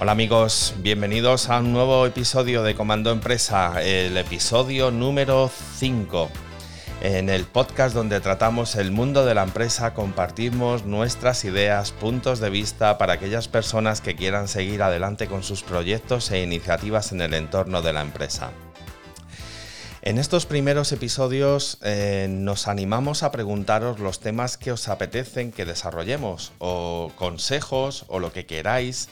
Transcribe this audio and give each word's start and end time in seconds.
Hola 0.00 0.12
amigos, 0.12 0.74
bienvenidos 0.78 1.50
a 1.50 1.58
un 1.58 1.72
nuevo 1.72 2.06
episodio 2.06 2.62
de 2.62 2.76
Comando 2.76 3.10
Empresa, 3.10 3.82
el 3.82 4.16
episodio 4.16 4.92
número 4.92 5.50
5. 5.78 6.30
En 7.02 7.28
el 7.28 7.44
podcast 7.44 7.96
donde 7.96 8.20
tratamos 8.20 8.76
el 8.76 8.92
mundo 8.92 9.26
de 9.26 9.34
la 9.34 9.42
empresa, 9.42 9.94
compartimos 9.94 10.84
nuestras 10.84 11.44
ideas, 11.44 11.90
puntos 11.90 12.38
de 12.38 12.48
vista 12.48 12.96
para 12.96 13.14
aquellas 13.14 13.48
personas 13.48 14.00
que 14.00 14.14
quieran 14.14 14.46
seguir 14.46 14.84
adelante 14.84 15.26
con 15.26 15.42
sus 15.42 15.64
proyectos 15.64 16.30
e 16.30 16.44
iniciativas 16.44 17.10
en 17.10 17.20
el 17.20 17.34
entorno 17.34 17.82
de 17.82 17.92
la 17.92 18.02
empresa. 18.02 18.52
En 20.02 20.18
estos 20.18 20.46
primeros 20.46 20.92
episodios 20.92 21.78
eh, 21.82 22.28
nos 22.30 22.68
animamos 22.68 23.24
a 23.24 23.32
preguntaros 23.32 23.98
los 23.98 24.20
temas 24.20 24.58
que 24.58 24.70
os 24.70 24.86
apetecen 24.88 25.50
que 25.50 25.64
desarrollemos, 25.64 26.52
o 26.58 27.10
consejos, 27.16 28.04
o 28.06 28.20
lo 28.20 28.32
que 28.32 28.46
queráis 28.46 29.08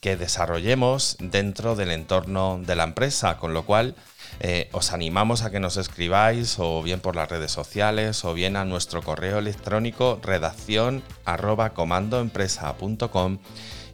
que 0.00 0.16
desarrollemos 0.16 1.16
dentro 1.20 1.76
del 1.76 1.90
entorno 1.90 2.60
de 2.64 2.74
la 2.74 2.84
empresa, 2.84 3.36
con 3.36 3.54
lo 3.54 3.64
cual 3.66 3.94
eh, 4.40 4.68
os 4.72 4.92
animamos 4.92 5.42
a 5.42 5.50
que 5.50 5.60
nos 5.60 5.76
escribáis 5.76 6.58
o 6.58 6.82
bien 6.82 7.00
por 7.00 7.16
las 7.16 7.28
redes 7.28 7.52
sociales 7.52 8.24
o 8.24 8.32
bien 8.32 8.56
a 8.56 8.64
nuestro 8.64 9.02
correo 9.02 9.38
electrónico 9.38 10.18
redacción 10.22 11.02
arroba 11.24 11.70
comandoempresa.com 11.70 13.38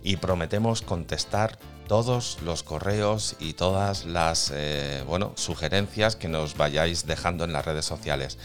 y 0.02 0.16
prometemos 0.16 0.82
contestar 0.82 1.58
todos 1.88 2.38
los 2.42 2.62
correos 2.62 3.36
y 3.38 3.54
todas 3.54 4.04
las 4.04 4.52
eh, 4.54 5.02
bueno, 5.06 5.32
sugerencias 5.36 6.16
que 6.16 6.28
nos 6.28 6.56
vayáis 6.56 7.06
dejando 7.06 7.44
en 7.44 7.52
las 7.52 7.64
redes 7.64 7.84
sociales. 7.84 8.38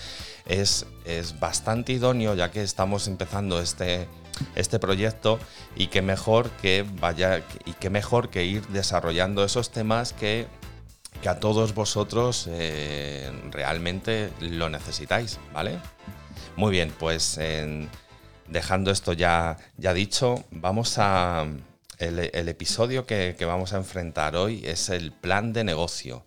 Es, 0.46 0.86
es 1.06 1.40
bastante 1.40 1.94
idóneo 1.94 2.36
ya 2.36 2.52
que 2.52 2.64
estamos 2.64 3.08
empezando 3.08 3.62
este, 3.62 4.08
este 4.56 4.80
proyecto 4.80 5.40
y 5.76 5.88
qué 5.88 6.02
mejor 6.02 6.50
que 6.62 6.86
vaya 7.00 7.44
y 7.66 7.74
mejor 7.90 8.30
que 8.30 8.46
ir 8.46 8.66
desarrollando 8.68 9.44
esos 9.44 9.72
temas 9.72 10.14
que, 10.14 10.48
a 11.28 11.36
todos 11.36 11.76
vosotros 11.76 12.48
eh, 12.50 13.32
realmente 13.52 14.32
lo 14.40 14.70
necesitáis, 14.70 15.40
¿vale? 15.54 15.78
Muy 16.56 16.72
bien, 16.72 16.92
pues 16.98 17.38
dejando 18.48 18.92
esto 18.92 19.14
ya, 19.14 19.58
ya 19.78 19.94
dicho, 19.94 20.44
vamos 20.52 20.98
a... 20.98 21.46
El, 22.00 22.50
episodio 22.50 23.06
que, 23.06 23.36
que 23.38 23.46
vamos 23.46 23.74
a 23.74 23.78
enfrentar 23.78 24.36
hoy 24.36 24.64
es 24.66 24.90
el 24.90 25.12
plan 25.12 25.54
de 25.54 25.64
negocio. 25.64 26.24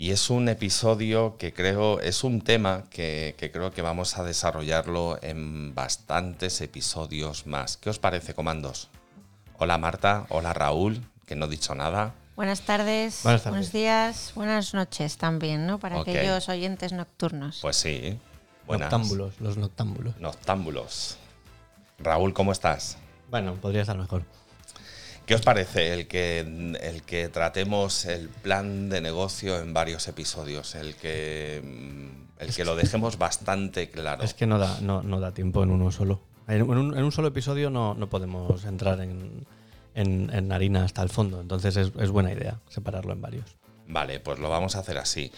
Y 0.00 0.12
es 0.12 0.30
un 0.30 0.48
episodio 0.48 1.36
que 1.38 1.52
creo, 1.52 1.98
es 1.98 2.22
un 2.22 2.40
tema 2.40 2.84
que, 2.88 3.34
creo 3.52 3.72
que 3.72 3.82
vamos 3.82 4.16
a 4.16 4.22
desarrollarlo 4.22 5.18
en 5.22 5.74
bastantes 5.74 6.60
episodios 6.60 7.48
más. 7.48 7.76
¿Qué 7.76 7.90
os 7.90 7.98
parece, 7.98 8.32
comandos? 8.32 8.90
Hola 9.58 9.76
Marta, 9.76 10.24
hola 10.28 10.54
Raúl, 10.54 11.02
que 11.26 11.34
no 11.34 11.46
he 11.46 11.48
dicho 11.48 11.74
nada. 11.74 12.14
Buenas 12.36 12.60
tardes, 12.60 13.22
buenos 13.24 13.72
días, 13.72 14.30
buenas 14.36 14.72
noches 14.72 15.16
también, 15.16 15.66
¿no? 15.66 15.80
Para 15.80 16.00
aquellos 16.00 16.48
oyentes 16.48 16.92
nocturnos. 16.92 17.58
Pues 17.60 17.74
sí. 17.74 18.20
Buenas. 18.68 18.92
Noctámbulos, 18.92 19.40
los 19.40 19.56
noctámbulos. 19.56 20.16
Noctámbulos. 20.20 21.18
Raúl, 21.98 22.32
¿cómo 22.34 22.52
estás? 22.52 22.98
Bueno, 23.30 23.54
podría 23.54 23.80
estar 23.80 23.98
mejor. 23.98 24.22
¿Qué 25.28 25.34
os 25.34 25.42
parece 25.42 25.92
el 25.92 26.06
que, 26.06 26.40
el 26.40 27.02
que 27.02 27.28
tratemos 27.28 28.06
el 28.06 28.30
plan 28.30 28.88
de 28.88 29.02
negocio 29.02 29.60
en 29.60 29.74
varios 29.74 30.08
episodios? 30.08 30.74
El 30.74 30.94
que, 30.94 31.60
mm, 31.62 32.40
el 32.42 32.54
que 32.54 32.64
lo 32.64 32.74
dejemos 32.74 33.18
bastante 33.18 33.90
claro. 33.90 34.24
Es 34.24 34.32
que 34.32 34.46
no 34.46 34.58
da, 34.58 34.80
no, 34.80 35.02
no 35.02 35.20
da 35.20 35.34
tiempo 35.34 35.62
en 35.62 35.70
uno 35.70 35.92
solo. 35.92 36.22
En 36.48 36.62
un, 36.62 36.96
en 36.96 37.04
un 37.04 37.12
solo 37.12 37.28
episodio 37.28 37.68
no, 37.68 37.92
no 37.92 38.08
podemos 38.08 38.64
entrar 38.64 39.02
en, 39.02 39.46
en, 39.94 40.50
harina 40.50 40.84
hasta 40.84 41.02
el 41.02 41.10
fondo. 41.10 41.42
Entonces 41.42 41.76
es, 41.76 41.92
es, 42.00 42.08
buena 42.08 42.32
idea 42.32 42.60
separarlo 42.70 43.12
en 43.12 43.20
varios. 43.20 43.58
Vale, 43.86 44.20
pues 44.20 44.38
lo 44.38 44.48
vamos 44.48 44.76
a 44.76 44.78
hacer 44.78 44.96
así. 44.96 45.30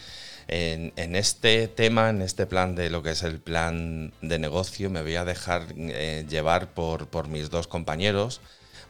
En, 0.47 0.93
en, 0.95 1.17
este 1.17 1.67
tema, 1.67 2.11
en 2.11 2.23
este 2.23 2.47
plan 2.47 2.77
de 2.77 2.91
lo 2.91 3.03
que 3.03 3.11
es 3.11 3.25
el 3.25 3.41
plan 3.41 4.13
de 4.23 4.39
negocio, 4.39 4.89
me 4.89 5.03
voy 5.03 5.17
a 5.17 5.25
dejar 5.25 5.67
eh, 5.77 6.25
llevar 6.29 6.75
por, 6.75 7.09
por 7.09 7.27
mis 7.27 7.51
dos 7.51 7.67
compañeros 7.67 8.41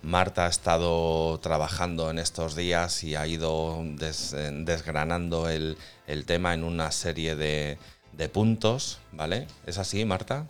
Marta 0.03 0.47
ha 0.47 0.49
estado 0.49 1.39
trabajando 1.41 2.11
en 2.11 2.19
estos 2.19 2.57
días 2.57 3.05
y 3.05 3.17
ha 3.17 3.27
ido 3.27 3.83
desgranando 3.85 5.49
el, 5.49 5.77
tema 6.27 6.55
en 6.55 6.65
una 6.65 6.91
serie 6.91 7.37
de, 7.37 7.79
puntos, 8.33 8.99
¿vale? 9.13 9.47
¿Es 9.67 9.79
así, 9.79 10.05
Marta? 10.05 10.47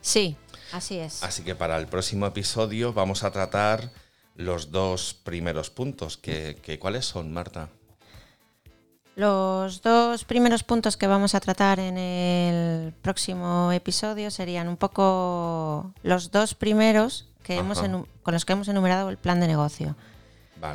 Sí, 0.00 0.36
así 0.72 0.98
es. 0.98 1.22
Así 1.22 1.42
que 1.42 1.54
para 1.54 1.76
el 1.78 1.86
próximo 1.86 2.26
episodio 2.26 2.92
vamos 2.92 3.24
a 3.24 3.30
tratar 3.30 3.90
los 4.34 4.70
dos 4.70 5.14
primeros 5.24 5.70
puntos. 5.70 6.16
Que, 6.16 6.78
¿Cuáles 6.80 7.04
son, 7.04 7.32
Marta? 7.32 7.68
Los 9.18 9.82
dos 9.82 10.24
primeros 10.24 10.62
puntos 10.62 10.96
que 10.96 11.08
vamos 11.08 11.34
a 11.34 11.40
tratar 11.40 11.80
en 11.80 11.98
el 11.98 12.92
próximo 13.02 13.72
episodio 13.72 14.30
serían 14.30 14.68
un 14.68 14.76
poco 14.76 15.92
los 16.04 16.30
dos 16.30 16.54
primeros 16.54 17.26
con 18.22 18.32
los 18.32 18.44
que 18.44 18.52
hemos 18.52 18.68
enumerado 18.68 19.10
el 19.10 19.16
plan 19.16 19.40
de 19.40 19.48
negocio. 19.48 19.96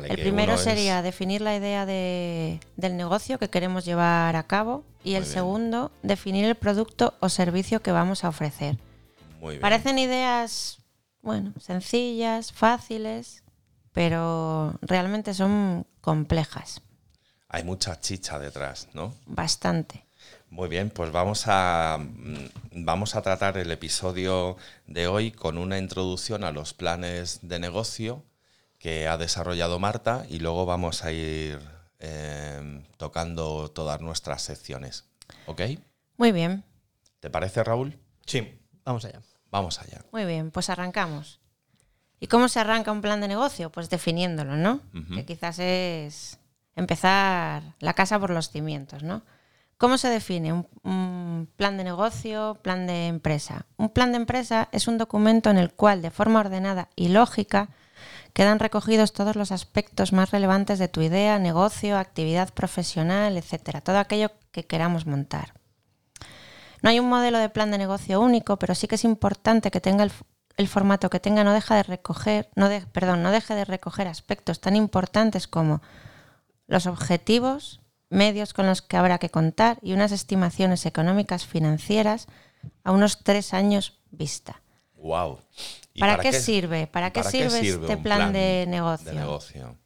el 0.06 0.18
primero 0.18 0.58
sería 0.58 1.00
definir 1.00 1.40
la 1.40 1.56
idea 1.56 1.86
del 1.86 2.96
negocio 2.98 3.38
que 3.38 3.48
queremos 3.48 3.86
llevar 3.86 4.36
a 4.36 4.42
cabo 4.42 4.84
y 5.02 5.14
el 5.14 5.24
segundo, 5.24 5.90
definir 6.02 6.44
el 6.44 6.54
producto 6.54 7.14
o 7.20 7.30
servicio 7.30 7.80
que 7.80 7.92
vamos 7.92 8.24
a 8.24 8.28
ofrecer. 8.28 8.76
Parecen 9.62 9.98
ideas, 9.98 10.80
bueno, 11.22 11.54
sencillas, 11.58 12.52
fáciles, 12.52 13.42
pero 13.94 14.74
realmente 14.82 15.32
son 15.32 15.86
complejas. 16.02 16.82
Hay 17.54 17.62
mucha 17.62 18.00
chicha 18.00 18.40
detrás, 18.40 18.88
¿no? 18.94 19.14
Bastante. 19.26 20.04
Muy 20.50 20.68
bien, 20.68 20.90
pues 20.90 21.12
vamos 21.12 21.44
a, 21.46 21.98
mm, 22.00 22.84
vamos 22.84 23.14
a 23.14 23.22
tratar 23.22 23.56
el 23.58 23.70
episodio 23.70 24.56
de 24.88 25.06
hoy 25.06 25.30
con 25.30 25.56
una 25.58 25.78
introducción 25.78 26.42
a 26.42 26.50
los 26.50 26.74
planes 26.74 27.38
de 27.42 27.60
negocio 27.60 28.24
que 28.80 29.06
ha 29.06 29.18
desarrollado 29.18 29.78
Marta 29.78 30.26
y 30.28 30.40
luego 30.40 30.66
vamos 30.66 31.04
a 31.04 31.12
ir 31.12 31.60
em, 32.00 32.82
tocando 32.96 33.70
todas 33.70 34.00
nuestras 34.00 34.42
secciones. 34.42 35.04
¿Ok? 35.46 35.60
Muy 36.16 36.32
bien. 36.32 36.64
¿Te 37.20 37.30
parece, 37.30 37.62
Raúl? 37.62 37.96
Sí, 38.26 38.60
vamos 38.84 39.04
allá. 39.04 39.22
Vamos 39.52 39.78
allá. 39.78 40.04
Muy 40.10 40.24
bien, 40.24 40.50
pues 40.50 40.70
arrancamos. 40.70 41.38
¿Y 42.18 42.26
cómo 42.26 42.48
se 42.48 42.58
arranca 42.58 42.90
un 42.90 43.00
plan 43.00 43.20
de 43.20 43.28
negocio? 43.28 43.70
Pues 43.70 43.90
definiéndolo, 43.90 44.56
¿no? 44.56 44.80
Que 45.14 45.24
quizás 45.24 45.60
es 45.60 46.40
empezar 46.76 47.62
la 47.80 47.94
casa 47.94 48.18
por 48.18 48.30
los 48.30 48.50
cimientos, 48.50 49.02
¿no? 49.02 49.22
¿Cómo 49.76 49.98
se 49.98 50.08
define 50.08 50.64
un, 50.82 51.48
plan 51.56 51.76
de 51.76 51.84
negocio, 51.84 52.58
plan 52.62 52.86
de 52.86 53.08
empresa? 53.08 53.66
Un 53.76 53.90
plan 53.90 54.12
de 54.12 54.18
empresa 54.18 54.68
es 54.72 54.86
un 54.86 54.98
documento 54.98 55.50
en 55.50 55.58
el 55.58 55.72
cual, 55.72 56.00
de 56.00 56.10
forma 56.10 56.40
ordenada 56.40 56.88
y 56.94 57.08
lógica, 57.08 57.68
quedan 58.32 58.60
recogidos 58.60 59.12
todos 59.12 59.36
los 59.36 59.52
aspectos 59.52 60.12
más 60.12 60.30
relevantes 60.30 60.78
de 60.78 60.88
tu 60.88 61.02
idea, 61.02 61.38
negocio, 61.38 61.98
actividad 61.98 62.52
profesional, 62.54 63.36
etcétera, 63.36 63.80
todo 63.80 63.98
aquello 63.98 64.30
que 64.52 64.64
queramos 64.64 65.06
montar. 65.06 65.54
No 66.82 66.90
hay 66.90 67.00
un 67.00 67.08
modelo 67.08 67.38
de 67.38 67.48
plan 67.48 67.70
de 67.70 67.78
negocio 67.78 68.20
único, 68.20 68.58
pero 68.58 68.74
sí 68.74 68.86
que 68.86 68.94
es 68.96 69.04
importante 69.04 69.70
que 69.70 69.80
tenga 69.80 70.04
el, 70.56 70.68
formato 70.68 71.10
que 71.10 71.18
tenga 71.18 71.42
no 71.42 71.52
deja 71.52 71.76
de 71.76 71.82
recoger, 71.82 72.48
no 72.54 72.68
perdón, 72.92 73.22
no 73.22 73.30
deje 73.30 73.54
de 73.54 73.64
recoger 73.64 74.06
aspectos 74.06 74.60
tan 74.60 74.76
importantes 74.76 75.48
como 75.48 75.82
los 76.66 76.86
objetivos, 76.86 77.80
medios 78.10 78.52
con 78.52 78.66
los 78.66 78.82
que 78.82 78.96
habrá 78.96 79.18
que 79.18 79.30
contar 79.30 79.78
y 79.82 79.92
unas 79.92 80.12
estimaciones 80.12 80.86
económicas 80.86 81.46
financieras 81.46 82.26
a 82.82 82.92
unos 82.92 83.22
tres 83.22 83.54
años 83.54 83.98
vista. 84.10 84.62
Wow. 84.96 85.40
¿Para, 85.98 86.18
qué, 86.18 86.32
sirve? 86.32 86.86
¿Para, 86.86 87.10
qué, 87.10 87.22
sirve 87.22 87.60
este 87.60 87.96
plan, 87.96 88.32
de, 88.32 88.64
negocio? 88.68 89.10
de 89.10 89.18
negocio? 89.18 89.76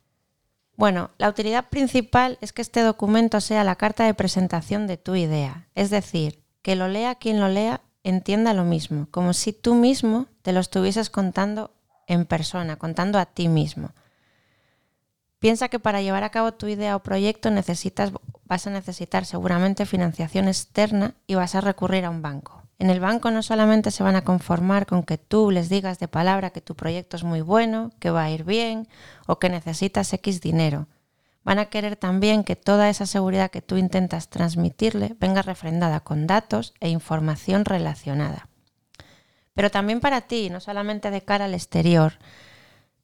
Bueno, 0.76 1.10
la 1.18 1.28
utilidad 1.28 1.68
principal 1.68 2.38
es 2.40 2.52
que 2.52 2.62
este 2.62 2.82
documento 2.82 3.40
sea 3.40 3.64
la 3.64 3.74
carta 3.74 4.04
de 4.04 4.14
presentación 4.14 4.86
de 4.86 4.96
tu 4.96 5.16
idea. 5.16 5.66
Es 5.74 5.90
decir, 5.90 6.44
que 6.62 6.76
lo 6.76 6.86
lea 6.86 7.16
quien 7.16 7.40
lo 7.40 7.48
lea 7.48 7.80
entienda 8.04 8.54
lo 8.54 8.64
mismo, 8.64 9.08
como 9.10 9.32
si 9.32 9.52
tú 9.52 9.74
mismo 9.74 10.26
te 10.42 10.52
lo 10.52 10.60
estuvieses 10.60 11.10
contando 11.10 11.74
en 12.06 12.24
persona, 12.26 12.76
contando 12.76 13.18
a 13.18 13.26
ti 13.26 13.48
mismo. 13.48 13.90
Piensa 15.38 15.68
que 15.68 15.78
para 15.78 16.02
llevar 16.02 16.24
a 16.24 16.30
cabo 16.30 16.52
tu 16.52 16.66
idea 16.66 16.96
o 16.96 17.02
proyecto 17.02 17.50
necesitas, 17.50 18.12
vas 18.44 18.66
a 18.66 18.70
necesitar 18.70 19.24
seguramente 19.24 19.86
financiación 19.86 20.48
externa 20.48 21.14
y 21.26 21.36
vas 21.36 21.54
a 21.54 21.60
recurrir 21.60 22.04
a 22.04 22.10
un 22.10 22.22
banco. 22.22 22.62
En 22.80 22.90
el 22.90 23.00
banco 23.00 23.30
no 23.30 23.42
solamente 23.42 23.90
se 23.90 24.02
van 24.02 24.16
a 24.16 24.22
conformar 24.22 24.86
con 24.86 25.02
que 25.02 25.18
tú 25.18 25.50
les 25.50 25.68
digas 25.68 25.98
de 25.98 26.06
palabra 26.06 26.50
que 26.50 26.60
tu 26.60 26.76
proyecto 26.76 27.16
es 27.16 27.24
muy 27.24 27.40
bueno, 27.40 27.90
que 27.98 28.10
va 28.10 28.24
a 28.24 28.30
ir 28.30 28.44
bien 28.44 28.88
o 29.26 29.38
que 29.38 29.48
necesitas 29.48 30.12
X 30.12 30.40
dinero. 30.40 30.86
Van 31.44 31.58
a 31.58 31.66
querer 31.66 31.96
también 31.96 32.44
que 32.44 32.56
toda 32.56 32.88
esa 32.88 33.06
seguridad 33.06 33.50
que 33.50 33.62
tú 33.62 33.76
intentas 33.76 34.28
transmitirle 34.28 35.16
venga 35.18 35.42
refrendada 35.42 36.00
con 36.00 36.26
datos 36.26 36.74
e 36.80 36.88
información 36.88 37.64
relacionada. 37.64 38.48
Pero 39.54 39.70
también 39.70 39.98
para 40.00 40.20
ti, 40.20 40.50
no 40.50 40.60
solamente 40.60 41.10
de 41.10 41.22
cara 41.22 41.46
al 41.46 41.54
exterior, 41.54 42.14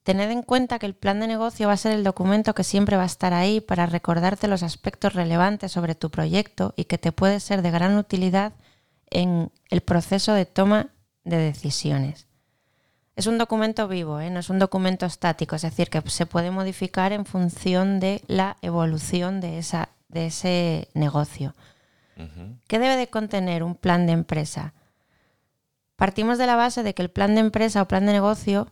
Tened 0.05 0.31
en 0.31 0.43
cuenta 0.43 0.79
que 0.79 0.85
el 0.85 0.95
plan 0.95 1.19
de 1.19 1.27
negocio 1.27 1.67
va 1.67 1.73
a 1.73 1.79
ser 1.79 1.93
el 1.93 2.05
documento 2.05 2.55
que 2.55 2.63
siempre 2.63 2.99
va 2.99 3.05
a 3.05 3.07
estar 3.07 3.33
ahí 3.33 3.63
para 3.63 3.87
recordarte 3.87 4.49
los 4.49 4.63
aspectos 4.63 5.15
relevantes 5.15 5.73
sobre 5.73 5.95
tu 5.95 6.11
proyecto 6.11 6.75
y 6.77 6.85
que 6.85 6.99
te 6.99 7.11
puede 7.11 7.41
ser 7.41 7.63
de 7.63 7.71
gran 7.71 7.97
utilidad 7.97 8.53
en 9.09 9.51
el 9.71 9.81
proceso 9.81 10.35
de 10.35 10.45
toma 10.45 10.91
de 11.25 11.39
decisiones. 11.39 12.29
Es 13.17 13.27
un 13.27 13.39
documento 13.39 13.89
vivo, 13.89 14.21
¿eh? 14.21 14.29
no 14.29 14.41
es 14.41 14.51
un 14.51 14.59
documento 14.59 15.07
estático, 15.07 15.57
es 15.57 15.63
decir, 15.63 15.89
que 15.89 16.03
se 16.11 16.27
puede 16.27 16.51
modificar 16.51 17.13
en 17.13 17.25
función 17.25 17.99
de 17.99 18.23
la 18.27 18.59
evolución 18.61 19.41
de, 19.41 19.57
esa, 19.57 19.89
de 20.09 20.27
ese 20.27 20.89
negocio. 20.93 21.55
¿Qué 22.69 22.79
debe 22.79 22.97
de 22.97 23.09
contener 23.09 23.63
un 23.63 23.75
plan 23.75 24.07
de 24.07 24.13
empresa? 24.13 24.75
Partimos 25.97 26.37
de 26.37 26.47
la 26.47 26.57
base 26.57 26.83
de 26.83 26.95
que 26.95 27.03
el 27.03 27.11
plan 27.11 27.35
de 27.35 27.41
empresa 27.41 27.81
o 27.81 27.89
plan 27.89 28.05
de 28.05 28.13
negocio 28.13 28.69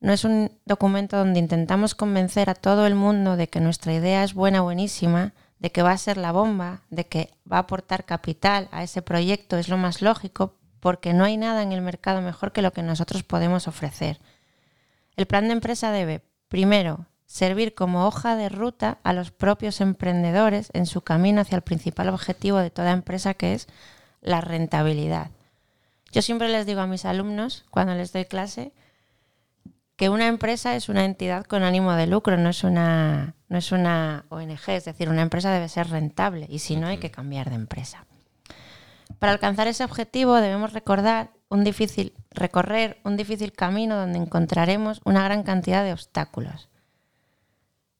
no 0.00 0.12
es 0.12 0.24
un 0.24 0.52
documento 0.64 1.16
donde 1.16 1.40
intentamos 1.40 1.94
convencer 1.94 2.50
a 2.50 2.54
todo 2.54 2.86
el 2.86 2.94
mundo 2.94 3.36
de 3.36 3.48
que 3.48 3.60
nuestra 3.60 3.94
idea 3.94 4.22
es 4.24 4.34
buena, 4.34 4.60
buenísima, 4.60 5.32
de 5.58 5.72
que 5.72 5.82
va 5.82 5.92
a 5.92 5.98
ser 5.98 6.16
la 6.16 6.32
bomba, 6.32 6.82
de 6.90 7.06
que 7.06 7.30
va 7.50 7.56
a 7.56 7.60
aportar 7.60 8.04
capital 8.04 8.68
a 8.72 8.82
ese 8.82 9.02
proyecto, 9.02 9.56
es 9.56 9.68
lo 9.68 9.78
más 9.78 10.02
lógico, 10.02 10.54
porque 10.80 11.14
no 11.14 11.24
hay 11.24 11.36
nada 11.36 11.62
en 11.62 11.72
el 11.72 11.80
mercado 11.80 12.20
mejor 12.20 12.52
que 12.52 12.62
lo 12.62 12.72
que 12.72 12.82
nosotros 12.82 13.22
podemos 13.22 13.66
ofrecer. 13.68 14.20
El 15.16 15.26
plan 15.26 15.46
de 15.46 15.54
empresa 15.54 15.90
debe, 15.90 16.22
primero, 16.48 17.06
servir 17.24 17.74
como 17.74 18.06
hoja 18.06 18.36
de 18.36 18.48
ruta 18.48 18.98
a 19.02 19.12
los 19.12 19.30
propios 19.30 19.80
emprendedores 19.80 20.70
en 20.74 20.86
su 20.86 21.00
camino 21.00 21.40
hacia 21.40 21.56
el 21.56 21.62
principal 21.62 22.08
objetivo 22.10 22.58
de 22.58 22.70
toda 22.70 22.92
empresa, 22.92 23.34
que 23.34 23.54
es 23.54 23.66
la 24.20 24.42
rentabilidad. 24.42 25.30
Yo 26.12 26.22
siempre 26.22 26.48
les 26.48 26.66
digo 26.66 26.80
a 26.80 26.86
mis 26.86 27.04
alumnos, 27.04 27.64
cuando 27.70 27.94
les 27.94 28.12
doy 28.12 28.26
clase, 28.26 28.72
que 29.96 30.10
una 30.10 30.26
empresa 30.26 30.76
es 30.76 30.88
una 30.88 31.04
entidad 31.04 31.44
con 31.44 31.62
ánimo 31.62 31.92
de 31.94 32.06
lucro, 32.06 32.36
no 32.36 32.50
es 32.50 32.64
una, 32.64 33.34
no 33.48 33.58
es 33.58 33.72
una 33.72 34.26
ONG, 34.28 34.68
es 34.68 34.84
decir, 34.84 35.08
una 35.08 35.22
empresa 35.22 35.50
debe 35.50 35.68
ser 35.68 35.88
rentable 35.88 36.46
y 36.50 36.58
si 36.58 36.76
no 36.76 36.86
hay 36.86 36.98
que 36.98 37.10
cambiar 37.10 37.48
de 37.48 37.56
empresa. 37.56 38.06
Para 39.18 39.32
alcanzar 39.32 39.68
ese 39.68 39.84
objetivo 39.84 40.34
debemos 40.34 40.74
recordar 40.74 41.30
un 41.48 41.64
difícil, 41.64 42.12
recorrer 42.30 42.98
un 43.04 43.16
difícil 43.16 43.52
camino 43.52 43.96
donde 43.96 44.18
encontraremos 44.18 45.00
una 45.04 45.24
gran 45.24 45.42
cantidad 45.42 45.82
de 45.82 45.92
obstáculos. 45.92 46.68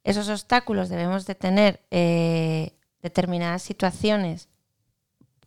Esos 0.04 0.28
obstáculos 0.28 0.88
debemos 0.88 1.26
de 1.26 1.34
tener 1.34 1.81
eh, 1.90 2.76
determinadas 3.02 3.62
situaciones 3.62 4.49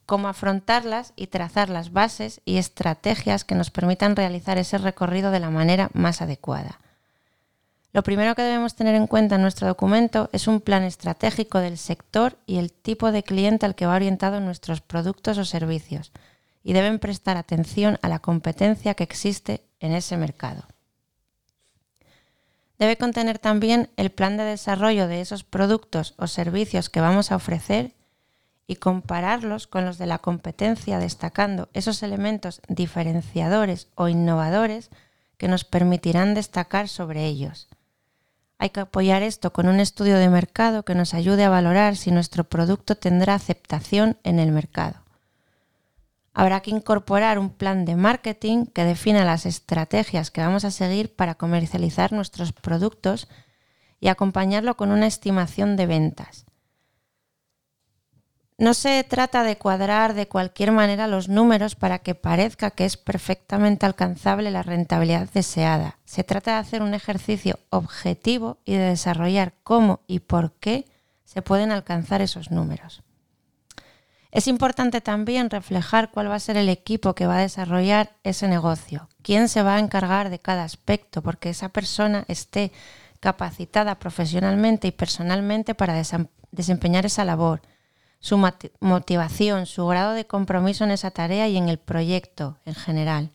cómo 0.09 0.27
afrontarlas 0.27 1.13
y 1.15 1.27
trazar 1.27 1.69
las 1.69 1.93
bases 1.93 2.41
y 2.43 2.57
estrategias 2.57 3.45
que 3.45 3.53
nos 3.53 3.69
permitan 3.69 4.15
realizar 4.15 4.57
ese 4.57 4.79
recorrido 4.79 5.29
de 5.29 5.39
la 5.39 5.51
manera 5.51 5.91
más 5.93 6.23
adecuada. 6.23 6.79
Lo 7.93 8.01
primero 8.01 8.33
que 8.33 8.41
debemos 8.41 8.73
tener 8.73 8.95
en 8.95 9.05
cuenta 9.05 9.35
en 9.35 9.43
nuestro 9.43 9.67
documento 9.67 10.27
es 10.33 10.47
un 10.47 10.61
plan 10.61 10.81
estratégico 10.81 11.59
del 11.59 11.77
sector 11.77 12.39
y 12.47 12.57
el 12.57 12.71
tipo 12.71 13.11
de 13.11 13.21
cliente 13.21 13.67
al 13.67 13.75
que 13.75 13.85
va 13.85 13.93
orientado 13.93 14.39
nuestros 14.39 14.81
productos 14.81 15.37
o 15.37 15.45
servicios, 15.45 16.11
y 16.63 16.73
deben 16.73 16.97
prestar 16.97 17.37
atención 17.37 17.99
a 18.01 18.09
la 18.09 18.17
competencia 18.17 18.95
que 18.95 19.03
existe 19.03 19.63
en 19.79 19.93
ese 19.93 20.17
mercado. 20.17 20.63
Debe 22.79 22.97
contener 22.97 23.37
también 23.37 23.91
el 23.95 24.09
plan 24.09 24.37
de 24.37 24.43
desarrollo 24.43 25.07
de 25.07 25.21
esos 25.21 25.43
productos 25.43 26.15
o 26.17 26.25
servicios 26.25 26.89
que 26.89 26.99
vamos 26.99 27.31
a 27.31 27.35
ofrecer 27.35 27.93
y 28.69 28.75
compararlos 28.75 29.65
con 29.65 29.83
los 29.83 29.97
de 29.97 30.05
la 30.05 30.19
competencia, 30.19 30.99
destacando 30.99 31.69
esos 31.73 32.03
elementos 32.03 32.61
diferenciadores 32.67 33.87
o 33.95 34.09
innovadores 34.09 34.91
que 35.37 35.47
nos 35.47 35.63
permitirán 35.63 36.35
destacar 36.35 36.87
sobre 36.87 37.25
ellos. 37.25 37.67
Hay 38.59 38.69
que 38.69 38.81
apoyar 38.81 39.23
esto 39.23 39.51
con 39.53 39.67
un 39.67 39.79
estudio 39.79 40.19
de 40.19 40.29
mercado 40.29 40.85
que 40.85 40.93
nos 40.93 41.15
ayude 41.15 41.45
a 41.45 41.49
valorar 41.49 41.95
si 41.95 42.11
nuestro 42.11 42.43
producto 42.43 42.93
tendrá 42.93 43.33
aceptación 43.33 44.17
en 44.23 44.37
el 44.37 44.51
mercado. 44.51 45.01
Habrá 46.35 46.59
que 46.59 46.69
incorporar 46.69 47.39
un 47.39 47.49
plan 47.49 47.85
de 47.85 47.95
marketing 47.95 48.67
que 48.67 48.83
defina 48.83 49.25
las 49.25 49.47
estrategias 49.47 50.29
que 50.29 50.41
vamos 50.41 50.63
a 50.63 50.69
seguir 50.69 51.15
para 51.15 51.33
comercializar 51.33 52.13
nuestros 52.13 52.53
productos 52.53 53.27
y 53.99 54.09
acompañarlo 54.09 54.77
con 54.77 54.91
una 54.91 55.07
estimación 55.07 55.75
de 55.75 55.87
ventas. 55.87 56.45
No 58.59 58.73
se 58.73 59.05
trata 59.05 59.43
de 59.43 59.57
cuadrar 59.57 60.13
de 60.13 60.27
cualquier 60.27 60.73
manera 60.73 61.07
los 61.07 61.29
números 61.29 61.75
para 61.75 61.99
que 61.99 62.13
parezca 62.13 62.71
que 62.71 62.83
es 62.83 62.97
perfectamente 62.97 63.85
alcanzable 63.85 64.51
la 64.51 64.63
rentabilidad 64.63 65.29
deseada. 65.33 65.97
Se 66.03 66.25
trata 66.25 66.51
de 66.51 66.57
hacer 66.57 66.81
un 66.81 66.93
ejercicio 66.93 67.57
objetivo 67.69 68.57
y 68.65 68.73
de 68.73 68.89
desarrollar 68.89 69.53
cómo 69.63 70.01
y 70.07 70.19
por 70.19 70.51
qué 70.59 70.85
se 71.23 71.41
pueden 71.41 71.71
alcanzar 71.71 72.21
esos 72.21 72.51
números. 72.51 73.01
Es 74.29 74.45
importante 74.45 74.99
también 74.99 75.49
reflejar 75.49 76.11
cuál 76.11 76.29
va 76.29 76.35
a 76.35 76.39
ser 76.41 76.57
el 76.57 76.67
equipo 76.67 77.15
que 77.15 77.27
va 77.27 77.37
a 77.37 77.41
desarrollar 77.41 78.11
ese 78.25 78.49
negocio, 78.49 79.07
quién 79.21 79.47
se 79.47 79.63
va 79.63 79.75
a 79.75 79.79
encargar 79.79 80.29
de 80.29 80.39
cada 80.39 80.65
aspecto, 80.65 81.21
porque 81.21 81.51
esa 81.51 81.69
persona 81.69 82.25
esté 82.27 82.73
capacitada 83.21 83.99
profesionalmente 83.99 84.89
y 84.89 84.91
personalmente 84.91 85.75
para 85.75 86.03
desempeñar 86.51 87.05
esa 87.05 87.23
labor 87.23 87.61
su 88.19 88.37
motivación, 88.79 89.65
su 89.65 89.87
grado 89.87 90.13
de 90.13 90.27
compromiso 90.27 90.83
en 90.83 90.91
esa 90.91 91.11
tarea 91.11 91.47
y 91.47 91.57
en 91.57 91.69
el 91.69 91.79
proyecto 91.79 92.57
en 92.65 92.75
general. 92.75 93.31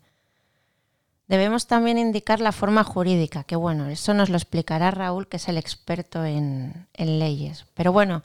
Debemos 1.26 1.66
también 1.66 1.96
indicar 1.96 2.40
la 2.40 2.52
forma 2.52 2.84
jurídica, 2.84 3.44
que 3.44 3.56
bueno, 3.56 3.88
eso 3.88 4.12
nos 4.12 4.28
lo 4.28 4.36
explicará 4.36 4.90
Raúl, 4.90 5.26
que 5.26 5.38
es 5.38 5.48
el 5.48 5.56
experto 5.56 6.22
en, 6.24 6.86
leyes. 6.98 7.64
Pero 7.72 7.92
bueno, 7.92 8.22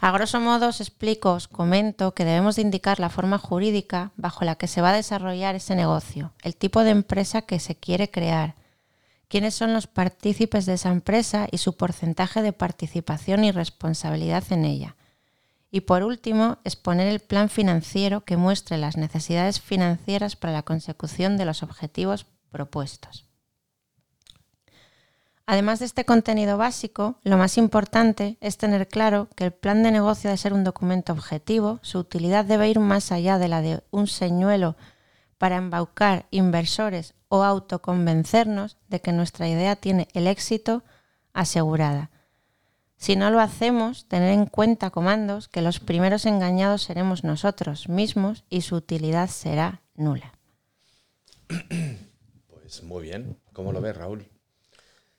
a 0.00 0.10
grosso 0.10 0.40
modo 0.40 0.68
os 0.68 0.80
explico, 0.80 1.34
os 1.34 1.48
comento 1.48 2.14
que 2.14 2.24
debemos 2.24 2.56
de 2.56 2.62
indicar 2.62 2.98
la 2.98 3.10
forma 3.10 3.36
jurídica 3.36 4.12
bajo 4.16 4.46
la 4.46 4.54
que 4.54 4.68
se 4.68 4.80
va 4.80 4.90
a 4.90 4.96
desarrollar 4.96 5.54
ese 5.54 5.74
negocio, 5.74 6.32
el 6.42 6.56
tipo 6.56 6.82
de 6.82 6.90
empresa 6.90 7.42
que 7.42 7.60
se 7.60 7.74
quiere 7.74 8.10
crear, 8.10 8.54
quiénes 9.28 9.54
son 9.54 9.74
los 9.74 9.86
partícipes 9.86 10.64
de 10.64 10.74
esa 10.74 10.88
empresa 10.88 11.46
y 11.50 11.58
su 11.58 11.76
porcentaje 11.76 12.40
de 12.40 12.54
participación 12.54 13.44
y 13.44 13.52
responsabilidad 13.52 14.44
en 14.50 14.64
ella 14.64 14.96
y 15.70 15.82
por 15.82 16.02
último, 16.02 16.58
exponer 16.64 17.06
el 17.06 17.20
plan 17.20 17.48
financiero 17.48 18.22
que 18.22 18.36
muestre 18.36 18.76
las 18.76 18.96
necesidades 18.96 19.60
financieras 19.60 20.36
para 20.36 20.52
la 20.52 20.62
consecución 20.62 21.36
de 21.36 21.44
los 21.44 21.62
objetivos 21.62 22.26
propuestos. 22.50 23.26
Además 25.46 25.80
de 25.80 25.86
este 25.86 26.04
contenido 26.04 26.56
básico, 26.56 27.16
lo 27.22 27.36
más 27.36 27.58
importante 27.58 28.36
es 28.40 28.56
tener 28.56 28.86
claro 28.86 29.28
que 29.34 29.44
el 29.44 29.52
plan 29.52 29.82
de 29.82 29.90
negocio 29.90 30.28
debe 30.28 30.38
ser 30.38 30.52
un 30.52 30.62
documento 30.62 31.12
objetivo, 31.12 31.80
su 31.82 31.98
utilidad 31.98 32.44
debe 32.44 32.68
ir 32.68 32.78
más 32.78 33.10
allá 33.10 33.38
de 33.38 33.48
la 33.48 33.60
de 33.60 33.82
un 33.90 34.06
señuelo 34.06 34.76
para 35.38 35.56
embaucar 35.56 36.26
inversores 36.30 37.14
o 37.28 37.42
autoconvencernos 37.42 38.76
de 38.88 39.00
que 39.00 39.12
nuestra 39.12 39.48
idea 39.48 39.74
tiene 39.74 40.08
el 40.14 40.26
éxito 40.26 40.84
asegurada 41.32 42.10
si 43.00 43.16
no 43.16 43.30
lo 43.30 43.40
hacemos, 43.40 44.04
tener 44.08 44.30
en 44.30 44.44
cuenta, 44.44 44.90
comandos, 44.90 45.48
que 45.48 45.62
los 45.62 45.80
primeros 45.80 46.26
engañados 46.26 46.82
seremos 46.82 47.24
nosotros 47.24 47.88
mismos 47.88 48.44
y 48.50 48.60
su 48.60 48.76
utilidad 48.76 49.30
será 49.30 49.80
nula. 49.94 50.34
Pues 52.50 52.82
muy 52.82 53.02
bien. 53.02 53.38
¿Cómo 53.54 53.72
lo 53.72 53.80
ves, 53.80 53.96
Raúl? 53.96 54.28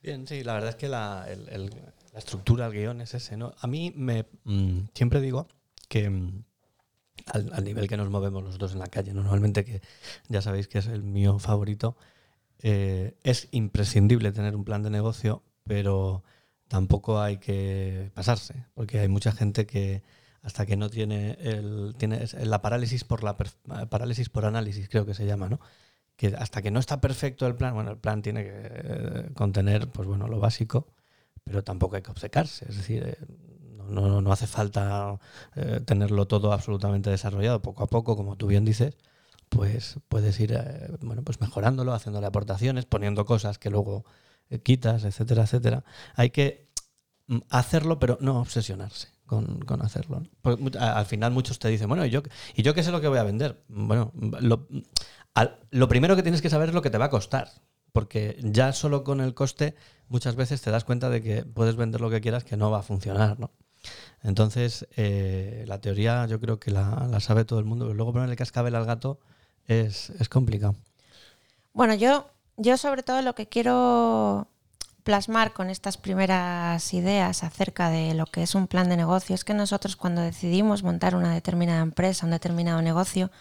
Bien, 0.03 0.27
sí, 0.27 0.43
la 0.43 0.53
verdad 0.53 0.69
es 0.69 0.75
que 0.75 0.88
la, 0.88 1.27
estructura, 2.15 2.67
el 2.67 2.71
guion 2.71 3.01
es 3.01 3.15
ese. 3.15 3.35
¿no? 3.35 3.55
A 3.59 3.65
mí 3.65 3.91
me 3.95 4.27
mm, 4.43 4.81
siempre 4.93 5.19
digo 5.19 5.47
que 5.89 6.07
mm, 6.07 6.43
al, 7.25 7.63
nivel 7.63 7.88
que 7.88 7.97
nos 7.97 8.11
movemos 8.11 8.43
los 8.43 8.59
dos 8.59 8.73
en 8.73 8.79
la 8.79 8.88
calle, 8.88 9.11
normalmente 9.11 9.65
que 9.65 9.81
ya 10.29 10.43
sabéis 10.43 10.67
que 10.67 10.77
es 10.77 10.85
el 10.85 11.01
mío 11.01 11.39
favorito, 11.39 11.97
eh, 12.59 13.17
es 13.23 13.47
imprescindible 13.50 14.31
tener 14.31 14.55
un 14.55 14.65
plan 14.65 14.83
de 14.83 14.91
negocio, 14.91 15.41
pero 15.63 16.23
tampoco 16.71 17.19
hay 17.19 17.37
que 17.37 18.11
pasarse, 18.13 18.65
porque 18.73 18.99
hay 18.99 19.09
mucha 19.09 19.33
gente 19.33 19.65
que 19.65 20.03
hasta 20.41 20.65
que 20.65 20.77
no 20.77 20.89
tiene 20.89 21.37
el 21.41 21.93
tiene 21.97 22.25
la 22.45 22.61
parálisis 22.61 23.03
por 23.03 23.25
la 23.25 23.35
parálisis 23.89 24.29
por 24.29 24.45
análisis 24.45 24.87
creo 24.87 25.05
que 25.05 25.13
se 25.13 25.25
llama, 25.25 25.49
¿no? 25.49 25.59
Que 26.15 26.27
hasta 26.27 26.61
que 26.61 26.71
no 26.71 26.79
está 26.79 27.01
perfecto 27.01 27.45
el 27.45 27.55
plan, 27.55 27.73
bueno, 27.73 27.91
el 27.91 27.97
plan 27.97 28.21
tiene 28.21 28.45
que 28.45 28.51
eh, 28.53 29.29
contener 29.33 29.89
pues 29.89 30.07
bueno, 30.07 30.29
lo 30.29 30.39
básico, 30.39 30.87
pero 31.43 31.61
tampoco 31.61 31.97
hay 31.97 32.03
que 32.03 32.11
obcecarse, 32.11 32.65
es 32.69 32.77
decir, 32.77 33.03
eh, 33.05 33.17
no, 33.89 34.21
no, 34.21 34.31
hace 34.31 34.47
falta 34.47 35.19
eh, 35.57 35.81
tenerlo 35.85 36.25
todo 36.25 36.53
absolutamente 36.53 37.09
desarrollado, 37.09 37.61
poco 37.61 37.83
a 37.83 37.87
poco, 37.87 38.15
como 38.15 38.37
tú 38.37 38.47
bien 38.47 38.63
dices, 38.63 38.95
pues 39.49 39.99
puedes 40.07 40.39
ir 40.39 40.57
bueno, 41.01 41.21
pues 41.23 41.41
mejorándolo, 41.41 41.93
haciéndole 41.93 42.27
aportaciones, 42.27 42.85
poniendo 42.85 43.25
cosas 43.25 43.57
que 43.59 43.69
luego 43.69 44.05
quitas, 44.60 45.03
etcétera, 45.03 45.43
etcétera. 45.43 45.84
Hay 46.15 46.31
que 46.31 46.70
mm, 47.27 47.39
hacerlo, 47.50 48.00
pero 48.00 48.17
no 48.22 48.39
obsesionarse 48.39 49.10
con, 49.25 49.81
hacerlo. 49.81 50.24
al 50.77 51.05
final 51.05 51.31
muchos 51.31 51.58
te 51.58 51.70
dicen, 51.70 51.88
bueno, 51.88 52.05
¿y 52.05 52.10
yo, 52.10 52.22
¿y 52.53 52.63
yo 52.63 52.74
qué 52.74 52.84
sé 52.84 52.91
lo 52.91 53.00
que 53.00 53.08
voy 53.08 53.17
a 53.17 53.24
vender? 53.24 53.63
Bueno, 53.70 54.12
lo, 54.41 54.67
lo, 55.72 55.88
primero 55.88 56.17
que 56.17 56.24
tienes 56.24 56.41
que 56.41 56.50
saber 56.50 56.70
es 56.70 56.75
lo 56.75 56.81
que 56.81 56.89
te 56.89 56.98
va 56.98 57.05
a 57.05 57.10
costar. 57.10 57.50
porque 57.93 58.38
ya 58.43 58.74
solo 58.74 59.03
con 59.03 59.22
el 59.22 59.34
coste 59.34 59.75
muchas 60.10 60.36
veces 60.36 60.62
te 60.62 60.72
das 60.72 60.84
cuenta 60.84 61.10
de 61.10 61.22
que 61.22 61.43
puedes 61.46 61.77
vender 61.77 62.01
lo 62.01 62.10
que 62.10 62.20
quieras 62.20 62.43
que 62.43 62.58
no 62.58 62.72
va 62.72 62.79
a 62.79 62.84
funcionar, 62.84 63.39
¿no? 63.39 63.51
Entonces, 64.24 64.88
eh, 64.98 65.63
la 65.67 65.79
teoría 65.79 66.25
yo 66.27 66.39
creo 66.39 66.60
que 66.60 66.72
la, 66.72 67.20
sabe 67.22 67.46
todo 67.46 67.60
el 67.60 67.65
mundo, 67.65 67.86
pero 67.86 67.96
luego 67.96 68.13
ponerle 68.13 68.36
cascabel 68.36 68.75
al 68.75 68.86
gato 68.86 69.20
es, 69.65 70.10
es 70.20 70.29
complicado. 70.29 70.75
Bueno, 71.74 71.96
yo, 71.96 72.29
yo 72.62 72.77
sobre 72.77 73.03
todo 73.03 73.22
lo 73.22 73.36
que 73.36 73.48
quiero 73.48 74.48
plasmar 75.03 75.53
con 75.53 75.70
estas 75.70 75.98
primeras 75.98 76.94
ideas 76.94 77.44
acerca 77.44 77.89
de 77.89 78.13
lo 78.13 78.25
que 78.27 78.44
es 78.44 78.56
un 78.56 78.68
plan 78.68 78.88
de 78.88 78.98
negocio 78.98 79.34
es 79.34 79.44
que 79.44 79.53
nosotros 79.53 79.96
cuando 79.96 80.22
decidimos 80.22 80.84
montar 80.84 81.15
una 81.15 81.34
determinada 81.34 81.82
empresa, 81.82 82.25
un 82.25 82.32
determinado 82.32 82.82
negocio, 82.82 83.32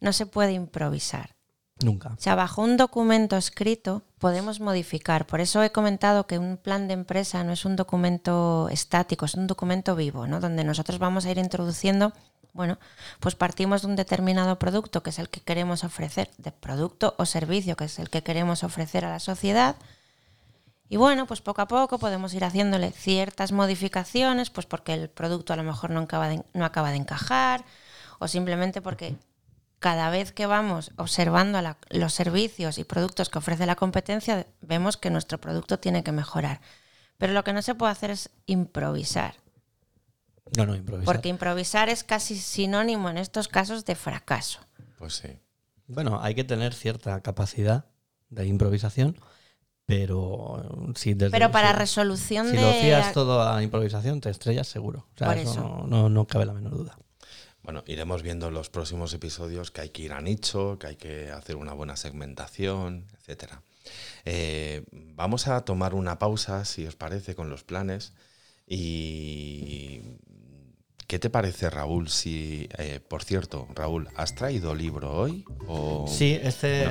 no 0.00 0.12
se 0.12 0.26
puede 0.26 0.52
improvisar. 0.52 1.34
Nunca. 1.82 2.10
O 2.10 2.20
sea, 2.20 2.34
bajo 2.34 2.62
un 2.62 2.76
documento 2.76 3.36
escrito 3.36 4.02
podemos 4.18 4.60
modificar. 4.60 5.26
Por 5.26 5.40
eso 5.40 5.62
he 5.62 5.72
comentado 5.72 6.26
que 6.26 6.38
un 6.38 6.56
plan 6.56 6.86
de 6.86 6.94
empresa 6.94 7.42
no 7.44 7.52
es 7.52 7.64
un 7.64 7.76
documento 7.76 8.68
estático, 8.70 9.24
es 9.24 9.34
un 9.34 9.46
documento 9.46 9.96
vivo, 9.96 10.26
¿no? 10.26 10.38
Donde 10.38 10.64
nosotros 10.64 10.98
vamos 10.98 11.24
a 11.24 11.30
ir 11.30 11.38
introduciendo, 11.38 12.12
bueno, 12.52 12.78
pues 13.20 13.34
partimos 13.34 13.82
de 13.82 13.88
un 13.88 13.96
determinado 13.96 14.58
producto 14.58 15.02
que 15.02 15.10
es 15.10 15.18
el 15.18 15.28
que 15.28 15.40
queremos 15.40 15.84
ofrecer, 15.84 16.30
de 16.38 16.52
producto 16.52 17.14
o 17.18 17.24
servicio 17.24 17.76
que 17.76 17.84
es 17.84 17.98
el 17.98 18.10
que 18.10 18.22
queremos 18.22 18.62
ofrecer 18.62 19.04
a 19.04 19.10
la 19.10 19.20
sociedad. 19.20 19.76
Y 20.88 20.96
bueno, 20.98 21.26
pues 21.26 21.40
poco 21.40 21.62
a 21.62 21.68
poco 21.68 21.98
podemos 21.98 22.34
ir 22.34 22.44
haciéndole 22.44 22.92
ciertas 22.92 23.52
modificaciones, 23.52 24.50
pues 24.50 24.66
porque 24.66 24.92
el 24.92 25.08
producto 25.08 25.54
a 25.54 25.56
lo 25.56 25.62
mejor 25.62 25.90
no 25.90 26.00
acaba 26.00 26.28
de, 26.28 26.42
no 26.52 26.66
acaba 26.66 26.90
de 26.90 26.96
encajar, 26.96 27.64
o 28.18 28.28
simplemente 28.28 28.82
porque 28.82 29.16
cada 29.78 30.10
vez 30.10 30.32
que 30.32 30.46
vamos 30.46 30.92
observando 30.96 31.60
los 31.90 32.12
servicios 32.14 32.76
y 32.78 32.84
productos 32.84 33.30
que 33.30 33.38
ofrece 33.38 33.66
la 33.66 33.74
competencia, 33.74 34.46
vemos 34.60 34.98
que 34.98 35.10
nuestro 35.10 35.38
producto 35.38 35.78
tiene 35.78 36.04
que 36.04 36.12
mejorar. 36.12 36.60
Pero 37.16 37.32
lo 37.32 37.42
que 37.42 37.52
no 37.52 37.62
se 37.62 37.74
puede 37.74 37.92
hacer 37.92 38.10
es 38.10 38.30
improvisar. 38.46 39.41
No, 40.56 40.66
no, 40.66 40.74
improvisar. 40.74 41.04
Porque 41.06 41.28
improvisar 41.28 41.88
es 41.88 42.04
casi 42.04 42.36
sinónimo 42.36 43.08
en 43.08 43.18
estos 43.18 43.48
casos 43.48 43.84
de 43.84 43.94
fracaso. 43.94 44.60
Pues 44.98 45.14
sí. 45.14 45.38
Bueno, 45.86 46.20
hay 46.22 46.34
que 46.34 46.44
tener 46.44 46.74
cierta 46.74 47.20
capacidad 47.20 47.86
de 48.28 48.46
improvisación, 48.46 49.16
pero 49.86 50.92
si 50.94 51.14
desde, 51.14 51.32
Pero 51.32 51.50
para 51.50 51.72
resolución 51.72 52.50
de. 52.50 52.58
Si 52.58 52.64
lo 52.64 52.72
fías 52.72 53.12
todo 53.12 53.42
a 53.42 53.62
improvisación, 53.62 54.20
te 54.20 54.30
estrellas 54.30 54.68
seguro. 54.68 55.06
O 55.14 55.18
sea, 55.18 55.34
eso, 55.34 55.84
No, 55.86 56.08
no 56.08 56.26
cabe 56.26 56.46
la 56.46 56.52
menor 56.52 56.76
duda. 56.76 56.98
Bueno, 57.62 57.84
iremos 57.86 58.22
viendo 58.22 58.48
en 58.48 58.54
los 58.54 58.70
próximos 58.70 59.14
episodios 59.14 59.70
que 59.70 59.82
hay 59.82 59.90
que 59.90 60.02
ir 60.02 60.12
a 60.12 60.20
nicho, 60.20 60.78
que 60.78 60.88
hay 60.88 60.96
que 60.96 61.30
hacer 61.30 61.56
una 61.56 61.72
buena 61.72 61.96
segmentación, 61.96 63.06
etc. 63.26 63.52
Eh, 64.24 64.84
vamos 64.90 65.46
a 65.46 65.64
tomar 65.64 65.94
una 65.94 66.18
pausa, 66.18 66.64
si 66.64 66.86
os 66.86 66.96
parece, 66.96 67.36
con 67.36 67.50
los 67.50 67.62
planes. 67.62 68.14
Y 68.66 70.00
¿Qué 71.12 71.18
te 71.18 71.28
parece, 71.28 71.68
Raúl? 71.68 72.08
Si, 72.08 72.70
eh, 72.78 72.98
por 73.06 73.22
cierto, 73.22 73.68
Raúl, 73.74 74.08
¿has 74.16 74.34
traído 74.34 74.74
libro 74.74 75.12
hoy? 75.12 75.44
Sí, 76.08 76.38
este, 76.42 76.86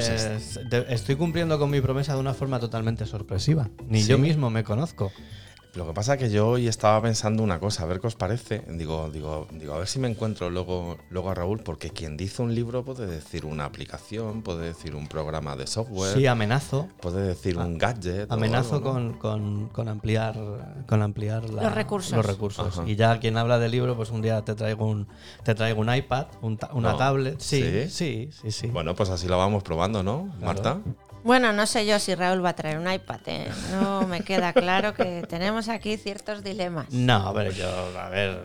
estoy 0.93 1.15
cumpliendo 1.15 1.57
con 1.57 1.71
mi 1.71 1.81
promesa 1.81 2.13
de 2.13 2.19
una 2.19 2.35
forma 2.35 2.59
totalmente 2.59 3.07
sorpresiva. 3.07 3.71
Ni 3.87 4.03
yo 4.03 4.19
mismo 4.19 4.51
me 4.51 4.63
conozco. 4.63 5.11
Lo 5.73 5.87
que 5.87 5.93
pasa 5.93 6.15
es 6.15 6.19
que 6.19 6.29
yo 6.29 6.49
hoy 6.49 6.67
estaba 6.67 7.01
pensando 7.01 7.43
una 7.43 7.59
cosa, 7.59 7.83
a 7.83 7.85
ver 7.85 8.01
qué 8.01 8.07
os 8.07 8.15
parece. 8.15 8.61
Digo, 8.67 9.09
digo, 9.09 9.47
digo, 9.51 9.73
a 9.73 9.77
ver 9.77 9.87
si 9.87 9.99
me 9.99 10.09
encuentro 10.09 10.49
luego, 10.49 10.97
luego 11.09 11.29
a 11.29 11.33
Raúl, 11.33 11.59
porque 11.59 11.91
quien 11.91 12.17
dice 12.17 12.41
un 12.41 12.53
libro 12.53 12.83
puede 12.83 13.07
decir 13.07 13.45
una 13.45 13.63
aplicación, 13.63 14.41
puede 14.41 14.65
decir 14.65 14.95
un 14.95 15.07
programa 15.07 15.55
de 15.55 15.67
software. 15.67 16.13
Sí, 16.13 16.27
amenazo. 16.27 16.89
Puede 17.01 17.25
decir 17.25 17.57
un 17.57 17.77
gadget. 17.77 18.29
Amenazo 18.29 18.81
con, 18.81 19.87
ampliar, 19.87 20.35
con 20.87 21.01
ampliar 21.01 21.49
los 21.49 21.73
recursos. 21.73 22.17
Los 22.17 22.25
recursos. 22.25 22.81
Y 22.85 22.97
ya 22.97 23.17
quien 23.19 23.37
habla 23.37 23.57
del 23.57 23.71
libro, 23.71 23.95
pues 23.95 24.09
un 24.09 24.21
día 24.21 24.41
te 24.43 24.55
traigo 24.55 24.85
un, 24.85 25.07
te 25.43 25.55
traigo 25.55 25.79
un 25.79 25.93
iPad, 25.93 26.27
una 26.41 26.97
tablet. 26.97 27.39
Sí, 27.39 27.87
sí, 27.89 28.29
sí, 28.31 28.51
sí, 28.51 28.67
Bueno, 28.67 28.93
pues 28.93 29.09
así 29.09 29.27
lo 29.27 29.37
vamos 29.37 29.63
probando, 29.63 30.03
¿no, 30.03 30.33
Marta? 30.41 30.81
Bueno, 31.23 31.53
no 31.53 31.67
sé 31.67 31.85
yo 31.85 31.99
si 31.99 32.15
Raúl 32.15 32.43
va 32.43 32.49
a 32.49 32.55
traer 32.55 32.79
un 32.79 32.91
iPad. 32.91 33.19
¿eh? 33.27 33.49
No 33.71 34.07
me 34.07 34.21
queda 34.21 34.53
claro 34.53 34.93
que 34.93 35.23
tenemos 35.29 35.69
aquí 35.69 35.97
ciertos 35.97 36.43
dilemas. 36.43 36.91
No, 36.91 37.15
a 37.27 37.33
ver, 37.33 37.53
yo, 37.53 37.67
a 37.97 38.09
ver, 38.09 38.43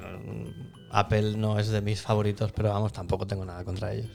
Apple 0.91 1.37
no 1.37 1.59
es 1.59 1.69
de 1.69 1.81
mis 1.81 2.03
favoritos, 2.03 2.53
pero 2.53 2.71
vamos, 2.71 2.93
tampoco 2.93 3.27
tengo 3.27 3.45
nada 3.45 3.65
contra 3.65 3.93
ellos. 3.93 4.11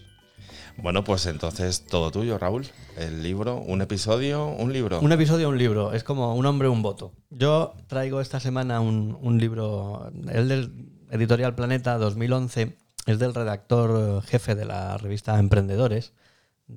Bueno, 0.78 1.04
pues 1.04 1.26
entonces 1.26 1.86
todo 1.86 2.12
tuyo, 2.12 2.38
Raúl. 2.38 2.66
El 2.98 3.24
libro, 3.24 3.58
un 3.58 3.82
episodio, 3.82 4.48
un 4.48 4.72
libro. 4.72 5.00
Un 5.00 5.12
episodio, 5.12 5.50
un 5.50 5.58
libro. 5.58 5.94
Es 5.94 6.04
como 6.04 6.36
un 6.36 6.46
hombre, 6.46 6.70
un 6.70 6.82
voto. 6.82 7.14
Yo 7.30 7.74
traigo 7.88 8.22
esta 8.22 8.40
semana 8.40 8.80
un, 8.80 9.18
un 9.22 9.38
libro, 9.40 10.12
el 10.32 10.48
del 10.48 10.92
Editorial 11.10 11.56
Planeta 11.56 11.98
2011, 11.98 12.78
es 13.08 13.20
del 13.20 13.34
redactor 13.34 14.24
jefe 14.24 14.56
de 14.56 14.66
la 14.66 14.98
revista 14.98 15.38
Emprendedores 15.40 16.14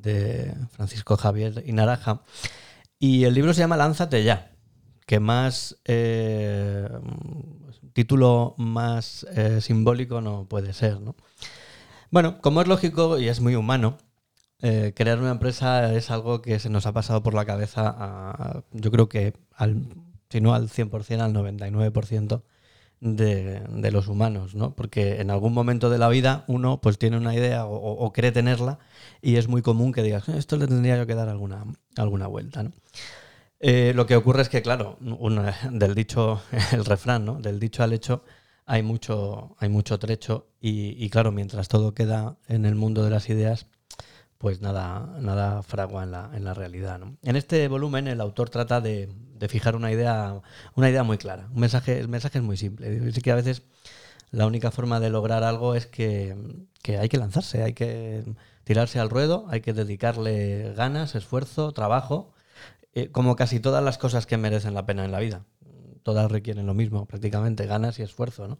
de 0.03 0.55
Francisco 0.71 1.17
Javier 1.17 1.63
y 1.67 1.73
Naraja. 1.73 2.23
Y 2.99 3.25
el 3.25 3.35
libro 3.35 3.55
se 3.55 3.61
llama 3.61 3.77
Lánzate 3.77 4.25
ya, 4.25 4.53
que 5.07 5.21
más 5.21 5.77
eh, 5.85 6.89
título 7.93 8.55
más 8.59 9.27
eh, 9.35 9.61
simbólico 9.61 10.21
no 10.21 10.47
puede 10.47 10.73
ser. 10.73 11.01
¿no? 11.01 11.15
Bueno, 12.11 12.41
como 12.41 12.61
es 12.61 12.69
lógico 12.69 13.19
y 13.19 13.29
es 13.29 13.41
muy 13.41 13.55
humano, 13.55 13.99
eh, 14.63 14.93
crear 14.95 15.19
una 15.19 15.31
empresa 15.31 15.93
es 15.95 16.11
algo 16.11 16.43
que 16.43 16.59
se 16.59 16.71
nos 16.71 16.87
ha 16.87 16.93
pasado 16.93 17.23
por 17.23 17.35
la 17.35 17.45
cabeza, 17.45 18.65
yo 18.73 18.91
creo 18.91 19.09
que 19.09 19.35
al, 19.55 19.87
si 20.31 20.41
no 20.41 20.55
al 20.55 20.69
100%, 20.69 21.21
al 21.21 21.35
99% 21.35 22.43
de, 23.05 23.91
los 23.93 24.09
humanos, 24.09 24.55
¿no? 24.55 24.75
Porque 24.75 25.21
en 25.21 25.31
algún 25.31 25.53
momento 25.53 25.91
de 25.91 25.99
la 25.99 26.09
vida 26.09 26.45
uno 26.49 26.81
pues 26.81 26.99
tiene 26.99 27.19
una 27.19 27.35
idea 27.35 27.67
o, 27.67 28.13
cree 28.13 28.33
tenerla 28.33 28.79
y 29.21 29.37
es 29.37 29.47
muy 29.47 29.61
común 29.63 29.93
que 29.93 30.03
digas, 30.03 30.29
eh, 30.29 30.39
esto 30.39 30.57
le 30.57 30.67
tendría 30.67 30.97
yo 30.97 31.07
que 31.07 31.15
dar 31.15 31.29
alguna, 31.29 31.65
alguna 31.97 32.27
vuelta, 32.27 32.63
¿no? 32.63 32.73
Eh, 33.61 33.93
lo 33.95 34.07
que 34.07 34.17
ocurre 34.17 34.43
es 34.43 34.49
que, 34.49 34.63
claro, 34.63 34.99
del 35.71 35.95
dicho, 35.95 36.43
el 36.73 36.85
refrán, 36.85 37.25
¿no? 37.25 37.41
Del 37.41 37.61
dicho 37.61 37.83
al 37.83 37.93
hecho 37.93 38.25
hay 38.67 38.83
mucho, 38.83 39.57
hay 39.59 39.69
mucho 39.69 39.99
trecho 39.99 40.49
y, 40.61 41.09
claro, 41.11 41.31
mientras 41.33 41.69
todo 41.69 41.93
queda 41.95 42.39
en 42.49 42.65
el 42.65 42.75
mundo 42.75 43.05
de 43.05 43.11
las 43.11 43.29
ideas, 43.29 43.67
pues 44.39 44.63
nada, 44.63 45.15
nada 45.21 45.63
fragua 45.63 46.05
en 46.05 46.11
la, 46.11 46.31
en 46.35 46.45
la 46.45 46.55
realidad. 46.55 46.99
¿no? 46.99 47.17
En 47.23 47.37
este 47.37 47.69
volumen 47.69 48.09
el 48.09 48.21
autor 48.23 48.49
trata 48.49 48.81
de, 48.81 49.11
de 49.45 49.49
fijar 49.51 49.77
una 49.77 49.93
idea, 49.93 50.41
una 50.75 50.89
idea 50.89 51.03
muy 51.03 51.19
clara. 51.19 51.49
Un 51.53 51.61
mensaje, 51.61 51.99
el 51.99 52.09
mensaje 52.09 52.39
es 52.39 52.45
muy 52.45 52.57
simple. 52.57 52.89
Dice 52.89 53.21
que 53.21 53.31
a 53.31 53.35
veces 53.35 53.61
la 54.31 54.47
única 54.47 54.71
forma 54.71 55.01
de 55.01 55.11
lograr 55.11 55.45
algo 55.45 55.75
es 55.75 55.87
que, 55.87 56.35
hay 56.99 57.09
que 57.11 57.19
lanzarse, 57.19 57.63
hay 57.63 57.75
que 57.75 58.25
tirarse 58.65 59.01
al 59.01 59.11
ruedo, 59.11 59.45
hay 59.51 59.61
que 59.61 59.75
dedicarle 59.75 60.73
ganas, 60.75 61.15
esfuerzo, 61.15 61.73
trabajo, 61.73 62.33
eh, 62.95 63.11
como 63.11 63.37
casi 63.37 63.61
todas 63.61 63.85
las 63.85 63.99
cosas 63.99 64.25
que 64.25 64.39
merecen 64.39 64.73
la 64.73 64.87
pena 64.87 65.05
en 65.05 65.13
la 65.13 65.21
vida. 65.21 65.45
Todas 66.03 66.33
requieren 66.33 66.67
lo 66.67 66.73
mismo, 66.73 67.05
prácticamente, 67.05 67.67
ganas 67.67 67.99
y 67.99 68.03
esfuerzo. 68.03 68.49
¿no? 68.49 68.59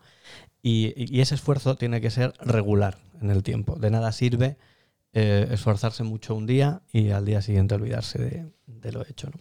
Y, 0.63 1.19
ese 1.19 1.35
esfuerzo 1.35 1.77
tiene 1.77 2.03
que 2.03 2.11
ser 2.11 2.35
regular 2.41 2.99
en 3.23 3.31
el 3.31 3.43
tiempo. 3.43 3.77
De 3.77 3.91
nada 3.91 4.13
sirve 4.13 4.59
eh, 5.15 5.49
esforzarse 5.51 6.03
mucho 6.03 6.35
un 6.35 6.45
día 6.47 6.83
y 6.93 7.11
al 7.11 7.25
día 7.25 7.41
siguiente 7.41 7.75
olvidarse 7.77 8.53
de, 8.67 8.93
lo 8.93 9.03
hecho. 9.07 9.31
¿no? 9.31 9.41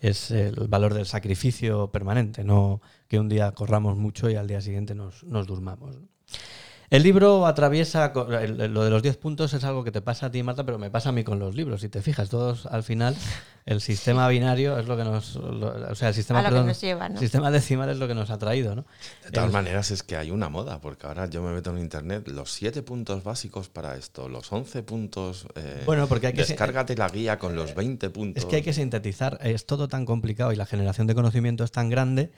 es 0.00 0.30
el 0.30 0.68
valor 0.68 0.94
del 0.94 1.06
sacrificio 1.06 1.90
permanente, 1.90 2.44
no 2.44 2.80
que 3.08 3.18
un 3.18 3.28
día 3.28 3.52
corramos 3.52 3.96
mucho 3.96 4.30
y 4.30 4.36
al 4.36 4.46
día 4.46 4.60
siguiente 4.60 4.94
nos, 4.94 5.24
nos 5.24 5.46
durmamos. 5.46 5.96
El 6.90 7.02
libro 7.02 7.46
atraviesa, 7.46 8.12
lo 8.14 8.84
de 8.84 8.90
los 8.90 9.02
10 9.02 9.16
puntos 9.18 9.52
es 9.52 9.62
algo 9.64 9.84
que 9.84 9.92
te 9.92 10.00
pasa 10.00 10.26
a 10.26 10.30
ti, 10.30 10.42
Marta, 10.42 10.64
pero 10.64 10.78
me 10.78 10.90
pasa 10.90 11.10
a 11.10 11.12
mí 11.12 11.22
con 11.22 11.38
los 11.38 11.54
libros. 11.54 11.82
Si 11.82 11.90
te 11.90 12.00
fijas, 12.00 12.30
todos 12.30 12.64
al 12.64 12.82
final, 12.82 13.14
el 13.66 13.82
sistema 13.82 14.26
binario 14.28 14.78
es 14.78 14.86
lo 14.86 14.96
que 14.96 15.04
nos. 15.04 15.36
o 15.36 15.94
sea, 15.94 16.08
el 16.08 16.14
sistema, 16.14 16.42
sistema 17.18 17.50
decimal 17.50 17.90
es 17.90 17.98
lo 17.98 18.08
que 18.08 18.14
nos 18.14 18.30
ha 18.30 18.38
traído, 18.38 18.74
¿no? 18.74 18.86
De 19.22 19.30
todas 19.30 19.52
maneras, 19.52 19.90
es 19.90 20.02
que 20.02 20.16
hay 20.16 20.30
una 20.30 20.48
moda, 20.48 20.80
porque 20.80 21.06
ahora 21.06 21.26
yo 21.28 21.42
me 21.42 21.52
meto 21.52 21.70
en 21.72 21.78
internet, 21.78 22.26
los 22.28 22.52
7 22.52 22.82
puntos 22.82 23.22
básicos 23.22 23.68
para 23.68 23.94
esto, 23.96 24.30
los 24.30 24.50
11 24.50 24.82
puntos. 24.82 25.46
Eh, 25.56 25.82
bueno, 25.84 26.06
porque 26.06 26.28
hay 26.28 26.32
que. 26.32 26.46
Descárgate 26.46 26.96
la 26.96 27.10
guía 27.10 27.38
con 27.38 27.54
los 27.54 27.74
20 27.74 28.08
puntos. 28.08 28.42
Es 28.42 28.48
que 28.48 28.56
hay 28.56 28.62
que 28.62 28.72
sintetizar. 28.72 29.38
Es 29.42 29.66
todo 29.66 29.88
tan 29.88 30.06
complicado 30.06 30.54
y 30.54 30.56
la 30.56 30.64
generación 30.64 31.06
de 31.06 31.14
conocimiento 31.14 31.64
es 31.64 31.70
tan 31.70 31.90
grande 31.90 32.30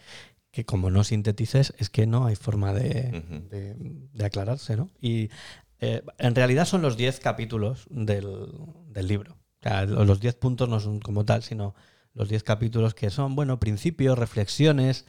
que 0.50 0.64
como 0.64 0.90
no 0.90 1.04
sintetices 1.04 1.75
es 1.78 1.90
que 1.90 2.07
no 2.07 2.26
hay 2.26 2.37
forma 2.37 2.73
de, 2.73 3.75
aclararse, 4.23 4.76
¿no? 4.76 4.90
Y 5.00 5.30
eh, 5.78 6.02
en 6.19 6.35
realidad 6.35 6.64
son 6.66 6.83
los 6.83 6.97
10 6.97 7.21
capítulos 7.21 7.87
del, 7.90 8.26
libro. 8.95 9.37
los 9.87 10.21
10 10.21 10.35
puntos 10.37 10.69
no 10.69 10.80
son 10.80 11.00
como 11.00 11.25
tal, 11.25 11.42
sino 11.42 11.75
los 12.14 12.28
10 12.28 12.42
capítulos 12.42 12.95
que 12.95 13.11
son, 13.11 13.37
bueno, 13.37 13.61
principios, 13.61 14.19
reflexiones, 14.19 15.07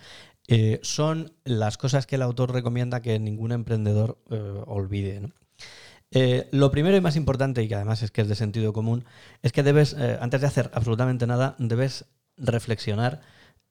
eh, 0.47 0.79
son 0.83 1.33
las 1.43 1.77
cosas 1.77 2.05
que 2.05 2.15
el 2.15 2.21
autor 2.21 2.51
recomienda 2.51 3.01
que 3.01 3.19
ningún 3.19 3.51
emprendedor 3.51 4.17
eh, 4.29 4.63
olvide. 4.65 5.31
Eh, 6.11 6.49
lo 6.51 6.71
primero 6.71 6.97
y 6.97 7.01
más 7.01 7.15
importante, 7.15 7.63
y 7.63 7.67
que 7.67 7.75
además 7.75 8.03
es 8.03 8.11
que 8.11 8.21
es 8.21 8.27
de 8.27 8.35
sentido 8.35 8.73
común, 8.73 9.05
es 9.43 9.51
que 9.53 9.63
debes, 9.63 9.95
antes 10.19 10.41
de 10.41 10.47
hacer 10.47 10.69
absolutamente 10.73 11.25
nada, 11.25 11.55
debes 11.57 12.05
reflexionar 12.37 13.21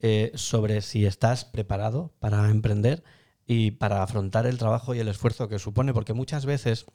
eh, 0.00 0.33
sobre 0.35 0.83
si 0.83 1.07
estás 1.07 1.45
preparado 1.45 2.12
para 2.19 2.49
emprender 2.50 3.02
y 3.47 3.73
para 3.73 4.02
afrontar 4.02 4.47
el 4.47 4.59
trabajo 4.59 4.95
y 4.95 5.00
el 5.00 5.09
esfuerzo 5.09 5.49
que 5.49 5.59
supone, 5.59 5.92
porque 5.92 6.12
muchas 6.12 6.47
veces, 6.47 6.87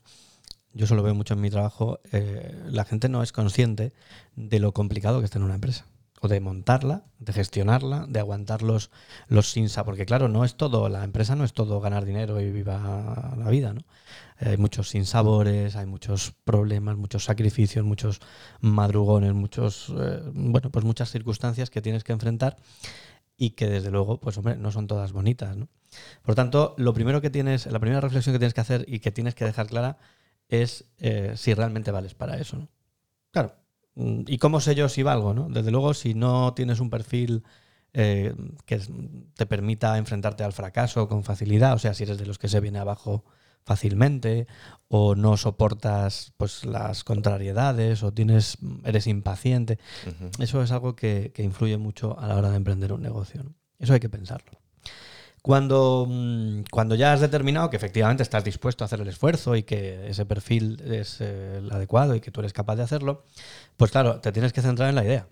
yo 0.74 0.88
solo 0.88 1.04
veo 1.04 1.16
mucho 1.16 1.34
en 1.34 1.42
mi 1.42 1.50
trabajo, 1.50 2.00
la 2.70 2.86
gente 2.86 3.10
no 3.10 3.24
es 3.24 3.32
consciente 3.32 3.94
de 4.36 4.60
lo 4.60 4.74
complicado 4.74 5.20
que 5.20 5.26
es 5.26 5.32
tener 5.32 5.46
una 5.46 5.56
empresa 5.56 5.86
o 6.22 6.28
de 6.28 6.40
montarla, 6.40 7.04
de 7.20 7.34
gestionarla, 7.34 8.06
de 8.08 8.20
aguantar 8.20 8.62
los, 8.62 8.90
los 9.28 9.54
porque 9.86 10.06
claro, 10.06 10.28
no 10.30 10.46
es 10.46 10.56
todo, 10.56 10.90
la 10.90 11.04
empresa 11.04 11.36
no 11.36 11.44
es 11.44 11.54
todo 11.54 11.82
ganar 11.82 12.06
dinero 12.06 12.40
y 12.40 12.52
viva 12.52 13.36
la 13.38 13.50
vida, 13.50 13.74
¿no? 13.74 13.82
Hay 14.38 14.58
muchos 14.58 14.90
sinsabores, 14.90 15.76
hay 15.76 15.86
muchos 15.86 16.34
problemas, 16.44 16.98
muchos 16.98 17.24
sacrificios, 17.24 17.86
muchos 17.86 18.20
madrugones, 18.60 19.34
muchos, 19.34 19.94
eh, 19.98 20.22
bueno, 20.34 20.72
pues 20.72 20.84
muchas 20.84 21.10
circunstancias 21.10 21.70
que 21.70 21.82
tienes 21.82 22.04
que 22.04 22.12
enfrentar 22.12 22.58
y 23.38 23.52
que 23.52 23.68
desde 23.68 23.92
luego, 23.92 24.20
pues 24.20 24.38
hombre, 24.38 24.58
no 24.58 24.72
son 24.72 24.88
todas 24.88 25.12
bonitas, 25.12 25.56
¿no? 25.56 25.70
Por 26.22 26.36
tanto, 26.36 26.76
lo 26.78 26.94
primero 26.94 27.22
que 27.22 27.30
tienes, 27.30 27.66
la 27.68 27.80
primera 27.80 28.02
reflexión 28.02 28.34
que 28.34 28.40
tienes 28.40 28.54
que 28.54 28.62
hacer 28.62 28.86
y 28.88 29.00
que 29.00 29.12
tienes 29.12 29.36
que 29.36 29.46
dejar 29.46 29.68
clara 29.68 29.98
es 30.50 30.86
eh, 31.00 31.34
si 31.36 31.54
realmente 31.54 31.92
vales 31.92 32.14
para 32.14 32.38
eso. 32.38 32.68
Mm, 33.96 34.22
¿Y 34.28 34.38
cómo 34.38 34.60
sé 34.60 34.75
yo 34.75 34.90
si 34.90 35.04
valgo? 35.04 35.34
¿no? 35.34 35.48
Desde 35.50 35.72
luego, 35.72 35.94
si 35.94 36.14
no 36.14 36.54
tienes 36.54 36.80
un 36.80 36.90
perfil 36.90 37.44
eh, 37.94 38.36
que 38.66 38.82
te 39.36 39.46
permita 39.46 39.98
enfrentarte 39.98 40.44
al 40.44 40.54
fracaso 40.54 41.08
con 41.08 41.24
facilidad, 41.24 41.74
o 41.74 41.80
sea, 41.80 41.94
si 41.94 42.04
eres 42.04 42.18
de 42.18 42.25
los 42.25 42.38
que 42.38 42.50
se 42.50 42.60
viene 42.60 42.80
abajo 42.80 43.24
fácilmente 43.66 44.48
o 44.88 45.16
no 45.16 45.38
soportas 45.38 46.34
pues 46.38 46.66
las 46.66 47.04
contrariedades 47.04 48.04
o 48.04 48.14
tienes 48.14 48.60
eres 48.84 49.08
impaciente 49.08 49.80
eso 50.38 50.62
es 50.62 50.72
algo 50.72 50.96
que, 50.96 51.34
influye 51.38 51.78
mucho 51.78 52.18
a 52.20 52.28
la 52.28 52.36
hora 52.36 52.52
de 52.52 52.58
emprender 52.58 52.94
un 52.94 53.02
negocio 53.02 53.44
eso 53.80 53.94
hay 53.94 54.00
que 54.00 54.10
pensarlo 54.10 54.52
cuando, 55.46 56.08
mm, 56.10 56.64
cuando 56.72 56.96
ya 56.96 57.14
has 57.14 57.22
determinado 57.22 57.70
que 57.70 57.78
efectivamente 57.78 58.24
estás 58.24 58.44
dispuesto 58.44 58.84
a 58.84 58.86
hacer 58.86 59.02
el 59.02 59.08
esfuerzo 59.08 59.56
y 59.56 59.62
que 59.62 60.10
ese 60.10 60.25
perfil 60.25 60.82
es 60.84 61.22
eh, 61.22 61.60
el 61.60 61.72
adecuado 61.72 62.16
y 62.16 62.20
que 62.20 62.32
tú 62.32 62.40
eres 62.40 62.52
capaz 62.52 62.78
de 62.78 62.82
hacerlo, 62.82 63.25
pues 63.78 63.92
claro, 63.92 64.20
te 64.22 64.32
tienes 64.32 64.54
que 64.54 64.64
centrar 64.64 64.90
en 64.90 64.96
la 64.96 65.04
idea. 65.04 65.28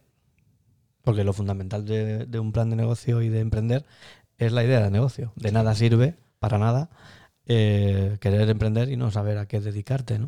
Porque 1.01 1.23
lo 1.23 1.33
fundamental 1.33 1.83
de, 1.85 2.39
un 2.39 2.51
plan 2.51 2.69
de 2.69 2.75
negocio 2.75 3.23
y 3.23 3.29
de 3.29 3.39
emprender 3.39 3.87
es 4.37 4.51
la 4.51 4.63
idea 4.63 4.81
de 4.83 4.91
negocio. 4.91 5.33
De 5.35 5.51
nada 5.51 5.73
sirve, 5.73 6.15
para 6.37 6.59
nada, 6.59 6.91
eh, 7.47 8.17
querer 8.21 8.47
emprender 8.51 8.89
y 8.89 8.97
no 8.97 9.09
saber 9.09 9.39
a 9.39 9.47
qué 9.47 9.61
dedicarte. 9.61 10.19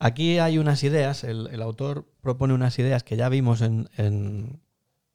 Aquí 0.00 0.40
hay 0.40 0.58
unas 0.58 0.82
ideas, 0.82 1.22
el, 1.22 1.62
autor 1.62 2.04
propone 2.20 2.52
unas 2.52 2.76
ideas 2.80 3.04
que 3.04 3.16
ya 3.16 3.28
vimos 3.28 3.60
en 3.62 4.58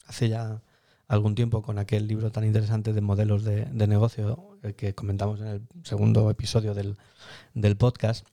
hace 0.07 0.29
ya 0.29 0.61
algún 1.09 1.33
tiempo 1.35 1.63
con 1.63 1.79
aquel 1.79 2.07
libro 2.07 2.31
tan 2.31 2.45
interesante 2.45 2.93
de 2.93 3.01
modelos 3.01 3.43
de, 3.43 3.65
negocio 3.87 4.59
eh, 4.61 4.73
que 4.73 4.93
comentamos 4.93 5.41
en 5.41 5.47
el 5.47 5.61
segundo 5.83 6.29
episodio 6.29 6.75
del, 6.75 6.95
podcast. 7.77 8.25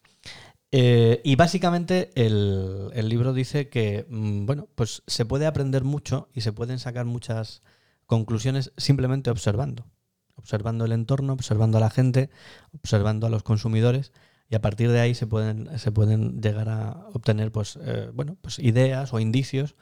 Eh, 0.73 1.23
y 1.25 1.37
básicamente 1.37 2.11
el, 2.15 3.09
libro 3.09 3.33
dice 3.33 3.71
que, 3.71 4.07
mm, 4.11 4.45
bueno, 4.45 4.69
pues 4.75 5.03
se 5.07 5.25
puede 5.25 5.47
aprender 5.47 5.85
mucho 5.85 6.29
y 6.35 6.43
se 6.43 6.53
pueden 6.53 6.79
sacar 6.79 7.07
muchas 7.07 7.63
conclusiones 8.05 8.73
simplemente 8.77 9.31
observando. 9.31 9.87
Observando 10.35 10.85
el 10.85 10.93
entorno, 10.93 11.33
observando 11.33 11.79
a 11.79 11.81
la 11.81 11.89
gente, 11.89 12.29
observando 12.75 13.27
a 13.27 13.31
los 13.31 13.43
consumidores 13.43 14.13
y 14.51 14.55
a 14.55 14.61
partir 14.61 14.91
de 14.91 15.01
ahí 15.01 15.15
se 15.15 15.27
pueden, 15.27 15.79
se 15.79 15.93
pueden 15.93 16.43
llegar 16.43 16.69
a 16.69 17.07
obtener 17.15 17.51
pues, 17.51 17.79
eh, 17.81 18.11
bueno, 18.13 18.37
pues 18.43 18.59
ideas 18.59 19.15
o 19.15 19.19
indicios 19.19 19.77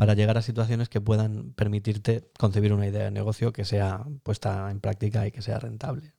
para 0.00 0.14
llegar 0.14 0.38
a 0.38 0.40
situaciones 0.40 0.88
que 0.88 1.02
puedan 1.02 1.52
permitirte 1.52 2.30
concebir 2.38 2.72
una 2.72 2.86
idea 2.86 3.04
de 3.04 3.10
negocio 3.10 3.52
que 3.52 3.66
sea 3.66 4.06
puesta 4.22 4.70
en 4.70 4.80
práctica 4.80 5.26
y 5.26 5.30
que 5.30 5.42
sea 5.42 5.58
rentable. 5.58 6.14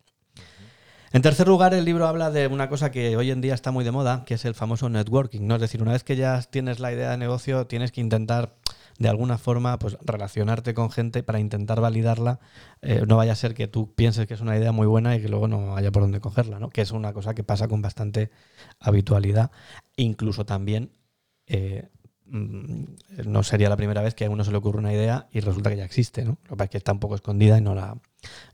En 1.12 1.23
tercer 1.23 1.47
lugar, 1.47 1.73
el 1.73 1.84
libro 1.84 2.05
habla 2.05 2.29
de 2.29 2.45
una 2.45 2.69
cosa 2.69 2.91
que 2.91 3.17
hoy 3.17 3.32
en 3.32 3.41
día 3.41 3.55
está 3.55 3.71
muy 3.71 3.84
de 3.84 3.89
moda, 3.89 4.23
que 4.23 4.36
es 4.36 4.45
el 4.45 4.53
famoso 4.53 4.88
networking. 4.88 5.47
¿no? 5.47 5.55
Es 5.55 5.62
decir, 5.62 5.82
una 5.82 5.93
vez 5.93 6.03
que 6.03 6.15
ya 6.15 6.39
tienes 6.43 6.79
la 6.79 6.93
idea 6.93 7.10
de 7.10 7.17
negocio, 7.17 7.65
tienes 7.65 7.91
que 7.91 8.01
intentar 8.01 8.55
de 8.99 9.10
alguna 9.10 9.39
forma 9.39 9.79
pues, 9.79 9.97
relacionarte 10.03 10.75
con 10.75 10.91
gente 10.91 11.23
para 11.23 11.39
intentar 11.39 11.82
validarla. 11.82 12.39
Eh, 12.84 13.03
no 13.08 13.17
vaya 13.17 13.32
a 13.32 13.36
ser 13.36 13.55
que 13.55 13.67
tú 13.67 13.95
pienses 13.95 14.27
que 14.27 14.36
es 14.36 14.41
una 14.41 14.55
idea 14.55 14.71
muy 14.71 14.86
buena 14.86 15.15
y 15.15 15.23
que 15.23 15.27
luego 15.27 15.47
no 15.47 15.75
haya 15.75 15.91
por 15.91 16.03
dónde 16.03 16.19
cogerla, 16.19 16.60
¿no? 16.60 16.69
que 16.69 16.82
es 16.82 16.91
una 16.91 17.13
cosa 17.13 17.34
que 17.34 17.43
pasa 17.43 17.67
con 17.67 17.82
bastante 17.82 18.29
habitualidad. 18.79 19.49
Incluso 19.95 20.45
también 20.45 20.91
eh, 21.47 21.89
no 22.31 23.43
sería 23.43 23.69
la 23.69 23.77
primera 23.77 24.01
vez 24.01 24.15
que 24.15 24.25
a 24.25 24.29
uno 24.29 24.43
se 24.43 24.51
le 24.51 24.57
ocurre 24.57 24.79
una 24.79 24.93
idea 24.93 25.27
y 25.31 25.41
resulta 25.41 25.69
que 25.69 25.77
ya 25.77 25.85
existe, 25.85 26.23
¿no? 26.23 26.37
Lo 26.43 26.51
que 26.51 26.55
pasa 26.55 26.63
es 26.65 26.69
que 26.71 26.77
está 26.77 26.93
un 26.93 26.99
poco 26.99 27.15
escondida 27.15 27.57
y 27.57 27.61
no 27.61 27.75
la, 27.75 27.97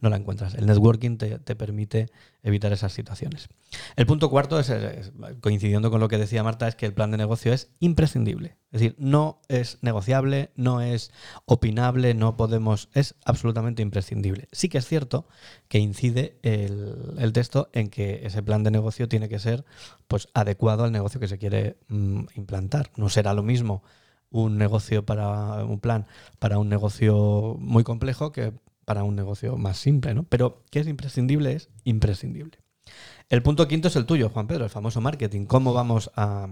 no 0.01 0.09
la 0.09 0.17
encuentras. 0.17 0.53
El 0.53 0.65
networking 0.65 1.17
te, 1.17 1.55
permite 1.55 2.09
evitar 2.43 2.71
esas 2.71 2.93
situaciones. 2.93 3.49
El 3.95 4.05
punto 4.05 4.29
cuarto, 4.29 4.59
es, 4.59 4.71
coincidiendo 5.41 5.91
con 5.91 5.99
lo 5.99 6.07
que 6.07 6.17
decía 6.17 6.43
Marta, 6.43 6.67
es 6.67 6.75
que 6.75 6.85
el 6.85 6.93
plan 6.93 7.11
de 7.11 7.17
negocio 7.17 7.53
es 7.53 7.69
imprescindible. 7.79 8.57
Es 8.71 8.81
decir, 8.81 8.95
no 8.97 9.41
es 9.47 9.77
negociable, 9.81 10.51
no 10.55 10.81
es 10.81 11.11
opinable, 11.45 12.13
no 12.13 12.37
podemos, 12.37 12.89
es 12.93 13.15
absolutamente 13.25 13.81
imprescindible. 13.81 14.47
Sí 14.51 14.69
que 14.69 14.77
es 14.77 14.85
cierto 14.85 15.27
que 15.67 15.79
incide 15.79 16.37
el, 16.43 17.31
texto 17.33 17.69
en 17.73 17.89
que 17.89 18.21
ese 18.25 18.41
plan 18.41 18.63
de 18.63 18.71
negocio 18.71 19.07
tiene 19.07 19.29
que 19.29 19.39
ser 19.39 19.65
pues, 20.07 20.29
adecuado 20.33 20.83
al 20.83 20.91
negocio 20.91 21.19
que 21.19 21.27
se 21.27 21.37
quiere 21.37 21.77
mm, 21.89 22.25
implantar. 22.35 22.91
No 22.95 23.09
será 23.09 23.33
lo 23.33 23.43
mismo 23.43 23.83
un 24.29 24.57
negocio 24.57 25.05
para 25.05 25.63
un 25.63 25.79
plan 25.79 26.05
para 26.39 26.59
un 26.59 26.67
negocio 26.67 27.55
muy 27.59 27.85
complejo 27.85 28.33
que 28.33 28.51
para 28.87 29.03
un 29.03 29.17
negocio 29.17 29.57
más 29.57 29.77
simple, 29.77 30.13
¿no? 30.13 30.23
Pero 30.23 30.63
que 30.71 30.79
es 30.79 30.87
imprescindible, 30.87 31.51
es 31.51 31.69
imprescindible. 31.83 32.59
El 33.27 33.43
punto 33.43 33.67
quinto 33.67 33.89
es 33.89 33.97
el 33.97 34.05
tuyo, 34.05 34.29
Juan 34.29 34.47
Pedro, 34.47 34.63
el 34.63 34.69
famoso 34.69 35.01
marketing. 35.01 35.43
¿Cómo 35.45 35.73
vamos 35.73 36.09
a, 36.15 36.47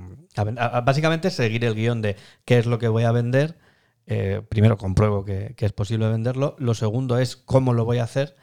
básicamente 0.83 1.29
seguir 1.29 1.63
el 1.63 1.75
guion 1.75 2.01
de 2.01 2.17
qué 2.43 2.57
es 2.57 2.65
lo 2.65 2.77
que 2.77 2.89
voy 2.89 3.03
a 3.03 3.13
vender? 3.13 3.57
Eh, 4.05 4.41
primero 4.49 4.77
compruebo 4.77 5.23
que, 5.23 5.55
es 5.57 5.71
posible 5.71 6.09
venderlo. 6.09 6.57
Lo 6.59 6.73
segundo 6.73 7.19
es 7.19 7.37
cómo 7.37 7.73
lo 7.73 7.85
voy 7.85 7.99
a 7.99 8.03
hacer. 8.03 8.35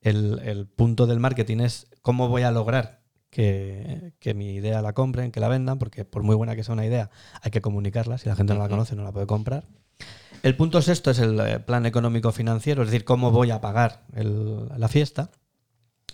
El, 0.00 0.66
punto 0.74 1.06
del 1.06 1.20
marketing 1.20 1.58
es 1.58 1.90
cómo 2.00 2.28
voy 2.28 2.44
a 2.44 2.50
lograr 2.50 3.02
que, 3.28 4.14
que, 4.20 4.32
mi 4.32 4.54
idea 4.54 4.80
la 4.80 4.94
compren, 4.94 5.32
que 5.32 5.40
la 5.40 5.48
vendan, 5.48 5.78
porque 5.78 6.06
por 6.06 6.22
muy 6.22 6.34
buena 6.34 6.56
que 6.56 6.64
sea 6.64 6.72
una 6.72 6.86
idea, 6.86 7.10
hay 7.42 7.50
que 7.50 7.60
comunicarla. 7.60 8.16
Si 8.16 8.26
la 8.26 8.36
gente 8.36 8.54
no 8.54 8.60
la 8.60 8.70
conoce, 8.70 8.96
no 8.96 9.04
la 9.04 9.12
puede 9.12 9.26
comprar. 9.26 9.66
El 10.44 10.56
punto 10.56 10.82
sexto 10.82 11.10
es 11.10 11.20
el 11.20 11.40
eh, 11.40 11.58
plan 11.58 11.86
económico 11.86 12.30
financiero, 12.30 12.82
es 12.82 12.90
decir, 12.90 13.06
cómo 13.06 13.30
voy 13.30 13.50
a 13.50 13.62
pagar 13.62 14.02
la 14.12 14.88
fiesta. 14.88 15.30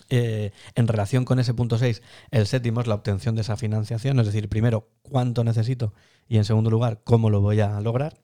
Eh, 0.08 0.52
en 0.76 0.86
relación 0.86 1.24
con 1.24 1.40
ese 1.40 1.52
punto 1.52 1.78
6, 1.78 2.00
el 2.30 2.46
séptimo 2.46 2.80
es 2.80 2.86
la 2.86 2.94
obtención 2.94 3.34
de 3.34 3.40
esa 3.40 3.56
financiación, 3.56 4.20
es 4.20 4.26
decir, 4.26 4.48
primero, 4.48 4.86
cuánto 5.02 5.42
necesito 5.42 5.94
y 6.28 6.36
en 6.36 6.44
segundo 6.44 6.70
lugar, 6.70 7.00
cómo 7.02 7.28
lo 7.28 7.40
voy 7.40 7.60
a 7.60 7.80
lograr. 7.80 8.18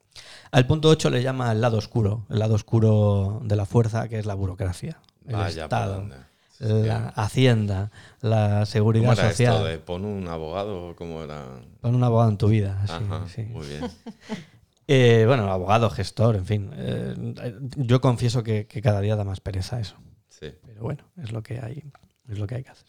Al 0.53 0.64
punto 0.69 0.90
8 0.90 1.11
le 1.11 1.25
llama 1.25 1.51
el 1.51 1.61
lado 1.61 1.77
oscuro, 1.77 2.25
el 2.31 2.38
lado 2.38 2.55
oscuro 2.55 3.40
de 3.42 3.57
la 3.57 3.66
fuerza, 3.66 4.09
que 4.09 4.21
es 4.21 4.27
la 4.27 4.35
burocracia, 4.35 5.01
el 5.27 5.40
Estado, 5.40 6.09
la 6.61 7.09
Hacienda, 7.16 7.90
la 8.21 8.64
seguridad 8.64 9.07
¿Cómo 9.07 9.21
era 9.21 9.31
social. 9.31 9.55
Esto 9.55 9.64
de 9.64 9.79
pon 9.79 10.05
un 10.05 10.29
abogado, 10.29 10.95
¿cómo 10.95 11.25
era? 11.25 11.47
Pon 11.81 11.97
un 11.97 12.05
abogado 12.05 12.31
en 12.31 12.38
tu 12.38 12.47
vida. 12.47 12.81
sí. 13.27 13.42
Muy 13.42 13.66
bien. 13.66 13.90
Eh, 14.88 15.25
bueno, 15.27 15.51
abogado, 15.51 15.90
gestor, 15.90 16.37
en 16.37 16.46
fin. 16.46 16.70
Eh, 16.75 17.14
yo 17.77 18.01
confieso 18.01 18.42
que, 18.42 18.66
cada 18.66 19.01
día 19.01 19.16
da 19.16 19.25
más 19.25 19.40
pereza 19.40 19.81
eso. 19.81 19.96
Sí. 20.29 20.53
Pero 20.64 20.83
bueno, 20.83 21.05
es 21.20 21.33
lo 21.33 21.42
que 21.42 21.59
hay, 21.61 21.83
es 22.29 22.38
lo 22.38 22.46
que 22.46 22.57
hay 22.57 22.62
que 22.62 22.70
hacer. 22.70 22.87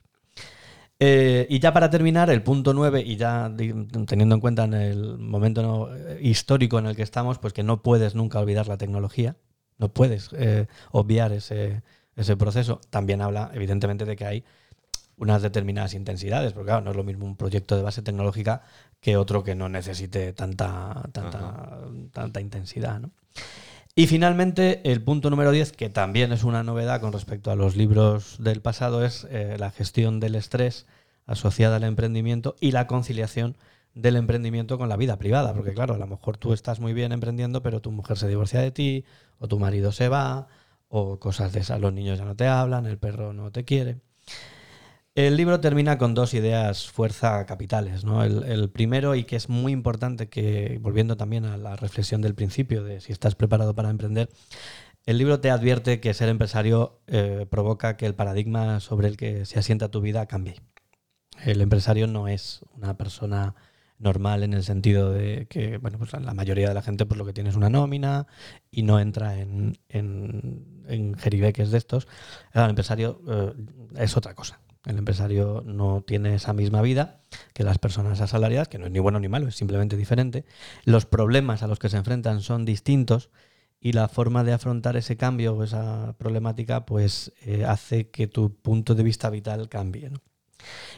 Eh, 0.99 1.45
y 1.49 1.59
ya 1.59 1.73
para 1.73 1.89
terminar, 1.89 2.29
el 2.29 2.43
punto 2.43 2.73
9, 2.73 3.01
y 3.01 3.15
ya 3.17 3.51
teniendo 3.55 4.35
en 4.35 4.41
cuenta 4.41 4.63
en 4.65 4.73
el 4.73 5.17
momento 5.17 5.89
histórico 6.21 6.79
en 6.79 6.87
el 6.87 6.95
que 6.95 7.03
estamos, 7.03 7.39
pues 7.39 7.53
que 7.53 7.63
no 7.63 7.81
puedes 7.81 8.15
nunca 8.15 8.39
olvidar 8.39 8.67
la 8.67 8.77
tecnología, 8.77 9.35
no 9.77 9.89
puedes 9.89 10.31
obviar 10.91 11.33
ese, 11.33 11.83
ese 12.15 12.35
proceso. 12.35 12.81
También 12.89 13.21
habla, 13.21 13.51
evidentemente, 13.53 14.05
de 14.05 14.15
que 14.15 14.25
hay 14.25 14.43
unas 15.17 15.41
determinadas 15.41 15.93
intensidades, 15.93 16.53
porque 16.53 16.67
claro, 16.67 16.81
no 16.81 16.91
es 16.91 16.97
lo 16.97 17.03
mismo 17.03 17.25
un 17.25 17.35
proyecto 17.35 17.75
de 17.75 17.81
base 17.81 18.01
tecnológica 18.01 18.61
que 18.99 19.17
otro 19.17 19.43
que 19.43 19.55
no 19.55 19.69
necesite 19.69 20.33
tanta, 20.33 21.03
tanta, 21.11 21.79
tanta 22.11 22.41
intensidad. 22.41 23.01
Y 23.95 24.05
finalmente, 24.05 24.81
el 24.91 25.01
punto 25.01 25.31
número 25.31 25.51
10, 25.51 25.71
que 25.71 25.89
también 25.89 26.31
es 26.31 26.43
una 26.43 26.61
novedad 26.63 27.01
con 27.01 27.13
respecto 27.13 27.49
a 27.49 27.55
los 27.55 27.75
libros 27.75 28.35
del 28.39 28.61
pasado, 28.61 29.03
es 29.03 29.25
eh, 29.31 29.55
la 29.57 29.71
gestión 29.71 30.19
del 30.19 30.35
estrés 30.35 30.85
asociada 31.25 31.77
al 31.77 31.83
emprendimiento 31.83 32.55
y 32.59 32.71
la 32.71 32.85
conciliación 32.85 33.57
del 33.95 34.15
emprendimiento 34.15 34.77
con 34.77 34.87
la 34.89 34.97
vida 34.97 35.17
privada. 35.17 35.53
Porque 35.53 35.73
claro, 35.73 35.95
a 35.95 35.97
lo 35.97 36.05
mejor 36.05 36.37
tú 36.37 36.53
estás 36.53 36.79
muy 36.79 36.93
bien 36.93 37.11
emprendiendo, 37.11 37.63
pero 37.63 37.81
tu 37.81 37.91
mujer 37.91 38.17
se 38.17 38.27
divorcia 38.27 38.61
de 38.61 38.71
ti, 38.71 39.05
o 39.39 39.47
tu 39.47 39.57
marido 39.57 39.91
se 39.91 40.09
va, 40.09 40.47
o 40.89 41.19
cosas 41.19 41.51
de 41.53 41.61
esas, 41.61 41.81
los 41.81 41.91
niños 41.91 42.19
ya 42.19 42.25
no 42.25 42.35
te 42.35 42.47
hablan, 42.47 42.85
el 42.85 42.99
perro 42.99 43.33
no 43.33 43.51
te 43.51 43.65
quiere. 43.65 44.01
El 45.17 45.35
libro 45.35 45.59
termina 45.59 45.97
con 45.97 46.13
dos 46.13 46.35
ideas 46.35 46.91
fuerza 46.91 47.43
capitales. 47.47 48.03
¿no? 48.03 48.23
El, 48.23 48.69
primero, 48.69 49.15
y 49.15 49.23
que 49.23 49.35
es 49.35 49.49
muy 49.49 49.71
importante, 49.71 50.29
que 50.29 50.77
volviendo 50.79 51.17
también 51.17 51.45
a 51.45 51.57
la 51.57 51.75
reflexión 51.75 52.21
del 52.21 52.35
principio 52.35 52.83
de 52.83 53.01
si 53.01 53.13
estás 53.13 53.33
preparado 53.33 53.73
para 53.73 53.89
emprender, 53.89 54.29
el 55.07 55.17
libro 55.17 55.39
te 55.39 55.49
advierte 55.49 55.99
que 55.99 56.13
ser 56.13 56.29
empresario 56.29 57.01
eh, 57.07 57.47
provoca 57.49 57.97
que 57.97 58.05
el 58.05 58.13
paradigma 58.13 58.79
sobre 58.79 59.07
el 59.07 59.17
que 59.17 59.47
se 59.47 59.57
asienta 59.57 59.89
tu 59.89 60.01
vida 60.01 60.27
cambie. 60.27 60.61
El 61.43 61.61
empresario 61.61 62.05
no 62.05 62.27
es 62.27 62.61
una 62.75 62.95
persona 62.95 63.55
normal 63.97 64.43
en 64.43 64.53
el 64.53 64.63
sentido 64.63 65.11
de 65.11 65.47
que, 65.49 65.79
bueno, 65.79 65.97
pues 65.97 66.13
la 66.13 66.35
mayoría 66.35 66.67
de 66.67 66.75
la 66.75 66.83
gente 66.83 67.07
pues 67.07 67.17
lo 67.17 67.25
que 67.25 67.33
tiene 67.33 67.49
es 67.49 67.55
una 67.55 67.71
nómina 67.71 68.27
y 68.69 68.83
no 68.83 68.99
entra 68.99 69.39
en, 69.39 69.79
en, 69.89 70.83
en 70.87 71.15
jeribeques 71.15 71.71
de 71.71 71.79
estos. 71.79 72.07
El 72.53 72.69
empresario 72.69 73.19
eh, 73.27 73.53
es 73.95 74.15
otra 74.15 74.35
cosa. 74.35 74.59
El 74.87 74.97
empresario 74.97 75.63
no 75.65 76.01
tiene 76.01 76.33
esa 76.33 76.53
misma 76.53 76.81
vida 76.81 77.19
que 77.53 77.63
las 77.63 77.77
personas 77.77 78.21
asalariadas, 78.21 78.69
que 78.69 78.79
no 78.79 78.85
es 78.85 78.91
ni 78.91 78.99
bueno 78.99 79.19
ni 79.19 79.27
malo, 79.27 79.49
es 79.49 79.55
simplemente 79.55 79.97
diferente. 79.97 80.45
Los 80.85 81.05
problemas 81.05 81.61
a 81.61 81.67
los 81.67 81.77
que 81.77 81.89
se 81.89 81.97
enfrentan 81.97 82.41
son 82.41 82.63
distintos 82.63 83.29
y 83.81 83.91
la 83.91 84.07
forma 84.07 84.45
de 84.45 84.53
afrontar 84.53 84.95
ese 84.95 85.17
cambio 85.17 85.55
o 85.55 85.63
esa 85.63 86.15
problemática 86.17 86.85
pues 86.85 87.33
eh, 87.45 87.65
hace 87.65 88.09
que 88.09 88.27
tu 88.27 88.55
punto 88.55 88.95
de 88.95 89.03
vista 89.03 89.29
vital 89.29 89.67
cambie. 89.67 90.09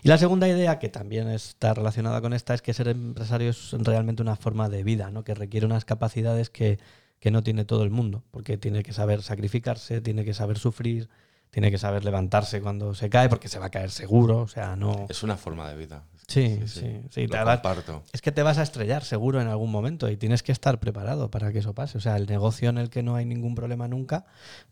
Y 0.04 0.08
la 0.08 0.20
segunda 0.20 0.48
idea, 0.48 0.78
que 0.78 0.90
también 0.90 1.28
está 1.28 1.74
relacionada 1.74 2.22
con 2.22 2.34
esta, 2.34 2.54
es 2.54 2.62
que 2.62 2.74
ser 2.74 2.90
empresario 2.90 3.50
es 3.50 3.72
realmente 3.72 4.22
una 4.22 4.36
forma 4.36 4.70
de 4.70 4.84
vida, 4.84 5.10
¿no? 5.10 5.24
que 5.24 5.34
requiere 5.34 5.66
unas 5.66 5.84
capacidades 5.84 6.52
que, 6.52 6.80
que 7.20 7.32
no 7.32 7.42
tiene 7.42 7.66
todo 7.66 7.84
el 7.84 7.90
mundo, 7.90 8.24
porque 8.30 8.58
tiene 8.58 8.84
que 8.84 8.94
saber 8.94 9.24
sacrificarse, 9.24 10.00
tiene 10.00 10.24
que 10.24 10.34
saber 10.34 10.60
sufrir, 10.60 11.10
tiene 11.52 11.72
que 11.72 11.78
saber 11.78 12.06
levantarse 12.06 12.62
cuando 12.62 12.94
se 12.94 13.10
cae, 13.10 13.28
porque 13.30 13.48
se 13.50 13.60
va 13.60 13.68
a 13.68 13.70
caer 13.72 13.90
seguro, 13.92 14.40
o 14.40 14.48
sea, 14.48 14.76
no... 14.76 15.08
Es 15.10 15.24
una 15.24 15.36
forma 15.38 15.68
de 15.70 15.76
vida. 15.78 16.04
Sí, 16.28 16.60
sí, 16.68 16.80
sí. 16.82 17.02
sí. 17.10 17.22
Lo 17.28 17.30
Te 17.40 17.44
vas- 17.44 17.60
comparto. 17.60 18.04
es 18.14 18.22
que 18.22 18.32
te 18.32 18.44
vas 18.44 18.60
a 18.60 18.62
estrellar 18.64 19.04
seguro 19.04 19.42
en 19.42 19.48
algún 19.48 19.72
momento 19.72 20.10
y 20.12 20.16
tienes 20.18 20.44
que 20.44 20.52
estar 20.52 20.80
preparado 20.80 21.32
para 21.32 21.52
que 21.52 21.58
eso 21.60 21.74
pase. 21.74 21.98
O 21.98 22.02
sea, 22.02 22.18
el 22.18 22.28
negocio 22.28 22.70
en 22.70 22.78
el 22.78 22.92
que 22.92 23.02
no 23.02 23.16
hay 23.16 23.26
ningún 23.26 23.56
problema 23.56 23.88
nunca, 23.88 24.26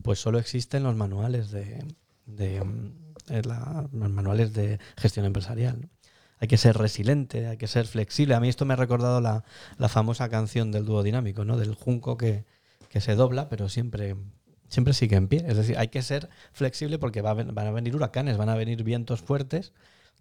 pues 0.04 0.20
solo 0.20 0.38
existen 0.38 0.84
los 0.84 0.96
manuales 0.96 1.50
de, 1.50 1.84
de, 2.28 2.64
mm, 2.64 2.92
eh, 3.30 3.42
la- 3.44 3.88
los 3.92 4.10
manuales 4.12 4.54
de 4.54 4.80
gestión 4.98 5.26
empresarial. 5.26 5.90
Hay 6.40 6.48
que 6.48 6.58
ser 6.58 6.78
resiliente, 6.78 7.48
hay 7.48 7.58
que 7.58 7.66
ser 7.66 7.88
flexible. 7.88 8.36
A 8.36 8.40
mí 8.40 8.50
esto 8.50 8.64
me 8.66 8.74
ha 8.74 8.78
recordado 8.78 9.20
la, 9.20 9.44
la 9.80 9.90
famosa 9.90 10.30
canción 10.30 10.72
del 10.72 10.86
dúo 10.86 11.02
dinámico, 11.02 11.44
¿no? 11.44 11.58
Del 11.58 11.74
junco 11.74 12.18
que, 12.18 12.46
que 12.90 13.02
se 13.02 13.16
dobla, 13.16 13.50
pero 13.50 13.68
siempre, 13.68 14.16
siempre 14.68 14.94
sigue 14.94 15.16
en 15.16 15.28
pie. 15.28 15.44
Es 15.48 15.58
decir, 15.58 15.78
hay 15.78 15.90
que 15.90 16.02
ser 16.02 16.30
flexible 16.54 17.00
porque 17.00 17.22
van 17.22 17.58
a 17.60 17.72
venir 17.72 17.96
huracanes, 17.96 18.38
van 18.38 18.50
a 18.50 18.56
venir 18.56 18.84
vientos 18.84 19.22
fuertes, 19.22 19.74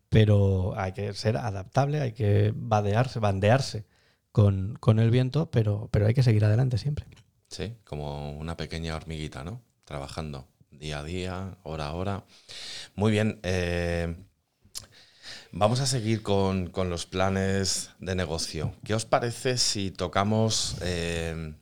pero 0.09 0.75
hay 0.79 0.93
que 0.93 1.13
ser 1.15 1.37
adaptable, 1.37 2.01
hay 2.01 2.13
que 2.13 2.53
vadearse, 2.55 3.19
bandearse 3.19 3.85
con, 4.33 4.77
con 4.81 4.99
el 4.99 5.11
viento, 5.11 5.51
pero, 5.51 5.89
pero 5.91 6.07
hay 6.07 6.15
que 6.15 6.23
seguir 6.23 6.45
adelante 6.45 6.79
siempre. 6.79 7.07
Sí, 7.49 7.75
como 7.85 8.33
una 8.33 8.57
pequeña 8.57 8.97
hormiguita, 8.97 9.45
¿no? 9.45 9.63
Trabajando 9.85 10.47
día 10.71 10.99
a 11.01 11.05
día, 11.05 11.59
hora 11.63 11.87
a 11.87 11.95
hora. 11.95 12.25
Muy 12.95 13.13
bien. 13.13 13.41
eh, 13.43 14.15
vamos 15.53 15.81
a 15.81 15.87
seguir 15.87 16.23
con, 16.23 16.69
con 16.69 16.91
los 16.91 17.07
planes 17.07 17.91
de 17.99 18.15
negocio. 18.15 18.75
¿Qué 18.85 18.95
os 18.95 19.05
parece 19.07 19.59
si 19.59 19.91
tocamos, 19.91 20.77
eh, 20.83 21.55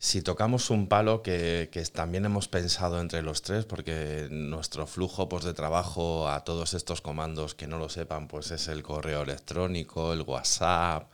si 0.00 0.22
tocamos 0.22 0.70
un 0.70 0.88
palo 0.88 1.22
que, 1.22 1.68
también 1.92 2.24
hemos 2.24 2.48
pensado 2.48 3.00
entre 3.00 3.22
los 3.22 3.42
tres? 3.42 3.66
Porque 3.66 4.28
nuestro 4.30 4.86
flujo 4.86 5.28
pues, 5.28 5.44
de 5.44 5.52
trabajo 5.54 6.28
a 6.28 6.42
todos 6.42 6.72
estos 6.74 7.02
comandos 7.02 7.54
que 7.54 7.66
no 7.66 7.78
lo 7.78 7.90
sepan, 7.90 8.26
pues 8.26 8.50
es 8.50 8.68
el 8.68 8.82
correo 8.82 9.22
electrónico, 9.22 10.14
el 10.14 10.22
WhatsApp, 10.22 11.12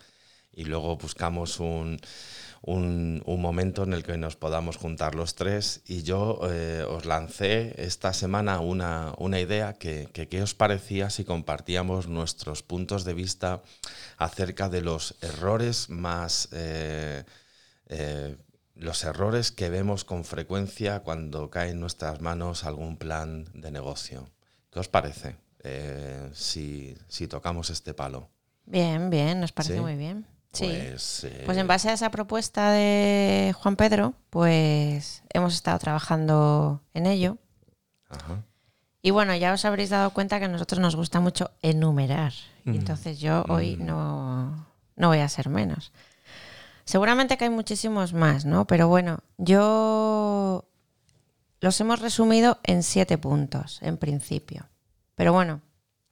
y 0.52 0.64
luego 0.64 0.96
buscamos 0.96 1.58
un, 1.58 1.98
un, 2.62 3.22
un 3.26 3.42
momento 3.42 3.82
en 3.82 3.92
el 3.92 4.04
que 4.04 4.16
nos 4.18 4.36
podamos 4.36 4.76
juntar 4.76 5.16
los 5.16 5.34
tres 5.34 5.82
y 5.86 6.04
yo 6.04 6.40
eh, 6.48 6.84
os 6.88 7.06
lancé 7.06 7.74
esta 7.78 8.12
semana 8.12 8.60
una, 8.60 9.14
una 9.18 9.40
idea 9.40 9.74
que, 9.74 10.08
que 10.12 10.28
qué 10.28 10.42
os 10.42 10.54
parecía 10.54 11.10
si 11.10 11.24
compartíamos 11.24 12.06
nuestros 12.08 12.62
puntos 12.62 13.04
de 13.04 13.14
vista 13.14 13.62
acerca 14.16 14.68
de 14.68 14.82
los 14.82 15.16
errores 15.22 15.90
más... 15.90 16.48
eh, 16.52 17.24
eh, 17.88 18.36
los 18.76 19.02
errores 19.04 19.50
que 19.52 19.70
vemos 19.70 20.04
con 20.04 20.24
frecuencia 20.24 21.00
cuando 21.00 21.50
cae 21.50 21.70
en 21.70 21.80
nuestras 21.80 22.20
manos 22.20 22.64
algún 22.64 22.96
plan 22.96 23.46
de 23.54 23.70
negocio. 23.70 24.28
¿Qué 24.70 24.78
os 24.80 24.88
parece 24.88 25.36
eh, 25.64 26.30
si, 26.34 26.96
si 27.08 27.26
tocamos 27.26 27.70
este 27.70 27.94
palo? 27.94 28.28
Bien, 28.66 29.10
bien, 29.10 29.40
nos 29.40 29.52
parece 29.52 29.74
¿Sí? 29.74 29.80
muy 29.80 29.96
bien. 29.96 30.26
Sí. 30.52 30.66
Pues, 30.66 31.24
eh, 31.24 31.42
Pues 31.46 31.58
en 31.58 31.66
base 31.66 31.88
a 31.90 31.92
esa 31.94 32.10
propuesta 32.10 32.70
de 32.72 33.54
Juan 33.58 33.76
Pedro, 33.76 34.14
pues 34.30 35.22
hemos 35.32 35.54
estado 35.54 35.78
trabajando 35.78 36.82
en 36.94 37.06
ello. 37.06 37.38
ajá. 38.08 38.42
Y 39.02 39.10
bueno, 39.12 39.36
ya 39.36 39.52
os 39.52 39.64
habréis 39.64 39.90
dado 39.90 40.10
cuenta 40.10 40.40
que 40.40 40.46
a 40.46 40.48
nosotros 40.48 40.80
nos 40.80 40.96
gusta 40.96 41.20
mucho 41.20 41.52
enumerar. 41.62 42.32
Mm. 42.64 42.74
entonces 42.74 43.20
yo 43.20 43.44
hoy 43.48 43.76
Mm. 43.76 43.86
no, 43.86 44.66
no 44.96 45.08
voy 45.08 45.18
a 45.20 45.28
ser 45.28 45.48
menos. 45.48 45.92
Seguramente 46.86 47.36
que 47.36 47.44
hay 47.44 47.50
muchísimos 47.50 48.12
más, 48.14 48.44
¿no? 48.44 48.66
Pero 48.66 48.86
bueno, 48.88 49.18
yo 49.38 50.64
los 51.60 51.80
hemos 51.80 52.00
resumido 52.00 52.58
en 52.62 52.82
siete 52.84 53.18
puntos, 53.18 53.80
en 53.82 53.96
principio. 53.98 54.68
Pero 55.16 55.32
bueno, 55.32 55.60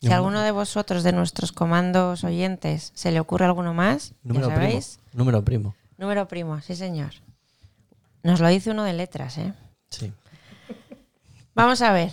si 0.03 0.11
a 0.11 0.17
alguno 0.17 0.41
de 0.43 0.51
vosotros, 0.51 1.05
de 1.05 1.13
nuestros 1.13 1.53
comandos 1.53 2.25
oyentes, 2.25 2.91
se 2.95 3.13
le 3.13 3.21
ocurre 3.21 3.45
alguno 3.45 3.73
más, 3.73 4.15
Número 4.25 4.49
ya 4.49 4.55
primo. 4.57 4.69
sabéis. 4.69 4.99
Número 5.13 5.45
primo. 5.45 5.75
Número 5.97 6.27
primo, 6.27 6.61
sí 6.61 6.75
señor. 6.75 7.13
Nos 8.25 8.41
lo 8.41 8.49
dice 8.49 8.71
uno 8.73 8.83
de 8.83 8.95
letras, 8.95 9.39
¿eh? 9.39 9.53
Sí. 9.91 10.13
Vamos 11.55 11.83
a 11.83 11.93
ver. 11.93 12.13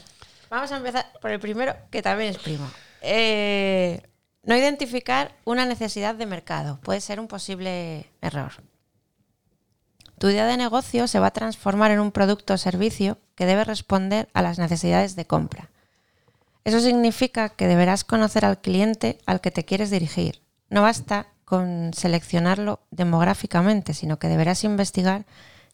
Vamos 0.52 0.72
a 0.72 0.78
empezar 0.78 1.12
por 1.20 1.32
el 1.32 1.40
primero, 1.40 1.74
que 1.90 2.02
también 2.04 2.30
es 2.30 2.38
primo. 2.38 2.70
Eh, 3.02 4.04
no 4.44 4.56
identificar 4.56 5.36
una 5.46 5.66
necesidad 5.66 6.16
de 6.16 6.26
mercado. 6.26 6.80
Puede 6.82 7.02
ser 7.02 7.20
un 7.20 7.28
posible 7.28 8.10
error. 8.22 8.52
Tu 10.18 10.30
idea 10.30 10.46
de 10.46 10.58
negocio 10.58 11.08
se 11.08 11.20
va 11.20 11.28
a 11.28 11.34
transformar 11.34 11.92
en 11.92 12.00
un 12.00 12.12
producto 12.12 12.54
o 12.54 12.58
servicio 12.58 13.18
que 13.36 13.46
debe 13.46 13.64
responder 13.64 14.30
a 14.34 14.42
las 14.42 14.60
necesidades 14.60 15.16
de 15.16 15.26
compra. 15.26 15.70
Eso 16.64 16.80
significa 16.80 17.50
que 17.50 17.68
deberás 17.68 18.04
conocer 18.04 18.46
al 18.46 18.62
cliente 18.62 19.18
al 19.26 19.42
que 19.42 19.50
te 19.50 19.66
quieres 19.66 19.90
dirigir. 19.90 20.42
No 20.70 20.84
basta 20.84 21.28
con 21.44 21.92
seleccionarlo 21.94 22.82
demográficamente, 22.92 23.94
sino 23.94 24.20
que 24.20 24.28
deberás 24.28 24.64
investigar 24.64 25.26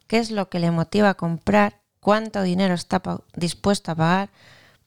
qué 0.07 0.17
es 0.17 0.31
lo 0.31 0.49
que 0.49 0.59
le 0.59 0.71
motiva 0.71 1.09
a 1.09 1.13
comprar, 1.15 1.81
cuánto 1.99 2.41
dinero 2.41 2.73
está 2.73 3.01
dispuesto 3.35 3.91
a 3.91 3.95
pagar 3.95 4.29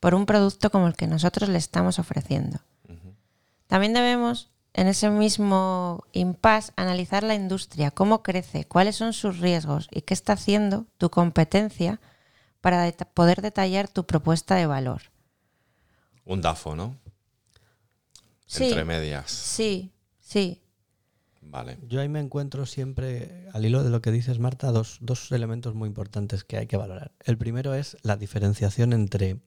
por 0.00 0.14
un 0.14 0.24
producto 0.24 0.70
como 0.70 0.86
el 0.86 0.96
que 0.96 1.06
nosotros 1.06 1.50
le 1.50 1.58
estamos 1.58 1.98
ofreciendo. 1.98 2.60
También 3.70 3.92
debemos, 3.92 4.50
en 4.74 4.88
ese 4.88 5.10
mismo 5.10 6.02
impasse, 6.10 6.72
analizar 6.74 7.22
la 7.22 7.36
industria, 7.36 7.92
cómo 7.92 8.24
crece, 8.24 8.64
cuáles 8.64 8.96
son 8.96 9.12
sus 9.12 9.38
riesgos 9.38 9.86
y 9.92 10.00
qué 10.00 10.12
está 10.12 10.32
haciendo 10.32 10.86
tu 10.98 11.08
competencia 11.08 12.00
para 12.60 12.90
poder 13.14 13.42
detallar 13.42 13.86
tu 13.86 14.06
propuesta 14.06 14.56
de 14.56 14.66
valor. 14.66 15.02
Un 16.24 16.40
DAFO, 16.40 16.74
¿no? 16.74 16.96
Sí, 18.44 18.64
Entre 18.64 18.84
medias. 18.84 19.30
sí, 19.30 19.92
sí. 20.18 20.60
Vale. 21.40 21.78
Yo 21.86 22.00
ahí 22.00 22.08
me 22.08 22.18
encuentro 22.18 22.66
siempre, 22.66 23.48
al 23.52 23.64
hilo 23.64 23.84
de 23.84 23.90
lo 23.90 24.02
que 24.02 24.10
dices, 24.10 24.40
Marta, 24.40 24.72
dos, 24.72 24.98
dos 25.00 25.30
elementos 25.30 25.76
muy 25.76 25.86
importantes 25.86 26.42
que 26.42 26.56
hay 26.56 26.66
que 26.66 26.76
valorar. 26.76 27.12
El 27.24 27.38
primero 27.38 27.74
es 27.74 27.96
la 28.02 28.16
diferenciación 28.16 28.92
entre 28.92 29.40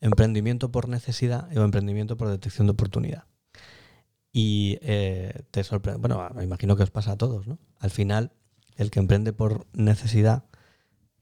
emprendimiento 0.00 0.70
por 0.70 0.88
necesidad 0.88 1.48
y 1.50 1.58
emprendimiento 1.58 2.16
por 2.16 2.28
detección 2.28 2.68
de 2.68 2.74
oportunidad. 2.74 3.24
Y 4.38 4.78
eh, 4.82 5.44
te 5.50 5.64
sorprende, 5.64 5.98
bueno, 5.98 6.28
me 6.34 6.44
imagino 6.44 6.76
que 6.76 6.82
os 6.82 6.90
pasa 6.90 7.12
a 7.12 7.16
todos, 7.16 7.46
¿no? 7.46 7.58
Al 7.78 7.88
final, 7.88 8.32
el 8.76 8.90
que 8.90 8.98
emprende 8.98 9.32
por 9.32 9.66
necesidad, 9.72 10.44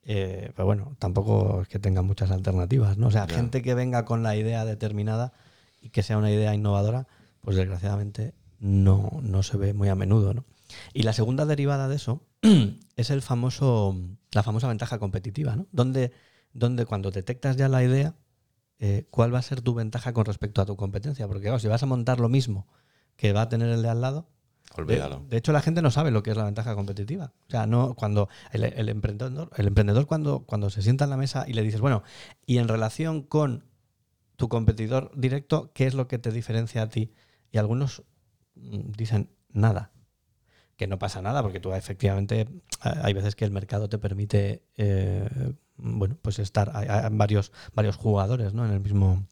eh, 0.03 0.51
pues 0.57 0.67
bueno, 0.67 0.97
tampoco 0.99 1.63
es 1.63 1.69
que 1.69 1.79
tenga 1.79 2.03
muchas 2.03 2.33
alternativas, 2.33 2.99
¿no? 2.99 3.07
O 3.07 3.11
sea, 3.13 3.29
gente 3.29 3.63
que 3.63 3.75
venga 3.75 4.05
con 4.05 4.25
la 4.25 4.35
idea 4.35 4.65
determinada 4.65 5.33
y 5.81 5.91
que 5.91 6.03
sea 6.03 6.19
una 6.19 6.33
idea 6.33 6.57
innovadora, 6.57 7.07
pues 7.41 7.57
desgraciadamente 7.57 8.35
no, 8.59 9.21
no 9.23 9.45
se 9.45 9.59
ve 9.59 9.75
muy 9.75 9.89
a 9.91 9.95
menudo, 9.95 10.35
¿no? 10.35 10.45
Y 10.93 11.05
la 11.05 11.13
segunda 11.13 11.47
derivada 11.47 11.87
de 11.87 11.95
eso 11.95 12.21
es 12.97 13.11
el 13.11 13.23
famoso, 13.23 13.97
la 14.33 14.43
famosa 14.43 14.67
ventaja 14.67 14.99
competitiva, 14.99 15.55
¿no? 15.55 15.69
Donde, 15.71 16.11
donde 16.53 16.85
cuando 16.85 17.13
detectas 17.13 17.55
ya 17.55 17.69
la 17.69 17.85
idea, 17.85 18.17
eh, 18.81 19.07
¿cuál 19.13 19.33
va 19.33 19.39
a 19.39 19.43
ser 19.43 19.61
tu 19.61 19.73
ventaja 19.73 20.13
con 20.13 20.25
respecto 20.25 20.61
a 20.61 20.67
tu 20.67 20.75
competencia? 20.75 21.29
Porque 21.29 21.45
claro, 21.45 21.61
si 21.61 21.69
vas 21.69 21.85
a 21.85 21.87
montar 21.87 22.19
lo 22.19 22.29
mismo 22.29 22.67
que 23.17 23.33
va 23.33 23.43
a 23.43 23.49
tener 23.49 23.69
el 23.69 23.83
de 23.83 23.89
al 23.89 24.01
lado, 24.01 24.29
Olvídalo. 24.77 25.25
de 25.29 25.37
hecho 25.37 25.53
la 25.53 25.61
gente 25.61 25.83
no 25.83 25.91
sabe 25.91 26.11
lo 26.11 26.23
que 26.23 26.31
es 26.31 26.37
la 26.37 26.45
ventaja 26.45 26.75
competitiva. 26.75 27.33
O 27.47 27.51
sea, 27.51 27.67
no 27.67 27.95
cuando 27.95 28.29
el, 28.53 28.65
el 28.65 28.89
emprendedor, 28.89 29.51
el 29.57 29.67
emprendedor 29.67 30.07
cuando, 30.07 30.41
cuando 30.41 30.71
se 30.71 30.83
sienta 30.83 31.05
en 31.05 31.11
la 31.11 31.17
mesa 31.17 31.45
y 31.47 31.53
le 31.53 31.63
dices, 31.63 31.81
bueno, 31.81 32.03
y 32.47 32.59
en 32.59 32.69
relación 32.69 33.23
con 33.23 33.65
tu 34.37 34.49
competidor 34.49 35.13
directo, 35.15 35.71
¿qué 35.75 35.87
es 35.87 35.95
lo 35.95 36.09
que 36.09 36.19
te 36.19 36.31
diferencia 36.31 36.83
a 36.83 36.89
ti? 36.89 37.13
Y 37.53 37.59
algunos 37.59 38.03
mm, 38.57 38.93
dicen 38.97 39.31
nada. 39.51 39.93
Que 40.77 40.89
no 40.89 40.99
pasa 40.99 41.23
nada, 41.23 41.41
porque 41.41 41.61
tú 41.61 41.73
efectivamente 41.73 42.49
hay 42.81 43.13
veces 43.13 43.37
que 43.37 43.45
el 43.45 43.53
mercado 43.53 43.89
te 43.89 43.97
permite 43.99 44.65
eh, 44.77 45.55
bueno, 45.77 46.17
pues 46.21 46.39
estar 46.39 46.71
hay, 46.75 46.89
hay 46.89 47.11
varios, 47.13 47.53
varios 47.75 47.97
jugadores 47.97 48.55
¿no? 48.55 48.65
en, 48.65 48.73
el 48.73 48.81
mismo, 48.81 49.27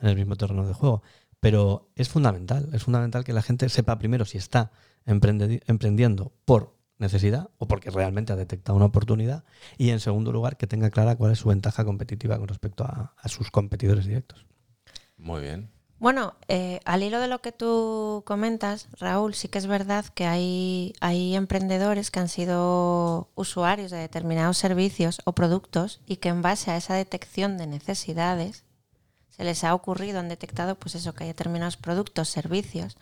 en 0.00 0.08
el 0.08 0.16
mismo 0.16 0.36
terreno 0.36 0.66
de 0.66 0.74
juego. 0.74 1.02
Pero 1.42 1.90
es 1.96 2.08
fundamental, 2.08 2.68
es 2.72 2.84
fundamental 2.84 3.24
que 3.24 3.32
la 3.32 3.42
gente 3.42 3.68
sepa 3.68 3.98
primero 3.98 4.24
si 4.24 4.38
está 4.38 4.70
emprendiendo 5.04 6.30
por 6.44 6.76
necesidad 6.98 7.50
o 7.58 7.66
porque 7.66 7.90
realmente 7.90 8.32
ha 8.32 8.36
detectado 8.36 8.76
una 8.76 8.84
oportunidad 8.84 9.42
y 9.76 9.90
en 9.90 9.98
segundo 9.98 10.30
lugar 10.30 10.56
que 10.56 10.68
tenga 10.68 10.90
clara 10.90 11.16
cuál 11.16 11.32
es 11.32 11.40
su 11.40 11.48
ventaja 11.48 11.84
competitiva 11.84 12.38
con 12.38 12.46
respecto 12.46 12.84
a, 12.84 13.16
a 13.16 13.28
sus 13.28 13.50
competidores 13.50 14.06
directos. 14.06 14.46
Muy 15.16 15.40
bien. 15.40 15.68
Bueno, 15.98 16.34
eh, 16.46 16.78
al 16.84 17.02
hilo 17.02 17.18
de 17.18 17.26
lo 17.26 17.40
que 17.40 17.50
tú 17.50 18.22
comentas, 18.24 18.86
Raúl, 19.00 19.34
sí 19.34 19.48
que 19.48 19.58
es 19.58 19.66
verdad 19.66 20.04
que 20.14 20.26
hay, 20.26 20.92
hay 21.00 21.34
emprendedores 21.34 22.12
que 22.12 22.20
han 22.20 22.28
sido 22.28 23.30
usuarios 23.34 23.90
de 23.90 23.98
determinados 23.98 24.58
servicios 24.58 25.20
o 25.24 25.32
productos 25.32 26.00
y 26.06 26.18
que 26.18 26.28
en 26.28 26.40
base 26.40 26.70
a 26.70 26.76
esa 26.76 26.94
detección 26.94 27.58
de 27.58 27.66
necesidades 27.66 28.64
se 29.32 29.44
les 29.44 29.64
ha 29.64 29.74
ocurrido, 29.74 30.20
han 30.20 30.28
detectado 30.28 30.76
pues 30.76 30.94
eso, 30.94 31.14
que 31.14 31.24
hay 31.24 31.28
determinados 31.28 31.76
productos, 31.76 32.28
servicios 32.28 32.96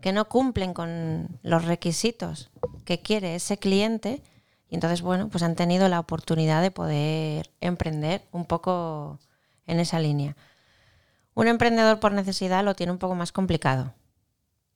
que 0.00 0.12
no 0.12 0.28
cumplen 0.28 0.74
con 0.74 1.38
los 1.42 1.64
requisitos 1.64 2.50
que 2.84 3.00
quiere 3.00 3.34
ese 3.34 3.58
cliente 3.58 4.22
y 4.68 4.74
entonces, 4.74 5.00
bueno, 5.00 5.28
pues 5.28 5.42
han 5.42 5.54
tenido 5.54 5.88
la 5.88 6.00
oportunidad 6.00 6.60
de 6.60 6.70
poder 6.70 7.50
emprender 7.60 8.22
un 8.32 8.46
poco 8.46 9.20
en 9.66 9.78
esa 9.78 10.00
línea. 10.00 10.36
Un 11.34 11.46
emprendedor 11.48 12.00
por 12.00 12.12
necesidad 12.12 12.64
lo 12.64 12.74
tiene 12.74 12.92
un 12.92 12.98
poco 12.98 13.14
más 13.14 13.30
complicado, 13.30 13.94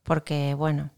porque 0.05 0.55
bueno, 0.55 0.91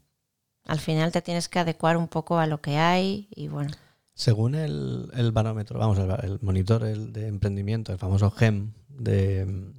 al 0.65 0.79
final 0.79 1.11
te 1.11 1.21
tienes 1.21 1.49
que 1.49 1.59
adecuar 1.59 1.97
un 1.97 2.07
poco 2.07 2.37
a 2.37 2.47
lo 2.47 2.61
que 2.61 2.77
hay 2.77 3.29
y 3.31 3.47
bueno. 3.47 3.71
Según 4.13 4.53
el, 4.53 5.09
el 5.15 5.31
barómetro, 5.31 5.79
vamos, 5.79 5.97
el, 5.97 6.39
monitor 6.41 6.83
el 6.83 7.13
de 7.13 7.27
emprendimiento, 7.27 7.91
el 7.91 7.97
famoso 7.97 8.29
GEM 8.29 8.73
de, 8.89 9.73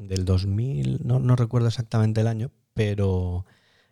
del 0.00 0.24
2000, 0.24 1.00
no, 1.04 1.18
no 1.20 1.36
recuerdo 1.36 1.68
exactamente 1.68 2.20
el 2.22 2.26
año, 2.26 2.50
pero 2.74 3.44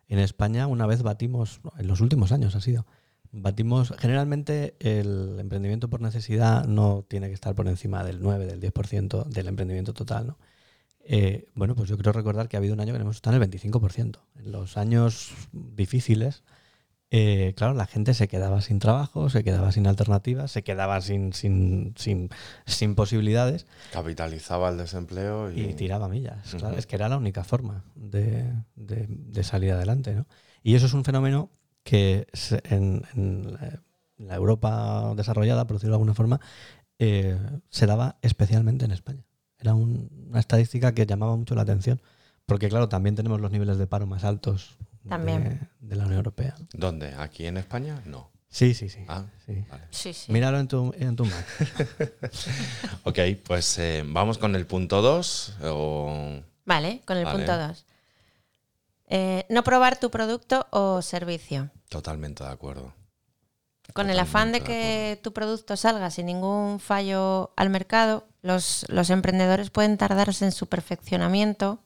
en 0.09 0.19
España 0.19 0.67
una 0.67 0.87
vez 0.87 1.03
batimos, 1.03 1.61
en 1.79 1.87
los 1.87 2.01
últimos 2.01 2.33
años 2.33 2.55
ha 2.55 2.61
sido, 2.61 2.87
batimos, 3.31 3.95
generalmente 3.99 4.75
el 4.81 5.39
emprendimiento 5.39 5.89
por 5.89 6.01
necesidad 6.01 6.65
no 6.67 7.05
tiene 7.07 7.29
que 7.29 7.35
estar 7.35 7.55
por 7.55 7.69
encima 7.69 8.03
del 8.05 8.21
9, 8.23 8.47
del 8.47 8.61
10% 8.61 9.27
del 9.27 9.49
emprendimiento 9.49 9.93
total, 9.93 10.29
¿no? 10.29 10.39
Eh, 11.11 11.47
bueno, 11.55 11.75
pues 11.75 11.89
yo 11.89 11.97
creo 11.97 12.13
recordar 12.13 12.49
que 12.49 12.57
ha 12.57 12.59
habido 12.59 12.75
un 12.75 12.81
año 12.81 12.93
que 12.93 13.01
hemos 13.01 13.17
estado 13.17 13.37
en 13.37 13.43
el 13.43 13.51
25%. 13.51 14.19
En 14.37 14.53
los 14.53 14.77
años 14.77 15.33
difíciles, 15.53 16.43
eh, 17.11 17.55
claro, 17.57 17.73
la 17.73 17.87
gente 17.87 18.13
se 18.13 18.29
quedaba 18.29 18.61
sin 18.61 18.79
trabajo, 18.79 19.31
se 19.31 19.43
quedaba 19.43 19.73
sin 19.73 19.87
alternativas, 19.87 20.51
se 20.51 20.63
quedaba 20.63 21.01
sin, 21.01 21.33
sin, 21.33 21.95
sin, 21.97 22.29
sin 22.67 22.95
posibilidades. 22.95 23.67
Capitalizaba 23.93 24.69
el 24.69 24.77
desempleo 24.77 25.51
y, 25.51 25.61
y 25.61 25.75
tiraba 25.75 26.09
millas. 26.09 26.55
Claro, 26.57 26.77
es 26.77 26.87
que 26.87 26.97
era 26.97 27.09
la 27.09 27.17
única 27.17 27.45
forma 27.45 27.85
de, 27.95 28.53
de, 28.75 29.07
de 29.09 29.43
salir 29.43 29.73
adelante. 29.73 30.15
¿no? 30.15 30.27
Y 30.63 30.75
eso 30.75 30.85
es 30.85 30.93
un 30.93 31.05
fenómeno 31.05 31.51
que 31.83 32.27
en, 32.65 33.03
en, 33.15 33.57
la 34.19 34.35
Europa 34.35 35.15
desarrollada, 35.17 35.67
por 35.67 35.77
decirlo 35.77 35.93
de 35.93 35.97
alguna 35.97 36.15
forma, 36.15 36.41
eh, 36.99 37.39
se 37.71 37.87
daba 37.87 38.19
especialmente 38.21 38.85
en 38.85 38.91
España. 38.91 39.25
Era 39.59 39.75
un, 39.75 40.11
una 40.29 40.41
estadística 40.41 40.93
que 40.93 41.07
llamaba 41.07 41.37
mucho 41.37 41.55
la 41.55 41.63
atención, 41.63 42.03
porque 42.45 42.69
claro, 42.69 42.91
también 42.91 43.15
tenemos 43.15 43.41
los 43.41 43.51
niveles 43.51 43.79
de 43.79 43.87
paro 43.87 44.07
más 44.07 44.25
altos 44.25 44.77
También. 45.09 45.69
De, 45.81 45.89
de 45.89 45.97
la 45.97 46.05
Unión 46.05 46.19
Europea. 46.19 46.55
¿Dónde? 46.73 47.15
¿Aquí 47.19 47.47
en 47.47 47.57
España? 47.57 48.01
No. 48.05 48.31
Sí, 48.51 48.73
sí, 48.75 48.89
sí. 48.89 49.05
Ah, 49.09 49.25
sí. 49.45 49.65
vale. 49.69 49.85
Sí, 49.91 50.13
sí. 50.13 50.33
Míralo 50.33 50.59
en 50.59 50.69
tu, 50.69 50.93
en 50.97 51.17
tu 51.17 51.25
Mac. 51.25 51.45
Ok, 53.05 53.19
pues 53.45 53.79
eh, 53.79 54.03
vamos 54.07 54.39
con 54.39 54.55
el 54.57 54.67
punto 54.67 55.03
2. 55.03 55.57
O... 55.65 56.41
Vale, 56.65 57.03
con 57.07 57.17
el 57.17 57.25
Vale. 57.25 57.39
punto 57.39 57.59
2. 57.59 57.87
no 59.51 59.65
probar 59.65 59.99
tu 59.99 60.11
producto 60.11 60.67
o 60.71 61.03
servicio. 61.03 61.71
Totalmente 61.89 62.45
de 62.45 62.51
acuerdo. 62.51 62.95
Con 63.95 64.11
el 64.11 64.19
afán 64.19 64.53
de 64.53 64.61
que 64.61 65.19
tu 65.23 65.33
producto 65.33 65.77
salga 65.77 66.11
sin 66.11 66.27
ningún 66.27 66.79
fallo 66.79 67.53
al 67.57 67.71
mercado, 67.71 68.29
los, 68.43 68.85
los 68.89 69.09
emprendedores 69.09 69.71
pueden 69.71 69.97
tardarse 69.97 70.45
en 70.45 70.53
su 70.53 70.67
perfeccionamiento 70.67 71.83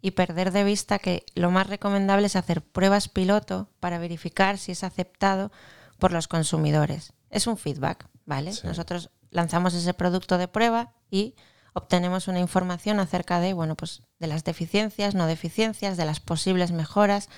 y 0.00 0.12
perder 0.12 0.52
de 0.52 0.64
vista 0.64 0.98
que 0.98 1.24
lo 1.34 1.50
más 1.50 1.66
recomendable 1.66 2.26
es 2.26 2.36
hacer 2.36 2.62
pruebas 2.62 3.08
piloto 3.08 3.70
para 3.80 3.98
verificar 3.98 4.58
si 4.58 4.72
es 4.72 4.84
aceptado 4.84 5.50
por 5.98 6.12
los 6.12 6.28
consumidores. 6.28 7.12
Es 7.30 7.46
un 7.46 7.56
feedback, 7.56 8.08
¿vale? 8.24 8.52
Sí. 8.52 8.66
Nosotros 8.66 9.10
lanzamos 9.30 9.74
ese 9.74 9.94
producto 9.94 10.38
de 10.38 10.48
prueba 10.48 10.92
y 11.10 11.34
obtenemos 11.72 12.28
una 12.28 12.40
información 12.40 13.00
acerca 13.00 13.40
de, 13.40 13.52
bueno, 13.52 13.74
pues 13.76 14.02
de 14.18 14.26
las 14.26 14.44
deficiencias, 14.44 15.14
no 15.14 15.26
deficiencias, 15.26 15.96
de 15.96 16.04
las 16.04 16.20
posibles 16.20 16.72
mejoras, 16.72 17.28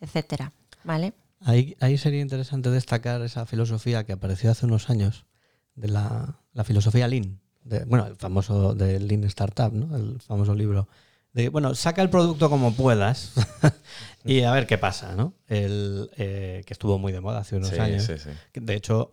etcétera, 0.00 0.52
¿vale? 0.82 1.14
Ahí, 1.40 1.76
ahí 1.80 1.98
sería 1.98 2.20
interesante 2.20 2.70
destacar 2.70 3.20
esa 3.22 3.46
filosofía 3.46 4.04
que 4.04 4.12
apareció 4.12 4.50
hace 4.50 4.66
unos 4.66 4.90
años, 4.90 5.26
de 5.74 5.88
la, 5.88 6.40
la 6.52 6.64
filosofía 6.64 7.08
Lean. 7.08 7.40
De, 7.62 7.84
bueno, 7.84 8.06
el 8.06 8.16
famoso 8.16 8.74
de 8.74 9.00
Lean 9.00 9.24
Startup, 9.24 9.72
¿no? 9.72 9.96
El 9.96 10.20
famoso 10.20 10.54
libro. 10.54 10.88
De, 11.34 11.48
bueno, 11.50 11.74
saca 11.74 12.00
el 12.00 12.08
producto 12.10 12.48
como 12.48 12.72
puedas 12.74 13.32
y 14.24 14.42
a 14.42 14.52
ver 14.52 14.66
qué 14.66 14.78
pasa, 14.78 15.14
¿no? 15.14 15.34
El, 15.48 16.08
eh, 16.16 16.62
que 16.64 16.72
estuvo 16.72 16.98
muy 16.98 17.12
de 17.12 17.20
moda 17.20 17.40
hace 17.40 17.56
unos 17.56 17.68
Sí, 17.70 17.76
años. 17.78 18.04
sí, 18.04 18.14
sí. 18.18 18.30
De 18.54 18.74
hecho, 18.74 19.10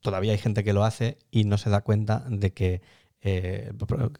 todavía 0.00 0.32
hay 0.32 0.38
gente 0.38 0.64
que 0.64 0.72
lo 0.72 0.84
hace 0.84 1.18
y 1.30 1.44
no 1.44 1.56
se 1.56 1.70
da 1.70 1.80
cuenta 1.82 2.24
de 2.28 2.52
que 2.52 2.82
eh, 3.22 3.72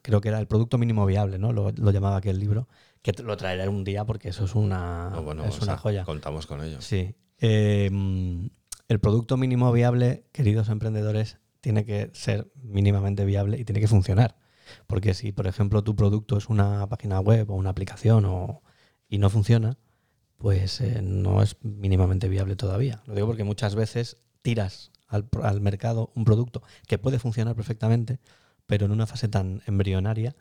creo 0.03 0.21
que 0.21 0.29
era 0.29 0.39
el 0.39 0.47
producto 0.47 0.79
mínimo 0.79 1.05
viable, 1.05 1.39
¿no? 1.39 1.53
Lo, 1.53 1.71
lo 1.73 1.91
llamaba 1.91 2.17
aquel 2.17 2.39
libro, 2.39 2.69
que 3.03 3.12
lo 3.23 3.37
traeré 3.37 3.69
un 3.69 3.85
día 3.85 4.05
porque 4.05 4.29
eso 4.31 4.45
es 4.45 4.55
una, 4.55 5.11
No, 5.11 5.23
bueno, 5.23 5.45
es 5.45 5.57
una 5.57 5.65
sea, 5.73 5.77
joya. 5.79 6.05
Contamos 6.05 6.47
con 6.47 6.62
ello. 6.62 6.81
Sí. 6.81 7.15
Eh, 7.41 7.89
mm, 7.93 8.47
el 8.89 9.01
producto 9.01 9.37
mínimo 9.37 9.71
viable, 9.73 10.25
queridos 10.33 10.69
emprendedores, 10.69 11.39
tiene 11.61 11.85
que 11.85 12.11
ser 12.15 12.51
mínimamente 12.62 13.25
viable 13.25 13.59
y 13.59 13.65
tiene 13.65 13.81
que 13.81 13.89
funcionar. 13.89 14.37
Porque 14.87 15.14
si, 15.14 15.33
por 15.33 15.46
ejemplo, 15.46 15.83
tu 15.85 15.94
producto 15.96 16.37
es 16.37 16.48
una 16.48 16.87
página 16.88 17.20
web 17.20 17.50
o 17.50 17.55
una 17.55 17.70
aplicación 17.70 18.24
o, 18.24 18.62
y 19.09 19.18
no 19.18 19.31
funciona, 19.31 19.76
pues 20.37 20.81
eh, 20.81 21.00
no 21.02 21.42
es 21.42 21.57
mínimamente 21.62 22.29
viable 22.29 22.57
todavía. 22.57 23.02
Lo 23.07 23.14
digo 23.14 23.26
porque 23.26 23.44
muchas 23.44 23.74
veces 23.74 24.18
tiras 24.42 24.90
al, 25.09 25.24
pro- 25.26 25.44
al 25.44 25.61
mercado 25.61 26.11
un 26.14 26.24
producto 26.24 26.62
que 26.87 26.98
puede 26.98 27.18
funcionar 27.18 27.55
perfectamente, 27.55 28.18
pero 28.66 28.87
en 28.87 28.92
una 28.92 29.07
fase 29.07 29.29
tan 29.29 29.62
embrionaria 29.66 30.35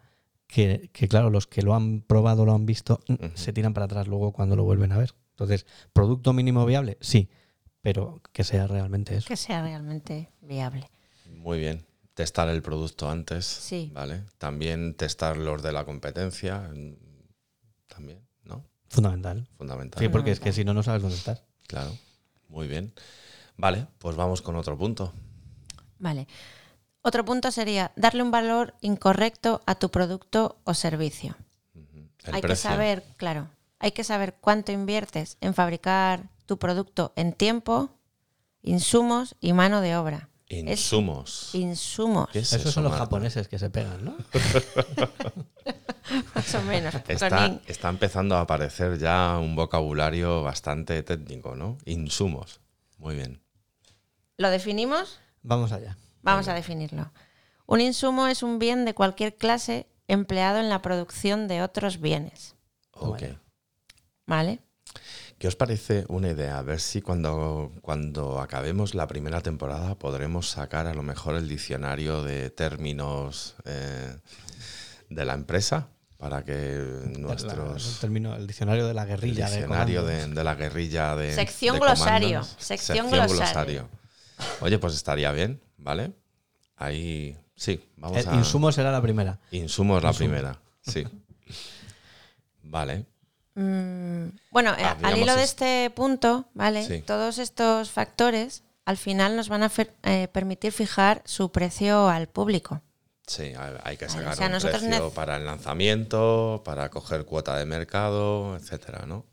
que, 0.48 0.90
que, 0.94 1.08
claro, 1.08 1.30
los 1.30 1.48
que 1.48 1.62
lo 1.62 1.74
han 1.76 2.02
probado, 2.02 2.46
lo 2.46 2.54
han 2.54 2.66
visto, 2.66 3.00
mm, 3.08 3.14
se 3.36 3.54
tiran 3.54 3.74
para 3.74 3.86
atrás 3.86 4.08
luego 4.08 4.32
cuando 4.32 4.56
lo 4.56 4.64
vuelven 4.64 4.92
a 4.92 4.98
ver. 4.98 5.14
Entonces, 5.32 5.66
¿producto 5.94 6.34
mínimo 6.34 6.66
viable? 6.66 6.98
Sí, 7.02 7.30
pero 7.82 8.22
que 8.32 8.44
sea 8.44 8.68
realmente 8.68 9.16
eso. 9.16 9.28
Que 9.28 9.38
sea 9.38 9.62
realmente 9.62 10.30
viable. 10.42 10.90
Muy 11.32 11.60
bien. 11.60 11.86
Testar 12.16 12.50
el 12.50 12.64
producto 12.64 13.10
antes. 13.10 13.46
Sí. 13.46 13.92
¿Vale? 13.94 14.24
También 14.40 14.96
testar 14.96 15.38
los 15.38 15.62
de 15.62 15.72
la 15.72 15.86
competencia. 15.86 16.72
También, 17.88 18.28
¿no? 18.44 18.66
Fundamental. 18.90 19.48
Fundamental. 19.58 20.02
Sí, 20.02 20.10
porque 20.10 20.32
es 20.32 20.40
que 20.40 20.52
si 20.52 20.66
no, 20.66 20.74
no 20.74 20.82
sabes 20.82 21.04
dónde 21.04 21.18
estás. 21.18 21.44
Claro. 21.68 21.96
Muy 22.48 22.68
bien. 22.68 22.94
Vale, 23.58 23.88
pues 24.00 24.16
vamos 24.16 24.42
con 24.42 24.56
otro 24.56 24.78
punto. 24.78 25.14
Vale. 26.00 26.28
Otro 27.02 27.24
punto 27.24 27.52
sería 27.52 27.92
darle 27.96 28.24
un 28.24 28.32
valor 28.32 28.74
incorrecto 28.82 29.62
a 29.68 29.76
tu 29.76 29.92
producto 29.92 30.58
o 30.64 30.74
servicio. 30.74 31.36
Hay 32.32 32.42
que 32.42 32.56
saber, 32.56 33.04
claro, 33.18 33.50
hay 33.78 33.92
que 33.92 34.04
saber 34.04 34.36
cuánto 34.42 34.72
inviertes 34.72 35.38
en 35.42 35.54
fabricar 35.54 36.30
tu 36.48 36.58
producto 36.58 37.14
en 37.16 37.34
tiempo, 37.34 37.90
insumos 38.64 39.36
y 39.40 39.54
mano 39.54 39.82
de 39.82 39.96
obra. 39.96 40.30
Es 40.48 40.64
Insumos. 40.64 41.56
insumos, 41.56 42.30
¿Qué 42.32 42.40
es 42.40 42.54
Esos 42.54 42.62
eso, 42.62 42.72
son 42.74 42.84
los 42.84 42.92
Marta? 42.92 43.06
japoneses 43.06 43.48
que 43.48 43.58
se 43.58 43.72
pegan, 43.72 44.06
¿no? 44.06 44.16
más 46.36 46.56
o 46.56 46.62
menos. 46.62 46.94
Está, 47.08 47.90
empezando 47.90 48.36
a 48.36 48.42
aparecer 48.42 49.00
ya 49.00 49.40
un 49.40 49.56
vocabulario 49.56 50.44
bastante 50.44 51.02
técnico, 51.02 51.56
¿no? 51.56 51.80
Insumos. 51.86 52.62
Muy 53.00 53.16
bien. 53.16 53.42
¿Lo 54.38 54.52
definimos? 54.52 55.20
Vamos 55.42 55.72
allá. 55.72 55.98
Vamos 56.22 56.48
a 56.48 56.54
definirlo. 56.54 57.12
Un 57.66 57.82
insumo 57.82 58.28
es 58.28 58.44
un 58.44 58.60
bien 58.60 58.86
de 58.86 58.94
cualquier 58.94 59.36
clase 59.36 59.88
empleado 60.08 60.60
en 60.60 60.70
la 60.70 60.82
producción 60.82 61.48
de 61.48 61.64
otros 61.64 62.00
bienes. 62.00 62.56
Ok. 62.92 63.24
¿Vale? 64.28 64.60
¿Qué 65.38 65.48
os 65.50 65.56
parece 65.56 66.06
una 66.08 66.30
idea? 66.30 66.58
A 66.58 66.62
ver 66.62 66.80
si 66.80 67.02
cuando, 67.02 67.74
cuando 67.82 68.40
acabemos 68.40 68.96
la 68.96 69.06
primera 69.08 69.42
temporada 69.42 69.96
podremos 69.96 70.50
sacar 70.50 70.88
a 70.88 70.94
lo 70.94 71.04
mejor 71.04 71.36
el 71.36 71.50
diccionario 71.50 72.24
de 72.24 72.50
términos 72.50 73.56
eh, 73.66 74.16
de 75.10 75.26
la 75.26 75.34
empresa 75.34 75.90
para 76.18 76.46
que 76.46 77.14
nuestros... 77.20 77.96
el, 77.96 78.00
término, 78.00 78.36
el 78.36 78.48
diccionario 78.48 78.88
de 78.88 78.94
la 78.94 79.06
guerrilla. 79.06 79.48
El 79.48 79.52
diccionario 79.52 80.04
de, 80.04 80.44
la 80.44 80.56
guerrilla 80.56 81.16
de... 81.18 81.34
Sección 81.34 81.80
glosario. 81.80 82.42
Sección, 82.58 83.12
glosario. 83.12 83.90
Oye, 84.62 84.80
pues 84.80 84.96
estaría 84.96 85.32
bien, 85.34 85.62
¿vale? 85.78 86.14
Ahí, 86.78 87.38
sí, 87.56 87.82
vamos 87.98 88.26
el 88.26 88.34
Insumo 88.36 88.72
será 88.72 88.92
la 88.92 89.02
primera. 89.02 89.40
Insumo 89.52 89.98
es 89.98 90.04
la 90.04 90.14
primera, 90.14 90.60
sí. 90.82 91.06
Vale. 92.64 93.06
Mm, 93.56 94.28
bueno, 94.52 94.74
eh, 94.78 94.84
al 95.02 95.18
hilo 95.18 95.36
de 95.36 95.44
este 95.44 95.90
punto, 95.90 96.46
¿vale? 96.54 97.02
Todos 97.02 97.38
estos 97.38 97.90
factores 97.90 98.64
al 98.84 98.98
final 98.98 99.36
nos 99.36 99.50
van 99.50 99.64
a 99.64 99.72
eh, 100.04 100.28
permitir 100.32 100.72
fijar 100.72 101.22
su 101.26 101.52
precio 101.52 102.08
al 102.08 102.28
público. 102.28 102.82
Sí, 103.26 103.54
hay 103.84 103.98
que 103.98 104.08
sacar 104.08 104.54
un 104.54 104.62
precio 104.62 105.10
para 105.12 105.38
el 105.38 105.46
lanzamiento, 105.46 106.62
para 106.64 106.90
coger 106.90 107.26
cuota 107.26 107.58
de 107.58 107.66
mercado, 107.66 108.56
etcétera, 108.56 109.06
¿no? 109.08 109.26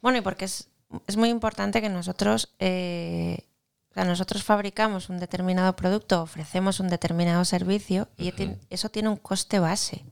Bueno, 0.00 0.18
y 0.18 0.20
porque 0.20 0.44
es, 0.44 0.68
muy 1.16 1.28
importante 1.28 1.80
que 1.80 1.88
nosotros, 1.88 2.54
eh, 2.60 3.48
nosotros 3.96 4.44
fabricamos 4.44 5.08
un 5.08 5.18
determinado 5.18 5.74
producto, 5.74 6.22
ofrecemos 6.22 6.78
un 6.78 6.88
determinado 6.88 7.44
servicio 7.44 8.08
y 8.16 8.32
eso 8.70 8.90
tiene 8.90 9.08
un 9.08 9.16
coste 9.16 9.58
base. 9.58 10.04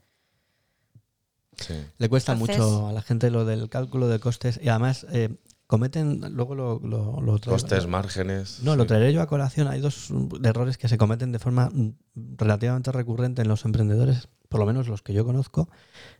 Le 1.98 2.08
cuesta 2.08 2.34
mucho 2.34 2.88
a 2.88 2.92
la 2.92 3.02
gente 3.02 3.30
lo 3.30 3.44
del 3.44 3.68
cálculo 3.68 4.08
de 4.08 4.18
costes 4.18 4.58
y 4.62 4.68
además 4.68 5.06
eh, 5.12 5.36
cometen, 5.70 6.20
luego 6.34 6.56
lo, 6.56 6.80
lo, 6.80 7.40
Costes, 7.40 7.86
márgenes. 7.86 8.60
No, 8.64 8.74
lo 8.74 8.86
traeré 8.86 9.12
yo 9.12 9.22
a 9.22 9.28
colación. 9.28 9.68
Hay 9.68 9.80
dos 9.80 10.08
errores 10.42 10.78
que 10.78 10.88
se 10.88 10.98
cometen 10.98 11.30
de 11.30 11.38
forma 11.38 11.70
mm, 11.72 11.92
relativamente 12.36 12.90
recurrente 12.90 13.42
en 13.42 13.48
los 13.48 13.64
emprendedores, 13.64 14.28
por 14.48 14.58
lo 14.58 14.66
menos 14.66 14.88
los 14.88 15.02
que 15.02 15.12
yo 15.12 15.24
conozco, 15.24 15.68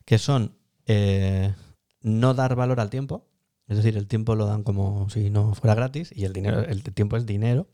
que 0.05 0.19
son 0.19 0.57
eh, 0.87 1.53
no 2.01 2.35
dar 2.35 2.55
valor 2.55 2.79
al 2.79 2.91
tiempo, 2.91 3.27
es 3.67 3.77
decir, 3.77 3.97
el 3.97 4.07
tiempo 4.07 4.37
lo 4.37 4.47
dan 4.47 4.63
como 4.63 5.11
si 5.11 5.31
no 5.31 5.55
fuera 5.55 5.75
gratis 5.75 6.13
y 6.15 6.27
el 6.27 6.33
dinero, 6.33 6.61
el 6.61 6.83
tiempo 6.83 7.17
es 7.17 7.27
dinero. 7.27 7.67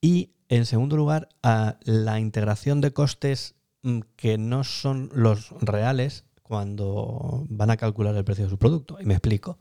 Y 0.00 0.34
en 0.48 0.64
segundo 0.64 0.96
lugar, 0.96 1.28
a 1.42 1.78
la 1.82 2.20
integración 2.20 2.80
de 2.80 2.92
costes 2.92 3.56
mm, 3.82 4.00
que 4.14 4.38
no 4.38 4.62
son 4.62 5.10
los 5.12 5.50
reales 5.60 6.24
cuando 6.44 7.46
van 7.48 7.70
a 7.70 7.78
calcular 7.78 8.14
el 8.14 8.22
precio 8.22 8.44
de 8.44 8.50
su 8.50 8.58
producto. 8.58 8.98
Y 9.00 9.06
me 9.06 9.14
explico. 9.14 9.58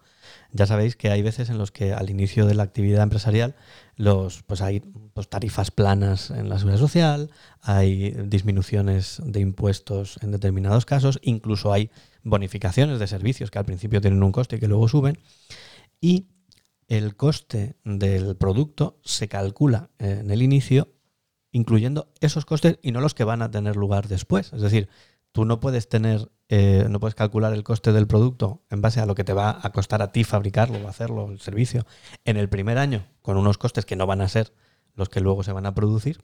Ya 0.51 0.67
sabéis 0.67 0.97
que 0.97 1.09
hay 1.09 1.21
veces 1.21 1.49
en 1.49 1.57
los 1.57 1.71
que 1.71 1.93
al 1.93 2.09
inicio 2.09 2.45
de 2.45 2.55
la 2.55 2.63
actividad 2.63 3.03
empresarial 3.03 3.55
los, 3.95 4.43
pues 4.43 4.61
hay 4.61 4.81
pues, 5.13 5.29
tarifas 5.29 5.71
planas 5.71 6.29
en 6.29 6.49
la 6.49 6.57
seguridad 6.57 6.81
social, 6.81 7.31
hay 7.61 8.11
disminuciones 8.11 9.21
de 9.23 9.39
impuestos 9.39 10.19
en 10.21 10.31
determinados 10.31 10.85
casos, 10.85 11.19
incluso 11.23 11.71
hay 11.71 11.89
bonificaciones 12.21 12.99
de 12.99 13.07
servicios 13.07 13.49
que 13.49 13.59
al 13.59 13.65
principio 13.65 14.01
tienen 14.01 14.21
un 14.21 14.33
coste 14.33 14.57
y 14.57 14.59
que 14.59 14.67
luego 14.67 14.89
suben. 14.89 15.17
Y 16.01 16.27
el 16.89 17.15
coste 17.15 17.77
del 17.85 18.35
producto 18.35 18.99
se 19.05 19.29
calcula 19.29 19.89
en 19.99 20.29
el 20.31 20.41
inicio 20.41 20.89
incluyendo 21.53 22.11
esos 22.19 22.45
costes 22.45 22.79
y 22.81 22.91
no 22.91 22.99
los 22.99 23.13
que 23.13 23.23
van 23.23 23.41
a 23.41 23.51
tener 23.51 23.77
lugar 23.77 24.09
después. 24.09 24.51
Es 24.51 24.61
decir, 24.61 24.89
tú 25.33 25.43
no 25.43 25.59
puedes 25.59 25.89
tener, 25.89 26.31
eh, 26.47 26.85
no 26.89 26.99
puedes 27.01 27.15
calcular 27.15 27.53
el 27.53 27.63
coste 27.63 27.91
del 27.91 28.07
producto 28.07 28.63
en 28.69 28.81
base 28.81 29.01
a 29.01 29.05
lo 29.05 29.15
que 29.15 29.25
te 29.25 29.33
va 29.33 29.59
a 29.61 29.71
costar 29.71 30.01
a 30.01 30.11
ti 30.13 30.23
fabricarlo 30.23 30.77
o 30.77 30.87
hacerlo, 30.87 31.29
el 31.29 31.41
servicio, 31.41 31.85
en 32.23 32.37
el 32.37 32.47
primer 32.47 32.77
año, 32.77 33.05
con 33.21 33.35
unos 33.35 33.57
costes 33.57 33.85
que 33.85 33.97
no 33.97 34.05
van 34.05 34.21
a 34.21 34.29
ser 34.29 34.53
los 34.95 35.09
que 35.09 35.19
luego 35.19 35.43
se 35.43 35.51
van 35.51 35.65
a 35.65 35.73
producir, 35.73 36.21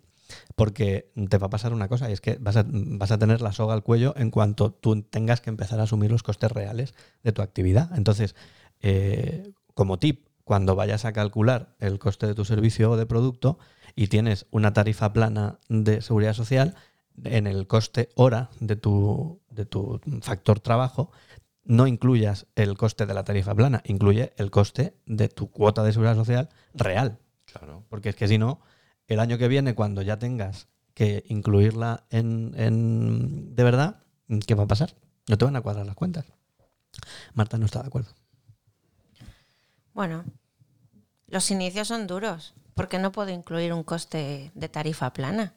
porque 0.56 1.12
te 1.30 1.38
va 1.40 1.48
a 1.48 1.50
pasar 1.50 1.74
una 1.74 1.88
cosa, 1.88 2.10
y 2.10 2.14
es 2.14 2.22
que 2.22 2.38
vas 2.40 2.56
a, 2.56 2.66
vas 2.68 3.12
a 3.12 3.18
tener 3.18 3.42
la 3.42 3.52
soga 3.52 3.74
al 3.74 3.84
cuello 3.84 4.14
en 4.16 4.30
cuanto 4.30 4.72
tú 4.72 5.02
tengas 5.02 5.42
que 5.42 5.50
empezar 5.50 5.80
a 5.80 5.84
asumir 5.84 6.12
los 6.12 6.22
costes 6.22 6.52
reales 6.52 6.94
de 7.24 7.32
tu 7.32 7.42
actividad. 7.42 7.90
Entonces, 7.98 8.36
eh, 8.82 9.52
como 9.74 9.98
tip, 9.98 10.28
cuando 10.44 10.76
vayas 10.76 11.06
a 11.06 11.14
calcular 11.14 11.76
el 11.80 12.00
coste 12.00 12.28
de 12.28 12.36
tu 12.36 12.46
servicio 12.46 12.92
o 12.92 12.98
de 12.98 13.06
producto 13.06 13.60
y 13.96 14.08
tienes 14.08 14.46
una 14.52 14.74
tarifa 14.74 15.14
plana 15.14 15.60
de 15.68 16.02
seguridad 16.02 16.34
social, 16.34 16.76
en 17.24 17.48
el 17.48 17.68
coste 17.68 18.10
hora 18.16 18.50
de 18.60 18.76
tu, 18.76 19.42
de 19.50 19.66
tu 19.66 20.00
factor 20.22 20.60
trabajo, 20.60 21.12
no 21.64 21.88
incluyas 21.88 22.48
el 22.56 22.78
coste 22.78 23.06
de 23.06 23.14
la 23.14 23.24
tarifa 23.24 23.54
plana, 23.54 23.82
incluye 23.86 24.34
el 24.38 24.50
coste 24.50 24.96
de 25.06 25.30
tu 25.30 25.52
cuota 25.52 25.84
de 25.84 25.92
seguridad 25.92 26.16
social 26.16 26.50
real. 26.74 27.20
Claro. 27.46 27.84
Porque 27.90 28.10
es 28.10 28.16
que 28.16 28.28
si 28.28 28.38
no, 28.38 28.62
el 29.08 29.20
año 29.20 29.38
que 29.38 29.48
viene, 29.48 29.76
cuando 29.76 30.02
ya 30.02 30.18
tengas 30.18 30.68
que 30.94 31.24
incluirla 31.28 32.06
en, 32.10 32.54
en 32.58 33.56
de 33.56 33.64
verdad, 33.64 34.02
¿qué 34.46 34.56
va 34.56 34.64
a 34.64 34.68
pasar? 34.68 34.96
No 35.28 35.38
te 35.38 35.46
van 35.46 35.56
a 35.56 35.62
cuadrar 35.62 35.86
las 35.86 35.96
cuentas. 35.96 36.26
Marta 37.34 37.58
no 37.58 37.66
está 37.66 37.82
de 37.82 37.88
acuerdo. 37.88 38.12
Bueno, 39.94 40.24
los 41.28 41.52
inicios 41.52 41.88
son 41.88 42.08
duros, 42.08 42.56
porque 42.74 43.00
no 43.00 43.12
puedo 43.12 43.30
incluir 43.30 43.74
un 43.74 43.84
coste 43.84 44.52
de 44.56 44.70
tarifa 44.70 45.14
plana 45.14 45.54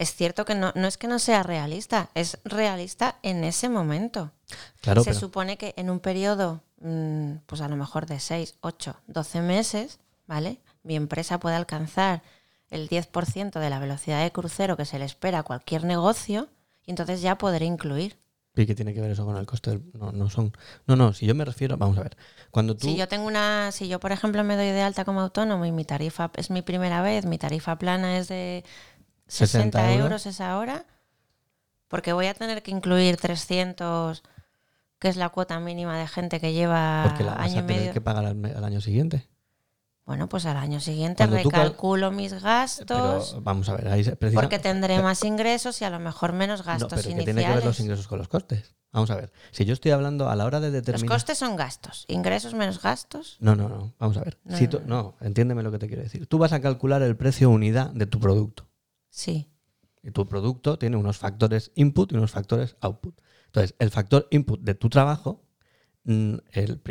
es 0.00 0.14
cierto 0.14 0.46
que 0.46 0.54
no, 0.54 0.72
no 0.74 0.88
es 0.88 0.96
que 0.96 1.08
no 1.08 1.18
sea 1.18 1.42
realista, 1.42 2.08
es 2.14 2.38
realista 2.42 3.16
en 3.22 3.44
ese 3.44 3.68
momento. 3.68 4.32
Claro, 4.80 5.04
Se 5.04 5.12
supone 5.12 5.58
que 5.58 5.74
en 5.76 5.90
un 5.90 6.00
periodo, 6.00 6.62
mm, 6.80 7.32
pues 7.44 7.60
a 7.60 7.68
lo 7.68 7.76
mejor 7.76 8.06
de 8.06 8.18
6, 8.18 8.54
8, 8.62 8.96
12 9.08 9.42
meses, 9.42 10.00
¿vale? 10.26 10.58
Mi 10.84 10.96
empresa 10.96 11.38
puede 11.38 11.56
alcanzar 11.56 12.22
el 12.70 12.88
10% 12.88 13.60
de 13.60 13.68
la 13.68 13.78
velocidad 13.78 14.22
de 14.22 14.32
crucero 14.32 14.78
que 14.78 14.86
se 14.86 14.98
le 14.98 15.04
espera 15.04 15.40
a 15.40 15.42
cualquier 15.42 15.84
negocio 15.84 16.48
y 16.86 16.92
entonces 16.92 17.20
ya 17.20 17.36
podré 17.36 17.66
incluir. 17.66 18.16
¿Y 18.56 18.66
qué 18.66 18.74
tiene 18.74 18.94
que 18.94 19.00
ver 19.00 19.10
eso 19.10 19.24
con 19.24 19.36
el 19.36 19.46
coste? 19.46 19.70
Del... 19.70 19.82
No, 19.92 20.12
no 20.12 20.28
son. 20.28 20.52
No, 20.86 20.96
no, 20.96 21.12
si 21.12 21.26
yo 21.26 21.34
me 21.34 21.44
refiero, 21.44 21.76
vamos 21.76 21.98
a 21.98 22.02
ver. 22.02 22.16
Cuando 22.50 22.76
tú... 22.76 22.88
Si 22.88 22.96
yo 22.96 23.06
tengo 23.06 23.26
una, 23.26 23.70
si 23.70 23.86
yo 23.86 24.00
por 24.00 24.12
ejemplo 24.12 24.42
me 24.44 24.56
doy 24.56 24.66
de 24.66 24.82
alta 24.82 25.04
como 25.04 25.20
autónomo 25.20 25.66
y 25.66 25.72
mi 25.72 25.84
tarifa 25.84 26.30
es 26.36 26.50
mi 26.50 26.62
primera 26.62 27.00
vez, 27.02 27.26
mi 27.26 27.38
tarifa 27.38 27.78
plana 27.78 28.18
es 28.18 28.28
de 28.28 28.64
60 29.30 29.94
euros 29.94 30.26
esa 30.26 30.58
hora, 30.58 30.84
porque 31.88 32.12
voy 32.12 32.26
a 32.26 32.34
tener 32.34 32.62
que 32.62 32.70
incluir 32.70 33.16
300, 33.16 34.22
que 34.98 35.08
es 35.08 35.16
la 35.16 35.28
cuota 35.30 35.58
mínima 35.60 35.98
de 35.98 36.06
gente 36.08 36.40
que 36.40 36.52
lleva 36.52 37.04
porque 37.06 37.24
la 37.24 37.34
año 37.34 37.60
y 37.60 37.62
medio. 37.62 37.92
que 37.92 38.00
pagar 38.00 38.26
al, 38.26 38.64
año 38.64 38.80
siguiente. 38.80 39.28
Bueno, 40.04 40.28
pues 40.28 40.44
al 40.46 40.56
año 40.56 40.80
siguiente 40.80 41.24
recalculo 41.26 42.10
mis 42.10 42.42
gastos. 42.42 43.36
vamos 43.42 43.68
a 43.68 43.76
ver, 43.76 43.88
ahí 43.88 44.04
porque 44.34 44.58
tendré 44.58 45.00
más 45.00 45.24
ingresos 45.24 45.80
y 45.80 45.84
a 45.84 45.90
lo 45.90 46.00
mejor 46.00 46.32
menos 46.32 46.64
gastos 46.64 46.90
no, 46.90 46.96
pero 46.96 47.16
¿qué 47.16 47.24
tiene 47.24 47.44
que 47.44 47.54
ver 47.54 47.64
los 47.64 47.78
ingresos 47.78 48.08
con 48.08 48.18
los 48.18 48.28
costes? 48.28 48.74
Vamos 48.92 49.10
a 49.10 49.16
ver. 49.16 49.32
Si 49.52 49.64
yo 49.64 49.72
estoy 49.72 49.92
hablando 49.92 50.28
a 50.28 50.34
la 50.34 50.44
hora 50.44 50.58
de 50.58 50.72
determinar. 50.72 51.08
Los 51.08 51.16
costes 51.16 51.38
son 51.38 51.54
gastos. 51.54 52.06
Ingresos 52.08 52.54
menos 52.54 52.82
gastos. 52.82 53.36
No, 53.38 53.54
no, 53.54 53.68
no. 53.68 53.94
Vamos 54.00 54.16
a 54.16 54.24
ver. 54.24 54.38
No, 54.42 54.56
si 54.56 54.66
tú... 54.66 54.80
no, 54.84 55.14
entiéndeme 55.20 55.62
lo 55.62 55.70
que 55.70 55.78
te 55.78 55.86
quiero 55.86 56.02
decir. 56.02 56.26
Tú 56.26 56.38
vas 56.38 56.52
a 56.52 56.60
calcular 56.60 57.00
el 57.02 57.16
precio 57.16 57.50
unidad 57.50 57.90
de 57.90 58.06
tu 58.06 58.18
producto. 58.18 58.69
Sí. 59.10 59.50
Y 60.02 60.12
tu 60.12 60.26
producto 60.26 60.78
tiene 60.78 60.96
unos 60.96 61.18
factores 61.18 61.72
input 61.74 62.12
y 62.12 62.16
unos 62.16 62.30
factores 62.30 62.76
output. 62.80 63.20
Entonces, 63.46 63.74
el 63.78 63.90
factor 63.90 64.28
input 64.30 64.60
de 64.60 64.74
tu 64.74 64.88
trabajo, 64.88 65.44
mm, 66.04 66.36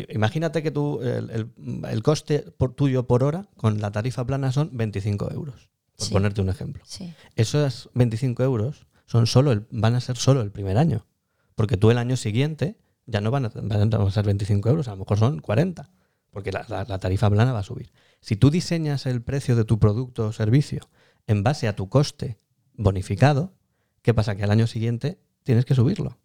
imagínate 0.09 0.61
que 0.61 0.71
tú, 0.71 1.01
el, 1.01 2.03
coste 2.03 2.39
por, 2.57 2.73
tuyo 2.73 3.07
por 3.07 3.23
hora 3.23 3.49
con 3.55 3.81
la 3.81 3.91
tarifa 3.91 4.25
plana 4.25 4.51
son 4.51 4.69
25 4.73 5.31
euros, 5.31 5.69
por 5.97 6.09
ponerte 6.09 6.41
un 6.41 6.49
ejemplo. 6.49 6.83
Sí. 6.85 7.13
Esos 7.35 7.89
25 7.95 8.43
euros 8.43 8.85
son 9.05 9.25
solo 9.25 9.51
el, 9.51 9.65
van 9.71 9.95
a 9.95 10.01
ser 10.01 10.17
solo 10.17 10.41
el 10.41 10.51
primer 10.51 10.77
año, 10.77 11.07
porque 11.55 11.77
tú 11.77 11.89
el 11.89 11.97
año 11.97 12.17
siguiente 12.17 12.77
ya 13.07 13.21
no 13.21 13.31
van 13.31 13.45
a, 13.45 13.51
van 13.55 13.93
a 13.93 14.11
ser 14.11 14.25
25 14.25 14.69
euros, 14.69 14.87
a 14.87 14.91
lo 14.91 14.97
mejor 14.97 15.17
son 15.17 15.39
40, 15.39 15.89
porque 16.29 16.51
la, 16.51 16.65
la 16.67 16.99
tarifa 16.99 17.29
plana 17.29 17.53
va 17.53 17.59
a 17.59 17.63
subir. 17.63 17.91
Si 18.21 18.35
tú 18.35 18.51
diseñas 18.51 19.07
el 19.07 19.23
precio 19.23 19.55
de 19.55 19.63
tu 19.63 19.79
producto 19.79 20.27
o 20.27 20.31
servicio 20.33 20.89
en 21.27 21.43
base 21.43 21.67
a 21.67 21.75
tu 21.75 21.89
coste 21.89 22.39
bonificado, 22.73 23.53
¿qué 24.01 24.13
pasa? 24.13 24.35
Que 24.35 24.43
al 24.43 24.51
año 24.51 24.67
siguiente 24.67 25.19
tienes 25.43 25.65
que 25.65 25.75
subirlo. 25.75 26.17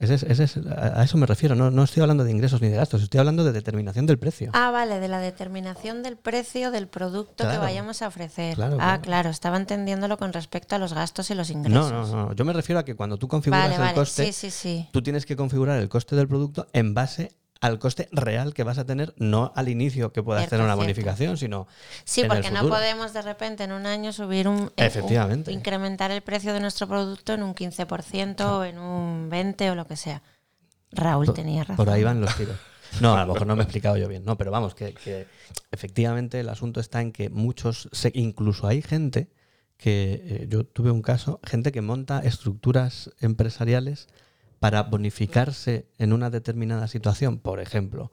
a 0.00 1.04
eso 1.04 1.16
me 1.16 1.26
refiero, 1.26 1.54
no, 1.54 1.82
estoy 1.82 2.02
hablando 2.02 2.24
de 2.24 2.30
ingresos 2.30 2.60
ni 2.60 2.68
de 2.68 2.76
gastos, 2.76 3.02
estoy 3.02 3.20
hablando 3.20 3.44
de 3.44 3.52
determinación 3.52 4.06
del 4.06 4.18
precio. 4.18 4.50
Ah, 4.52 4.70
vale, 4.70 5.00
de 5.00 5.08
la 5.08 5.20
determinación 5.20 6.02
del 6.02 6.16
precio 6.16 6.70
del 6.70 6.88
producto 6.88 7.48
que 7.48 7.58
vayamos 7.58 8.02
a 8.02 8.08
ofrecer. 8.08 8.58
ah, 8.80 8.98
claro. 9.02 9.30
estaba 9.30 9.56
entendiéndolo 9.56 10.18
con 10.18 10.32
respecto 10.32 10.74
a 10.74 10.78
los 10.78 10.92
gastos 10.92 11.30
y 11.30 11.34
los 11.34 11.50
ingresos. 11.50 11.90
No, 11.90 12.06
no, 12.06 12.26
no, 12.26 12.32
yo 12.34 12.44
me 12.44 12.52
refiero 12.52 12.80
a 12.80 12.84
que 12.84 12.94
cuando 12.94 13.16
tú 13.16 13.28
configuras 13.28 13.78
el 13.78 13.94
coste, 13.94 14.30
tú 14.90 15.02
tienes 15.02 15.24
que 15.24 15.36
configurar 15.36 15.78
el 15.80 15.88
coste 15.88 16.16
del 16.16 16.28
producto 16.28 16.66
en 16.72 16.94
base 16.94 17.32
al 17.60 17.78
coste 17.78 18.08
real 18.12 18.54
que 18.54 18.62
vas 18.62 18.78
a 18.78 18.84
tener, 18.84 19.14
no 19.16 19.52
al 19.54 19.68
inicio 19.68 20.12
que 20.12 20.22
puedas 20.22 20.48
tener 20.48 20.64
una 20.64 20.74
bonificación, 20.74 21.36
sino. 21.36 21.66
Sí, 22.04 22.24
porque 22.26 22.50
no 22.50 22.68
podemos 22.68 23.12
de 23.12 23.22
repente 23.22 23.64
en 23.64 23.72
un 23.72 23.86
año 23.86 24.12
subir 24.12 24.48
un. 24.48 24.72
Efectivamente. 24.76 25.52
incrementar 25.52 26.10
el 26.10 26.22
precio 26.22 26.52
de 26.52 26.60
nuestro 26.60 26.86
producto 26.86 27.32
en 27.32 27.42
un 27.42 27.54
15% 27.54 28.40
o 28.44 28.64
en 28.64 28.78
un 28.78 29.30
20% 29.30 29.72
o 29.72 29.74
lo 29.74 29.86
que 29.86 29.96
sea. 29.96 30.22
Raúl 30.92 31.32
tenía 31.34 31.62
razón. 31.62 31.76
Por 31.76 31.90
ahí 31.90 32.02
van 32.04 32.20
los 32.20 32.34
tiros. 32.36 32.56
No, 33.00 33.16
a 33.16 33.26
lo 33.26 33.32
mejor 33.32 33.46
no 33.46 33.56
me 33.56 33.62
he 33.62 33.64
explicado 33.64 33.96
yo 33.96 34.08
bien, 34.08 34.24
no, 34.24 34.38
pero 34.38 34.50
vamos, 34.50 34.74
que, 34.74 35.26
efectivamente 35.70 36.40
el 36.40 36.48
asunto 36.48 36.80
está 36.80 37.02
en 37.02 37.12
que 37.12 37.28
muchos, 37.30 37.90
incluso 38.14 38.66
hay 38.66 38.80
gente 38.80 39.28
que, 39.76 40.22
eh, 40.24 40.46
yo 40.48 40.64
tuve 40.64 40.90
un 40.90 41.02
caso, 41.02 41.40
gente 41.44 41.72
que 41.72 41.82
monta 41.82 42.20
estructuras 42.20 43.10
empresariales 43.20 44.08
para 44.58 44.82
bonificarse 44.84 45.86
en 45.98 46.12
una 46.12 46.30
determinada 46.30 46.88
situación. 46.88 47.38
Por 47.38 47.60
ejemplo, 47.60 48.10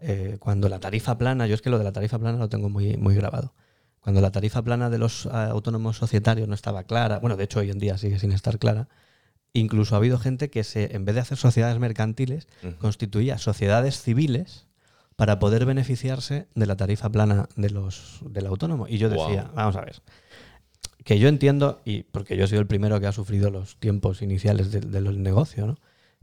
eh, 0.00 0.36
cuando 0.40 0.68
la 0.68 0.78
tarifa 0.78 1.16
plana, 1.18 1.46
yo 1.46 1.54
es 1.54 1.62
que 1.62 1.70
lo 1.70 1.78
de 1.78 1.84
la 1.84 1.92
tarifa 1.92 2.18
plana 2.18 2.38
lo 2.38 2.48
tengo 2.48 2.68
muy, 2.68 2.96
muy 2.96 3.14
grabado. 3.14 3.54
Cuando 4.00 4.20
la 4.20 4.30
tarifa 4.30 4.62
plana 4.62 4.88
de 4.90 4.98
los 4.98 5.26
ah, 5.26 5.46
autónomos 5.46 5.96
societarios 5.96 6.48
no 6.48 6.54
estaba 6.54 6.84
clara, 6.84 7.18
bueno, 7.18 7.36
de 7.36 7.44
hecho 7.44 7.60
hoy 7.60 7.70
en 7.70 7.78
día 7.78 7.98
sigue 7.98 8.18
sin 8.18 8.32
estar 8.32 8.58
clara, 8.58 8.88
incluso 9.52 9.94
ha 9.94 9.98
habido 9.98 10.18
gente 10.18 10.50
que 10.50 10.64
se, 10.64 10.94
en 10.94 11.04
vez 11.04 11.14
de 11.14 11.22
hacer 11.22 11.38
sociedades 11.38 11.78
mercantiles, 11.78 12.46
constituía 12.78 13.38
sociedades 13.38 14.00
civiles 14.00 14.66
para 15.16 15.38
poder 15.38 15.64
beneficiarse 15.64 16.46
de 16.54 16.66
la 16.66 16.76
tarifa 16.76 17.08
plana 17.08 17.48
de 17.56 17.70
los, 17.70 18.20
del 18.22 18.46
autónomo. 18.46 18.86
Y 18.86 18.98
yo 18.98 19.08
decía, 19.08 19.50
vamos 19.54 19.76
a 19.76 19.80
ver, 19.80 20.02
que 21.06 21.20
yo 21.20 21.28
entiendo, 21.28 21.80
y 21.84 22.02
porque 22.02 22.36
yo 22.36 22.44
he 22.44 22.48
sido 22.48 22.60
el 22.60 22.66
primero 22.66 22.98
que 22.98 23.06
ha 23.06 23.12
sufrido 23.12 23.48
los 23.50 23.76
tiempos 23.78 24.22
iniciales 24.22 24.72
de- 24.72 24.80
del 24.80 25.22
negocio, 25.22 25.64
¿no? 25.68 25.76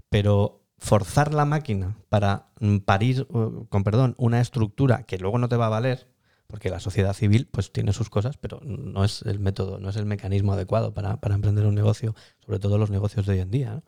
pero 0.09 0.61
forzar 0.77 1.34
la 1.34 1.45
máquina 1.45 1.95
para 2.09 2.49
parir, 2.84 3.25
uh, 3.29 3.65
con 3.69 3.86
perdón, 3.86 4.13
una 4.17 4.41
estructura 4.41 5.03
que 5.03 5.17
luego 5.17 5.38
no 5.38 5.47
te 5.47 5.55
va 5.55 5.67
a 5.67 5.69
valer, 5.69 6.09
porque 6.47 6.69
la 6.69 6.81
sociedad 6.81 7.13
civil 7.13 7.47
pues 7.49 7.71
tiene 7.71 7.93
sus 7.93 8.09
cosas, 8.09 8.36
pero 8.36 8.59
no 8.61 9.05
es 9.05 9.21
el 9.21 9.39
método, 9.39 9.79
no 9.79 9.89
es 9.89 9.95
el 9.95 10.05
mecanismo 10.05 10.51
adecuado 10.51 10.93
para, 10.93 11.15
para 11.21 11.36
emprender 11.36 11.65
un 11.65 11.75
negocio, 11.75 12.13
sobre 12.45 12.59
todo 12.59 12.77
los 12.77 12.89
negocios 12.91 13.25
de 13.25 13.34
hoy 13.34 13.39
en 13.39 13.51
día. 13.51 13.84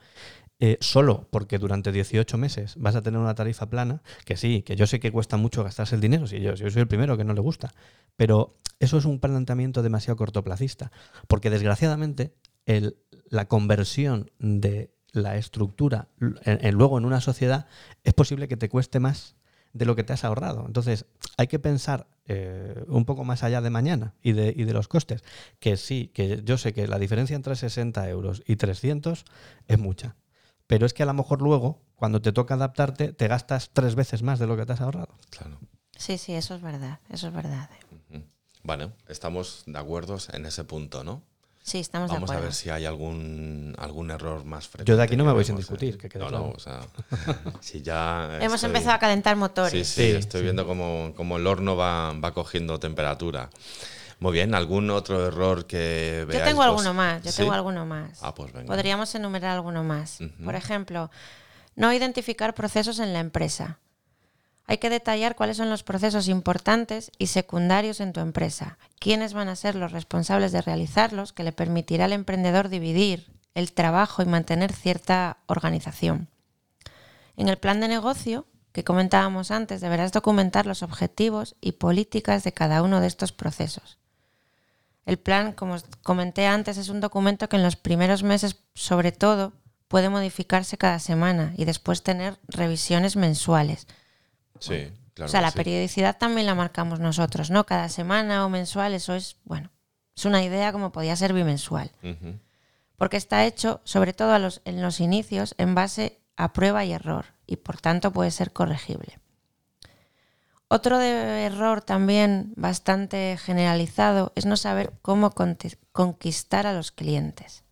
Eh, 0.59 0.77
solo 0.79 1.27
porque 1.31 1.59
durante 1.59 1.91
18 1.91 2.37
meses 2.37 2.75
vas 2.77 2.95
a 2.95 3.01
tener 3.01 3.19
una 3.19 3.35
tarifa 3.35 3.69
plana, 3.69 4.01
que 4.23 4.37
sí, 4.37 4.61
que 4.61 4.77
yo 4.77 4.87
sé 4.87 5.01
que 5.01 5.11
cuesta 5.11 5.35
mucho 5.35 5.63
gastarse 5.65 5.95
el 5.95 6.01
dinero, 6.01 6.25
yo, 6.27 6.53
yo 6.53 6.69
soy 6.69 6.81
el 6.81 6.87
primero 6.87 7.17
que 7.17 7.25
no 7.25 7.33
le 7.33 7.41
gusta, 7.41 7.73
pero 8.15 8.57
eso 8.79 8.97
es 8.97 9.03
un 9.05 9.19
planteamiento 9.19 9.83
demasiado 9.83 10.15
cortoplacista, 10.15 10.91
porque 11.27 11.49
desgraciadamente 11.49 12.33
el- 12.65 12.95
la 13.29 13.47
conversión 13.49 14.31
de 14.39 14.93
la 15.11 15.35
estructura 15.37 16.07
en- 16.21 16.37
en- 16.65 16.75
luego 16.75 16.97
en 16.97 17.05
una 17.05 17.19
sociedad 17.21 17.67
es 18.05 18.13
posible 18.13 18.47
que 18.47 18.55
te 18.57 18.69
cueste 18.69 18.99
más 19.01 19.35
de 19.73 19.85
lo 19.85 19.95
que 19.97 20.03
te 20.05 20.13
has 20.13 20.23
ahorrado. 20.23 20.63
Entonces, 20.65 21.05
hay 21.37 21.47
que 21.47 21.59
pensar 21.59 22.07
eh, 22.27 22.83
un 22.87 23.05
poco 23.05 23.23
más 23.23 23.43
allá 23.43 23.61
de 23.61 23.69
mañana 23.69 24.15
y 24.23 24.31
de, 24.31 24.51
y 24.55 24.63
de 24.63 24.73
los 24.73 24.87
costes. 24.87 25.23
Que 25.59 25.77
sí, 25.77 26.09
que 26.13 26.41
yo 26.43 26.57
sé 26.57 26.73
que 26.73 26.87
la 26.87 26.97
diferencia 26.97 27.35
entre 27.35 27.55
60 27.55 28.09
euros 28.09 28.41
y 28.47 28.55
300 28.55 29.25
es 29.67 29.77
mucha. 29.77 30.15
Pero 30.67 30.85
es 30.85 30.93
que 30.93 31.03
a 31.03 31.05
lo 31.05 31.13
mejor 31.13 31.41
luego, 31.41 31.81
cuando 31.95 32.21
te 32.21 32.31
toca 32.31 32.55
adaptarte, 32.55 33.13
te 33.13 33.27
gastas 33.27 33.69
tres 33.71 33.95
veces 33.95 34.23
más 34.23 34.39
de 34.39 34.47
lo 34.47 34.57
que 34.57 34.65
te 34.65 34.73
has 34.73 34.81
ahorrado. 34.81 35.09
Claro. 35.29 35.59
Sí, 35.97 36.17
sí, 36.17 36.33
eso 36.33 36.55
es 36.55 36.61
verdad, 36.61 36.99
eso 37.09 37.27
es 37.27 37.33
verdad. 37.33 37.69
Bueno, 38.63 38.91
estamos 39.07 39.63
de 39.67 39.77
acuerdo 39.77 40.17
en 40.33 40.45
ese 40.45 40.63
punto, 40.63 41.03
¿no? 41.03 41.21
Sí, 41.61 41.79
estamos 41.79 42.11
Vamos 42.11 42.29
de 42.29 42.35
a 42.35 42.37
acuerdo. 42.37 42.43
ver 42.49 42.53
si 42.53 42.69
hay 42.69 42.85
algún, 42.85 43.73
algún 43.79 44.11
error 44.11 44.43
más 44.45 44.67
frecuente. 44.67 44.89
Yo 44.91 44.97
de 44.97 45.03
aquí 45.03 45.15
no 45.15 45.25
me 45.25 45.31
voy 45.33 45.43
sin 45.43 45.55
discutir, 45.55 45.95
¿eh? 45.95 45.97
que 45.97 46.09
quede 46.09 46.21
No, 46.23 46.29
claro. 46.29 46.45
no, 46.47 46.51
o 46.51 46.59
sea, 46.59 46.81
si 47.61 47.81
ya 47.81 48.37
Hemos 48.39 48.55
estoy- 48.63 48.67
empezado 48.67 48.95
a 48.95 48.99
calentar 48.99 49.35
Sí, 49.35 49.39
motores. 49.39 49.87
sí, 49.87 50.01
Sí, 50.03 50.11
estoy 50.11 50.41
sí. 50.41 50.43
viendo 50.43 50.67
como, 50.67 51.13
como 51.15 51.37
el 51.37 51.47
horno 51.47 51.75
va, 51.75 52.11
va 52.13 52.33
cogiendo 52.35 52.79
temperatura. 52.79 53.49
Muy 54.25 54.33
bien, 54.33 54.55
¿algún 54.55 54.89
otro 54.89 55.27
error 55.27 55.67
que 55.67 56.21
Yo 56.21 56.25
veáis 56.25 56.45
tengo 56.45 56.57
vos? 56.57 56.65
alguno 56.65 56.95
más, 56.95 57.21
yo 57.21 57.31
¿Sí? 57.31 57.43
tengo 57.43 57.53
alguno 57.53 57.85
más. 57.85 58.17
Ah, 58.23 58.33
pues 58.33 58.51
venga. 58.51 58.65
Podríamos 58.65 59.13
enumerar 59.13 59.51
alguno 59.51 59.83
más. 59.83 60.17
Por 60.43 60.55
ejemplo, 60.55 61.11
no 61.75 61.93
identificar 61.93 62.55
procesos 62.55 62.97
en 62.97 63.13
la 63.13 63.19
empresa. 63.19 63.77
Hay 64.65 64.79
que 64.79 64.89
detallar 64.89 65.35
cuáles 65.35 65.57
son 65.57 65.69
los 65.69 65.83
procesos 65.83 66.27
importantes 66.27 67.11
y 67.19 67.27
secundarios 67.27 67.99
en 67.99 68.13
tu 68.13 68.19
empresa, 68.19 68.79
quiénes 68.97 69.35
van 69.35 69.47
a 69.47 69.55
ser 69.55 69.75
los 69.75 69.91
responsables 69.91 70.51
de 70.51 70.63
realizarlos, 70.63 71.31
que 71.31 71.43
le 71.43 71.51
permitirá 71.51 72.05
al 72.05 72.13
emprendedor 72.13 72.69
dividir 72.69 73.27
el 73.53 73.73
trabajo 73.73 74.23
y 74.23 74.25
mantener 74.25 74.73
cierta 74.73 75.37
organización. 75.45 76.29
En 77.37 77.47
el 77.47 77.59
plan 77.59 77.79
de 77.79 77.89
negocio, 77.89 78.47
que 78.71 78.83
comentábamos 78.83 79.51
antes, 79.51 79.81
deberás 79.81 80.13
documentar 80.13 80.65
los 80.65 80.81
objetivos 80.81 81.55
y 81.61 81.73
políticas 81.73 82.43
de 82.43 82.53
cada 82.53 82.81
uno 82.81 83.01
de 83.01 83.07
estos 83.07 83.31
procesos. 83.31 83.99
El 85.05 85.17
plan, 85.17 85.53
como 85.53 85.77
comenté 86.03 86.47
antes, 86.47 86.77
es 86.77 86.89
un 86.89 86.99
documento 86.99 87.47
que 87.47 87.57
en 87.57 87.63
los 87.63 87.75
primeros 87.75 88.23
meses, 88.23 88.57
sobre 88.73 89.11
todo, 89.11 89.53
puede 89.87 90.09
modificarse 90.09 90.77
cada 90.77 90.99
semana 90.99 91.53
y 91.57 91.65
después 91.65 92.01
tener 92.03 92.39
revisiones 92.47 93.15
mensuales. 93.15 93.85
Sí, 94.59 94.91
claro. 95.13 95.27
o 95.27 95.31
sea, 95.31 95.41
la 95.41 95.51
sí. 95.51 95.57
periodicidad 95.57 96.17
también 96.17 96.47
la 96.47 96.55
marcamos 96.55 96.99
nosotros, 96.99 97.51
¿no? 97.51 97.65
Cada 97.65 97.89
semana 97.89 98.45
o 98.45 98.49
mensual, 98.49 98.93
eso 98.95 99.13
es, 99.13 99.37
bueno, 99.45 99.69
es 100.15 100.25
una 100.25 100.43
idea 100.43 100.71
como 100.71 100.91
podía 100.91 101.15
ser 101.15 101.33
bimensual. 101.33 101.91
Porque 102.97 103.17
está 103.17 103.45
hecho, 103.45 103.81
sobre 103.83 104.13
todo 104.13 104.33
a 104.33 104.39
los- 104.39 104.61
en 104.65 104.81
los 104.81 104.99
inicios, 105.01 105.53
en 105.57 105.75
base 105.75 106.19
a 106.37 106.51
prueba 106.53 106.83
y 106.85 106.93
error 106.93 107.25
y 107.45 107.57
por 107.57 107.79
tanto 107.79 108.11
puede 108.11 108.31
ser 108.31 108.53
corregible. 108.53 109.19
Otro 110.67 110.97
de- 110.97 111.45
error 111.45 111.81
también 111.81 112.53
bastante 112.55 113.37
generalizado 113.37 114.31
es 114.35 114.45
no 114.45 114.57
saber 114.57 114.93
cómo 115.01 115.31
conquistar 115.91 116.65
a 116.67 116.73
los 116.73 116.91
clientes. 116.91 117.63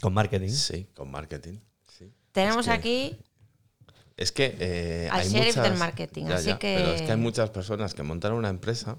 Con 0.00 0.12
marketing. 0.14 0.50
Sí, 0.50 0.86
con 0.94 1.10
marketing. 1.10 1.58
sí. 1.98 2.12
Tenemos 2.32 2.66
Es 2.66 2.72
que- 2.72 2.78
aquí 2.78 3.18
Es 4.16 4.30
que 4.30 4.56
eh, 4.60 5.08
Al 5.10 5.22
hay 5.22 5.28
sheriff 5.28 5.56
muchas, 5.56 5.70
del 5.70 5.78
marketing, 5.78 6.26
Ya, 6.26 6.34
así 6.36 6.46
ya, 6.46 6.58
que- 6.60 6.76
Pero 6.78 6.92
es 6.92 7.02
que 7.02 7.10
hay 7.10 7.18
muchas 7.18 7.50
personas 7.50 7.94
que 7.94 8.04
montan 8.04 8.32
una 8.32 8.48
empresa 8.48 8.96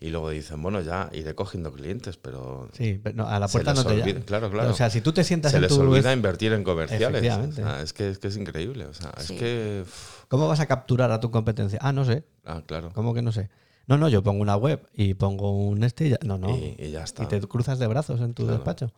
y 0.00 0.08
luego 0.10 0.30
dicen, 0.30 0.62
bueno, 0.62 0.80
ya 0.80 1.10
iré 1.12 1.34
cogiendo 1.34 1.72
clientes, 1.72 2.16
pero 2.16 2.68
Sí, 2.72 2.98
pero 3.02 3.16
no, 3.16 3.28
a 3.28 3.38
la 3.38 3.48
Se 3.48 3.52
puerta 3.52 3.74
les 3.74 3.84
no 3.84 3.90
te 3.90 4.00
olvida- 4.02 4.20
claro, 4.24 4.50
claro. 4.50 4.70
O 4.70 4.74
sea, 4.74 4.88
si 4.90 5.00
tú 5.02 5.12
te 5.12 5.24
sientas 5.24 5.50
se 5.52 5.58
en 5.58 5.62
les 5.62 5.70
tu 5.74 5.80
olvida 5.80 6.12
invertir 6.12 6.52
en 6.54 6.64
comerciales. 6.64 7.06
O 7.06 7.10
Efectivamente. 7.10 7.56
sea, 7.62 7.82
es, 7.82 7.92
que, 7.92 8.08
es 8.10 8.18
que 8.18 8.28
es 8.28 8.36
increíble. 8.36 8.86
O 8.86 8.94
sea, 8.94 9.12
Sí. 9.18 9.34
es 9.34 9.38
que... 9.40 9.84
¿Cómo 10.28 10.48
vas 10.48 10.60
a 10.60 10.66
capturar 10.66 11.10
a 11.12 11.20
tu 11.20 11.30
competencia? 11.30 11.78
Ah, 11.82 11.92
no 11.92 12.04
sé. 12.04 12.24
ah, 12.44 12.62
claro. 12.66 12.90
¿Cómo 12.94 13.12
que 13.14 13.20
no 13.22 13.30
sé? 13.32 13.50
No, 13.86 13.98
no, 13.98 14.08
yo 14.08 14.22
pongo 14.22 14.40
una 14.40 14.56
web 14.56 14.86
y 14.94 15.14
pongo 15.14 15.50
un 15.56 15.82
este 15.84 16.06
y 16.06 16.10
ya. 16.10 16.18
No, 16.24 16.38
no. 16.38 16.50
Y, 16.56 16.76
y 16.78 16.90
ya 16.92 17.02
está. 17.02 17.24
Y 17.24 17.26
te 17.26 17.40
cruzas 17.40 17.78
de 17.80 17.86
brazos 17.88 18.20
en 18.20 18.34
tu 18.34 18.44
Claro. 18.44 18.58
despacho. 18.58 18.92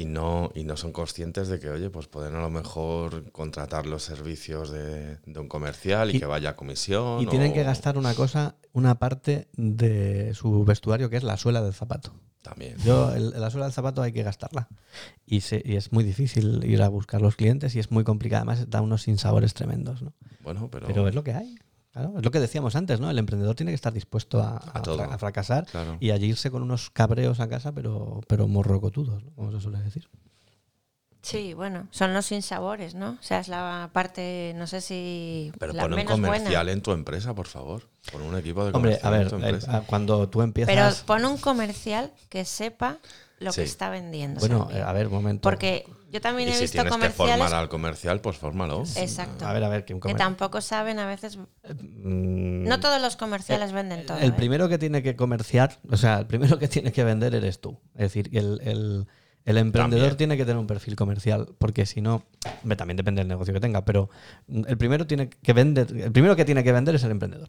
Y 0.00 0.06
no, 0.06 0.50
y 0.54 0.64
no 0.64 0.76
son 0.78 0.92
conscientes 0.92 1.48
de 1.48 1.60
que, 1.60 1.68
oye, 1.68 1.90
pues 1.90 2.06
pueden 2.06 2.34
a 2.34 2.40
lo 2.40 2.48
mejor 2.48 3.30
contratar 3.32 3.84
los 3.86 4.02
servicios 4.02 4.70
de, 4.70 5.16
de 5.26 5.40
un 5.40 5.48
comercial 5.48 6.10
y, 6.10 6.16
Y- 6.16 6.20
que 6.20 6.26
vaya 6.26 6.50
a 6.50 6.56
comisión. 6.56 7.20
Y 7.22 7.26
tienen 7.26 7.52
que 7.52 7.62
gastar 7.64 7.98
una 7.98 8.14
cosa, 8.14 8.54
una 8.72 8.94
parte 8.98 9.48
de 9.56 10.32
su 10.34 10.64
vestuario 10.64 11.10
que 11.10 11.16
es 11.18 11.22
la 11.22 11.36
suela 11.36 11.60
del 11.60 11.74
zapato. 11.74 12.14
También. 12.42 12.78
Yo, 12.78 13.12
el- 13.14 13.30
la 13.38 13.50
suela 13.50 13.66
del 13.66 13.74
zapato 13.74 14.00
hay 14.00 14.12
que 14.12 14.22
gastarla. 14.22 14.68
Y, 15.26 15.42
se- 15.42 15.62
y 15.64 15.76
es 15.76 15.92
muy 15.92 16.02
difícil 16.02 16.64
ir 16.64 16.80
a 16.82 16.88
buscar 16.88 17.20
los 17.20 17.36
clientes 17.36 17.76
y 17.76 17.78
es 17.80 17.90
muy 17.90 18.02
complicado. 18.04 18.44
Además, 18.48 18.70
da 18.70 18.80
unos 18.80 19.02
sinsabores 19.02 19.52
tremendos. 19.52 20.00
¿no? 20.00 20.14
Bueno, 20.42 20.68
pero... 20.72 20.86
Pero 20.86 21.08
es 21.08 21.14
lo 21.14 21.22
que 21.24 21.32
hay. 21.34 21.58
Claro, 21.92 22.14
es 22.18 22.24
lo 22.24 22.30
que 22.30 22.38
decíamos 22.40 22.76
antes, 22.76 23.00
¿no? 23.00 23.10
El 23.10 23.18
emprendedor 23.18 23.56
tiene 23.56 23.72
que 23.72 23.76
estar 23.76 23.92
dispuesto 23.92 24.40
a, 24.40 24.58
A 24.58 24.78
a 24.78 24.82
todo. 24.82 24.96
fra- 24.96 25.12
a 25.14 25.18
fracasar 25.18 25.66
Claro. 25.66 25.96
y 25.98 26.10
allí 26.12 26.26
irse 26.26 26.50
con 26.50 26.62
unos 26.62 26.90
cabreos 26.90 27.40
a 27.40 27.48
casa, 27.48 27.72
pero, 27.72 28.20
pero 28.28 28.46
morrocotudos, 28.46 29.24
¿no? 29.24 29.30
como 29.34 29.50
se 29.52 29.60
suele 29.60 29.80
decir. 29.80 30.08
Sí, 31.22 31.52
bueno, 31.52 31.86
son 31.90 32.14
los 32.14 32.24
sinsabores, 32.26 32.94
¿no? 32.94 33.10
O 33.10 33.22
sea, 33.22 33.40
es 33.40 33.48
la 33.48 33.90
parte, 33.92 34.54
no 34.56 34.66
sé 34.66 34.80
si 34.80 35.52
Pero 35.58 35.74
la 35.74 35.82
pon 35.82 35.92
un 35.92 36.04
comercial 36.06 36.64
buena. 36.64 36.72
en 36.72 36.80
tu 36.80 36.92
empresa, 36.92 37.34
por 37.34 37.46
favor. 37.46 37.82
Pon 38.10 38.22
un 38.22 38.38
equipo 38.38 38.64
de 38.64 38.70
Hombre, 38.72 38.98
comercial 38.98 39.06
a 39.14 39.16
ver, 39.18 39.22
en 39.24 39.28
tu 39.28 39.36
el- 39.36 39.44
empresa. 39.44 39.76
a- 39.76 39.80
cuando 39.82 40.28
tú 40.30 40.38
Pero 40.38 40.44
empiezas... 40.44 41.02
pon 41.02 41.26
un 41.26 41.36
comercial 41.36 42.10
que 42.30 42.46
sepa 42.46 42.98
lo 43.40 43.50
Sí. 43.52 43.62
que 43.62 43.66
está 43.66 43.90
vendiendo. 43.90 44.38
bueno, 44.40 44.60
también. 44.60 44.78
eh, 44.80 44.82
a 44.84 44.92
ver, 44.92 45.08
un 45.08 45.14
momento. 45.14 45.42
Porque 45.42 45.84
yo 46.12 46.20
también 46.20 46.48
y 46.48 46.52
he 46.52 46.54
si 46.54 46.60
visto 46.62 46.76
tienes 46.76 46.92
que 46.92 46.98
comerciales 46.98 47.36
formar 47.38 47.54
al 47.60 47.68
comercial, 47.68 48.20
pues 48.20 48.36
fórmalo. 48.36 48.82
Exacto. 48.96 49.46
A 49.46 49.52
ver, 49.52 49.64
a 49.64 49.68
ver, 49.68 49.84
que 49.84 49.94
un 49.94 50.00
que 50.00 50.02
comer- 50.02 50.16
tampoco 50.18 50.60
saben 50.60 50.98
a 50.98 51.06
veces. 51.06 51.36
Mm, 51.38 52.64
No 52.68 52.80
todos 52.80 53.00
los 53.00 53.16
comerciales 53.16 53.72
venden 53.72 54.06
todo. 54.06 54.18
El 54.18 54.30
¿eh? 54.30 54.34
primero 54.36 54.68
que 54.68 54.78
tiene 54.78 55.02
que 55.02 55.16
comerciar, 55.16 55.78
o 55.90 55.96
sea, 55.96 56.18
el 56.20 56.26
primero 56.26 56.58
que 56.58 56.68
tiene 56.68 56.92
que 56.92 57.02
vender 57.04 57.34
eres 57.34 57.60
tú. 57.60 57.78
Es 57.94 58.12
decir, 58.12 58.30
el, 58.32 58.60
el- 58.62 59.06
el 59.46 59.56
emprendedor 59.56 60.02
También. 60.10 60.16
tiene 60.18 60.36
que 60.36 60.44
tener 60.44 60.58
un 60.58 60.66
perfil 60.66 60.96
comercial, 60.96 61.48
porque 61.58 61.86
si 61.86 62.02
no, 62.02 62.24
también 62.76 62.98
depende 62.98 63.20
del 63.22 63.28
negocio 63.28 63.54
que 63.54 63.60
tenga, 63.60 63.86
pero 63.86 64.10
el 64.48 64.76
primero 64.76 65.06
tiene 65.06 65.30
que 65.30 65.52
vender, 65.54 65.86
el 65.96 66.12
primero 66.12 66.36
que 66.36 66.44
tiene 66.44 66.62
que 66.62 66.72
vender 66.72 66.94
es 66.94 67.04
el 67.04 67.10
emprendedor. 67.12 67.48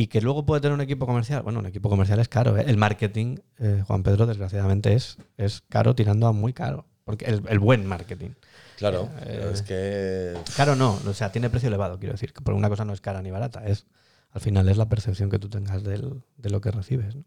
Y 0.00 0.06
que 0.06 0.20
luego 0.20 0.46
puede 0.46 0.60
tener 0.60 0.74
un 0.74 0.80
equipo 0.80 1.06
comercial. 1.06 1.42
Bueno, 1.42 1.58
un 1.58 1.66
equipo 1.66 1.88
comercial 1.88 2.20
es 2.20 2.28
caro. 2.28 2.56
¿eh? 2.56 2.64
El 2.68 2.76
marketing, 2.76 3.38
eh, 3.58 3.82
Juan 3.84 4.04
Pedro, 4.04 4.26
desgraciadamente, 4.26 4.92
es, 4.94 5.18
es 5.36 5.62
caro 5.68 5.96
tirando 5.96 6.28
a 6.28 6.32
muy 6.32 6.52
caro. 6.52 6.86
Porque 7.04 7.24
el, 7.24 7.42
el 7.48 7.58
buen 7.58 7.84
marketing. 7.84 8.30
Claro, 8.76 9.10
Eh, 9.22 9.24
pero 9.40 9.50
es 9.50 9.62
que... 9.62 10.36
Caro 10.56 10.76
no, 10.76 11.00
o 11.04 11.14
sea, 11.14 11.32
tiene 11.32 11.50
precio 11.50 11.66
elevado, 11.66 11.98
quiero 11.98 12.12
decir. 12.12 12.32
Porque 12.32 12.56
una 12.56 12.68
cosa 12.68 12.84
no 12.84 12.92
es 12.92 13.00
cara 13.00 13.22
ni 13.22 13.32
barata. 13.32 13.66
Es, 13.66 13.86
al 14.30 14.40
final 14.40 14.68
es 14.68 14.76
la 14.76 14.88
percepción 14.88 15.30
que 15.30 15.40
tú 15.40 15.48
tengas 15.48 15.82
del- 15.82 16.22
de 16.36 16.50
lo 16.50 16.60
que 16.60 16.70
recibes. 16.70 17.16
¿no? 17.16 17.24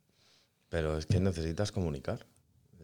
Pero 0.70 0.98
es 0.98 1.06
que 1.06 1.20
necesitas 1.20 1.74
comunicar. 1.74 2.26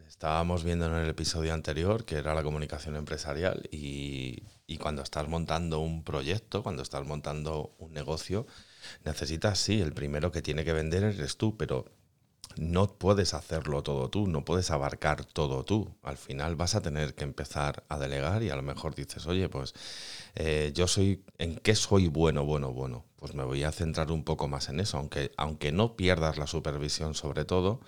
Estábamos 0.06 0.64
viendo 0.64 0.84
en 0.86 0.94
el 1.02 1.08
episodio 1.08 1.54
anterior 1.54 2.04
que 2.04 2.16
era 2.16 2.34
la 2.34 2.42
comunicación 2.42 2.96
empresarial 2.96 3.68
y, 3.70 4.42
y 4.66 4.76
cuando 4.76 5.02
estás 5.02 5.28
montando 5.28 5.80
un 5.80 6.02
proyecto, 6.04 6.62
cuando 6.62 6.82
estás 6.82 7.06
montando 7.06 7.74
un 7.78 7.92
negocio, 7.94 8.46
necesitas, 9.04 9.58
sí, 9.58 9.80
el 9.80 9.92
primero 9.92 10.32
que 10.32 10.42
tiene 10.42 10.64
que 10.64 10.72
vender 10.72 11.04
eres 11.04 11.36
tú, 11.36 11.56
pero 11.56 11.86
no 12.56 12.88
puedes 12.98 13.34
hacerlo 13.34 13.82
todo 13.82 14.10
tú, 14.10 14.26
no 14.26 14.44
puedes 14.44 14.70
abarcar 14.70 15.24
todo 15.24 15.64
tú. 15.64 15.94
Al 16.02 16.16
final 16.16 16.56
vas 16.56 16.74
a 16.74 16.82
tener 16.82 17.14
que 17.14 17.24
empezar 17.24 17.84
a 17.88 17.98
delegar 17.98 18.42
y 18.42 18.50
a 18.50 18.56
lo 18.56 18.62
mejor 18.62 18.94
dices, 18.94 19.26
oye, 19.26 19.48
pues 19.48 19.74
eh, 20.34 20.72
yo 20.74 20.86
soy, 20.86 21.24
¿en 21.38 21.56
qué 21.56 21.74
soy 21.74 22.08
bueno, 22.08 22.44
bueno, 22.44 22.72
bueno? 22.72 23.04
Pues 23.16 23.34
me 23.34 23.44
voy 23.44 23.62
a 23.64 23.72
centrar 23.72 24.10
un 24.10 24.24
poco 24.24 24.48
más 24.48 24.68
en 24.68 24.80
eso, 24.80 24.98
aunque, 24.98 25.32
aunque 25.36 25.72
no 25.72 25.96
pierdas 25.96 26.38
la 26.38 26.46
supervisión 26.46 27.14
sobre 27.14 27.44
todo, 27.44 27.80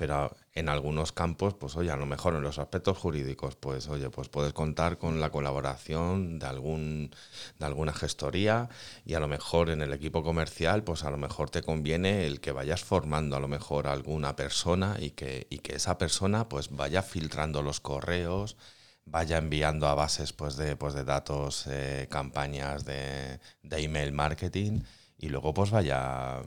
pero 0.00 0.34
en 0.54 0.70
algunos 0.70 1.12
campos, 1.12 1.52
pues 1.52 1.76
oye, 1.76 1.90
a 1.90 1.96
lo 1.96 2.06
mejor 2.06 2.34
en 2.34 2.40
los 2.40 2.58
aspectos 2.58 2.96
jurídicos, 2.96 3.56
pues 3.56 3.86
oye, 3.86 4.08
pues 4.08 4.30
puedes 4.30 4.54
contar 4.54 4.96
con 4.96 5.20
la 5.20 5.28
colaboración 5.28 6.38
de 6.38 6.46
algún 6.46 7.14
de 7.58 7.66
alguna 7.66 7.92
gestoría 7.92 8.70
y 9.04 9.12
a 9.12 9.20
lo 9.20 9.28
mejor 9.28 9.68
en 9.68 9.82
el 9.82 9.92
equipo 9.92 10.22
comercial, 10.22 10.84
pues 10.84 11.04
a 11.04 11.10
lo 11.10 11.18
mejor 11.18 11.50
te 11.50 11.60
conviene 11.60 12.26
el 12.26 12.40
que 12.40 12.52
vayas 12.52 12.82
formando 12.82 13.36
a 13.36 13.40
lo 13.40 13.48
mejor 13.48 13.88
a 13.88 13.92
alguna 13.92 14.36
persona 14.36 14.96
y 14.98 15.10
que, 15.10 15.46
y 15.50 15.58
que 15.58 15.74
esa 15.74 15.98
persona 15.98 16.48
pues 16.48 16.70
vaya 16.70 17.02
filtrando 17.02 17.60
los 17.60 17.80
correos, 17.80 18.56
vaya 19.04 19.36
enviando 19.36 19.86
a 19.86 19.94
bases 19.94 20.32
pues 20.32 20.56
de, 20.56 20.76
pues 20.76 20.94
de 20.94 21.04
datos, 21.04 21.66
eh, 21.66 22.08
campañas 22.10 22.86
de, 22.86 23.38
de 23.62 23.82
email 23.82 24.12
marketing 24.12 24.80
y 25.18 25.28
luego 25.28 25.52
pues 25.52 25.70
vaya 25.70 26.40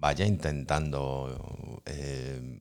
vaya 0.00 0.24
intentando 0.26 1.82
eh, 1.86 2.60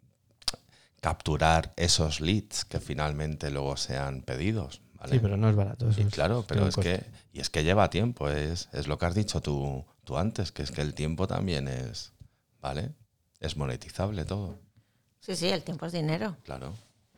capturar 1.02 1.74
esos 1.78 2.20
leads 2.22 2.66
que 2.66 2.80
finalmente 2.80 3.50
luego 3.50 3.78
sean 3.78 4.22
pedidos. 4.22 4.82
¿vale? 4.96 5.14
Sí, 5.14 5.20
pero 5.20 5.38
no 5.38 5.50
es 5.50 5.56
barato. 5.56 5.90
Eso 5.90 6.02
Y 6.02 6.04
es- 6.06 6.14
claro, 6.14 6.44
pero 6.48 6.68
es 6.68 6.76
que, 6.76 7.04
y 7.32 7.40
es 7.40 7.50
que 7.50 7.64
lleva 7.64 7.90
tiempo, 7.90 8.30
es, 8.30 8.68
es 8.74 8.88
lo 8.88 8.98
que 8.98 9.06
has 9.06 9.16
dicho 9.16 9.42
tú, 9.42 9.86
tú 10.04 10.18
antes, 10.18 10.52
que 10.52 10.62
es 10.64 10.72
que 10.72 10.82
el 10.82 10.94
tiempo 10.94 11.26
también 11.28 11.68
es, 11.70 12.12
¿vale? 12.62 12.92
Es 13.40 13.56
monetizable 13.56 14.26
todo, 14.26 14.60
Sí, 15.22 15.36
sí, 15.36 15.48
el 15.50 15.64
tiempo 15.64 15.86
es 15.86 15.92
dinero. 15.94 16.36
claro. 16.44 16.74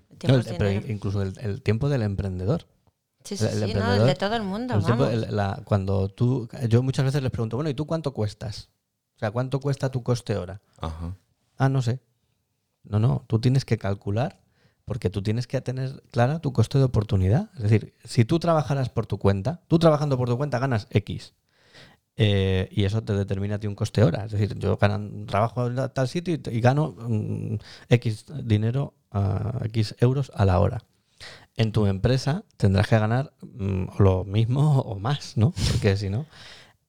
El 0.09 0.17
tiempo 0.17 0.33
No, 0.35 0.39
es 0.41 0.47
el- 0.47 0.57
pero 0.57 0.71
incluso 0.91 1.21
el, 1.21 1.33
el 1.39 1.61
tiempo 1.61 1.87
del 1.89 2.01
emprendedor. 2.03 2.67
Sí, 3.23 3.37
sí, 3.37 3.45
el 3.45 3.49
sí, 3.51 3.55
no, 3.55 3.61
el 3.61 3.69
emprendedor, 3.71 4.07
de 4.07 4.15
todo 4.15 4.35
el 4.35 4.43
mundo, 4.43 4.73
El 4.75 4.83
tiempo- 4.85 5.03
vamos. 5.05 5.23
el- 5.27 5.35
la- 5.35 5.61
cuando 5.65 6.09
tú, 6.09 6.47
yo 6.67 6.83
muchas 6.83 7.05
veces 7.05 7.21
les 7.23 7.31
pregunto, 7.31 7.55
bueno, 7.57 7.69
¿y 7.69 7.73
tú 7.73 7.85
cuánto 7.87 8.11
cuestas? 8.13 8.69
O 9.21 9.23
sea, 9.23 9.29
¿cuánto 9.29 9.59
cuesta 9.59 9.91
tu 9.91 10.01
coste 10.01 10.35
hora? 10.35 10.61
Ajá. 10.79 11.15
Ah, 11.59 11.69
no 11.69 11.83
sé. 11.83 11.99
No, 12.83 12.97
no, 12.97 13.23
tú 13.27 13.39
tienes 13.39 13.65
que 13.65 13.77
calcular 13.77 14.41
porque 14.83 15.11
tú 15.11 15.21
tienes 15.21 15.45
que 15.45 15.61
tener 15.61 16.01
clara 16.09 16.39
tu 16.39 16.53
coste 16.53 16.79
de 16.79 16.85
oportunidad. 16.85 17.51
Es 17.55 17.61
decir, 17.61 17.93
si 18.03 18.25
tú 18.25 18.39
trabajaras 18.39 18.89
por 18.89 19.05
tu 19.05 19.19
cuenta, 19.19 19.61
tú 19.67 19.77
trabajando 19.77 20.17
por 20.17 20.27
tu 20.27 20.37
cuenta 20.37 20.57
ganas 20.57 20.87
X. 20.89 21.35
eh, 22.17 22.67
y 22.71 22.85
eso 22.85 23.03
te 23.03 23.13
determina 23.13 23.55
a 23.55 23.59
ti 23.59 23.67
un 23.67 23.75
coste 23.75 24.03
hora. 24.03 24.25
Es 24.25 24.31
decir, 24.31 24.57
yo 24.57 24.77
ganan, 24.77 25.27
trabajo 25.27 25.67
en 25.67 25.75
tal 25.93 26.07
sitio 26.07 26.33
y, 26.33 26.41
y 26.57 26.59
gano 26.59 26.95
mm, 26.97 27.57
X 27.89 28.25
dinero, 28.43 28.95
a 29.11 29.59
X 29.65 29.95
euros 29.99 30.31
a 30.33 30.45
la 30.45 30.59
hora. 30.59 30.83
En 31.57 31.71
tu 31.71 31.85
empresa 31.85 32.43
tendrás 32.57 32.87
que 32.87 32.97
ganar 32.97 33.33
mm, 33.43 33.99
lo 33.99 34.23
mismo 34.23 34.79
o 34.79 34.97
más, 34.97 35.37
¿no? 35.37 35.53
Porque 35.71 35.95
si 35.95 36.09
no. 36.09 36.25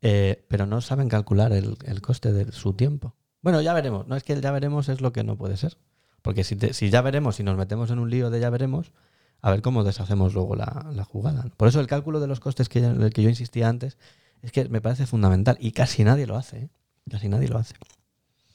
Eh, 0.02 0.44
pero 0.48 0.66
no 0.66 0.80
saben 0.80 1.08
calcular 1.08 1.52
el, 1.52 1.76
el 1.84 2.02
coste 2.02 2.32
de 2.32 2.52
su 2.52 2.74
tiempo. 2.74 3.14
Bueno, 3.40 3.60
ya 3.60 3.72
veremos. 3.72 4.06
No 4.06 4.16
es 4.16 4.22
que 4.22 4.32
el 4.34 4.40
ya 4.42 4.50
veremos 4.52 4.88
es 4.88 5.00
lo 5.00 5.12
que 5.12 5.24
no 5.24 5.36
puede 5.36 5.56
ser. 5.56 5.76
Porque 6.22 6.44
si, 6.44 6.54
te- 6.56 6.74
si 6.74 6.90
ya 6.90 7.00
veremos, 7.02 7.36
si 7.36 7.42
nos 7.42 7.56
metemos 7.56 7.90
en 7.90 7.98
un 7.98 8.10
lío 8.10 8.30
de 8.30 8.38
ya 8.40 8.50
veremos, 8.50 8.92
a 9.40 9.50
ver 9.50 9.62
cómo 9.62 9.82
deshacemos 9.82 10.34
luego 10.34 10.54
la, 10.54 10.86
la 10.92 11.04
jugada. 11.04 11.44
Por 11.56 11.66
eso 11.68 11.80
el 11.80 11.86
cálculo 11.88 12.20
de 12.20 12.28
los 12.28 12.38
costes 12.40 12.68
que, 12.68 12.78
el 12.80 13.12
que 13.12 13.22
yo 13.22 13.28
insistía 13.28 13.68
antes 13.68 13.96
es 14.42 14.52
que 14.52 14.68
me 14.68 14.80
parece 14.80 15.06
fundamental 15.06 15.56
y 15.60 15.72
casi 15.72 16.04
nadie 16.04 16.26
lo 16.26 16.36
hace. 16.36 16.58
¿eh? 16.58 16.68
Casi 17.10 17.28
nadie 17.28 17.48
lo 17.48 17.58
hace. 17.58 17.74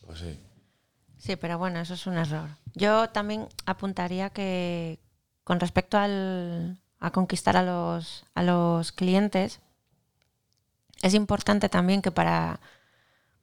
Pues 0.05 0.19
sí. 0.19 0.39
Sí, 1.17 1.35
pero 1.35 1.57
bueno, 1.57 1.79
eso 1.79 1.95
es 1.95 2.07
un 2.07 2.13
error. 2.17 2.47
Yo 2.75 3.09
también 3.09 3.47
apuntaría 3.65 4.29
que 4.29 4.99
con 5.43 5.59
respecto 5.59 5.97
al, 5.97 6.79
a 6.99 7.11
conquistar 7.11 7.57
a 7.57 7.63
los, 7.63 8.23
a 8.35 8.43
los 8.43 8.91
clientes, 8.93 9.59
es 11.01 11.13
importante 11.13 11.69
también 11.69 12.01
que 12.01 12.11
para, 12.11 12.59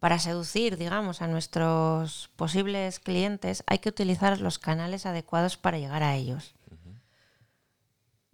para 0.00 0.18
seducir, 0.18 0.76
digamos, 0.76 1.22
a 1.22 1.26
nuestros 1.26 2.30
posibles 2.36 3.00
clientes 3.00 3.62
hay 3.66 3.78
que 3.78 3.88
utilizar 3.88 4.40
los 4.40 4.58
canales 4.58 5.06
adecuados 5.06 5.56
para 5.56 5.78
llegar 5.78 6.02
a 6.02 6.16
ellos. 6.16 6.54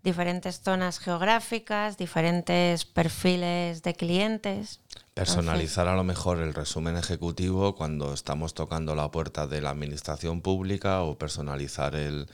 Diferentes 0.02 0.62
zonas 0.62 0.98
geográficas, 0.98 1.98
diferentes 1.98 2.86
perfiles 2.86 3.82
de 3.82 3.94
clientes. 3.94 4.80
Personalizar 5.12 5.88
a 5.88 5.94
lo 5.94 6.04
mejor 6.04 6.38
el 6.38 6.54
resumen 6.54 6.96
ejecutivo 6.96 7.76
cuando 7.76 8.14
estamos 8.14 8.54
tocando 8.54 8.94
la 8.94 9.10
puerta 9.10 9.46
de 9.46 9.60
la 9.60 9.68
administración 9.68 10.40
pública 10.40 11.02
o 11.02 11.18
personalizar 11.18 11.94
el, 11.96 12.28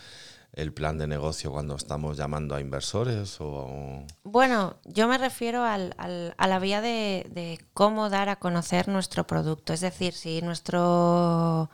el 0.56 0.72
plan 0.72 0.96
de 0.98 1.06
negocio 1.06 1.52
cuando 1.52 1.76
estamos 1.76 2.16
llamando 2.16 2.54
a 2.54 2.60
inversores 2.60 3.36
o... 3.40 4.04
Bueno, 4.24 4.76
yo 4.84 5.06
me 5.06 5.18
refiero 5.18 5.62
al- 5.62 5.94
al- 5.98 6.34
a 6.38 6.46
la 6.48 6.58
vía 6.58 6.80
de, 6.80 7.26
de 7.30 7.60
cómo 7.74 8.08
dar 8.08 8.28
a 8.30 8.36
conocer 8.36 8.88
nuestro 8.88 9.26
producto. 9.26 9.72
Es 9.74 9.82
decir, 9.82 10.14
si 10.14 10.40
nuestro, 10.40 11.70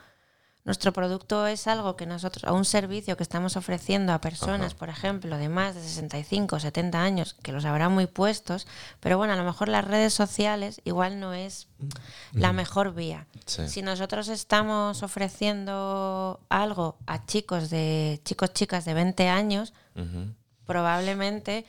nuestro 0.65 0.93
producto 0.93 1.45
es 1.45 1.67
algo 1.67 1.97
que 1.97 2.05
nosotros, 2.05 2.45
a 2.45 2.53
un 2.53 2.63
servicio 2.63 3.17
que 3.17 3.23
estamos 3.23 3.57
ofreciendo 3.57 4.13
a 4.13 4.21
personas, 4.21 4.71
Ajá. 4.71 4.79
por 4.79 4.89
ejemplo, 4.89 5.37
de 5.37 5.49
más 5.49 5.75
de 5.75 5.81
65 5.81 6.55
o 6.55 6.59
70 6.59 7.01
años, 7.01 7.33
que 7.43 7.51
los 7.51 7.65
habrá 7.65 7.89
muy 7.89 8.07
puestos, 8.07 8.65
pero 9.01 9.17
bueno, 9.17 9.33
a 9.33 9.35
lo 9.35 9.43
mejor 9.43 9.67
las 9.67 9.83
redes 9.83 10.13
sociales 10.13 10.79
igual 10.85 11.19
no 11.19 11.33
es 11.33 11.67
la 12.31 12.53
mejor 12.53 12.93
vía. 12.93 13.27
Sí. 13.45 13.67
Si 13.67 13.81
nosotros 13.81 14.29
estamos 14.29 15.03
ofreciendo 15.03 16.39
algo 16.47 16.97
a 17.07 17.25
chicos 17.25 17.69
de 17.69 18.21
chicos 18.23 18.53
chicas 18.53 18.85
de 18.85 18.93
20 18.93 19.27
años, 19.27 19.73
probablemente 20.65 21.65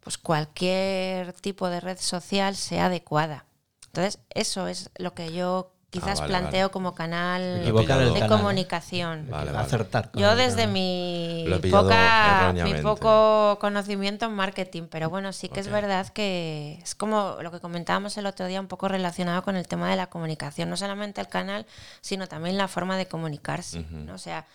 pues 0.00 0.18
cualquier 0.18 1.32
tipo 1.34 1.68
de 1.68 1.80
red 1.80 1.98
social 1.98 2.56
sea 2.56 2.86
adecuada. 2.86 3.46
Entonces, 3.86 4.18
eso 4.30 4.66
es 4.66 4.90
lo 4.96 5.14
que 5.14 5.32
yo 5.32 5.73
quizás 5.94 6.18
Ah, 6.18 6.22
vale, 6.22 6.28
planteo 6.32 6.60
vale. 6.66 6.72
como 6.72 6.94
canal 6.94 7.64
de 7.64 7.86
canal, 7.86 8.16
¿eh? 8.16 8.26
comunicación. 8.28 9.26
Vale, 9.30 9.52
vale. 9.52 9.64
Acertar. 9.66 10.10
Yo 10.14 10.34
desde 10.36 10.66
mi, 10.66 11.44
poca, 11.70 12.52
mi 12.52 12.74
poco 12.82 13.58
conocimiento 13.60 14.26
en 14.26 14.32
marketing, 14.34 14.84
pero 14.90 15.08
bueno, 15.10 15.32
sí 15.32 15.48
que 15.48 15.60
es 15.60 15.68
verdad 15.68 16.08
que 16.08 16.78
es 16.82 16.94
como 16.94 17.36
lo 17.40 17.50
que 17.50 17.60
comentábamos 17.60 18.16
el 18.18 18.26
otro 18.26 18.46
día, 18.46 18.60
un 18.60 18.66
poco 18.68 18.88
relacionado 18.88 19.42
con 19.42 19.56
el 19.56 19.68
tema 19.68 19.88
de 19.90 19.96
la 19.96 20.08
comunicación, 20.08 20.68
no 20.68 20.76
solamente 20.76 21.20
el 21.20 21.28
canal, 21.28 21.66
sino 22.00 22.26
también 22.26 22.56
la 22.58 22.66
forma 22.68 22.96
de 22.96 23.06
comunicarse. 23.06 23.84
¿no? 23.90 24.14
O 24.14 24.18
sea, 24.18 24.46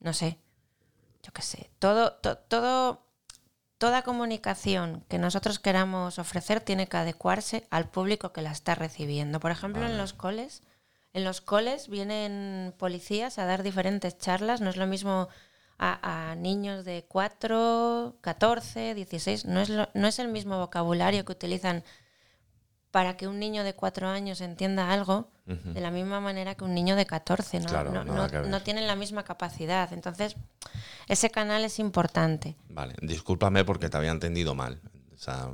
no 0.00 0.12
sé, 0.12 0.36
yo 1.22 1.32
qué 1.32 1.40
sé, 1.42 1.70
todo, 1.78 2.12
to- 2.12 2.36
todo, 2.36 3.03
toda 3.84 4.00
comunicación 4.00 5.04
que 5.10 5.18
nosotros 5.18 5.58
queramos 5.58 6.18
ofrecer 6.18 6.62
tiene 6.62 6.86
que 6.86 6.96
adecuarse 6.96 7.66
al 7.68 7.86
público 7.90 8.32
que 8.32 8.40
la 8.40 8.50
está 8.50 8.74
recibiendo. 8.74 9.40
Por 9.40 9.50
ejemplo, 9.50 9.84
en 9.84 9.98
los 9.98 10.14
coles, 10.14 10.62
en 11.12 11.22
los 11.22 11.42
coles 11.42 11.88
vienen 11.90 12.72
policías 12.78 13.38
a 13.38 13.44
dar 13.44 13.62
diferentes 13.62 14.16
charlas, 14.16 14.62
no 14.62 14.70
es 14.70 14.78
lo 14.78 14.86
mismo 14.86 15.28
a, 15.76 16.30
a 16.30 16.34
niños 16.34 16.86
de 16.86 17.04
4, 17.06 18.16
14, 18.22 18.94
16, 18.94 19.44
no 19.44 19.60
es, 19.60 19.68
lo- 19.68 19.90
no 19.92 20.06
es 20.08 20.18
el 20.18 20.28
mismo 20.28 20.58
vocabulario 20.58 21.26
que 21.26 21.32
utilizan 21.32 21.84
para 22.90 23.18
que 23.18 23.28
un 23.28 23.38
niño 23.38 23.64
de 23.64 23.74
4 23.74 24.08
años 24.08 24.40
entienda 24.40 24.92
algo 24.94 25.28
De 25.46 25.80
la 25.80 25.90
misma 25.90 26.20
manera 26.20 26.54
que 26.54 26.64
un 26.64 26.72
niño 26.74 26.96
de 26.96 27.04
14. 27.04 27.60
No, 27.60 27.66
Claro, 27.66 27.90
no, 27.92 28.02
no- 28.04 28.28
no 28.28 28.62
tienen 28.62 28.86
la 28.86 28.96
misma 28.96 29.24
capacidad. 29.24 29.92
Entonces, 29.92 30.36
ese 31.06 31.28
canal 31.30 31.64
es 31.64 31.78
importante. 31.78 32.56
Vale, 32.70 32.94
discúlpame 33.02 33.62
porque 33.64 33.90
te 33.90 33.96
había 33.98 34.10
entendido 34.10 34.54
mal. 34.54 34.80
O 35.14 35.18
sea, 35.18 35.50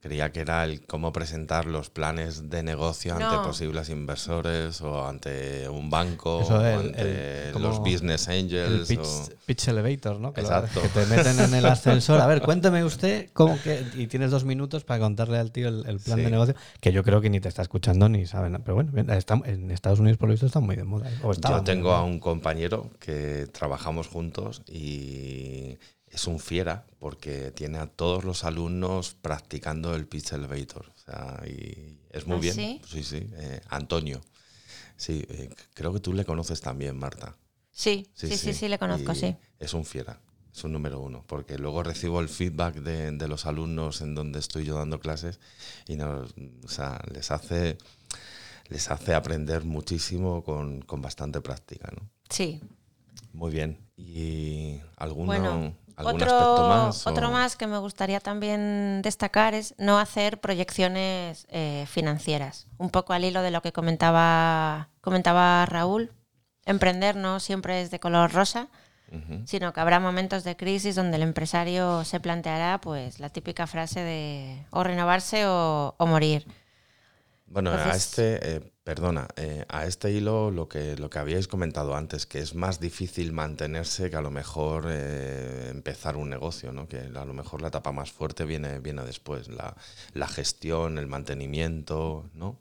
creía 0.00 0.32
que 0.32 0.40
era 0.40 0.64
el 0.64 0.86
cómo 0.86 1.12
presentar 1.12 1.66
los 1.66 1.90
planes 1.90 2.48
de 2.48 2.62
negocio 2.62 3.12
ante 3.12 3.24
No. 3.36 3.42
posibles 3.42 3.90
inversores 3.90 4.80
o 4.80 5.06
ante 5.06 5.68
un 5.68 5.90
banco 5.90 6.40
Eso 6.40 6.56
o 6.56 6.60
el- 6.64 6.86
ante 6.88 7.48
el- 7.50 7.62
los 7.62 7.80
business 7.80 8.26
El 8.28 8.38
angels. 8.44 8.88
pitch, 8.88 9.00
o- 9.00 9.28
pitch 9.44 9.68
elevator, 9.68 10.18
¿no? 10.18 10.32
Que, 10.32 10.40
lo- 10.40 10.48
Exacto. 10.48 10.80
que 10.80 10.88
te 10.88 11.04
meten 11.06 11.38
en 11.40 11.54
el 11.54 11.66
ascensor. 11.66 12.20
A 12.20 12.26
ver, 12.26 12.40
cuénteme 12.40 12.82
usted 12.82 13.28
cómo 13.34 13.60
que. 13.62 13.84
Y 13.94 14.06
tienes 14.06 14.30
dos 14.30 14.44
minutos 14.44 14.84
para 14.84 15.00
contarle 15.00 15.36
al 15.38 15.52
tío 15.52 15.68
el, 15.68 15.84
el 15.86 16.00
plan 16.00 16.16
Sí. 16.18 16.24
de 16.24 16.30
negocio, 16.30 16.54
que 16.80 16.92
yo 16.92 17.04
creo 17.04 17.20
que 17.20 17.28
ni 17.28 17.40
te 17.40 17.48
está 17.48 17.60
escuchando 17.62 18.08
ni 18.08 18.24
sabe 18.26 18.48
nada. 18.48 18.64
Pero 18.64 18.76
bueno, 18.76 18.92
está- 19.12 19.40
en 19.44 19.70
Estados 19.70 20.00
Unidos 20.00 20.16
por 20.16 20.28
lo 20.28 20.32
visto 20.32 20.46
está 20.46 20.60
muy 20.60 20.76
de 20.76 20.84
moda. 20.84 21.10
¿eh? 21.10 21.18
O 21.22 21.32
Yo 21.34 21.62
tengo 21.62 21.92
a 21.92 22.02
un 22.04 22.20
compañero 22.20 22.90
que 22.98 23.46
trabajamos 23.52 24.08
juntos 24.08 24.62
y 24.66 25.76
es 26.10 26.26
un 26.26 26.38
fiera 26.40 26.86
porque 26.98 27.50
tiene 27.52 27.78
a 27.78 27.86
todos 27.86 28.24
los 28.24 28.44
alumnos 28.44 29.14
practicando 29.20 29.94
el 29.94 30.06
pitch 30.06 30.32
elevator. 30.32 30.86
O 30.94 30.98
sea, 30.98 31.42
y 31.46 31.98
es 32.10 32.26
muy 32.26 32.36
¿Ah, 32.36 32.40
bien. 32.40 32.54
sí? 32.54 32.80
sí, 32.86 33.02
sí, 33.02 33.26
eh, 33.34 33.60
Antonio. 33.68 34.20
Sí, 34.96 35.24
eh, 35.28 35.48
creo 35.72 35.92
que 35.92 36.00
tú 36.00 36.12
le 36.12 36.24
conoces 36.24 36.60
también, 36.60 36.96
Marta. 36.98 37.36
Sí, 37.70 38.06
sí, 38.14 38.36
sí, 38.36 38.52
sí, 38.52 38.68
le 38.68 38.78
conozco, 38.78 39.12
Y 39.12 39.16
sí. 39.16 39.36
Es 39.58 39.72
un 39.72 39.84
fiera, 39.86 40.20
es 40.52 40.64
un 40.64 40.72
número 40.72 41.00
uno, 41.00 41.24
porque 41.26 41.56
luego 41.56 41.82
recibo 41.82 42.20
el 42.20 42.28
feedback 42.28 42.74
de, 42.76 43.12
de 43.12 43.28
los 43.28 43.46
alumnos 43.46 44.02
en 44.02 44.14
donde 44.14 44.38
estoy 44.40 44.64
yo 44.64 44.74
dando 44.76 45.00
clases 45.00 45.40
y 45.86 45.96
nos, 45.96 46.34
o 46.64 46.68
sea, 46.68 47.00
les 47.12 47.30
hace 47.30 47.78
les 48.68 48.88
hace 48.90 49.14
aprender 49.14 49.64
muchísimo 49.64 50.44
con, 50.44 50.82
con 50.82 51.02
bastante 51.02 51.40
práctica, 51.40 51.90
¿no? 51.96 52.08
Sí. 52.28 52.60
Muy 53.32 53.50
bien. 53.50 53.78
¿Y 53.96 54.78
alguno, 54.96 55.26
Bueno, 55.26 55.76
algún 56.00 56.14
otro, 56.16 56.30
aspecto 56.30 56.68
más? 56.68 57.06
o- 57.06 57.10
otro 57.10 57.30
más 57.30 57.56
que 57.56 57.66
me 57.66 57.78
gustaría 57.78 58.20
también 58.20 59.00
destacar 59.02 59.54
es 59.54 59.74
no 59.78 59.98
hacer 59.98 60.40
proyecciones 60.40 61.46
eh, 61.50 61.86
financieras. 61.88 62.66
Un 62.78 62.90
poco 62.90 63.12
al 63.12 63.24
hilo 63.24 63.42
de 63.42 63.50
lo 63.50 63.62
que 63.62 63.72
comentaba, 63.72 64.88
comentaba 65.00 65.64
Raúl. 65.66 66.12
Emprender 66.66 67.16
no 67.16 67.40
siempre 67.40 67.80
es 67.82 67.90
de 67.90 68.00
color 68.00 68.32
rosa, 68.32 68.68
sino 69.44 69.72
que 69.72 69.80
habrá 69.80 69.98
momentos 69.98 70.44
de 70.44 70.56
crisis 70.56 70.94
donde 70.94 71.16
el 71.16 71.22
empresario 71.22 72.04
se 72.04 72.20
planteará 72.20 72.80
pues 72.80 73.18
la 73.18 73.28
típica 73.28 73.66
frase 73.66 74.00
de 74.00 74.64
o 74.70 74.84
renovarse 74.84 75.46
o, 75.46 75.94
o 75.98 76.06
morir. 76.06 76.46
Bueno, 77.46 77.72
a 77.72 77.90
este, 77.96 78.56
eh, 78.58 78.72
perdona, 78.90 79.28
eh, 79.36 79.64
a 79.68 79.86
este 79.86 80.10
hilo 80.10 80.50
lo 80.50 80.68
que, 80.68 80.96
lo 80.96 81.08
que 81.10 81.20
habíais 81.20 81.46
comentado 81.46 81.94
antes, 81.94 82.26
que 82.26 82.40
es 82.40 82.56
más 82.56 82.80
difícil 82.80 83.32
mantenerse 83.32 84.10
que 84.10 84.16
a 84.16 84.20
lo 84.20 84.32
mejor 84.32 84.86
eh, 84.88 85.68
empezar 85.70 86.16
un 86.16 86.28
negocio, 86.28 86.72
¿no? 86.72 86.88
Que 86.88 86.98
a 87.14 87.24
lo 87.24 87.32
mejor 87.32 87.62
la 87.62 87.68
etapa 87.68 87.92
más 87.92 88.10
fuerte 88.10 88.44
viene, 88.44 88.80
viene 88.80 89.04
después, 89.04 89.46
la, 89.46 89.76
la 90.12 90.26
gestión, 90.26 90.98
el 90.98 91.06
mantenimiento, 91.06 92.28
¿no? 92.34 92.58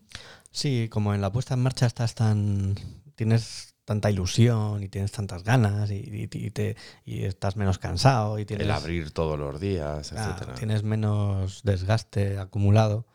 Sí, 0.52 0.88
como 0.92 1.16
en 1.16 1.22
la 1.22 1.32
puesta 1.32 1.56
en 1.56 1.62
marcha 1.62 1.88
estás 1.88 2.14
tan. 2.14 2.76
tienes 3.16 3.74
tanta 3.86 4.12
ilusión 4.12 4.84
y 4.84 4.88
tienes 4.88 5.12
tantas 5.12 5.44
ganas 5.44 5.90
y, 5.90 5.96
y- 5.96 6.30
y 6.32 6.52
te, 6.52 6.76
y 7.06 7.24
estás 7.24 7.56
menos 7.56 7.80
cansado 7.80 8.38
y 8.38 8.46
tienes, 8.46 8.66
El 8.68 8.72
abrir 8.72 9.10
todos 9.10 9.40
los 9.40 9.60
días, 9.60 10.14
ah, 10.14 10.30
etcétera. 10.36 10.54
tienes 10.60 10.84
menos 10.84 11.62
desgaste 11.64 12.38
acumulado, 12.38 13.08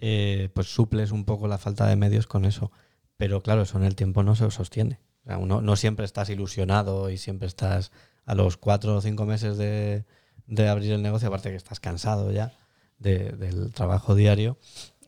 Eh, 0.00 0.48
pues 0.54 0.68
suples 0.72 1.10
un 1.12 1.24
poco 1.24 1.48
la 1.48 1.58
falta 1.58 1.86
de 1.86 1.96
medios 1.96 2.26
con 2.26 2.44
eso. 2.44 2.70
Pero 3.16 3.42
claro, 3.42 3.62
eso 3.62 3.78
en 3.78 3.84
el 3.84 3.94
tiempo 3.94 4.22
no 4.22 4.34
se 4.36 4.50
sostiene. 4.50 5.00
O 5.24 5.26
sea, 5.28 5.38
uno- 5.38 5.60
no 5.62 5.76
siempre 5.76 6.04
estás 6.04 6.28
ilusionado 6.30 7.10
y 7.10 7.18
siempre 7.18 7.46
estás 7.46 7.92
a 8.24 8.34
los 8.34 8.56
cuatro 8.56 8.96
o 8.96 9.00
cinco 9.00 9.26
meses 9.26 9.56
de, 9.56 10.04
de 10.46 10.68
abrir 10.68 10.92
el 10.92 11.02
negocio, 11.02 11.28
aparte 11.28 11.50
que 11.50 11.56
estás 11.56 11.80
cansado 11.80 12.32
ya 12.32 12.52
de- 12.98 13.32
del 13.32 13.72
trabajo 13.72 14.14
diario, 14.14 14.58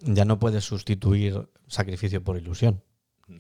ya 0.01 0.25
no 0.25 0.39
puedes 0.39 0.65
sustituir 0.65 1.49
sacrificio 1.67 2.23
por 2.23 2.37
ilusión. 2.37 2.83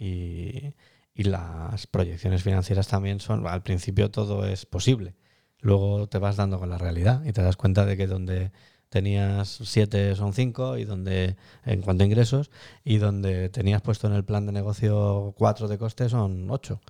Y, 0.00 0.74
y 1.14 1.24
las 1.24 1.86
proyecciones 1.86 2.42
financieras 2.42 2.88
también 2.88 3.20
son, 3.20 3.46
al 3.46 3.62
principio 3.62 4.10
todo 4.10 4.46
es 4.46 4.66
posible. 4.66 5.14
Luego 5.60 6.08
te 6.08 6.18
vas 6.18 6.36
dando 6.36 6.58
con 6.58 6.70
la 6.70 6.78
realidad 6.78 7.24
y 7.24 7.32
te 7.32 7.42
das 7.42 7.56
cuenta 7.56 7.84
de 7.86 7.96
que 7.96 8.06
donde 8.06 8.52
tenías 8.94 9.58
siete 9.64 10.14
son 10.14 10.32
cinco 10.32 10.78
y 10.78 10.84
donde 10.84 11.34
en 11.66 11.82
cuanto 11.82 12.04
a 12.04 12.06
ingresos 12.06 12.52
y 12.84 12.98
donde 12.98 13.48
tenías 13.48 13.82
puesto 13.82 14.06
en 14.06 14.12
el 14.12 14.24
plan 14.24 14.46
de 14.46 14.52
negocio 14.52 15.34
cuatro 15.36 15.66
de 15.66 15.78
coste 15.78 16.08
son 16.08 16.48
ocho. 16.48 16.80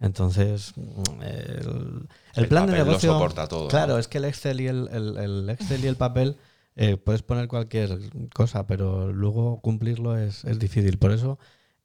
Entonces, 0.00 0.72
mm, 0.76 1.22
el, 1.22 2.08
el 2.34 2.44
El 2.44 2.48
plan 2.48 2.64
de 2.66 2.72
papel 2.72 2.78
lo 2.78 2.84
negocio. 2.86 3.12
soporta 3.12 3.46
todo, 3.46 3.68
Claro, 3.68 3.92
¿no? 3.94 3.98
es 3.98 4.08
que 4.08 4.16
el 4.18 4.24
Excel 4.24 4.60
y 4.62 4.68
el 4.68 5.50
Excel 5.50 5.84
y 5.84 5.86
el 5.88 5.96
papel 5.96 6.38
eh, 6.76 6.96
puedes 6.96 7.22
poner 7.22 7.46
cualquier 7.48 7.98
cosa, 8.34 8.66
pero 8.66 9.12
luego 9.12 9.60
cumplirlo 9.60 10.16
es, 10.16 10.44
es 10.46 10.58
difícil. 10.58 10.96
Por 10.98 11.12
eso, 11.12 11.38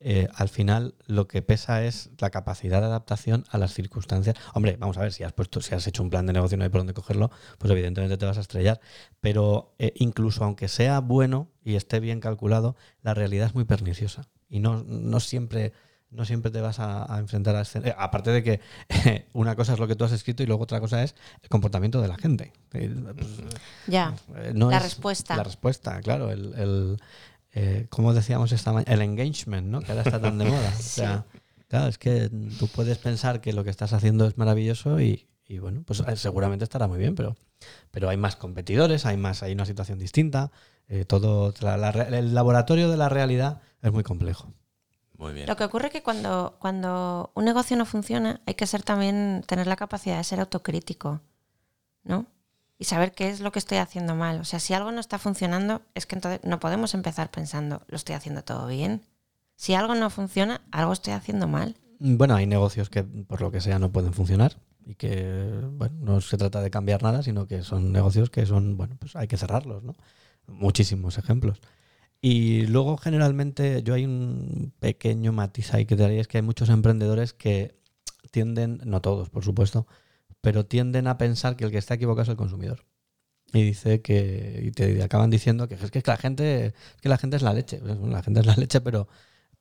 eh, 0.08 0.28
al 0.36 0.50
final, 0.50 0.94
lo 1.08 1.28
que 1.28 1.42
pesa 1.42 1.84
es 1.84 2.12
la 2.20 2.30
capacidad 2.30 2.80
de 2.80 2.86
adaptación 2.86 3.44
a 3.50 3.58
las 3.58 3.74
circunstancias. 3.74 4.36
Hombre, 4.54 4.78
vamos 4.80 4.98
a 4.98 5.02
ver, 5.02 5.12
si 5.12 5.24
has 5.24 5.34
puesto, 5.34 5.62
si 5.62 5.74
has 5.74 5.88
hecho 5.88 6.04
un 6.04 6.12
plan 6.12 6.28
de 6.28 6.34
negocio 6.34 6.56
y 6.56 6.60
no 6.60 6.64
hay 6.64 6.70
por 6.70 6.82
dónde 6.82 6.94
cogerlo, 6.94 7.32
pues 7.58 7.72
evidentemente 7.72 8.16
te 8.16 8.26
vas 8.28 8.38
a 8.38 8.42
estrellar. 8.42 8.80
Pero 9.20 9.74
eh, 9.80 9.94
incluso 9.96 10.44
aunque 10.44 10.68
sea 10.68 11.00
bueno 11.00 11.50
y 11.64 11.74
esté 11.76 12.00
bien 12.00 12.20
calculado, 12.20 12.76
la 13.02 13.16
realidad 13.16 13.48
es 13.48 13.56
muy 13.56 13.66
perniciosa. 13.66 14.28
Y 14.48 14.60
no, 14.60 14.84
no 14.84 15.20
siempre. 15.20 15.74
No 16.12 16.24
siempre 16.24 16.50
te 16.50 16.62
vas 16.62 16.80
a, 16.80 17.14
a 17.14 17.20
enfrentar 17.20 17.58
a 17.58 17.62
escen- 17.64 17.86
eh, 17.88 17.94
aparte 17.98 18.30
de 18.32 18.42
que 18.42 18.62
una 19.34 19.56
cosa 19.56 19.74
es 19.74 19.80
lo 19.80 19.88
que 19.88 19.96
tú 19.96 20.06
has 20.06 20.14
escrito 20.14 20.44
y 20.44 20.46
luego 20.46 20.64
otra 20.64 20.80
cosa 20.80 21.04
es 21.04 21.14
el 21.42 21.50
comportamiento 21.50 22.00
de 22.00 22.08
la 22.08 22.16
gente. 22.18 22.54
Eh, 22.74 22.96
pues, 23.18 23.28
Ya. 23.88 24.14
no 24.54 24.70
La 24.70 24.78
es 24.78 24.84
respuesta. 24.84 25.36
La 25.36 25.44
respuesta, 25.44 26.00
claro. 26.02 26.32
El, 26.32 26.54
el, 26.54 26.98
eh, 27.56 27.88
como 27.90 28.14
decíamos 28.14 28.52
esta 28.52 28.72
mañana, 28.74 28.94
el 28.94 29.02
engagement, 29.02 29.68
¿no? 29.68 29.80
Que 29.82 29.92
ahora 29.92 30.04
está 30.04 30.22
tan 30.22 30.38
de 30.38 30.46
moda. 30.46 30.72
O 30.80 30.82
sea, 30.82 31.26
claro, 31.68 31.88
es 31.88 31.98
que 31.98 32.30
tú 32.60 32.68
puedes 32.68 32.98
pensar 33.00 33.42
que 33.42 33.54
lo 33.54 33.64
que 33.64 33.70
estás 33.72 33.94
haciendo 33.94 34.28
es 34.28 34.38
maravilloso 34.38 35.00
y, 35.02 35.28
y, 35.48 35.60
bueno, 35.60 35.84
pues 35.86 36.02
eh, 36.02 36.16
seguramente 36.18 36.64
estará 36.64 36.88
muy 36.88 37.00
bien, 37.00 37.16
pero, 37.16 37.36
pero 37.92 38.10
hay 38.10 38.18
más 38.18 38.36
competidores, 38.36 39.06
hay 39.06 39.18
más, 39.18 39.42
hay 39.42 39.54
una 39.54 39.66
situación 39.66 39.98
distinta. 40.00 40.52
eh, 40.88 41.04
todo, 41.06 41.52
la- 41.62 41.78
la 41.78 41.92
re- 41.92 42.16
el 42.20 42.36
laboratorio 42.36 42.92
de 42.92 42.98
la 42.98 43.10
realidad 43.10 43.60
es 43.82 43.92
muy 43.92 44.04
complejo. 44.04 44.54
Muy 45.18 45.34
bien. 45.34 45.48
Lo 45.48 45.56
que 45.56 45.64
ocurre 45.64 45.88
es 45.88 45.94
que 45.94 46.04
cuando, 46.04 46.58
cuando 46.60 47.32
un 47.36 47.46
negocio 47.46 47.76
no 47.78 47.86
funciona, 47.86 48.42
hay 48.46 48.54
que 48.56 48.68
ser 48.68 48.84
también, 48.84 49.44
tener 49.48 49.66
la 49.66 49.78
capacidad 49.78 50.18
de 50.18 50.24
ser 50.26 50.40
autocrítico, 50.42 51.22
¿no? 52.04 52.28
Y 52.78 52.86
saber 52.86 53.14
qué 53.14 53.30
es 53.30 53.40
lo 53.40 53.52
que 53.52 53.60
estoy 53.60 53.78
haciendo 53.78 54.16
mal. 54.16 54.40
O 54.42 54.44
sea, 54.44 54.60
si 54.60 54.74
algo 54.74 54.92
no 54.92 55.00
está 55.00 55.18
funcionando, 55.18 55.82
es 55.94 56.06
que 56.06 56.16
entonces 56.16 56.42
no 56.44 56.60
podemos 56.60 56.94
empezar 56.94 57.32
pensando, 57.32 57.82
lo 57.88 57.96
estoy 57.96 58.16
haciendo 58.16 58.44
todo 58.44 58.68
bien. 58.68 59.02
Si 59.56 59.74
algo 59.74 59.96
no 59.96 60.10
funciona, 60.10 60.62
algo 60.72 60.92
estoy 60.92 61.14
haciendo 61.14 61.48
mal. 61.48 61.76
Bueno, 62.00 62.36
hay 62.36 62.46
negocios 62.46 62.90
que 62.90 63.04
por 63.04 63.42
lo 63.42 63.52
que 63.52 63.62
sea 63.62 63.80
no 63.80 63.92
pueden 63.92 64.14
funcionar 64.14 64.58
y 64.86 64.96
que, 64.96 65.62
bueno, 65.72 65.96
no 66.00 66.22
se 66.22 66.38
trata 66.38 66.62
de 66.62 66.70
cambiar 66.70 67.02
nada, 67.02 67.24
sino 67.24 67.48
que 67.48 67.64
son 67.64 67.92
negocios 67.92 68.30
que 68.30 68.46
son, 68.46 68.78
bueno, 68.78 68.96
pues 69.00 69.16
hay 69.16 69.28
que 69.28 69.38
cerrarlos, 69.38 69.84
¿no? 69.84 69.96
Muchísimos 70.48 71.18
ejemplos. 71.18 71.62
Y 72.22 72.68
luego 72.68 72.98
generalmente 72.98 73.84
yo 73.84 73.94
hay 73.94 74.06
un 74.06 74.74
pequeño 74.80 75.32
matiz 75.32 75.74
ahí 75.74 75.86
que 75.86 75.96
te 75.96 76.04
daría, 76.04 76.22
es 76.22 76.28
que 76.28 76.38
hay 76.38 76.44
muchos 76.44 76.70
emprendedores 76.70 77.34
que 77.34 77.76
tienden, 78.32 78.82
no 78.84 79.02
todos 79.02 79.30
por 79.30 79.44
supuesto, 79.44 79.88
pero 80.46 80.68
tienden 80.68 81.08
a 81.08 81.18
pensar 81.18 81.56
que 81.56 81.66
el 81.66 81.72
que 81.72 81.80
está 81.80 81.96
equivocado 81.96 82.22
es 82.22 82.30
el 82.30 82.36
consumidor. 82.36 82.86
Y 83.52 83.64
dice 83.64 84.02
que, 84.04 84.62
y 84.64 84.70
te 84.70 85.02
acaban 85.02 85.32
diciendo 85.32 85.68
que 85.68 85.74
es 85.74 85.90
que 85.90 86.04
la 86.06 86.18
gente, 86.18 86.76
que 87.02 87.10
la 87.10 87.18
gente 87.18 87.38
es 87.38 87.42
la 87.42 87.52
leche, 87.52 87.82
la 87.82 88.22
gente 88.22 88.42
es 88.42 88.46
la 88.46 88.56
leche, 88.56 88.80
pero 88.80 89.08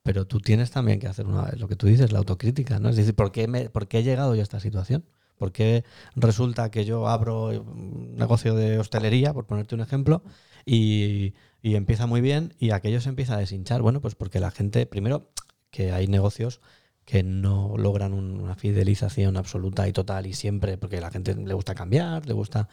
pero 0.02 0.26
tú 0.26 0.40
tienes 0.40 0.70
también 0.70 1.00
que 1.00 1.06
hacer 1.08 1.26
una, 1.26 1.50
lo 1.56 1.68
que 1.68 1.76
tú 1.76 1.86
dices, 1.86 2.12
la 2.12 2.18
autocrítica, 2.18 2.78
¿no? 2.80 2.90
Es 2.90 2.96
decir, 2.96 3.14
¿por 3.14 3.32
qué, 3.32 3.48
por 3.72 3.88
qué 3.88 4.00
he 4.00 4.02
llegado 4.02 4.34
yo 4.34 4.42
a 4.42 4.44
esta 4.44 4.60
situación? 4.60 5.06
¿Por 5.38 5.52
qué 5.52 5.84
resulta 6.16 6.70
que 6.70 6.84
yo 6.84 7.08
abro 7.08 7.46
un 7.46 8.14
negocio 8.16 8.54
de 8.54 8.78
hostelería, 8.78 9.32
por 9.32 9.46
ponerte 9.46 9.74
un 9.74 9.80
ejemplo, 9.80 10.22
y, 10.66 11.32
y 11.62 11.76
empieza 11.76 12.06
muy 12.06 12.20
bien 12.20 12.54
y 12.58 12.72
aquello 12.72 13.00
se 13.00 13.08
empieza 13.08 13.36
a 13.36 13.38
deshinchar? 13.38 13.80
Bueno, 13.80 14.02
pues 14.02 14.14
porque 14.14 14.40
la 14.40 14.50
gente, 14.50 14.84
primero, 14.84 15.30
que 15.70 15.92
hay 15.92 16.08
negocios 16.08 16.60
que 17.04 17.22
no 17.22 17.74
logran 17.76 18.12
un- 18.14 18.40
una 18.40 18.54
fidelización 18.54 19.36
absoluta 19.36 19.86
y 19.88 19.92
total 19.92 20.26
y 20.26 20.32
siempre, 20.34 20.78
porque 20.78 20.98
a 20.98 21.00
la 21.02 21.10
gente 21.10 21.34
le 21.34 21.54
gusta 21.54 21.74
cambiar, 21.74 22.26
le 22.26 22.32
gusta... 22.32 22.68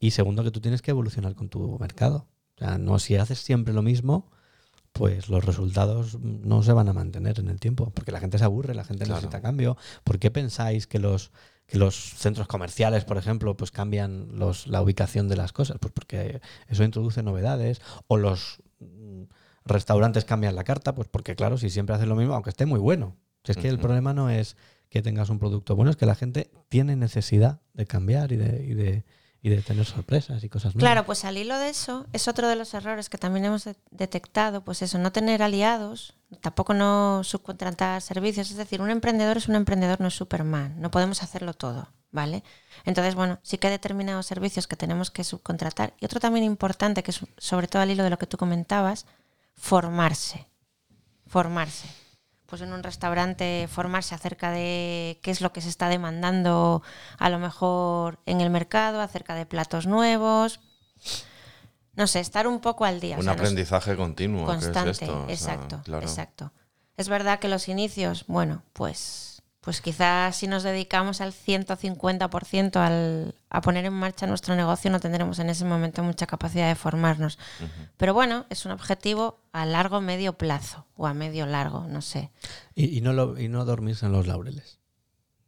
Y 0.00 0.10
segundo, 0.10 0.42
que 0.42 0.50
tú 0.50 0.60
tienes 0.60 0.82
que 0.82 0.90
evolucionar 0.90 1.34
con 1.34 1.48
tu 1.48 1.78
mercado. 1.78 2.26
O 2.56 2.58
sea, 2.58 2.78
no 2.78 2.98
si 2.98 3.16
haces 3.16 3.38
siempre 3.38 3.72
lo 3.74 3.82
mismo, 3.82 4.30
pues 4.92 5.28
los 5.28 5.44
resultados 5.44 6.18
no 6.20 6.62
se 6.62 6.72
van 6.72 6.88
a 6.88 6.92
mantener 6.94 7.38
en 7.38 7.48
el 7.48 7.60
tiempo, 7.60 7.90
porque 7.94 8.12
la 8.12 8.18
gente 8.20 8.38
se 8.38 8.44
aburre, 8.44 8.74
la 8.74 8.82
gente 8.84 9.04
Claro. 9.04 9.20
necesita 9.20 9.42
cambio. 9.42 9.76
¿Por 10.04 10.18
qué 10.18 10.30
pensáis 10.30 10.86
que 10.86 10.98
los 10.98 11.30
que 11.66 11.78
los 11.78 11.96
centros 11.96 12.46
comerciales, 12.46 13.04
por 13.04 13.18
ejemplo, 13.18 13.56
pues 13.56 13.72
cambian 13.72 14.28
los, 14.38 14.68
la 14.68 14.80
ubicación 14.82 15.26
de 15.28 15.34
las 15.36 15.52
cosas? 15.52 15.78
Pues 15.80 15.92
porque 15.92 16.40
eso 16.68 16.84
introduce 16.84 17.22
novedades. 17.24 17.82
O 18.06 18.16
los 18.16 18.62
mm, 18.78 19.24
restaurantes 19.64 20.24
cambian 20.24 20.54
la 20.54 20.62
carta, 20.64 20.94
pues 20.94 21.08
porque 21.08 21.34
claro, 21.34 21.58
si 21.58 21.68
siempre 21.68 21.94
hacen 21.96 22.08
lo 22.08 22.14
mismo, 22.16 22.34
aunque 22.34 22.50
esté 22.50 22.66
muy 22.66 22.78
bueno. 22.78 23.16
Si 23.46 23.52
es 23.52 23.56
que 23.58 23.68
el 23.68 23.78
problema 23.78 24.12
no 24.12 24.28
es 24.30 24.56
que 24.88 25.02
tengas 25.02 25.30
un 25.30 25.38
producto 25.38 25.74
bueno, 25.76 25.90
es 25.90 25.96
que 25.96 26.06
la 26.06 26.14
gente 26.14 26.50
tiene 26.68 26.96
necesidad 26.96 27.60
de 27.74 27.86
cambiar 27.86 28.32
y 28.32 28.36
de, 28.36 28.64
y 28.64 28.74
de, 28.74 29.04
y 29.42 29.48
de 29.50 29.62
tener 29.62 29.84
sorpresas 29.84 30.42
y 30.44 30.48
cosas 30.48 30.74
nuevas. 30.74 30.90
Claro, 30.92 31.06
pues 31.06 31.24
al 31.24 31.36
hilo 31.36 31.58
de 31.58 31.68
eso, 31.68 32.06
es 32.12 32.28
otro 32.28 32.48
de 32.48 32.56
los 32.56 32.72
errores 32.74 33.08
que 33.08 33.18
también 33.18 33.44
hemos 33.46 33.64
de- 33.64 33.76
detectado, 33.90 34.62
pues 34.64 34.82
eso, 34.82 34.98
no 34.98 35.12
tener 35.12 35.42
aliados, 35.42 36.14
tampoco 36.40 36.72
no 36.74 37.22
subcontratar 37.24 38.00
servicios, 38.02 38.50
es 38.50 38.56
decir, 38.56 38.80
un 38.80 38.90
emprendedor 38.90 39.36
es 39.36 39.48
un 39.48 39.56
emprendedor, 39.56 40.00
no 40.00 40.08
es 40.08 40.14
Superman, 40.14 40.80
no 40.80 40.90
podemos 40.90 41.22
hacerlo 41.22 41.52
todo, 41.54 41.88
¿vale? 42.12 42.42
Entonces, 42.84 43.14
bueno, 43.16 43.38
sí 43.42 43.58
que 43.58 43.66
hay 43.66 43.72
determinados 43.72 44.26
servicios 44.26 44.66
que 44.66 44.76
tenemos 44.76 45.10
que 45.10 45.24
subcontratar. 45.24 45.94
Y 46.00 46.04
otro 46.06 46.20
también 46.20 46.44
importante, 46.44 47.02
que 47.02 47.10
es 47.10 47.20
sobre 47.38 47.68
todo 47.68 47.82
al 47.82 47.90
hilo 47.90 48.04
de 48.04 48.10
lo 48.10 48.18
que 48.18 48.26
tú 48.26 48.36
comentabas, 48.38 49.06
formarse, 49.56 50.46
formarse. 51.26 51.88
Pues 52.46 52.62
en 52.62 52.72
un 52.72 52.82
restaurante 52.82 53.68
formarse 53.68 54.14
acerca 54.14 54.50
de 54.50 55.18
qué 55.22 55.30
es 55.30 55.40
lo 55.40 55.52
que 55.52 55.60
se 55.60 55.68
está 55.68 55.88
demandando 55.88 56.82
a 57.18 57.28
lo 57.28 57.38
mejor 57.38 58.20
en 58.24 58.40
el 58.40 58.50
mercado, 58.50 59.00
acerca 59.00 59.34
de 59.34 59.46
platos 59.46 59.86
nuevos. 59.86 60.60
No 61.94 62.06
sé, 62.06 62.20
estar 62.20 62.46
un 62.46 62.60
poco 62.60 62.84
al 62.84 63.00
día. 63.00 63.16
o 63.16 63.20
Un 63.20 63.26
no 63.26 63.32
aprendizaje 63.32 63.96
continuo. 63.96 64.46
¿qué 64.46 64.52
es 64.52 64.64
constante, 64.64 64.90
esto? 64.90 65.22
O 65.22 65.26
sea, 65.26 65.34
exacto, 65.34 65.80
claro. 65.84 66.06
exacto. 66.06 66.52
Es 66.96 67.08
verdad 67.08 67.38
que 67.40 67.48
los 67.48 67.68
inicios, 67.68 68.24
bueno, 68.26 68.62
pues, 68.72 69.35
pues 69.66 69.80
quizás 69.80 70.36
si 70.36 70.46
nos 70.46 70.62
dedicamos 70.62 71.20
al 71.20 71.32
150% 71.32 72.76
al, 72.76 73.34
a 73.50 73.60
poner 73.60 73.84
en 73.84 73.94
marcha 73.94 74.28
nuestro 74.28 74.54
negocio 74.54 74.92
no 74.92 75.00
tendremos 75.00 75.40
en 75.40 75.50
ese 75.50 75.64
momento 75.64 76.04
mucha 76.04 76.28
capacidad 76.28 76.68
de 76.68 76.76
formarnos. 76.76 77.36
Pero 77.96 78.14
bueno, 78.14 78.46
es 78.48 78.64
un 78.64 78.70
objetivo 78.70 79.40
a 79.50 79.66
largo 79.66 80.00
medio 80.00 80.34
plazo 80.34 80.86
o 80.94 81.08
a 81.08 81.14
medio 81.14 81.46
largo, 81.46 81.84
no 81.88 82.00
sé. 82.00 82.30
Y, 82.76 83.00
no, 83.00 83.12
lo, 83.12 83.40
y 83.40 83.48
no 83.48 83.64
dormirse 83.64 84.06
en 84.06 84.12
los 84.12 84.28
laureles. 84.28 84.78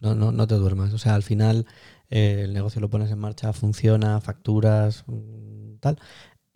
No, 0.00 0.16
no, 0.16 0.32
no 0.32 0.48
te 0.48 0.56
duermas. 0.56 0.92
O 0.94 0.98
sea, 0.98 1.14
al 1.14 1.22
final 1.22 1.66
eh, 2.10 2.40
el 2.42 2.54
negocio 2.54 2.80
lo 2.80 2.90
pones 2.90 3.12
en 3.12 3.20
marcha, 3.20 3.52
funciona, 3.52 4.20
facturas, 4.20 5.04
mm, 5.06 5.76
tal. 5.78 6.00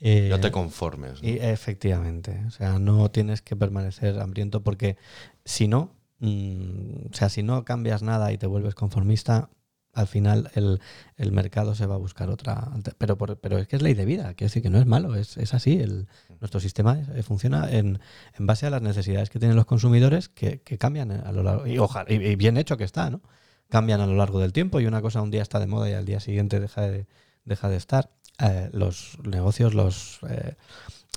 Eh, 0.00 0.26
no 0.30 0.40
te 0.40 0.50
conformes. 0.50 1.22
Y 1.22 1.38
efectivamente. 1.38 2.42
O 2.44 2.50
sea, 2.50 2.80
no 2.80 3.08
tienes 3.12 3.40
que 3.40 3.54
permanecer 3.54 4.18
hambriento 4.18 4.64
porque 4.64 4.96
si 5.44 5.68
no, 5.68 6.01
Mm, 6.22 7.08
o 7.10 7.14
sea, 7.14 7.28
si 7.28 7.42
no 7.42 7.64
cambias 7.64 8.02
nada 8.02 8.32
y 8.32 8.38
te 8.38 8.46
vuelves 8.46 8.76
conformista, 8.76 9.50
al 9.92 10.06
final 10.06 10.50
el, 10.54 11.32
mercado 11.32 11.74
se 11.74 11.84
va 11.84 11.96
a 11.96 11.98
buscar 11.98 12.30
otra. 12.30 12.70
Pero, 12.96 13.18
pero 13.18 13.58
es 13.58 13.66
que 13.66 13.74
es 13.74 13.82
ley 13.82 13.94
de 13.94 14.04
vida, 14.04 14.34
quiero 14.34 14.48
decir 14.48 14.62
que 14.62 14.70
no 14.70 14.78
es 14.78 14.86
malo, 14.86 15.16
es, 15.16 15.36
así. 15.52 15.80
El, 15.80 16.06
nuestro 16.40 16.60
sistema 16.60 16.96
eh, 17.16 17.24
funciona 17.24 17.70
en, 17.72 17.98
base 18.38 18.66
a 18.66 18.70
las 18.70 18.82
necesidades 18.82 19.30
que 19.30 19.40
tienen 19.40 19.56
los 19.56 19.66
consumidores 19.66 20.28
que, 20.28 20.60
cambian 20.78 21.10
a 21.10 21.32
lo 21.32 21.42
largo. 21.42 21.66
Y, 21.66 22.14
y, 22.14 22.36
bien 22.36 22.56
hecho 22.56 22.76
que 22.76 22.84
está, 22.84 23.10
¿no? 23.10 23.20
Cambian 23.68 24.00
a 24.00 24.06
lo 24.06 24.14
largo 24.14 24.38
del 24.38 24.52
tiempo 24.52 24.78
y 24.78 24.86
una 24.86 25.02
cosa 25.02 25.22
un 25.22 25.30
día 25.32 25.42
está 25.42 25.58
de 25.58 25.66
moda 25.66 25.90
y 25.90 25.94
al 25.94 26.04
día 26.04 26.20
siguiente 26.20 26.60
deja 26.60 26.82
de, 26.82 27.06
deja 27.44 27.68
de 27.68 27.76
estar. 27.76 28.10
Eh, 28.38 28.70
los 28.72 29.18
negocios, 29.24 29.74
los, 29.74 30.20
eh, 30.28 30.54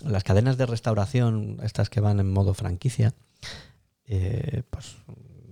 las 0.03 0.23
cadenas 0.23 0.57
de 0.57 0.65
restauración, 0.65 1.59
estas 1.61 1.91
que 1.91 1.99
van 1.99 2.19
en 2.19 2.31
modo 2.31 2.55
franquicia, 2.55 3.13
eh, 4.07 4.63
pues 4.69 4.97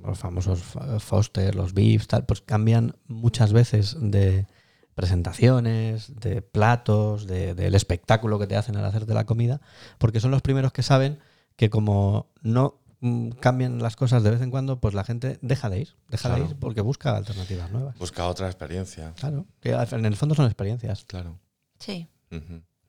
los 0.04 0.20
famosos 0.20 0.62
Foster, 1.00 1.56
los 1.56 1.74
Beefs, 1.74 2.08
tal, 2.08 2.26
pues 2.26 2.42
cambian 2.42 2.96
muchas 3.08 3.54
veces 3.54 3.96
de 4.00 4.48
presentaciones, 4.96 6.20
de 6.20 6.42
platos, 6.42 7.26
del 7.26 7.76
espectáculo 7.76 8.38
que 8.38 8.48
te 8.48 8.56
hacen 8.56 8.76
al 8.76 8.86
hacerte 8.86 9.14
la 9.14 9.26
comida, 9.26 9.62
porque 9.98 10.20
son 10.20 10.32
los 10.32 10.42
primeros 10.42 10.72
que 10.72 10.84
saben 10.84 11.20
que 11.56 11.70
como 11.70 12.28
no 12.42 12.80
mm, 13.00 13.30
cambian 13.32 13.82
las 13.82 13.96
cosas 13.96 14.24
de 14.24 14.32
vez 14.32 14.42
en 14.42 14.52
cuando, 14.52 14.80
pues 14.80 14.94
la 14.94 15.04
gente 15.04 15.40
deja 15.42 15.70
de 15.70 15.82
ir, 15.82 15.96
deja 16.10 16.30
de 16.36 16.42
ir 16.42 16.56
porque 16.60 16.82
busca 16.82 17.16
alternativas 17.16 17.72
nuevas. 17.72 17.98
Busca 17.98 18.28
otra 18.28 18.48
experiencia. 18.48 19.14
Claro, 19.18 19.46
que 19.60 19.72
en 19.72 20.06
el 20.06 20.16
fondo 20.16 20.36
son 20.36 20.46
experiencias. 20.46 21.06
Claro. 21.06 21.40
Sí. 21.80 22.08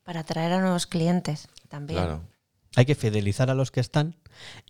Para 0.03 0.21
atraer 0.21 0.53
a 0.53 0.61
nuevos 0.61 0.87
clientes 0.87 1.49
también. 1.69 2.01
Claro. 2.01 2.34
Hay 2.77 2.87
que 2.87 2.95
fidelizar 2.95 3.51
a 3.51 3.55
los 3.55 3.71
que 3.71 3.81
están 3.81 4.17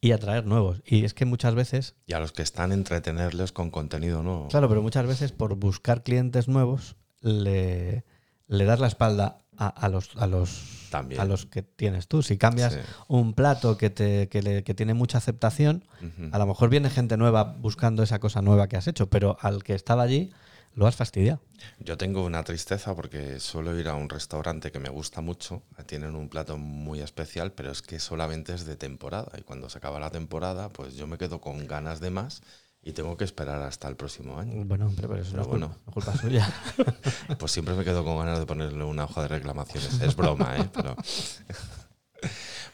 y 0.01 0.13
atraer 0.13 0.47
nuevos. 0.47 0.83
Y 0.85 1.05
es 1.05 1.15
que 1.15 1.25
muchas 1.25 1.55
veces... 1.55 1.95
Y 2.07 2.13
a 2.13 2.21
los 2.21 2.33
que 2.33 2.43
están 2.43 2.73
entretenerles 2.73 3.53
con 3.53 3.71
contenido 3.71 4.23
nuevo. 4.23 4.49
Claro, 4.49 4.69
pero 4.69 4.83
muchas 4.83 5.07
veces 5.07 5.33
por 5.33 5.55
buscar 5.57 6.03
clientes 6.03 6.49
nuevos 6.49 6.97
le, 7.21 8.05
le 8.47 8.65
das 8.65 8.81
la 8.81 8.89
espalda 8.89 9.41
a, 9.57 9.89
los, 9.89 10.11
a, 10.17 10.27
los, 10.27 10.91
a 10.93 11.25
los 11.25 11.47
que 11.47 11.63
tienes 11.63 12.09
tú. 12.09 12.23
Si 12.23 12.37
cambias 12.37 12.79
un 13.09 13.35
plato 13.35 13.77
que, 13.77 13.91
te, 13.91 14.29
que, 14.29 14.75
tiene 14.75 14.95
mucha 14.95 15.19
aceptación, 15.19 15.85
a 16.33 16.39
lo 16.39 16.47
mejor 16.47 16.71
viene 16.71 16.91
gente 16.91 17.17
nueva 17.17 17.45
buscando 17.45 18.03
esa 18.03 18.19
cosa 18.19 18.43
nueva 18.43 18.69
que 18.69 18.77
has 18.77 18.89
hecho, 18.89 19.09
pero 19.09 19.37
al 19.41 19.63
que 19.63 19.75
estaba 19.75 20.03
allí 20.03 20.33
lo 20.75 20.87
has 20.87 20.97
fastidiado. 20.97 21.41
Yo 21.79 21.97
tengo 21.97 22.25
una 22.25 22.43
tristeza 22.43 22.95
porque 22.95 23.41
suelo 23.41 23.79
ir 23.79 23.89
a 23.89 23.95
un 23.95 24.09
restaurante 24.09 24.73
que 24.73 24.79
me 24.79 24.89
gusta 24.89 25.21
mucho, 25.21 25.63
tienen 25.87 26.15
un 26.15 26.29
plato 26.29 26.59
muy 26.59 27.01
especial, 27.01 27.53
pero 27.53 27.71
es 27.71 27.83
que 27.83 27.99
solamente 28.01 28.55
es 28.55 28.67
de 28.67 28.77
temporada 28.77 29.33
y 29.39 29.43
cuando 29.43 29.69
se 29.69 29.79
acaba 29.79 30.01
la 30.01 30.11
temporada, 30.11 30.69
pues 30.71 30.97
yo 30.97 31.07
me 31.07 31.19
quedo 31.19 31.41
con 31.41 31.67
ganas 31.67 32.01
de 32.01 32.11
más 32.11 32.43
y 32.83 32.93
tengo 32.93 33.17
que 33.17 33.25
esperar 33.25 33.63
hasta 33.63 33.89
el 33.89 33.97
próximo 33.97 34.39
año. 34.39 34.65
Bueno, 34.65 34.93
pero 34.95 35.17
eso 35.17 35.37
no 35.37 35.43
es 35.43 35.49
bueno. 35.49 35.75
culpa, 35.91 36.15
suya. 36.17 36.53
pues 37.39 37.51
siempre 37.51 37.75
me 37.75 37.85
quedo 37.85 38.05
con 38.05 38.19
ganas 38.19 38.39
de 38.39 38.47
ponerle 38.47 38.85
una 38.85 39.05
hoja 39.05 39.23
de 39.23 39.29
reclamaciones. 39.29 40.01
Es 40.01 40.15
broma, 40.17 40.57
¿eh? 40.59 40.69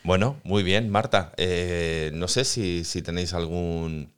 bueno, 0.05 0.37
muy 0.43 0.65
bien, 0.65 0.91
Marta. 0.91 1.33
Eh, 1.37 2.11
no 2.15 2.27
sé 2.27 2.45
si, 2.45 2.83
si 2.85 3.03
tenéis 3.03 3.35
algún 3.35 4.13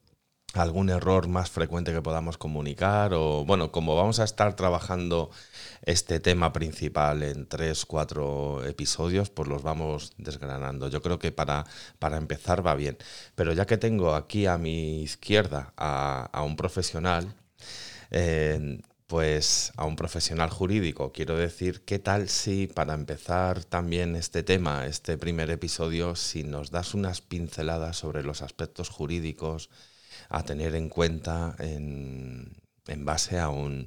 algún 0.54 0.90
error 0.90 1.28
más 1.28 1.50
frecuente 1.50 1.92
que 1.92 2.02
podamos 2.02 2.38
comunicar 2.38 3.14
o 3.14 3.44
bueno, 3.44 3.72
como 3.72 3.96
vamos 3.96 4.20
a 4.20 4.24
estar 4.24 4.54
trabajando 4.54 5.30
este 5.82 6.20
tema 6.20 6.52
principal 6.52 7.22
en 7.22 7.46
tres, 7.46 7.86
cuatro 7.86 8.64
episodios, 8.64 9.30
pues 9.30 9.48
los 9.48 9.62
vamos 9.62 10.12
desgranando. 10.18 10.88
Yo 10.88 11.02
creo 11.02 11.18
que 11.18 11.32
para, 11.32 11.64
para 11.98 12.18
empezar 12.18 12.66
va 12.66 12.74
bien. 12.74 12.98
Pero 13.34 13.52
ya 13.52 13.66
que 13.66 13.78
tengo 13.78 14.14
aquí 14.14 14.46
a 14.46 14.58
mi 14.58 15.02
izquierda 15.02 15.72
a, 15.76 16.42
un 16.44 16.56
profesional, 16.56 17.34
eh, 18.10 18.80
pues 19.06 19.72
a 19.76 19.84
un 19.84 19.96
profesional 19.96 20.48
jurídico, 20.48 21.12
quiero 21.12 21.36
decir, 21.36 21.82
¿qué 21.84 21.98
tal 21.98 22.30
si 22.30 22.66
para 22.66 22.94
empezar 22.94 23.62
también 23.62 24.16
este 24.16 24.42
tema, 24.42 24.86
este 24.86 25.18
primer 25.18 25.50
episodio, 25.50 26.16
si 26.16 26.44
nos 26.44 26.70
das 26.70 26.94
unas 26.94 27.20
pinceladas 27.20 27.98
sobre 27.98 28.22
los 28.22 28.40
aspectos 28.40 28.88
jurídicos, 28.88 29.68
a 30.32 30.42
tener 30.42 30.74
en 30.74 30.88
cuenta 30.88 31.54
en, 31.58 32.56
base 33.04 33.38
a 33.38 33.50
un, 33.50 33.86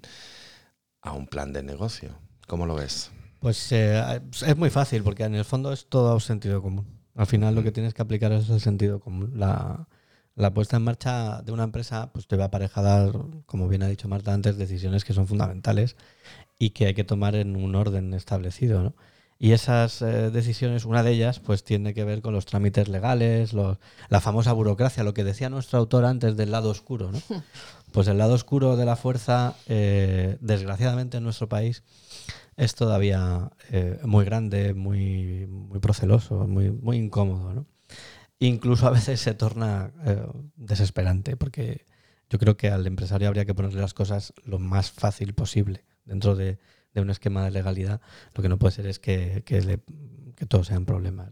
a 1.01 1.11
un 1.13 1.27
plan 1.27 1.51
de 1.51 1.63
negocio. 1.63 2.11
¿Cómo 2.47 2.67
lo 2.67 2.75
ves? 2.75 3.11
Pues 3.39 3.71
eh, 3.71 4.21
es 4.45 4.55
muy 4.55 4.69
fácil, 4.69 5.03
porque 5.03 5.23
en 5.23 5.33
el 5.33 5.43
fondo 5.43 5.73
es 5.73 5.87
todo 5.87 6.19
sentido 6.19 6.61
común. 6.61 6.85
Al 7.15 7.25
final 7.25 7.55
lo 7.55 7.63
que 7.63 7.71
tienes 7.71 7.95
que 7.95 8.01
aplicar 8.03 8.31
es 8.31 8.49
el 8.49 8.61
sentido 8.61 8.99
común. 8.99 9.33
La, 9.35 9.87
puesta 10.53 10.77
en 10.77 10.83
marcha 10.83 11.41
de 11.41 11.51
una 11.51 11.63
empresa 11.63 12.11
pues 12.13 12.27
te 12.27 12.37
va 12.37 12.43
a 12.43 12.47
aparejar, 12.47 13.11
como 13.47 13.67
bien 13.67 13.81
ha 13.81 13.87
dicho 13.87 14.07
Marta 14.07 14.33
antes, 14.33 14.57
decisiones 14.57 15.03
que 15.03 15.13
son 15.13 15.25
fundamentales 15.25 15.95
y 16.59 16.71
que 16.71 16.85
hay 16.85 16.93
que 16.93 17.03
tomar 17.03 17.35
en 17.35 17.55
un 17.55 17.73
orden 17.73 18.13
establecido. 18.13 18.83
¿no? 18.83 18.95
Y 19.37 19.51
esas 19.51 20.01
eh, 20.01 20.31
decisiones, 20.31 20.85
una 20.85 21.03
de 21.03 21.11
ellas, 21.11 21.39
pues 21.39 21.63
tiene 21.63 21.93
que 21.93 22.05
ver 22.05 22.21
con 22.21 22.33
los 22.33 22.45
trámites 22.45 22.87
legales, 22.87 23.51
la 23.53 24.21
famosa 24.21 24.53
burocracia, 24.53 25.03
lo 25.03 25.13
que 25.13 25.25
decía 25.25 25.49
nuestro 25.49 25.77
autor 25.77 26.05
antes 26.05 26.37
del 26.37 26.51
lado 26.51 26.69
oscuro, 26.69 27.11
¿no? 27.11 27.21
Pues 27.91 28.09
el 28.09 28.17
lado 28.17 28.33
oscuro 28.33 28.75
de 28.75 28.83
la 28.83 28.97
fuerza, 28.97 29.55
eh, 29.67 30.37
desgraciadamente 30.41 31.15
en 31.15 31.23
nuestro 31.23 31.47
país, 31.47 31.83
es 32.57 32.75
todavía 32.75 33.51
eh, 33.71 33.99
muy 34.03 34.25
grande, 34.25 34.73
muy, 34.73 35.47
muy 35.47 35.79
proceloso, 35.79 36.45
muy, 36.45 36.71
muy 36.71 36.97
incómodo, 36.97 37.53
¿no? 37.53 37.65
Incluso 38.39 38.87
a 38.87 38.91
veces 38.91 39.21
se 39.21 39.33
torna 39.33 39.93
desesperante, 40.57 41.37
porque 41.37 41.85
yo 42.29 42.37
creo 42.37 42.57
que 42.57 42.69
al 42.69 42.85
empresario 42.85 43.29
habría 43.29 43.45
que 43.45 43.55
ponerle 43.55 43.79
las 43.79 43.93
cosas 43.93 44.33
lo 44.43 44.59
más 44.59 44.91
fácil 44.91 45.33
posible 45.33 45.85
dentro 46.03 46.35
de, 46.35 46.59
de 46.95 47.01
un 47.01 47.11
esquema 47.11 47.43
de 47.43 47.51
legalidad, 47.51 48.01
lo 48.33 48.41
que 48.41 48.49
no 48.49 48.57
puede 48.57 48.73
ser 48.73 48.87
es 48.87 48.97
que, 48.97 49.43
que, 49.45 49.79
que 50.35 50.45
todos 50.47 50.67
sean 50.67 50.85
problemas. 50.85 51.29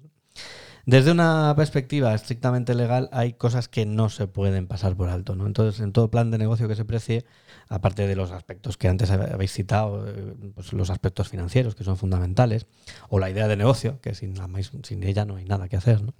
Desde 0.86 1.12
una 1.12 1.54
perspectiva 1.56 2.14
estrictamente 2.14 2.76
legal 2.76 3.08
hay 3.14 3.34
cosas 3.34 3.70
que 3.70 3.86
no 3.86 4.10
se 4.10 4.28
pueden 4.28 4.68
pasar 4.68 4.98
por 4.98 5.08
alto. 5.08 5.34
¿no? 5.34 5.48
Entonces, 5.48 5.80
en 5.80 5.94
todo 5.94 6.12
plan 6.12 6.30
de 6.30 6.38
negocio 6.38 6.68
que 6.68 6.76
se 6.76 6.84
precie, 6.84 7.26
aparte 7.70 8.06
de 8.06 8.18
los 8.18 8.32
aspectos 8.32 8.76
que 8.78 8.90
antes 8.90 9.10
habéis 9.10 9.54
citado, 9.54 10.06
eh, 10.06 10.36
pues 10.54 10.74
los 10.74 10.90
aspectos 10.90 11.30
financieros 11.30 11.76
que 11.76 11.86
son 11.86 11.96
fundamentales, 11.96 12.68
o 13.08 13.18
la 13.18 13.30
idea 13.30 13.48
de 13.48 13.56
negocio, 13.56 14.02
que 14.02 14.14
sin, 14.14 14.38
la, 14.38 14.50
sin 14.84 15.04
ella 15.04 15.24
no 15.24 15.38
hay 15.38 15.46
nada 15.46 15.70
que 15.70 15.78
hacer. 15.78 16.02
¿no? 16.02 16.14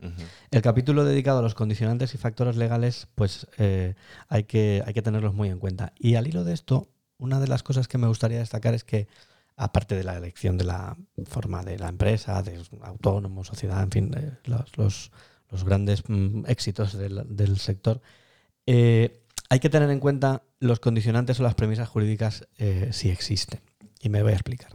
El 0.50 0.62
capítulo 0.62 1.04
dedicado 1.04 1.40
a 1.40 1.42
los 1.42 1.56
condicionantes 1.56 2.14
y 2.14 2.18
factores 2.18 2.56
legales, 2.56 3.10
pues 3.16 3.48
eh, 3.58 3.96
hay, 4.30 4.46
que, 4.46 4.82
hay 4.86 4.94
que 4.94 5.02
tenerlos 5.02 5.34
muy 5.34 5.50
en 5.50 5.60
cuenta. 5.60 5.92
Y 6.00 6.16
al 6.16 6.26
hilo 6.26 6.46
de 6.46 6.54
esto, 6.54 6.88
una 7.18 7.42
de 7.42 7.50
las 7.50 7.64
cosas 7.64 7.90
que 7.90 7.98
me 7.98 8.08
gustaría 8.08 8.40
destacar 8.40 8.74
es 8.74 8.86
que 8.86 9.10
aparte 9.56 9.96
de 9.96 10.04
la 10.04 10.18
elección 10.18 10.58
de 10.58 10.64
la 10.64 10.98
forma 11.26 11.64
de 11.64 11.78
la 11.78 11.90
empresa, 11.90 12.42
de 12.42 12.62
autónomo, 12.82 13.44
sociedad, 13.44 13.82
en 13.84 13.92
fin, 13.92 14.12
los, 14.76 15.12
grandes 15.66 16.04
mm, 16.08 16.46
éxitos 16.48 16.98
del, 16.98 17.58
sector, 17.60 18.02
eh, 18.66 19.24
hay 19.50 19.60
que 19.60 19.70
tener 19.70 19.90
en 19.90 20.00
cuenta 20.00 20.44
los 20.60 20.80
condicionantes 20.80 21.40
o 21.40 21.44
las 21.44 21.56
premisas 21.56 21.88
jurídicas 21.90 22.48
eh, 22.58 22.90
si 22.92 23.10
existen. 23.10 23.62
Y 24.02 24.10
me 24.10 24.24
voy 24.24 24.32
a 24.32 24.36
explicar. 24.36 24.72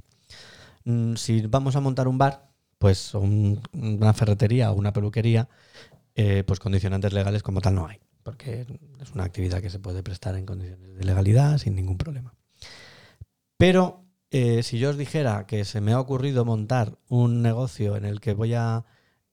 Mm, 0.85 1.17
si 1.17 1.43
vamos 1.43 1.77
a 1.77 1.81
montar 1.81 2.09
un 2.09 2.19
bar, 2.19 2.49
pues 2.79 3.13
una 3.15 4.15
ferretería 4.15 4.71
o 4.71 4.75
una 4.75 4.93
peluquería, 4.93 5.49
eh, 6.15 6.45
pues 6.47 6.61
condicionantes 6.61 7.13
legales 7.13 7.43
como 7.43 7.61
tal 7.61 7.75
no 7.75 7.87
hay, 7.87 7.99
porque 8.23 8.67
es 9.01 9.13
una 9.13 9.25
actividad 9.25 9.61
que 9.61 9.71
se 9.71 9.81
puede 9.81 10.03
prestar 10.03 10.37
en 10.37 10.47
condiciones 10.47 10.95
de 10.95 11.05
legalidad 11.05 11.59
sin 11.59 11.75
ningún 11.75 11.99
problema. 11.99 12.35
Pero 13.57 14.08
eh, 14.31 14.63
si 14.63 14.79
yo 14.79 14.91
os 14.91 14.97
dijera 14.99 15.47
que 15.47 15.65
se 15.65 15.81
me 15.81 15.93
ha 15.93 16.01
ocurrido 16.01 16.45
montar 16.45 16.99
un 17.09 17.43
negocio 17.43 17.97
en 17.97 18.05
el 18.05 18.21
que 18.21 18.35
voy 18.35 18.55
a 18.55 18.85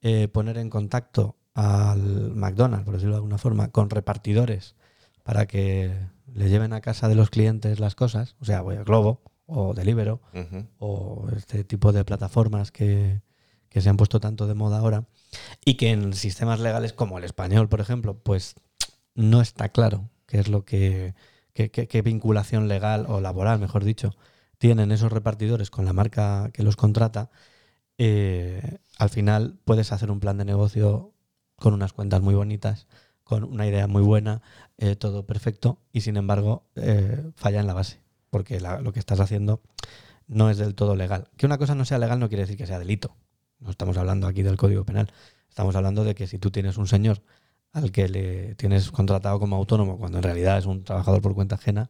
eh, 0.02 0.28
poner 0.28 0.58
en 0.58 0.70
contacto 0.70 1.36
al 1.54 2.32
McDonald's, 2.36 2.86
por 2.86 2.94
decirlo 2.96 3.14
de 3.16 3.18
alguna 3.18 3.38
forma, 3.38 3.72
con 3.72 3.90
repartidores 3.90 4.76
para 5.24 5.46
que 5.48 5.92
le 6.34 6.50
lleven 6.50 6.74
a 6.74 6.82
casa 6.82 7.08
de 7.08 7.16
los 7.16 7.30
clientes 7.30 7.80
las 7.80 7.96
cosas, 7.96 8.36
o 8.40 8.46
sea, 8.46 8.62
voy 8.62 8.76
a 8.76 8.84
Globo 8.84 9.22
o 9.48 9.74
Delivero 9.74 10.22
o 10.80 11.28
este 11.36 11.64
tipo 11.64 11.92
de 11.92 12.04
plataformas 12.04 12.72
que, 12.72 13.22
que 13.70 13.82
se 13.82 13.90
han 13.90 13.98
puesto 13.98 14.20
tanto 14.20 14.48
de 14.48 14.54
moda 14.54 14.80
ahora 14.80 15.06
y 15.64 15.76
que 15.76 15.92
en 15.92 16.14
sistemas 16.14 16.60
legales 16.60 16.94
como 16.94 17.18
el 17.18 17.24
español, 17.24 17.70
por 17.70 17.80
ejemplo, 17.82 18.18
pues 18.18 18.56
no 19.14 19.42
está 19.42 19.70
claro 19.70 20.10
qué 20.26 20.40
es 20.40 20.48
lo 20.50 20.66
que, 20.66 21.14
qué, 21.54 21.70
qué- 21.72 21.88
qué 21.88 22.02
vinculación 22.02 22.68
legal 22.68 23.06
o 23.08 23.22
laboral, 23.22 23.60
mejor 23.60 23.84
dicho, 23.84 24.16
tienen 24.58 24.92
esos 24.92 25.12
repartidores 25.12 25.70
con 25.70 25.86
la 25.86 25.94
marca 25.94 26.50
que 26.54 26.64
los 26.64 26.76
contrata, 26.76 27.30
eh, 27.98 28.80
al 28.98 29.10
final 29.10 29.60
puedes 29.66 29.92
hacer 29.92 30.12
un 30.12 30.20
plan 30.20 30.38
de 30.38 30.46
negocio 30.46 31.14
con 31.56 31.74
unas 31.74 31.94
cuentas 31.94 32.22
muy 32.22 32.36
bonitas, 32.36 32.88
con 33.24 33.44
una 33.44 33.68
idea 33.68 33.88
muy 33.88 34.02
buena, 34.04 34.42
eh, 34.78 34.96
todo 34.96 35.26
perfecto, 35.26 35.80
y 35.92 36.02
sin 36.02 36.18
embargo 36.18 36.64
eh, 36.76 37.32
falla 37.36 37.60
en 37.60 37.68
la 37.68 37.74
base, 37.74 38.02
porque 38.30 38.60
la- 38.60 38.82
lo 38.82 38.92
que 38.94 39.00
estás 39.00 39.20
haciendo 39.20 39.62
no 40.28 40.50
es 40.50 40.58
del 40.58 40.76
todo 40.76 40.96
legal. 40.96 41.30
Que 41.38 41.46
una 41.46 41.58
cosa 41.58 41.76
no 41.76 41.86
sea 41.86 41.98
legal 42.00 42.20
no 42.20 42.28
quiere 42.30 42.44
decir 42.44 42.58
que 42.58 42.68
sea 42.68 42.80
delito. 42.80 43.16
No 43.60 43.70
estamos 43.70 43.98
hablando 43.98 44.28
aquí 44.28 44.44
del 44.44 44.58
Código 44.58 44.84
Penal. 44.84 45.12
Estamos 45.50 45.76
hablando 45.76 46.04
de 46.04 46.16
que 46.16 46.28
si 46.28 46.40
tú 46.40 46.52
tienes 46.52 46.78
un 46.78 46.88
señor 46.88 47.22
al 47.72 47.92
que 47.92 48.10
le 48.10 48.56
tienes 48.56 48.92
contratado 48.92 49.40
como 49.40 49.56
autónomo, 49.56 49.98
cuando 49.98 50.18
en 50.18 50.24
realidad 50.24 50.58
es 50.58 50.66
un 50.66 50.84
trabajador 50.84 51.22
por 51.22 51.36
cuenta 51.36 51.56
ajena, 51.56 51.90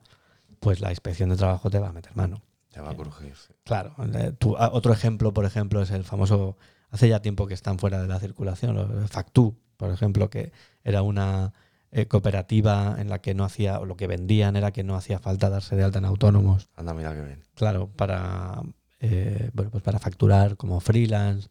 pues 0.59 0.79
la 0.81 0.91
inspección 0.91 1.29
de 1.29 1.37
trabajo 1.37 1.69
te 1.69 1.79
va 1.79 1.89
a 1.89 1.93
meter 1.93 2.15
mano. 2.15 2.41
Te 2.75 2.81
va 2.81 2.89
a 2.91 2.95
crujir. 2.95 3.33
sí. 3.37 3.53
Claro. 3.63 3.95
eh, 4.13 4.33
tú- 4.37 4.57
a- 4.57 4.69
otro 4.73 4.91
ejemplo, 4.91 5.33
por 5.33 5.45
ejemplo, 5.45 5.81
es 5.81 5.91
el 5.91 6.03
famoso, 6.03 6.57
hace 6.91 7.07
ya 7.07 7.21
tiempo 7.21 7.47
que 7.47 7.53
están 7.53 7.79
fuera 7.79 8.01
de 8.01 8.07
la 8.09 8.19
circulación, 8.19 8.75
lo- 8.75 9.07
Factú, 9.07 9.55
por 9.77 9.91
ejemplo, 9.91 10.29
que 10.29 10.51
era 10.83 11.01
una 11.01 11.53
eh, 11.91 12.07
cooperativa 12.07 12.97
en 12.99 13.07
la 13.09 13.19
que 13.19 13.33
no 13.33 13.45
hacía, 13.45 13.79
o 13.79 13.85
lo 13.85 13.95
que 13.95 14.07
vendían 14.07 14.57
era 14.57 14.71
que 14.71 14.83
no 14.83 14.95
hacía 14.97 15.19
falta 15.19 15.49
darse 15.49 15.77
de 15.77 15.83
alta 15.85 15.99
en 15.99 16.05
autónomos, 16.05 16.67
Anda, 16.75 16.93
mira 16.93 17.13
qué 17.13 17.21
bien. 17.21 17.43
claro, 17.53 17.87
para, 17.95 18.61
eh, 18.99 19.49
bueno, 19.53 19.71
pues 19.71 19.81
para 19.81 19.99
facturar 19.99 20.57
como 20.57 20.81
freelance. 20.81 21.47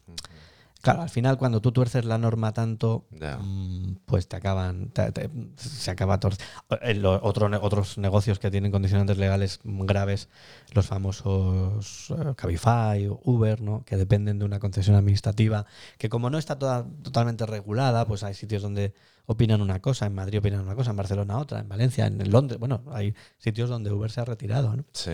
Claro, 0.84 1.02
al 1.02 1.08
final 1.10 1.38
cuando 1.38 1.60
tú 1.60 1.72
tuerces 1.72 2.04
la 2.04 2.18
norma 2.18 2.52
tanto, 2.52 3.06
mm, 3.42 3.94
pues 4.06 4.28
te 4.28 4.36
acaban, 4.36 4.90
te- 4.90 5.10
te- 5.12 5.30
se 5.56 5.90
acaba 5.90 6.20
tor- 6.20 6.36
en 6.82 7.02
lo- 7.02 7.20
otro 7.22 7.48
otros 7.62 7.98
negocios 7.98 8.38
que 8.38 8.50
tienen 8.50 8.70
condicionantes 8.70 9.18
legales 9.18 9.60
graves, 9.64 10.28
los 10.74 10.86
famosos 10.86 12.10
eh, 12.10 12.34
Cabify 12.36 13.06
o 13.08 13.20
Uber, 13.24 13.60
¿no? 13.60 13.82
que 13.84 13.96
dependen 13.96 14.38
de 14.38 14.44
una 14.44 14.58
concesión 14.60 14.96
administrativa, 14.96 15.66
que 15.98 16.08
como 16.08 16.30
no 16.30 16.38
está 16.38 16.58
toda, 16.58 16.84
totalmente 17.02 17.46
regulada, 17.46 18.06
pues 18.06 18.22
hay 18.22 18.34
sitios 18.34 18.62
donde 18.62 18.94
opinan 19.26 19.62
una 19.62 19.80
cosa, 19.80 20.06
en 20.06 20.14
Madrid 20.14 20.38
opinan 20.38 20.60
una 20.60 20.74
cosa, 20.74 20.90
en 20.90 20.96
Barcelona 20.96 21.38
otra, 21.38 21.60
en 21.60 21.68
Valencia, 21.68 22.06
en 22.06 22.30
Londres, 22.30 22.60
bueno, 22.60 22.82
hay 22.92 23.14
sitios 23.38 23.70
donde 23.70 23.90
Uber 23.90 24.10
se 24.10 24.20
ha 24.20 24.24
retirado, 24.26 24.76
¿no? 24.76 24.84
Sí. 24.92 25.12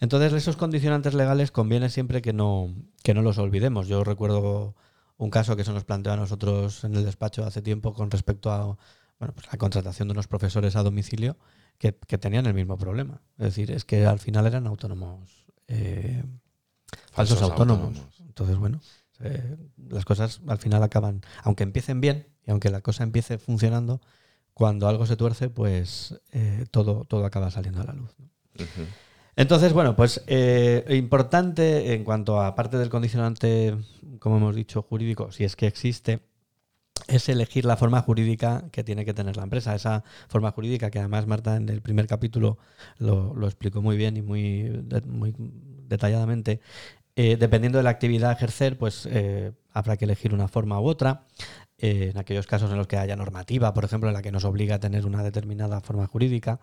Entonces, 0.00 0.32
esos 0.32 0.56
condicionantes 0.56 1.14
legales 1.14 1.52
conviene 1.52 1.88
siempre 1.88 2.20
que 2.20 2.32
no, 2.32 2.74
que 3.04 3.14
no 3.14 3.22
los 3.22 3.38
olvidemos. 3.38 3.86
Yo 3.86 4.02
recuerdo 4.02 4.74
un 5.24 5.30
caso 5.30 5.56
que 5.56 5.64
se 5.64 5.72
nos 5.72 5.84
planteó 5.84 6.12
a 6.12 6.16
nosotros 6.16 6.84
en 6.84 6.94
el 6.94 7.04
despacho 7.04 7.44
hace 7.44 7.62
tiempo 7.62 7.94
con 7.94 8.10
respecto 8.10 8.52
a 8.52 8.76
bueno, 9.18 9.32
pues 9.34 9.46
la 9.50 9.58
contratación 9.58 10.08
de 10.08 10.12
unos 10.12 10.26
profesores 10.26 10.76
a 10.76 10.82
domicilio 10.82 11.38
que, 11.78 11.94
que 11.94 12.18
tenían 12.18 12.46
el 12.46 12.54
mismo 12.54 12.76
problema. 12.76 13.22
Es 13.38 13.46
decir, 13.46 13.70
es 13.70 13.84
que 13.84 14.06
al 14.06 14.18
final 14.18 14.46
eran 14.46 14.66
autónomos, 14.66 15.46
eh, 15.66 16.22
falsos, 17.10 17.38
Falsos 17.38 17.42
autónomos. 17.42 17.86
autónomos. 17.86 18.20
Entonces, 18.20 18.56
bueno, 18.58 18.80
eh, 19.20 19.56
las 19.88 20.04
cosas 20.04 20.40
al 20.46 20.58
final 20.58 20.82
acaban, 20.82 21.22
aunque 21.42 21.62
empiecen 21.62 22.00
bien 22.00 22.28
y 22.46 22.50
aunque 22.50 22.68
la 22.70 22.80
cosa 22.82 23.02
empiece 23.02 23.38
funcionando, 23.38 24.00
cuando 24.52 24.88
algo 24.88 25.06
se 25.06 25.16
tuerce, 25.16 25.48
pues 25.48 26.20
eh, 26.32 26.66
todo, 26.70 27.04
todo 27.06 27.24
acaba 27.24 27.50
saliendo 27.50 27.80
a 27.80 27.84
la 27.84 27.94
luz. 27.94 28.14
Entonces, 29.36 29.72
bueno, 29.72 29.96
pues 29.96 30.22
eh, 30.26 30.84
importante 30.90 31.94
en 31.94 32.04
cuanto 32.04 32.40
a 32.40 32.54
parte 32.54 32.78
del 32.78 32.88
condicionante, 32.88 33.76
como 34.18 34.36
hemos 34.36 34.54
dicho, 34.54 34.82
jurídico, 34.82 35.32
si 35.32 35.44
es 35.44 35.56
que 35.56 35.66
existe, 35.66 36.20
es 37.08 37.28
elegir 37.28 37.64
la 37.64 37.76
forma 37.76 38.00
jurídica 38.00 38.64
que 38.70 38.84
tiene 38.84 39.04
que 39.04 39.14
tener 39.14 39.36
la 39.36 39.42
empresa. 39.42 39.74
Esa 39.74 40.04
forma 40.28 40.52
jurídica 40.52 40.90
que 40.90 40.98
además 41.00 41.26
Marta 41.26 41.56
en 41.56 41.68
el 41.68 41.82
primer 41.82 42.06
capítulo 42.06 42.58
lo, 42.98 43.34
lo 43.34 43.46
explicó 43.46 43.82
muy 43.82 43.96
bien 43.96 44.16
y 44.16 44.22
muy, 44.22 44.84
muy 45.06 45.34
detalladamente. 45.88 46.60
Eh, 47.16 47.36
dependiendo 47.36 47.78
de 47.78 47.84
la 47.84 47.90
actividad 47.90 48.30
a 48.30 48.32
ejercer, 48.32 48.76
pues 48.76 49.06
eh, 49.10 49.52
habrá 49.72 49.96
que 49.96 50.04
elegir 50.04 50.34
una 50.34 50.48
forma 50.48 50.80
u 50.80 50.86
otra. 50.86 51.26
Eh, 51.78 52.10
en 52.12 52.18
aquellos 52.18 52.46
casos 52.46 52.70
en 52.70 52.76
los 52.76 52.86
que 52.86 52.96
haya 52.96 53.16
normativa, 53.16 53.74
por 53.74 53.84
ejemplo, 53.84 54.08
en 54.08 54.14
la 54.14 54.22
que 54.22 54.30
nos 54.30 54.44
obliga 54.44 54.76
a 54.76 54.80
tener 54.80 55.06
una 55.06 55.24
determinada 55.24 55.80
forma 55.80 56.06
jurídica, 56.06 56.60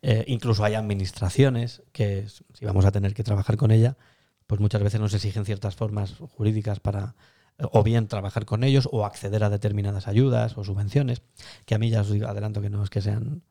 eh, 0.00 0.24
incluso 0.26 0.64
hay 0.64 0.74
administraciones 0.74 1.82
que, 1.92 2.26
si 2.54 2.64
vamos 2.64 2.86
a 2.86 2.92
tener 2.92 3.12
que 3.12 3.22
trabajar 3.22 3.58
con 3.58 3.70
ella, 3.70 3.98
pues 4.46 4.60
muchas 4.60 4.82
veces 4.82 5.00
nos 5.00 5.12
exigen 5.12 5.44
ciertas 5.44 5.76
formas 5.76 6.14
jurídicas 6.14 6.80
para 6.80 7.14
eh, 7.58 7.64
o 7.72 7.82
bien 7.82 8.08
trabajar 8.08 8.46
con 8.46 8.64
ellos 8.64 8.88
o 8.90 9.04
acceder 9.04 9.44
a 9.44 9.50
determinadas 9.50 10.08
ayudas 10.08 10.56
o 10.56 10.64
subvenciones, 10.64 11.22
que 11.66 11.74
a 11.74 11.78
mí 11.78 11.90
ya 11.90 12.00
os 12.00 12.10
adelanto 12.10 12.62
que 12.62 12.70
no 12.70 12.82
es 12.82 12.90
que 12.90 13.02
sean 13.02 13.42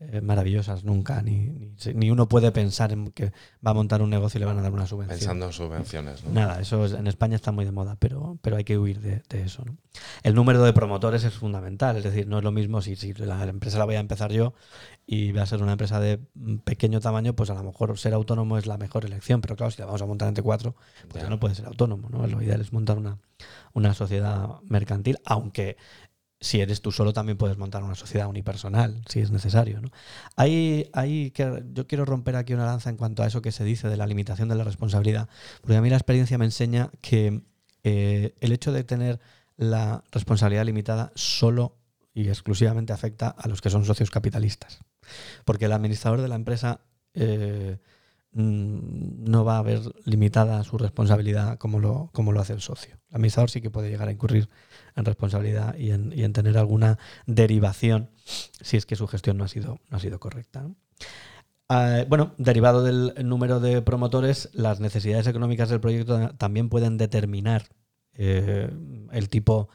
eh, 0.00 0.20
maravillosas 0.20 0.84
nunca, 0.84 1.22
ni, 1.22 1.48
ni, 1.48 1.74
ni 1.94 2.10
uno 2.10 2.28
puede 2.28 2.52
pensar 2.52 2.92
en 2.92 3.10
que 3.10 3.32
va 3.66 3.72
a 3.72 3.74
montar 3.74 4.00
un 4.00 4.10
negocio 4.10 4.38
y 4.38 4.40
le 4.40 4.46
van 4.46 4.56
a 4.58 4.62
dar 4.62 4.72
una 4.72 4.86
subvención. 4.86 5.18
Pensando 5.18 5.46
en 5.46 5.52
subvenciones, 5.52 6.24
¿no? 6.24 6.30
Nada, 6.32 6.60
eso 6.60 6.84
es- 6.84 6.92
en 6.92 7.06
España 7.08 7.34
está 7.34 7.50
muy 7.50 7.64
de 7.64 7.72
moda, 7.72 7.96
pero, 7.98 8.38
pero 8.40 8.56
hay 8.56 8.64
que 8.64 8.78
huir 8.78 9.00
de, 9.00 9.22
de 9.28 9.42
eso. 9.42 9.64
¿no? 9.64 9.76
El 10.22 10.34
número 10.36 10.62
de 10.62 10.72
promotores 10.72 11.24
es 11.24 11.34
fundamental, 11.34 11.96
es 11.96 12.04
decir, 12.04 12.28
no 12.28 12.38
es 12.38 12.44
lo 12.44 12.52
mismo 12.52 12.80
si, 12.80 12.94
si 12.94 13.12
la 13.14 13.42
empresa 13.44 13.78
la 13.78 13.86
voy 13.86 13.96
a 13.96 14.00
empezar 14.00 14.30
yo 14.30 14.54
y 15.04 15.32
va 15.32 15.42
a 15.42 15.46
ser 15.46 15.62
una 15.62 15.72
empresa 15.72 15.98
de 15.98 16.20
pequeño 16.64 17.00
tamaño, 17.00 17.34
pues 17.34 17.50
a 17.50 17.54
lo 17.54 17.64
mejor 17.64 17.98
ser 17.98 18.14
autónomo 18.14 18.56
es 18.58 18.66
la 18.66 18.76
mejor 18.78 19.04
elección, 19.04 19.40
pero 19.40 19.56
claro, 19.56 19.70
si 19.72 19.80
la 19.80 19.86
vamos 19.86 20.02
a 20.02 20.06
montar 20.06 20.28
entre 20.28 20.44
cuatro, 20.44 20.76
pues 21.08 21.14
Ya. 21.16 21.22
ya 21.22 21.30
no 21.30 21.40
puede 21.40 21.54
ser 21.56 21.66
autónomo. 21.66 22.08
¿no? 22.08 22.24
Lo 22.26 22.40
ideal 22.40 22.60
es 22.60 22.72
montar 22.72 22.98
una, 22.98 23.18
una 23.72 23.94
sociedad 23.94 24.60
mercantil, 24.68 25.18
aunque 25.24 25.76
si 26.40 26.60
eres 26.60 26.80
tú 26.80 26.92
solo 26.92 27.12
también 27.12 27.36
puedes 27.36 27.58
montar 27.58 27.82
una 27.82 27.94
sociedad 27.94 28.28
unipersonal, 28.28 29.02
si 29.08 29.20
es 29.20 29.30
necesario. 29.30 29.80
¿no? 29.80 29.90
Hay, 30.36 30.90
que, 31.34 31.64
yo 31.72 31.86
quiero 31.86 32.04
romper 32.04 32.36
aquí 32.36 32.54
una 32.54 32.66
lanza 32.66 32.90
en 32.90 32.96
cuanto 32.96 33.22
a 33.22 33.26
eso 33.26 33.42
que 33.42 33.52
se 33.52 33.64
dice 33.64 33.88
de 33.88 33.96
la 33.96 34.06
limitación 34.06 34.48
de 34.48 34.54
la 34.54 34.64
responsabilidad, 34.64 35.28
porque 35.60 35.76
a 35.76 35.82
mí 35.82 35.90
la 35.90 35.96
experiencia 35.96 36.38
me 36.38 36.44
enseña 36.44 36.90
que 37.00 37.42
eh, 37.82 38.34
el 38.40 38.52
hecho 38.52 38.72
de 38.72 38.84
tener 38.84 39.20
la 39.56 40.04
responsabilidad 40.12 40.64
limitada 40.64 41.10
solo 41.14 41.76
y 42.14 42.28
exclusivamente 42.28 42.92
afecta 42.92 43.28
a 43.28 43.48
los 43.48 43.60
que 43.60 43.70
son 43.70 43.84
socios 43.84 44.10
capitalistas. 44.10 44.80
Porque 45.44 45.64
el 45.64 45.72
administrador 45.72 46.20
de 46.20 46.28
la 46.28 46.34
empresa 46.36 46.80
eh, 47.14 47.78
no 48.38 49.44
va 49.44 49.58
a 49.58 49.62
ver 49.62 49.80
limitada 50.04 50.62
su 50.62 50.78
responsabilidad 50.78 51.58
como 51.58 51.80
lo, 51.80 52.10
como 52.12 52.32
lo 52.32 52.40
hace 52.40 52.52
el 52.52 52.60
socio. 52.60 52.94
El 53.10 53.16
administrador 53.16 53.50
sí 53.50 53.60
que 53.60 53.70
puede 53.70 53.90
llegar 53.90 54.08
a 54.08 54.12
incurrir 54.12 54.48
en 54.94 55.04
responsabilidad 55.04 55.76
y 55.76 55.90
en, 55.90 56.12
y 56.12 56.22
en 56.22 56.32
tener 56.32 56.56
alguna 56.56 56.98
derivación 57.26 58.10
si 58.24 58.76
es 58.76 58.86
que 58.86 58.96
su 58.96 59.06
gestión 59.08 59.38
no 59.38 59.44
ha 59.44 59.48
sido, 59.48 59.80
no 59.90 59.96
ha 59.96 60.00
sido 60.00 60.20
correcta. 60.20 60.68
Ah, 61.68 62.04
bueno, 62.08 62.34
derivado 62.38 62.82
del 62.82 63.12
número 63.28 63.60
de 63.60 63.82
promotores, 63.82 64.50
las 64.52 64.80
necesidades 64.80 65.26
económicas 65.26 65.68
del 65.68 65.80
proyecto 65.80 66.30
también 66.36 66.68
pueden 66.68 66.96
determinar 66.96 67.64
eh, 68.14 68.70
el 69.12 69.28
tipo 69.28 69.64
de 69.64 69.68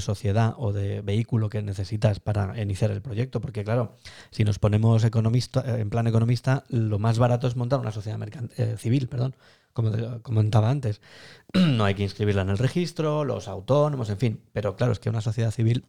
sociedad 0.00 0.54
o 0.58 0.72
de 0.72 1.00
vehículo 1.00 1.48
que 1.48 1.62
necesitas 1.62 2.20
para 2.20 2.60
iniciar 2.60 2.90
el 2.90 3.00
proyecto, 3.00 3.40
porque 3.40 3.64
claro, 3.64 3.96
si 4.30 4.44
nos 4.44 4.58
ponemos 4.58 5.04
economista, 5.04 5.62
eh, 5.66 5.80
en 5.80 5.90
plan 5.90 6.06
economista, 6.06 6.64
lo 6.68 6.98
más 6.98 7.18
barato 7.18 7.46
es 7.46 7.56
montar 7.56 7.80
una 7.80 7.92
sociedad 7.92 8.18
eh, 8.56 8.76
civil, 8.78 9.08
perdón, 9.08 9.36
como 9.72 9.90
comentaba 10.22 10.70
antes. 10.70 11.00
no 11.54 11.84
hay 11.84 11.94
que 11.94 12.02
inscribirla 12.02 12.42
en 12.42 12.50
el 12.50 12.58
registro, 12.58 13.24
los 13.24 13.48
autónomos, 13.48 14.10
en 14.10 14.18
fin, 14.18 14.40
pero 14.52 14.76
claro, 14.76 14.92
es 14.92 14.98
que 14.98 15.10
una 15.10 15.20
sociedad 15.20 15.50
civil 15.50 15.86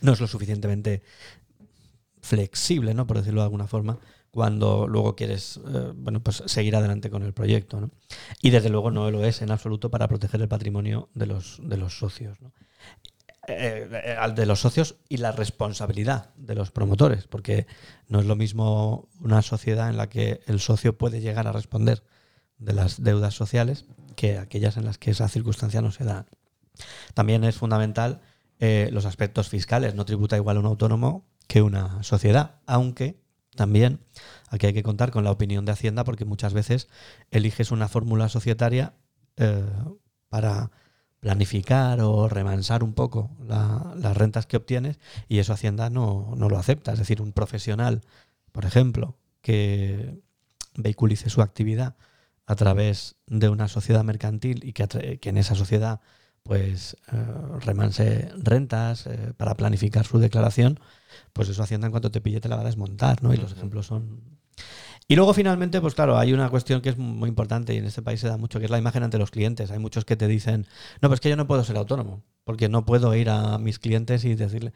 no 0.00 0.12
es 0.12 0.20
lo 0.20 0.26
suficientemente 0.26 1.02
flexible, 2.20 2.94
¿no? 2.94 3.06
Por 3.06 3.18
decirlo 3.18 3.40
de 3.40 3.44
alguna 3.44 3.66
forma, 3.66 3.98
cuando 4.36 4.86
luego 4.86 5.16
quieres 5.16 5.58
eh, 5.66 5.92
bueno, 5.94 6.22
pues 6.22 6.42
seguir 6.44 6.76
adelante 6.76 7.08
con 7.08 7.22
el 7.22 7.32
proyecto. 7.32 7.80
¿no? 7.80 7.90
Y 8.42 8.50
desde 8.50 8.68
luego 8.68 8.90
no 8.90 9.10
lo 9.10 9.24
es 9.24 9.40
en 9.40 9.50
absoluto 9.50 9.90
para 9.90 10.08
proteger 10.08 10.42
el 10.42 10.46
patrimonio 10.46 11.08
de 11.14 11.24
los, 11.24 11.58
de 11.62 11.78
los 11.78 11.98
socios. 11.98 12.38
¿no? 12.42 12.52
Eh, 13.48 13.88
eh, 14.04 14.16
al 14.18 14.34
de 14.34 14.44
los 14.44 14.58
socios 14.60 14.96
y 15.08 15.18
la 15.18 15.30
responsabilidad 15.30 16.34
de 16.34 16.56
los 16.56 16.72
promotores, 16.72 17.28
porque 17.28 17.68
no 18.08 18.18
es 18.18 18.26
lo 18.26 18.34
mismo 18.34 19.08
una 19.20 19.40
sociedad 19.40 19.88
en 19.88 19.96
la 19.96 20.08
que 20.08 20.40
el 20.46 20.58
socio 20.58 20.98
puede 20.98 21.20
llegar 21.20 21.46
a 21.46 21.52
responder 21.52 22.02
de 22.58 22.72
las 22.72 23.04
deudas 23.04 23.34
sociales 23.34 23.84
que 24.16 24.38
aquellas 24.38 24.76
en 24.76 24.84
las 24.84 24.98
que 24.98 25.12
esa 25.12 25.28
circunstancia 25.28 25.80
no 25.80 25.92
se 25.92 26.02
da. 26.02 26.26
También 27.14 27.44
es 27.44 27.54
fundamental 27.54 28.20
eh, 28.58 28.88
los 28.90 29.04
aspectos 29.04 29.48
fiscales. 29.48 29.94
No 29.94 30.04
tributa 30.04 30.36
igual 30.36 30.58
un 30.58 30.66
autónomo 30.66 31.28
que 31.46 31.62
una 31.62 32.02
sociedad, 32.02 32.56
aunque 32.66 33.22
también 33.54 34.00
aquí 34.50 34.66
hay 34.66 34.74
que 34.74 34.82
contar 34.82 35.12
con 35.12 35.22
la 35.22 35.30
opinión 35.30 35.64
de 35.64 35.72
Hacienda 35.72 36.02
porque 36.02 36.24
muchas 36.24 36.52
veces 36.52 36.88
eliges 37.30 37.70
una 37.70 37.86
fórmula 37.86 38.28
societaria 38.28 38.94
para 40.28 40.72
planificar 41.26 42.00
o 42.02 42.28
remansar 42.28 42.84
un 42.84 42.92
poco 42.94 43.30
la- 43.48 43.94
las 43.96 44.16
rentas 44.16 44.46
que 44.46 44.56
obtienes 44.56 45.00
y 45.28 45.40
eso 45.40 45.52
Hacienda 45.52 45.90
no, 45.90 46.34
no 46.36 46.48
lo 46.48 46.56
acepta. 46.56 46.92
Es 46.92 47.00
decir, 47.00 47.20
un 47.20 47.32
profesional, 47.32 48.02
por 48.52 48.64
ejemplo, 48.64 49.16
que 49.42 50.20
vehiculice 50.76 51.28
su 51.28 51.42
actividad 51.42 51.96
a 52.46 52.54
través 52.54 53.16
de 53.26 53.48
una 53.48 53.66
sociedad 53.66 54.04
mercantil 54.04 54.60
y 54.64 54.72
que, 54.72 55.18
que 55.20 55.28
en 55.30 55.36
esa 55.36 55.56
sociedad 55.56 55.98
pues 56.44 56.96
eh, 57.12 57.16
remanse 57.60 58.30
rentas 58.38 59.08
eh, 59.08 59.32
para 59.36 59.56
planificar 59.56 60.06
su 60.06 60.20
declaración, 60.20 60.78
pues 61.32 61.48
eso 61.48 61.60
Hacienda 61.64 61.88
en 61.88 61.90
cuanto 61.90 62.12
te 62.12 62.20
pille 62.20 62.40
te 62.40 62.48
la 62.48 62.54
va 62.54 62.62
a 62.62 62.66
desmontar, 62.66 63.20
¿no? 63.24 63.34
Y 63.34 63.36
los 63.36 63.50
ejemplos 63.50 63.86
son... 63.86 64.20
Y 65.08 65.14
luego 65.14 65.32
finalmente, 65.34 65.80
pues 65.80 65.94
claro, 65.94 66.18
hay 66.18 66.32
una 66.32 66.50
cuestión 66.50 66.80
que 66.80 66.88
es 66.88 66.98
muy 66.98 67.28
importante 67.28 67.72
y 67.74 67.78
en 67.78 67.84
este 67.84 68.02
país 68.02 68.20
se 68.20 68.28
da 68.28 68.36
mucho, 68.36 68.58
que 68.58 68.64
es 68.64 68.70
la 68.70 68.78
imagen 68.78 69.04
ante 69.04 69.18
los 69.18 69.30
clientes. 69.30 69.70
Hay 69.70 69.78
muchos 69.78 70.04
que 70.04 70.16
te 70.16 70.26
dicen, 70.26 70.66
no, 71.00 71.08
pues 71.08 71.20
que 71.20 71.28
yo 71.28 71.36
no 71.36 71.46
puedo 71.46 71.62
ser 71.62 71.76
autónomo, 71.76 72.24
porque 72.44 72.68
no 72.68 72.84
puedo 72.84 73.14
ir 73.14 73.30
a 73.30 73.58
mis 73.58 73.78
clientes 73.78 74.24
y 74.24 74.34
decirle, 74.34 74.72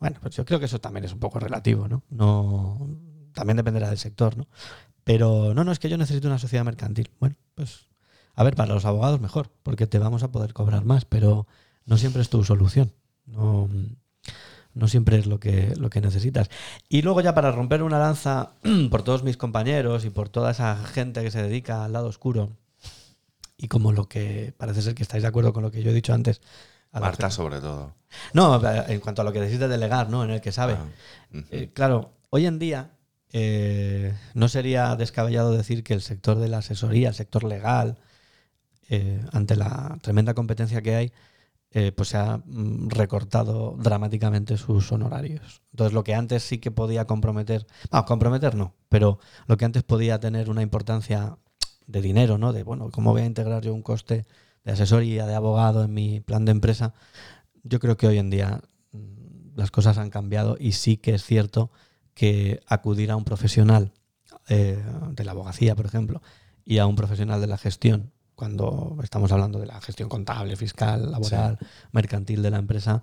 bueno, 0.00 0.18
pues 0.22 0.36
yo 0.36 0.44
creo 0.46 0.58
que 0.58 0.66
eso 0.66 0.80
también 0.80 1.04
es 1.04 1.12
un 1.12 1.20
poco 1.20 1.38
relativo, 1.38 1.86
¿no? 1.86 2.02
no 2.08 2.88
también 3.34 3.56
dependerá 3.58 3.88
del 3.88 3.98
sector, 3.98 4.38
¿no? 4.38 4.46
Pero 5.02 5.52
no, 5.52 5.64
no, 5.64 5.72
es 5.72 5.78
que 5.78 5.90
yo 5.90 5.98
necesito 5.98 6.28
una 6.28 6.38
sociedad 6.38 6.64
mercantil. 6.64 7.10
Bueno, 7.20 7.36
pues 7.54 7.88
a 8.34 8.42
ver, 8.42 8.56
para 8.56 8.74
los 8.74 8.84
abogados 8.84 9.20
mejor, 9.20 9.50
porque 9.62 9.86
te 9.86 9.98
vamos 9.98 10.22
a 10.22 10.32
poder 10.32 10.52
cobrar 10.54 10.84
más, 10.84 11.04
pero 11.04 11.46
no 11.84 11.98
siempre 11.98 12.22
es 12.22 12.30
tu 12.30 12.42
solución. 12.42 12.92
No, 13.26 13.68
no 14.74 14.88
siempre 14.88 15.18
es 15.18 15.26
lo 15.26 15.40
que, 15.40 15.74
lo 15.76 15.90
que 15.90 16.00
necesitas. 16.00 16.50
Y 16.88 17.02
luego 17.02 17.20
ya 17.20 17.34
para 17.34 17.52
romper 17.52 17.82
una 17.82 17.98
lanza 17.98 18.50
por 18.90 19.02
todos 19.02 19.22
mis 19.22 19.36
compañeros 19.36 20.04
y 20.04 20.10
por 20.10 20.28
toda 20.28 20.50
esa 20.50 20.76
gente 20.76 21.22
que 21.22 21.30
se 21.30 21.42
dedica 21.42 21.84
al 21.84 21.92
lado 21.92 22.08
oscuro, 22.08 22.50
y 23.56 23.68
como 23.68 23.92
lo 23.92 24.08
que 24.08 24.52
parece 24.56 24.82
ser 24.82 24.94
que 24.94 25.02
estáis 25.02 25.22
de 25.22 25.28
acuerdo 25.28 25.52
con 25.52 25.62
lo 25.62 25.70
que 25.70 25.82
yo 25.82 25.90
he 25.90 25.94
dicho 25.94 26.12
antes. 26.12 26.40
Marta 26.92 27.30
sobre 27.30 27.60
todo. 27.60 27.94
No, 28.32 28.60
en 28.88 29.00
cuanto 29.00 29.22
a 29.22 29.24
lo 29.24 29.32
que 29.32 29.40
necesitas 29.40 29.70
delegar, 29.70 30.08
¿no? 30.10 30.22
En 30.22 30.30
el 30.30 30.40
que 30.40 30.52
sabe. 30.52 30.74
Ah, 30.74 30.86
eh, 31.50 31.70
claro, 31.72 32.12
hoy 32.30 32.46
en 32.46 32.58
día 32.58 32.90
eh, 33.32 34.14
no 34.34 34.48
sería 34.48 34.94
descabellado 34.94 35.52
decir 35.52 35.82
que 35.82 35.94
el 35.94 36.02
sector 36.02 36.38
de 36.38 36.48
la 36.48 36.58
asesoría, 36.58 37.08
el 37.08 37.14
sector 37.14 37.42
legal, 37.42 37.98
eh, 38.88 39.24
ante 39.32 39.56
la 39.56 39.98
tremenda 40.02 40.34
competencia 40.34 40.82
que 40.82 40.94
hay, 40.94 41.12
eh, 41.76 41.90
pues 41.90 42.10
se 42.10 42.16
ha 42.18 42.36
mm, 42.36 42.88
recortado 42.90 43.76
dramáticamente 43.76 44.56
sus 44.56 44.92
honorarios. 44.92 45.60
Entonces, 45.72 45.92
lo 45.92 46.04
que 46.04 46.14
antes 46.14 46.44
sí 46.44 46.58
que 46.58 46.70
podía 46.70 47.04
comprometer, 47.04 47.66
no, 47.90 48.04
comprometer 48.04 48.54
no, 48.54 48.74
pero 48.88 49.18
lo 49.48 49.56
que 49.56 49.64
antes 49.64 49.82
podía 49.82 50.20
tener 50.20 50.50
una 50.50 50.62
importancia 50.62 51.36
de 51.88 52.00
dinero, 52.00 52.38
¿no? 52.38 52.52
De, 52.52 52.62
bueno, 52.62 52.90
¿cómo 52.92 53.10
voy 53.10 53.22
a 53.22 53.26
integrar 53.26 53.64
yo 53.64 53.74
un 53.74 53.82
coste 53.82 54.24
de 54.62 54.72
asesoría, 54.72 55.26
de 55.26 55.34
abogado 55.34 55.82
en 55.82 55.92
mi 55.92 56.20
plan 56.20 56.44
de 56.44 56.52
empresa? 56.52 56.94
Yo 57.64 57.80
creo 57.80 57.96
que 57.96 58.06
hoy 58.06 58.18
en 58.18 58.30
día 58.30 58.62
mm, 58.92 59.56
las 59.56 59.72
cosas 59.72 59.98
han 59.98 60.10
cambiado 60.10 60.56
y 60.60 60.72
sí 60.72 60.96
que 60.96 61.14
es 61.14 61.24
cierto 61.24 61.72
que 62.14 62.60
acudir 62.68 63.10
a 63.10 63.16
un 63.16 63.24
profesional 63.24 63.92
eh, 64.48 64.80
de 65.10 65.24
la 65.24 65.32
abogacía, 65.32 65.74
por 65.74 65.86
ejemplo, 65.86 66.22
y 66.64 66.78
a 66.78 66.86
un 66.86 66.94
profesional 66.94 67.40
de 67.40 67.48
la 67.48 67.58
gestión 67.58 68.12
cuando 68.34 68.96
estamos 69.02 69.32
hablando 69.32 69.58
de 69.58 69.66
la 69.66 69.80
gestión 69.80 70.08
contable, 70.08 70.56
fiscal, 70.56 71.10
laboral, 71.10 71.58
mercantil 71.92 72.42
de 72.42 72.50
la 72.50 72.58
empresa, 72.58 73.02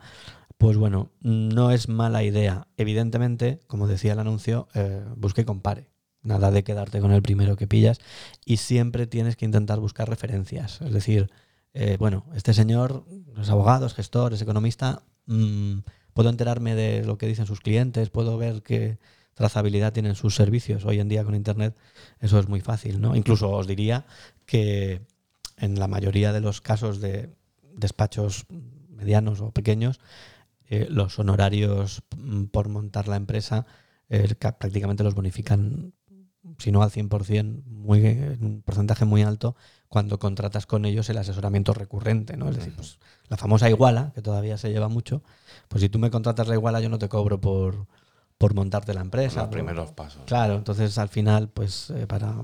pues 0.58 0.78
bueno, 0.78 1.10
no 1.22 1.72
es 1.72 1.90
mala 1.90 2.24
idea. 2.24 2.68
Evidentemente, 2.78 3.60
como 3.68 3.88
decía 3.88 4.14
el 4.14 4.20
anuncio, 4.20 4.68
eh, 4.74 5.04
busque 5.16 5.42
y 5.42 5.46
compare. 5.46 5.90
Nada 6.24 6.52
de 6.52 6.64
quedarte 6.64 7.00
con 7.02 7.12
el 7.12 7.24
primero 7.24 7.56
que 7.56 7.66
pillas 7.66 8.00
y 8.46 8.58
siempre 8.58 9.08
tienes 9.08 9.36
que 9.36 9.46
intentar 9.46 9.80
buscar 9.80 10.08
referencias. 10.08 10.80
Es 10.82 10.94
decir, 10.94 11.32
eh, 11.74 11.98
bueno, 11.98 12.26
este 12.36 12.54
señor 12.54 13.06
es 13.42 13.50
abogado, 13.50 13.88
es 13.88 13.96
gestor, 13.96 14.34
es 14.34 14.42
economista, 14.44 15.02
mm, 15.26 15.80
puedo 16.14 16.30
enterarme 16.30 16.76
de 16.76 17.06
lo 17.06 17.18
que 17.18 17.26
dicen 17.26 17.48
sus 17.48 17.60
clientes, 17.60 18.12
puedo 18.12 18.38
ver 18.38 18.62
qué 18.62 19.00
trazabilidad 19.34 19.94
tienen 19.94 20.14
sus 20.14 20.36
servicios. 20.36 20.86
Hoy 20.86 21.00
en 21.00 21.10
día 21.10 21.24
con 21.24 21.34
Internet 21.34 21.76
eso 22.20 22.38
es 22.38 22.48
muy 22.48 22.62
fácil, 22.62 23.02
¿no? 23.02 23.16
Incluso 23.16 23.50
os 23.50 23.66
diría 23.66 24.06
que 24.46 25.02
en 25.62 25.80
la 25.80 25.88
mayoría 25.88 26.34
de 26.34 26.42
los 26.42 26.60
casos 26.60 27.00
de 27.00 27.34
despachos 27.74 28.46
medianos 28.90 29.40
o 29.40 29.52
pequeños, 29.52 30.00
eh, 30.70 30.88
los 30.90 31.18
honorarios 31.20 32.04
mm, 32.18 32.46
por 32.46 32.70
montar 32.70 33.08
la 33.08 33.16
empresa 33.16 33.66
eh, 34.10 34.36
prácticamente 34.36 35.04
los 35.04 35.16
bonifican, 35.16 35.94
si 36.58 36.72
no 36.72 36.84
al 36.84 36.92
100%, 36.92 37.64
muy, 37.66 38.02
un 38.42 38.62
porcentaje 38.66 39.06
muy 39.06 39.22
alto, 39.22 39.56
cuando 39.88 40.20
contratas 40.20 40.66
con 40.66 40.84
ellos 40.86 41.10
el 41.10 41.18
asesoramiento 41.18 41.74
recurrente. 41.74 42.36
¿no? 42.36 42.50
Es 42.50 42.58
decir, 42.58 42.74
pues, 42.76 43.00
la 43.30 43.38
famosa 43.38 43.70
iguala, 43.70 44.12
que 44.14 44.22
todavía 44.22 44.58
se 44.58 44.70
lleva 44.70 44.90
mucho, 44.90 45.24
pues 45.70 45.82
si 45.82 45.90
tú 45.90 45.98
me 45.98 46.12
contratas 46.12 46.48
la 46.48 46.56
iguala, 46.56 46.82
yo 46.82 46.90
no 46.90 47.00
te 47.00 47.08
cobro 47.08 47.40
por, 47.40 47.88
por 48.38 48.54
montarte 48.54 48.94
la 48.94 49.02
empresa. 49.02 49.42
Los 49.42 49.50
primeros 49.50 49.92
pasos. 49.92 50.24
Claro, 50.26 50.56
entonces 50.56 50.98
al 50.98 51.10
final, 51.10 51.48
pues 51.48 51.90
eh, 51.92 52.08
para 52.08 52.36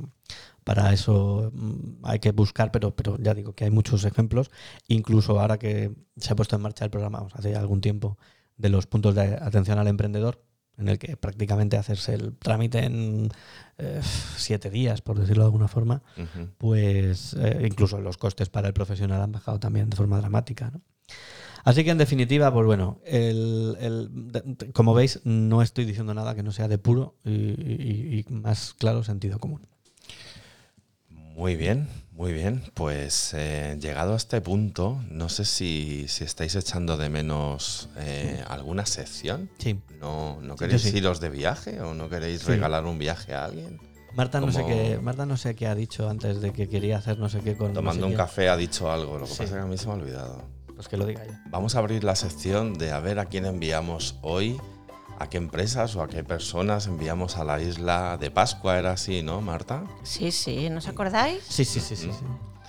para 0.67 0.91
eso 0.91 1.49
mm, 1.53 2.03
hay 2.03 2.19
que 2.19 2.33
buscar, 2.33 2.73
pero, 2.73 2.93
pero 2.93 3.17
ya 3.19 3.33
digo 3.33 3.53
que 3.53 3.63
hay 3.63 3.71
muchos 3.71 4.03
ejemplos. 4.03 4.51
Incluso 4.89 5.39
ahora 5.39 5.57
que 5.57 5.93
se 6.17 6.33
ha 6.33 6.35
puesto 6.35 6.57
en 6.57 6.61
marcha 6.61 6.83
el 6.83 6.91
programa 6.91 7.25
hace 7.31 7.55
algún 7.55 7.79
tiempo 7.79 8.17
de 8.57 8.67
los 8.67 8.85
puntos 8.85 9.15
de 9.15 9.37
atención 9.41 9.79
al 9.79 9.87
emprendedor, 9.87 10.43
en 10.77 10.89
el 10.89 10.99
que 10.99 11.15
prácticamente 11.15 11.77
hacerse 11.77 12.15
el 12.15 12.35
trámite 12.35 12.79
en 12.79 13.29
eh, 13.77 14.01
siete 14.35 14.69
días, 14.69 15.01
por 15.01 15.17
decirlo 15.17 15.43
de 15.43 15.47
alguna 15.47 15.69
forma, 15.69 16.03
pues 16.57 17.33
eh, 17.39 17.61
incluso 17.65 18.01
los 18.01 18.17
costes 18.17 18.49
para 18.49 18.67
el 18.67 18.73
profesional 18.73 19.21
han 19.21 19.31
bajado 19.31 19.61
también 19.61 19.89
de 19.89 19.95
forma 19.95 20.17
dramática. 20.17 20.73
Así 21.63 21.85
que 21.85 21.91
en 21.91 21.97
definitiva, 21.97 22.51
pues 22.51 22.65
bueno, 22.65 22.99
como 24.73 24.93
veis, 24.93 25.21
no 25.23 25.61
estoy 25.61 25.85
diciendo 25.85 26.13
nada 26.13 26.35
que 26.35 26.43
no 26.43 26.51
sea 26.51 26.67
de 26.67 26.77
puro 26.77 27.15
y 27.23 28.25
más 28.29 28.73
claro 28.73 29.05
sentido 29.05 29.39
común. 29.39 29.61
Muy 31.37 31.55
bien, 31.55 31.87
muy 32.13 32.33
bien. 32.33 32.63
Pues 32.73 33.31
eh, 33.35 33.77
llegado 33.79 34.13
a 34.13 34.17
este 34.17 34.41
punto, 34.41 34.99
no 35.11 35.29
sé 35.29 35.45
si, 35.45 36.07
estáis 36.19 36.55
echando 36.55 36.97
de 36.97 37.09
menos 37.09 37.89
eh, 37.95 38.43
alguna 38.47 38.87
sección. 38.87 39.47
Sí. 39.59 39.79
¿No, 40.01 40.39
no 40.41 40.55
queréis 40.55 40.91
iros 40.91 41.19
de 41.19 41.29
viaje 41.29 41.79
o 41.79 41.93
no 41.93 42.09
queréis 42.09 42.43
regalar 42.45 42.85
un 42.85 42.97
viaje 42.97 43.35
a 43.35 43.45
alguien? 43.45 43.79
Marta 44.15 44.41
no, 44.41 44.51
sé 44.51 44.65
qué, 44.65 44.99
Marta 44.99 45.27
no 45.27 45.37
sé 45.37 45.55
qué 45.55 45.67
ha 45.67 45.75
dicho 45.75 46.09
antes 46.09 46.41
de 46.41 46.51
que 46.53 46.67
quería 46.67 46.97
hacer 46.97 47.19
no 47.19 47.29
sé 47.29 47.41
qué 47.41 47.55
con. 47.55 47.71
Tomando 47.71 48.07
un 48.07 48.15
café 48.15 48.49
ha 48.49 48.57
dicho 48.57 48.91
algo, 48.91 49.19
lo 49.19 49.25
que 49.25 49.29
pasa 49.29 49.43
es 49.43 49.51
que 49.51 49.59
a 49.59 49.65
mí 49.65 49.77
se 49.77 49.85
me 49.85 49.91
ha 49.91 49.95
olvidado. 49.95 50.43
Pues 50.73 50.87
que 50.87 50.97
lo 50.97 51.05
diga 51.05 51.23
ya. 51.23 51.43
Vamos 51.51 51.75
a 51.75 51.79
abrir 51.79 52.03
la 52.03 52.15
sección 52.15 52.73
de 52.79 52.91
a 52.91 52.99
ver 52.99 53.19
a 53.19 53.25
quién 53.25 53.45
enviamos 53.45 54.17
hoy 54.23 54.57
a 55.19 55.29
qué 55.29 55.37
empresas 55.37 55.95
o 55.95 56.01
a 56.01 56.07
qué 56.07 56.23
personas 56.23 56.87
enviamos 56.87 57.37
a 57.37 57.43
la 57.43 57.61
isla 57.61 58.17
de 58.17 58.31
Pascua. 58.31 58.77
Era 58.77 58.91
así, 58.91 59.23
¿no, 59.23 59.41
Marta? 59.41 59.83
Sí, 60.03 60.31
sí, 60.31 60.69
¿nos 60.69 60.87
acordáis? 60.87 61.43
Sí, 61.47 61.65
sí, 61.65 61.79
sí, 61.79 61.95
sí. 61.95 62.11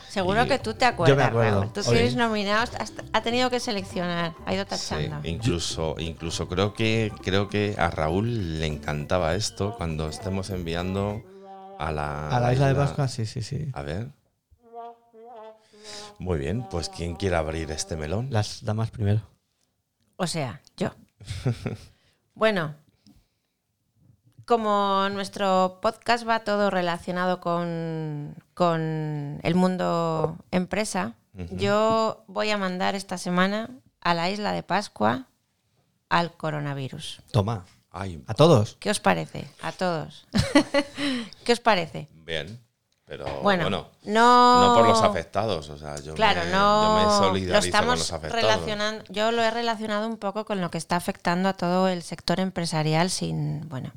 Seguro 0.08 0.46
que 0.46 0.58
tú 0.58 0.72
te 0.72 0.86
acuerdas. 0.86 1.16
Yo 1.16 1.22
me 1.22 1.28
acuerdo. 1.28 1.70
Tú 1.74 1.82
que 1.82 1.98
eres 1.98 2.16
nominado, 2.16 2.70
ha 3.12 3.22
tenido 3.22 3.50
que 3.50 3.60
seleccionar, 3.60 4.34
ha 4.46 4.54
ido 4.54 4.64
tachando. 4.64 5.20
Sí, 5.22 5.28
incluso, 5.28 5.96
incluso 5.98 6.48
creo 6.48 6.72
que 6.72 7.12
creo 7.22 7.48
que 7.48 7.74
a 7.78 7.90
Raúl 7.90 8.58
le 8.58 8.66
encantaba 8.66 9.34
esto 9.34 9.74
cuando 9.76 10.08
estemos 10.08 10.48
enviando 10.48 11.22
a 11.78 11.92
la, 11.92 12.28
a 12.30 12.40
la 12.40 12.52
isla, 12.54 12.68
de 12.68 12.74
Pascua, 12.74 13.06
sí, 13.06 13.26
sí, 13.26 13.42
sí. 13.42 13.68
A 13.74 13.82
ver. 13.82 14.08
Muy 16.18 16.38
bien, 16.38 16.66
pues 16.68 16.88
¿quién 16.88 17.14
quiere 17.14 17.36
abrir 17.36 17.70
este 17.70 17.94
melón? 17.96 18.28
Las 18.30 18.64
damas 18.64 18.90
primero. 18.90 19.20
O 20.16 20.26
sea, 20.26 20.60
yo. 20.76 20.90
Bueno, 22.38 22.76
como 24.44 25.08
nuestro 25.08 25.80
podcast 25.82 26.26
va 26.26 26.44
todo 26.44 26.70
relacionado 26.70 27.40
con, 27.40 28.36
el 29.42 29.54
mundo 29.56 30.38
empresa, 30.52 31.16
yo 31.50 32.22
voy 32.28 32.50
a 32.50 32.56
mandar 32.56 32.94
esta 32.94 33.18
semana 33.18 33.70
a 34.00 34.14
la 34.14 34.30
isla 34.30 34.52
de 34.52 34.62
Pascua 34.62 35.26
al 36.08 36.30
coronavirus. 36.30 37.22
Toma. 37.32 37.64
¿A 37.90 38.34
todos? 38.34 38.76
¿Qué 38.78 38.90
os 38.90 39.00
parece? 39.00 39.50
A 39.60 39.72
todos. 39.72 40.28
¿Qué 41.44 41.52
os 41.52 41.58
parece? 41.58 42.06
Bien. 42.24 42.60
Pero 43.08 43.24
bueno, 43.40 43.88
no, 44.04 44.72
por 44.76 44.86
los 44.86 45.02
afectados, 45.02 45.70
o 45.70 45.78
sea, 45.78 45.98
yo 46.00 46.14
claro, 46.14 46.42
no, 46.52 47.32
lo 47.32 47.58
estamos 47.58 48.10
Relacionando, 48.20 49.02
yo 49.08 49.32
lo 49.32 49.42
he 49.42 49.50
relacionado 49.50 50.06
un 50.06 50.18
poco 50.18 50.44
con 50.44 50.60
lo 50.60 50.70
que 50.70 50.76
está 50.76 50.96
afectando 50.96 51.48
a 51.48 51.54
todo 51.54 51.88
el 51.88 52.02
sector 52.02 52.38
empresarial 52.38 53.08
sin, 53.08 53.66
bueno, 53.70 53.92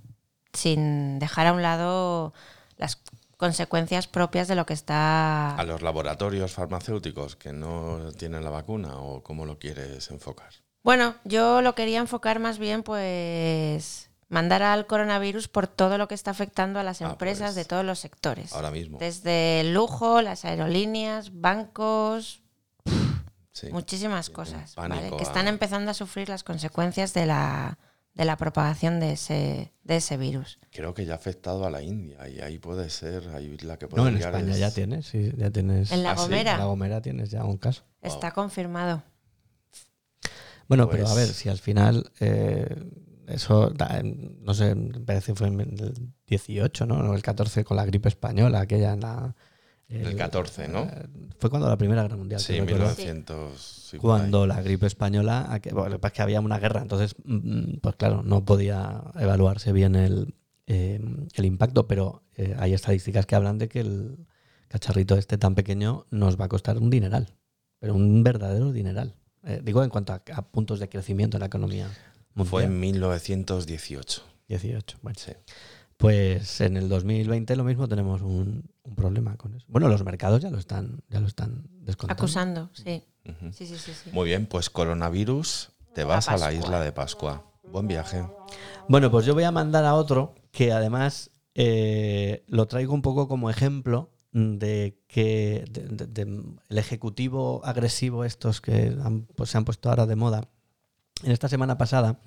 sin 0.53 1.20
dejar 1.20 1.47
a 1.47 1.53
un 1.53 1.62
lado 1.62 2.34
las 2.78 3.01
consecuencias 3.36 4.07
propias 4.07 4.47
de 4.47 4.55
lo 4.55 4.66
que 4.66 4.74
está... 4.74 5.55
A 5.55 5.64
los 5.64 5.82
laboratorios 5.82 6.53
farmacéuticos 6.53 7.36
que 7.36 7.51
no 7.51 8.12
tienen 8.18 8.43
la 8.43 8.49
vacuna 8.51 8.97
o 8.97 9.24
cómo 9.24 9.45
lo 9.45 9.59
quieres 9.59 10.09
enfocar. 10.12 10.53
Bueno, 10.84 11.16
yo 11.26 11.62
lo 11.62 11.76
quería 11.76 11.99
enfocar 11.99 12.39
más 12.39 12.59
bien 12.59 12.84
pues 12.84 14.11
mandar 14.32 14.63
al 14.63 14.88
coronavirus 14.88 15.49
por 15.49 15.67
todo 15.67 15.97
lo 15.97 16.07
que 16.07 16.15
está 16.15 16.32
afectando 16.32 16.79
a 16.79 16.84
las 16.84 17.01
ah, 17.01 17.09
empresas 17.11 17.49
pues, 17.49 17.55
de 17.55 17.65
todos 17.65 17.86
los 17.86 17.99
sectores. 17.99 18.53
Ahora 18.53 18.71
mismo. 18.71 18.97
Desde 18.97 19.59
el 19.59 19.73
lujo, 19.73 20.21
las 20.21 20.45
aerolíneas, 20.45 21.41
bancos, 21.41 22.41
muchísimas 23.71 24.29
cosas, 24.29 24.73
que 25.17 25.23
están 25.23 25.49
empezando 25.49 25.91
a 25.91 25.93
sufrir 25.93 26.29
las 26.29 26.43
consecuencias 26.45 27.13
de 27.13 27.25
la, 27.25 27.77
de 28.13 28.23
la 28.23 28.38
propagación 28.38 29.01
de 29.01 29.11
ese, 29.11 29.73
de 29.84 29.97
ese 29.97 30.15
virus. 30.15 30.59
Creo 30.71 30.93
que 30.93 31.05
ya 31.05 31.11
ha 31.11 31.17
afectado 31.17 31.65
a 31.65 31.69
la 31.69 31.82
India 31.82 32.29
y 32.29 32.39
ahí 32.39 32.57
puede 32.57 32.89
ser, 32.89 33.27
ahí 33.36 33.57
la 33.57 33.77
que 33.77 33.89
puede 33.89 34.01
No, 34.01 34.09
en 34.09 34.15
España 34.15 34.55
ya 34.55 34.71
tienes, 34.71 35.07
sí, 35.07 35.34
ya 35.36 35.51
tienes. 35.51 35.91
En 35.91 36.03
La 36.03 36.11
ah, 36.11 36.15
Gomera. 36.15 36.53
En 36.53 36.59
La 36.59 36.65
Gomera 36.65 37.01
tienes 37.01 37.32
ya 37.32 37.43
un 37.43 37.57
caso. 37.57 37.84
Está 38.01 38.32
confirmado. 38.32 39.03
Bueno, 40.69 40.89
pero 40.89 41.03
a 41.03 41.11
Pues- 41.11 41.17
ver, 41.17 41.36
si 41.36 41.49
al 41.49 41.59
final 41.59 42.09
eh, 42.21 42.77
eso, 43.34 43.73
no 44.41 44.53
sé, 44.53 44.75
parece 45.05 45.32
que 45.34 45.36
fue 45.36 45.47
en 45.47 45.59
el 45.61 45.93
18, 46.27 46.86
¿no? 46.86 46.95
O 47.11 47.15
el 47.15 47.21
14 47.21 47.63
con 47.63 47.77
la 47.77 47.86
gripe 47.86 48.09
española, 48.09 48.61
aquella 48.61 48.93
en 48.93 49.01
la... 49.01 49.36
El 49.89 50.15
14, 50.15 50.69
¿no? 50.69 50.84
eh, 50.84 51.05
Fue 51.38 51.49
cuando 51.49 51.67
la 51.67 51.77
Primera 51.77 52.03
Guerra 52.03 52.15
Mundial. 52.15 52.39
Sí, 52.39 52.53
creo 52.53 52.65
que 52.65 52.75
fue. 52.75 52.79
1900. 52.86 53.61
sí. 53.61 53.97
Cuando 53.97 54.47
la 54.47 54.61
gripe 54.61 54.88
española, 54.88 55.59
bueno, 55.73 55.89
lo 55.89 55.95
que 55.95 55.99
pasa 55.99 56.11
es 56.13 56.15
que 56.15 56.21
había 56.21 56.39
una 56.39 56.59
guerra, 56.59 56.82
entonces, 56.82 57.15
mm, 57.25 57.79
pues 57.82 57.95
claro, 57.97 58.23
no 58.23 58.45
podía 58.45 59.03
evaluarse 59.19 59.73
bien 59.73 59.95
el, 59.95 60.34
eh, 60.67 61.01
el 61.34 61.45
impacto, 61.45 61.88
pero 61.88 62.23
eh, 62.38 62.55
hay 62.57 62.73
estadísticas 62.73 63.25
que 63.25 63.36
hablan 63.36 63.57
de 63.57 63.67
que 63.67 63.82
el 63.82 64.27
cacharrito 64.69 65.17
este 65.17 65.38
tan 65.38 65.55
pequeño 65.55 66.05
nos 66.09 66.39
va 66.39 66.45
a 66.45 66.49
costar 66.49 66.77
un 66.77 66.89
dineral, 66.89 67.36
pero 67.79 67.93
un 67.93 68.23
verdadero 68.23 68.71
dineral. 68.71 69.15
Eh, 69.43 69.59
digo 69.61 69.84
en 69.84 69.89
cuanto 69.89 70.13
a, 70.13 70.21
a 70.34 70.41
puntos 70.43 70.79
de 70.79 70.88
crecimiento 70.88 71.36
en 71.36 71.41
la 71.41 71.47
economía 71.47 71.89
mundial. 72.36 72.49
Fue 72.49 72.63
en 72.65 72.79
1918. 72.79 74.23
18. 74.47 74.97
Bueno, 75.01 75.17
Sí. 75.19 75.32
pues 75.97 76.61
en 76.61 76.77
el 76.77 76.89
2020 76.89 77.55
lo 77.55 77.63
mismo 77.63 77.88
tenemos 77.88 78.21
un, 78.21 78.69
un 78.84 78.95
problema 78.95 79.38
con 79.38 79.53
eso. 79.55 79.65
Bueno, 79.69 79.88
los 79.88 80.03
mercados 80.03 80.41
ya 80.41 80.49
lo 80.49 80.57
están, 80.57 81.01
ya 81.09 81.19
lo 81.19 81.27
están 81.27 81.67
descontando. 81.82 82.21
Acusando, 82.21 82.69
sí. 82.73 83.03
Ujú. 83.25 83.53
Sí, 83.53 83.65
sí, 83.65 83.77
sí. 83.77 83.91
sí. 83.93 84.09
Muy 84.11 84.25
bien, 84.27 84.45
pues 84.47 84.69
coronavirus, 84.69 85.69
te 85.93 86.03
vas 86.03 86.27
a 86.27 86.38
la 86.38 86.51
isla 86.53 86.82
de 86.82 86.91
Pascua. 86.91 87.45
Buen 87.71 87.88
viaje. 87.88 88.23
Bueno, 88.89 89.09
pues 89.11 89.25
yo 89.25 89.34
voy 89.34 89.43
a 89.43 89.51
mandar 89.51 89.86
a 89.86 89.93
otro 89.93 90.36
que 90.51 90.71
además 90.73 91.29
eh, 91.53 92.43
lo 92.47 92.65
traigo 92.67 92.93
un 92.93 93.01
poco 93.01 93.27
como 93.27 93.49
ejemplo 93.49 94.09
de 94.34 94.97
que 95.07 95.65
de- 95.69 95.88
de- 95.88 96.07
de- 96.07 96.43
el 96.69 96.77
ejecutivo 96.77 97.61
agresivo 97.65 98.23
estos 98.25 98.59
que 98.61 98.95
han- 99.03 99.27
pues, 99.36 99.49
se 99.49 99.57
han 99.57 99.65
puesto 99.65 99.89
ahora 99.89 100.05
de 100.05 100.15
moda. 100.15 100.49
En 101.24 101.32
esta 101.32 101.47
semana 101.47 101.78
pasada, 101.78 102.19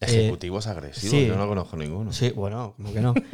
Ejecutivos 0.00 0.66
agresivos, 0.66 1.10
sí. 1.16 1.26
yo 1.26 1.36
no 1.36 1.46
conozco 1.46 1.76
ninguno. 1.76 2.12
sí, 2.12 2.30
bueno, 2.30 2.74
como 2.76 2.92
que 2.92 3.00
no. 3.00 3.14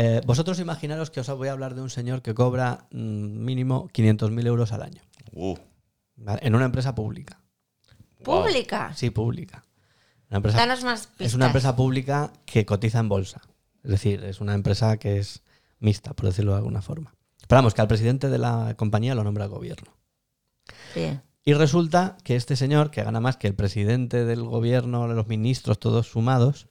Eh, 0.00 0.20
vosotros 0.26 0.60
imaginaros 0.60 1.10
que 1.10 1.18
os 1.18 1.28
voy 1.30 1.48
a 1.48 1.52
hablar 1.52 1.74
de 1.74 1.80
un 1.80 1.90
señor 1.90 2.22
que 2.22 2.32
cobra 2.32 2.86
mm, 2.92 3.44
mínimo 3.44 3.88
500.000 3.88 4.46
euros 4.46 4.70
al 4.72 4.82
año 4.82 5.02
Uh, 5.32 5.56
¿vale? 6.14 6.38
en 6.44 6.54
una 6.54 6.66
empresa 6.66 6.94
pública. 6.94 7.40
wow. 8.24 8.42
Pública. 8.44 8.92
Sí, 8.94 9.10
pública. 9.10 9.64
Una 10.30 10.36
empresa 10.36 10.58
Danos 10.58 10.84
más 10.84 11.08
pistas. 11.08 11.26
Es 11.26 11.34
una 11.34 11.46
empresa 11.46 11.74
pública 11.74 12.32
que 12.46 12.64
cotiza 12.64 13.00
en 13.00 13.08
bolsa. 13.08 13.40
Es 13.82 13.90
decir, 13.90 14.22
es 14.22 14.40
una 14.40 14.54
empresa 14.54 14.98
que 14.98 15.18
es 15.18 15.42
mixta, 15.80 16.14
por 16.14 16.26
decirlo 16.26 16.52
de 16.52 16.58
alguna 16.58 16.82
forma. 16.82 17.14
Pero 17.48 17.58
vamos, 17.58 17.74
que 17.74 17.80
al 17.80 17.88
presidente 17.88 18.28
de 18.28 18.38
la 18.38 18.74
compañía 18.76 19.16
lo 19.16 19.24
nombra 19.24 19.44
el 19.46 19.50
gobierno. 19.50 19.96
Bien. 20.94 21.22
Y 21.44 21.54
resulta 21.54 22.16
que 22.24 22.36
este 22.36 22.56
señor, 22.56 22.90
que 22.90 23.02
gana 23.02 23.20
más 23.20 23.36
que 23.36 23.46
el 23.46 23.54
presidente 23.54 24.24
del 24.24 24.42
gobierno, 24.42 25.06
los 25.08 25.28
ministros, 25.28 25.78
todos 25.80 26.06
sumados, 26.08 26.66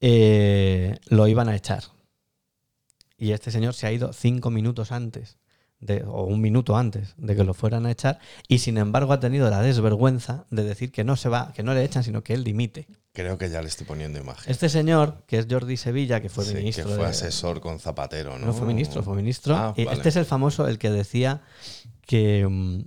eh, 0.00 0.96
lo 1.08 1.28
iban 1.28 1.48
a 1.48 1.56
echar. 1.56 1.84
Y 3.18 3.32
este 3.32 3.50
señor 3.50 3.74
se 3.74 3.86
ha 3.86 3.92
ido 3.92 4.12
cinco 4.14 4.50
minutos 4.50 4.92
antes, 4.92 5.36
de, 5.78 6.02
o 6.06 6.24
un 6.24 6.40
minuto 6.40 6.76
antes 6.76 7.14
de 7.18 7.36
que 7.36 7.44
lo 7.44 7.52
fueran 7.52 7.84
a 7.84 7.90
echar, 7.90 8.18
y 8.48 8.58
sin 8.60 8.78
embargo 8.78 9.12
ha 9.12 9.20
tenido 9.20 9.50
la 9.50 9.60
desvergüenza 9.60 10.46
de 10.50 10.64
decir 10.64 10.90
que 10.90 11.04
no 11.04 11.16
se 11.16 11.28
va, 11.28 11.52
que 11.52 11.62
no 11.62 11.74
le 11.74 11.84
echan, 11.84 12.02
sino 12.02 12.22
que 12.22 12.32
él 12.32 12.44
dimite. 12.44 12.86
Creo 13.12 13.36
que 13.36 13.50
ya 13.50 13.60
le 13.60 13.68
estoy 13.68 13.86
poniendo 13.86 14.18
imagen. 14.18 14.50
Este 14.50 14.68
señor, 14.70 15.24
que 15.26 15.38
es 15.38 15.46
Jordi 15.50 15.76
Sevilla, 15.76 16.22
que 16.22 16.30
fue 16.30 16.44
Sí, 16.46 16.54
ministro. 16.54 16.84
que 16.84 16.94
fue 16.94 17.04
de- 17.04 17.10
asesor 17.10 17.60
con 17.60 17.78
Zapatero, 17.78 18.38
¿no? 18.38 18.46
No, 18.46 18.52
fue 18.54 18.66
ministro, 18.66 19.02
fue 19.02 19.16
ministro. 19.16 19.54
Ah, 19.56 19.74
vale. 19.76 19.92
Este 19.92 20.08
es 20.10 20.16
el 20.16 20.24
famoso, 20.24 20.66
el 20.68 20.78
que 20.78 20.90
decía 20.90 21.42
que, 22.06 22.46
mm, 22.48 22.80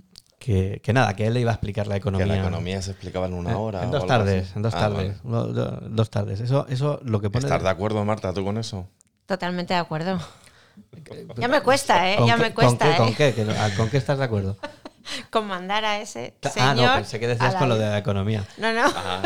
que, 0.44 0.80
que 0.82 0.92
nada, 0.92 1.14
que 1.16 1.26
él 1.26 1.32
le 1.34 1.40
iba 1.40 1.50
a 1.50 1.54
explicar 1.54 1.86
la 1.86 1.94
Que 1.94 2.00
economía. 2.00 2.26
la 2.26 2.38
economía 2.38 2.82
se 2.82 2.90
explicaba 2.90 3.26
en 3.26 3.32
una 3.32 3.52
Eh, 3.52 3.54
hora. 3.54 3.82
En 3.84 3.90
dos 3.90 4.06
tardes, 4.06 4.44
así. 4.48 4.52
en 4.56 4.62
dos 4.62 4.74
Ah, 4.74 4.78
tardes. 4.80 5.16
Lo- 5.24 5.46
do- 5.46 5.80
Dos 5.88 6.10
tardes. 6.10 6.40
Eso, 6.40 6.66
eso 6.68 7.00
lo 7.02 7.20
que 7.20 7.28
vale. 7.28 7.40
pone. 7.40 7.46
¿Estás 7.46 7.62
de 7.62 7.68
acuerdo, 7.70 8.04
Marta, 8.04 8.32
tú 8.34 8.44
con 8.44 8.58
eso? 8.58 8.86
Totalmente 9.26 9.72
de 9.74 9.80
acuerdo. 9.80 10.18
Ya 11.38 11.46
me 11.48 11.62
cuesta, 11.62 12.10
¿eh? 12.12 12.16
¿Con 12.16 12.26
Ya 12.26 12.36
qué- 12.36 12.42
me 12.42 12.52
cuesta, 12.54 12.78
¿Con 12.78 12.88
qué, 12.88 12.94
¿eh? 12.94 12.96
¿con 12.98 13.14
qué? 13.14 13.34
Que 13.34 13.44
no- 13.44 13.52
ah, 13.56 13.70
¿Con 13.76 13.88
qué 13.88 13.96
estás 13.96 14.18
de 14.18 14.24
acuerdo? 14.24 14.56
Con 15.30 15.46
mandar 15.46 15.84
a 15.84 16.00
ese 16.00 16.34
señor. 16.52 16.68
ah, 16.68 16.74
no, 16.74 16.94
pensé 16.96 17.20
que 17.20 17.28
decías 17.28 17.54
con 17.56 17.68
lo 17.68 17.76
de 17.76 17.86
la 17.86 17.98
economía. 17.98 18.44
No, 18.58 18.72
no. 18.72 18.82
Ah, 18.96 19.22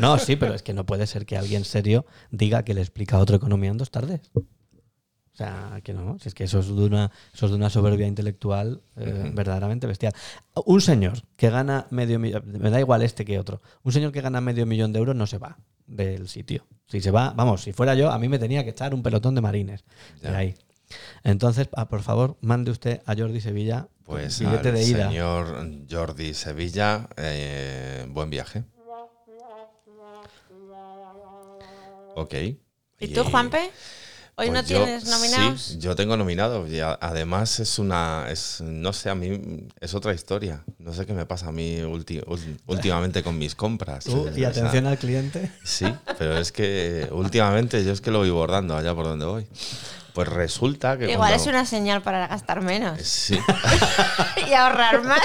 No, 0.00 0.18
sí, 0.18 0.36
pero 0.36 0.54
es 0.54 0.62
que 0.62 0.74
no 0.74 0.84
puede 0.86 1.06
ser 1.06 1.24
que 1.26 1.36
alguien 1.38 1.64
serio 1.64 2.04
diga 2.30 2.64
que 2.64 2.74
le 2.74 2.82
explica 2.82 3.16
a 3.16 3.18
otro 3.18 3.36
economía 3.36 3.70
en 3.70 3.78
dos 3.78 3.90
tardes. 3.90 4.20
O 5.32 5.36
sea, 5.36 5.80
que 5.82 5.94
no, 5.94 6.18
si 6.18 6.28
es 6.28 6.34
que 6.34 6.44
eso 6.44 6.58
es 6.58 6.66
de 6.66 6.84
una, 6.84 7.10
eso 7.32 7.46
es 7.46 7.52
de 7.52 7.56
una 7.56 7.70
soberbia 7.70 8.06
intelectual 8.06 8.82
eh, 8.96 9.30
verdaderamente 9.34 9.86
bestial. 9.86 10.12
Un 10.66 10.82
señor 10.82 11.22
que 11.36 11.48
gana 11.48 11.86
medio 11.90 12.18
millón, 12.18 12.42
me 12.46 12.68
da 12.68 12.78
igual 12.78 13.02
este 13.02 13.24
que 13.24 13.38
otro, 13.38 13.62
un 13.82 13.92
señor 13.92 14.12
que 14.12 14.20
gana 14.20 14.42
medio 14.42 14.66
millón 14.66 14.92
de 14.92 14.98
euros 14.98 15.16
no 15.16 15.26
se 15.26 15.38
va 15.38 15.58
del 15.86 16.28
sitio. 16.28 16.66
Si 16.86 17.00
se 17.00 17.10
va, 17.10 17.32
vamos, 17.34 17.62
si 17.62 17.72
fuera 17.72 17.94
yo, 17.94 18.10
a 18.10 18.18
mí 18.18 18.28
me 18.28 18.38
tenía 18.38 18.62
que 18.62 18.70
echar 18.70 18.94
un 18.94 19.02
pelotón 19.02 19.34
de 19.34 19.40
marines 19.40 19.84
de 20.20 20.28
ahí. 20.28 20.54
Entonces, 21.24 21.68
ah, 21.74 21.88
por 21.88 22.02
favor, 22.02 22.36
mande 22.42 22.70
usted 22.70 23.00
a 23.06 23.14
Jordi 23.16 23.40
Sevilla 23.40 23.88
pues 24.04 24.38
billete 24.38 24.68
al 24.68 24.74
de 24.74 24.84
ida. 24.84 25.08
señor 25.08 25.66
Jordi 25.90 26.34
Sevilla, 26.34 27.08
eh, 27.16 28.06
buen 28.10 28.28
viaje. 28.28 28.64
Ok. 32.14 32.34
¿Y 33.00 33.08
tú, 33.08 33.24
Juanpe? 33.24 33.70
¿Hoy 34.34 34.48
Pues 34.48 34.62
no 34.62 34.68
yo- 34.68 34.84
tienes 34.84 35.04
nominados? 35.04 35.60
Sí, 35.62 35.78
yo 35.78 35.94
tengo 35.94 36.16
nominados. 36.16 36.70
Y 36.70 36.80
a- 36.80 36.98
además 37.00 37.60
es 37.60 37.78
una, 37.78 38.26
es, 38.30 38.62
no 38.62 38.92
sé, 38.94 39.10
a 39.10 39.14
mí 39.14 39.68
es 39.78 39.94
otra 39.94 40.14
historia. 40.14 40.62
No 40.78 40.94
sé 40.94 41.04
qué 41.04 41.12
me 41.12 41.26
pasa 41.26 41.48
a 41.48 41.52
mí 41.52 41.76
ulti- 41.82 42.24
ul- 42.24 42.58
últimamente 42.66 43.22
con 43.22 43.36
mis 43.38 43.54
compras. 43.54 44.04
Tú, 44.04 44.28
Eh, 44.28 44.32
y 44.36 44.44
atención 44.44 44.86
al 44.86 44.96
cliente. 44.96 45.52
Sí, 45.64 45.86
pero 46.18 46.38
es 46.38 46.50
que 46.50 47.08
últimamente 47.12 47.84
yo 47.84 47.92
es 47.92 48.00
que 48.00 48.10
lo 48.10 48.20
voy 48.20 48.30
bordando 48.30 48.74
allá 48.76 48.94
por 48.94 49.04
donde 49.04 49.26
voy. 49.26 49.46
Pues 50.14 50.28
resulta 50.28 50.96
que 50.98 51.04
Igual 51.04 51.18
cuando- 51.30 51.36
es 51.36 51.46
una 51.46 51.66
señal 51.66 52.02
para 52.02 52.26
gastar 52.26 52.62
menos 52.62 53.00
Sí, 53.02 53.38
y 54.48 54.52
ahorrar 54.54 55.02
más. 55.04 55.20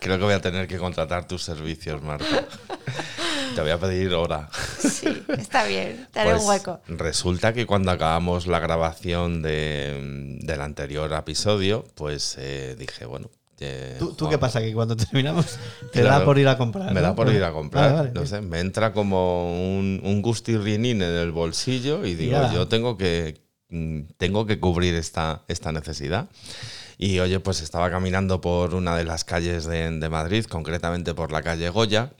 creo 0.00 0.18
que 0.18 0.24
voy 0.24 0.34
a 0.34 0.40
tener 0.40 0.66
que 0.66 0.78
contratar 0.78 1.26
tus 1.28 1.42
servicios, 1.42 2.02
Marta. 2.02 2.46
Te 3.54 3.60
voy 3.60 3.70
a 3.70 3.78
pedir 3.78 4.12
hora. 4.14 4.48
Sí, 4.78 5.22
está 5.38 5.64
bien. 5.64 6.06
Te 6.12 6.20
haré 6.20 6.30
Pues 6.32 6.42
un 6.42 6.48
hueco. 6.48 6.80
Resulta 6.88 7.52
que 7.52 7.66
cuando 7.66 7.90
acabamos 7.90 8.46
la 8.46 8.58
grabación 8.58 9.42
de- 9.42 10.38
del 10.40 10.60
anterior 10.60 11.12
episodio, 11.12 11.84
pues 11.94 12.36
eh, 12.38 12.76
dije, 12.78 13.04
bueno. 13.06 13.30
eh, 13.60 13.96
¿Tú, 13.98 14.28
qué 14.28 14.38
pasa? 14.38 14.60
Que 14.60 14.72
cuando 14.74 14.96
terminamos 14.96 15.58
te 15.92 16.00
Claro, 16.02 16.18
da 16.20 16.24
por 16.24 16.38
ir 16.38 16.48
a 16.48 16.56
comprar. 16.58 16.88
Me 16.92 17.00
¿no? 17.00 17.06
da 17.08 17.14
por 17.14 17.30
ir 17.32 17.42
a 17.44 17.52
comprar. 17.52 17.84
Vale, 17.92 17.96
vale, 17.96 18.10
no 18.12 18.26
sé, 18.26 18.40
me 18.40 18.60
entra 18.60 18.92
como 18.92 19.52
un, 19.78 20.00
un 20.04 20.22
gustirrinín 20.22 21.02
en 21.02 21.10
el 21.16 21.30
bolsillo 21.32 22.04
y 22.04 22.14
digo, 22.14 22.32
Ya. 22.32 22.52
yo 22.52 22.68
tengo 22.68 22.96
que, 22.96 23.40
mm, 23.70 24.00
tengo 24.16 24.46
que 24.46 24.58
cubrir 24.60 24.94
esta, 24.94 25.42
esta 25.48 25.72
necesidad. 25.72 26.28
Y 26.98 27.18
oye, 27.20 27.40
pues 27.40 27.60
estaba 27.62 27.90
caminando 27.90 28.40
por 28.40 28.74
una 28.74 28.96
de 28.96 29.04
las 29.04 29.24
calles 29.24 29.64
de, 29.64 29.90
de 29.90 30.08
Madrid, 30.08 30.44
concretamente 30.44 31.14
por 31.14 31.32
la 31.32 31.42
calle 31.42 31.68
Goya. 31.70 32.12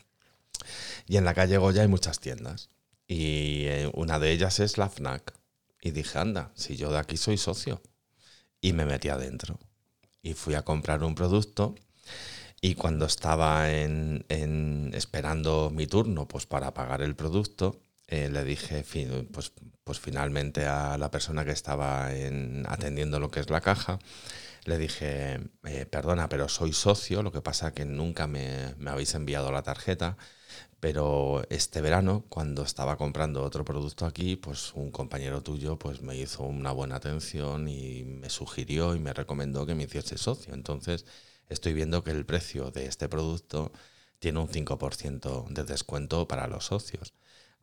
Y 1.07 1.17
en 1.17 1.25
la 1.25 1.35
calle 1.35 1.59
Goya 1.59 1.83
hay 1.83 1.89
muchas 1.89 2.21
tiendas. 2.21 2.71
Y 3.07 3.65
eh, 3.67 3.91
una 3.95 4.19
de 4.19 4.33
ellas 4.33 4.61
es 4.61 4.79
la 4.79 4.87
FNAC. 4.87 5.35
Y 5.83 5.91
dije, 5.91 6.19
anda, 6.19 6.53
si 6.55 6.77
yo 6.77 6.91
de 6.91 6.99
aquí 6.99 7.17
soy 7.17 7.37
socio. 7.37 7.83
Y 8.61 8.73
me 8.73 8.87
metí 8.87 9.09
adentro. 9.09 9.59
Y 10.23 10.35
fui 10.35 10.55
a 10.55 10.63
comprar 10.63 11.05
un 11.05 11.15
producto. 11.15 11.75
Y 12.61 12.75
cuando 12.77 13.07
estaba 13.07 13.71
en, 13.73 14.25
esperando 14.95 15.71
mi 15.71 15.87
turno 15.87 16.27
pues 16.27 16.47
para 16.47 16.73
pagar 16.73 17.03
el 17.03 17.15
producto, 17.15 17.81
eh, 18.09 18.29
le 18.31 18.45
dije 18.45 18.85
pues, 19.33 19.53
pues 19.85 20.01
finalmente 20.01 20.67
a 20.67 20.97
la 20.99 21.11
persona 21.11 21.45
que 21.45 21.53
estaba 21.53 22.15
en- 22.15 22.65
atendiendo 22.69 23.21
lo 23.21 23.31
que 23.31 23.41
es 23.41 23.51
la 23.51 23.61
caja, 23.61 23.99
le 24.65 24.79
dije, 24.79 25.41
eh, 25.65 25.87
perdona, 25.87 26.29
pero 26.29 26.49
soy 26.49 26.73
socio, 26.73 27.23
lo 27.23 27.33
que 27.33 27.43
pasa 27.43 27.75
que 27.75 27.85
nunca 27.85 28.27
me, 28.27 28.75
me 28.79 28.91
habéis 28.91 29.15
enviado 29.15 29.53
la 29.53 29.63
tarjeta, 29.63 30.17
pero 30.85 31.43
este 31.49 31.81
verano, 31.81 32.27
cuando 32.29 32.63
estaba 32.63 32.99
comprando 32.99 33.43
otro 33.43 33.65
producto 33.65 34.05
aquí, 34.05 34.37
pues 34.37 34.75
un 34.75 34.91
compañero 34.91 35.43
tuyo 35.43 35.79
pues 35.79 36.03
me 36.03 36.15
hizo 36.15 36.43
una 36.43 36.73
buena 36.73 36.97
atención 36.97 37.69
y 37.69 38.05
me 38.05 38.29
sugirió 38.29 38.95
y 38.95 38.99
me 38.99 39.15
recomendó 39.15 39.65
que 39.65 39.75
me 39.75 39.85
hiciese 39.85 40.19
socio. 40.19 40.53
Entonces 40.53 41.07
estoy 41.49 41.73
viendo 41.73 42.05
que 42.05 42.11
el 42.11 42.27
precio 42.27 42.71
de 42.71 42.85
este 42.85 43.09
producto 43.09 43.73
tiene 44.19 44.41
un 44.41 44.49
5% 44.49 45.47
de 45.49 45.65
descuento 45.65 46.29
para 46.29 46.49
los 46.49 46.67
socios. 46.67 47.15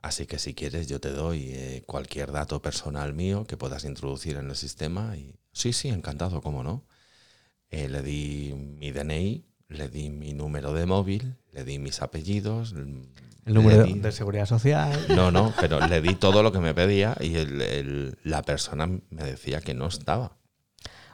Así 0.02 0.26
que 0.26 0.40
si 0.40 0.56
quieres 0.56 0.88
yo 0.88 1.00
te 1.00 1.12
doy 1.12 1.52
eh, 1.54 1.84
cualquier 1.86 2.32
dato 2.32 2.60
personal 2.64 3.14
mío 3.14 3.46
que 3.46 3.56
puedas 3.56 3.86
introducir 3.86 4.38
en 4.38 4.50
el 4.50 4.56
sistema 4.56 5.16
y 5.16 5.36
sí, 5.52 5.74
sí, 5.74 5.90
encantado, 5.90 6.42
cómo 6.42 6.64
no. 6.64 6.88
Eh, 7.70 7.88
le 7.88 8.02
di 8.02 8.54
mi 8.56 8.92
DNI, 8.92 9.46
le 9.72 9.88
di 9.90 10.10
mi 10.10 10.34
número 10.34 10.74
de 10.74 10.86
móvil, 10.86 11.36
le 11.54 11.64
di 11.64 11.80
mis 11.80 12.02
apellidos. 12.02 12.74
El 12.74 13.54
número 13.56 13.78
de, 13.84 13.94
di- 13.94 14.00
de 14.00 14.12
seguridad 14.12 14.46
social. 14.46 15.06
No, 15.16 15.32
no, 15.32 15.54
pero 15.60 15.80
le 15.88 16.02
di 16.02 16.14
todo 16.16 16.44
lo 16.44 16.52
que 16.52 16.60
me 16.60 16.74
pedía 16.76 17.16
y 17.20 17.36
el- 17.38 17.62
el- 17.62 18.18
la 18.24 18.44
persona 18.44 18.86
me 18.88 19.24
decía 19.24 19.62
que 19.62 19.74
no 19.74 19.88
estaba. 19.88 20.38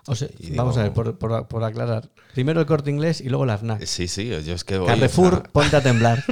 O 0.07 0.15
sea, 0.15 0.29
Y 0.39 0.47
digo- 0.51 0.55
vamos 0.57 0.77
a 0.77 0.83
ver, 0.83 0.93
por, 0.93 1.17
por- 1.17 1.47
por 1.47 1.63
aclarar. 1.63 2.09
Primero 2.33 2.59
el 2.61 2.65
corte 2.65 2.89
inglés 2.89 3.19
y 3.21 3.29
luego 3.29 3.45
la 3.45 3.57
FNAC. 3.57 3.83
Sí, 3.85 4.07
sí, 4.07 4.27
yo 4.29 4.53
es 4.53 4.63
que 4.63 4.77
voy, 4.77 4.87
Carrefour, 4.87 5.49
ponte 5.51 5.75
a 5.75 5.81
temblar. 5.81 6.23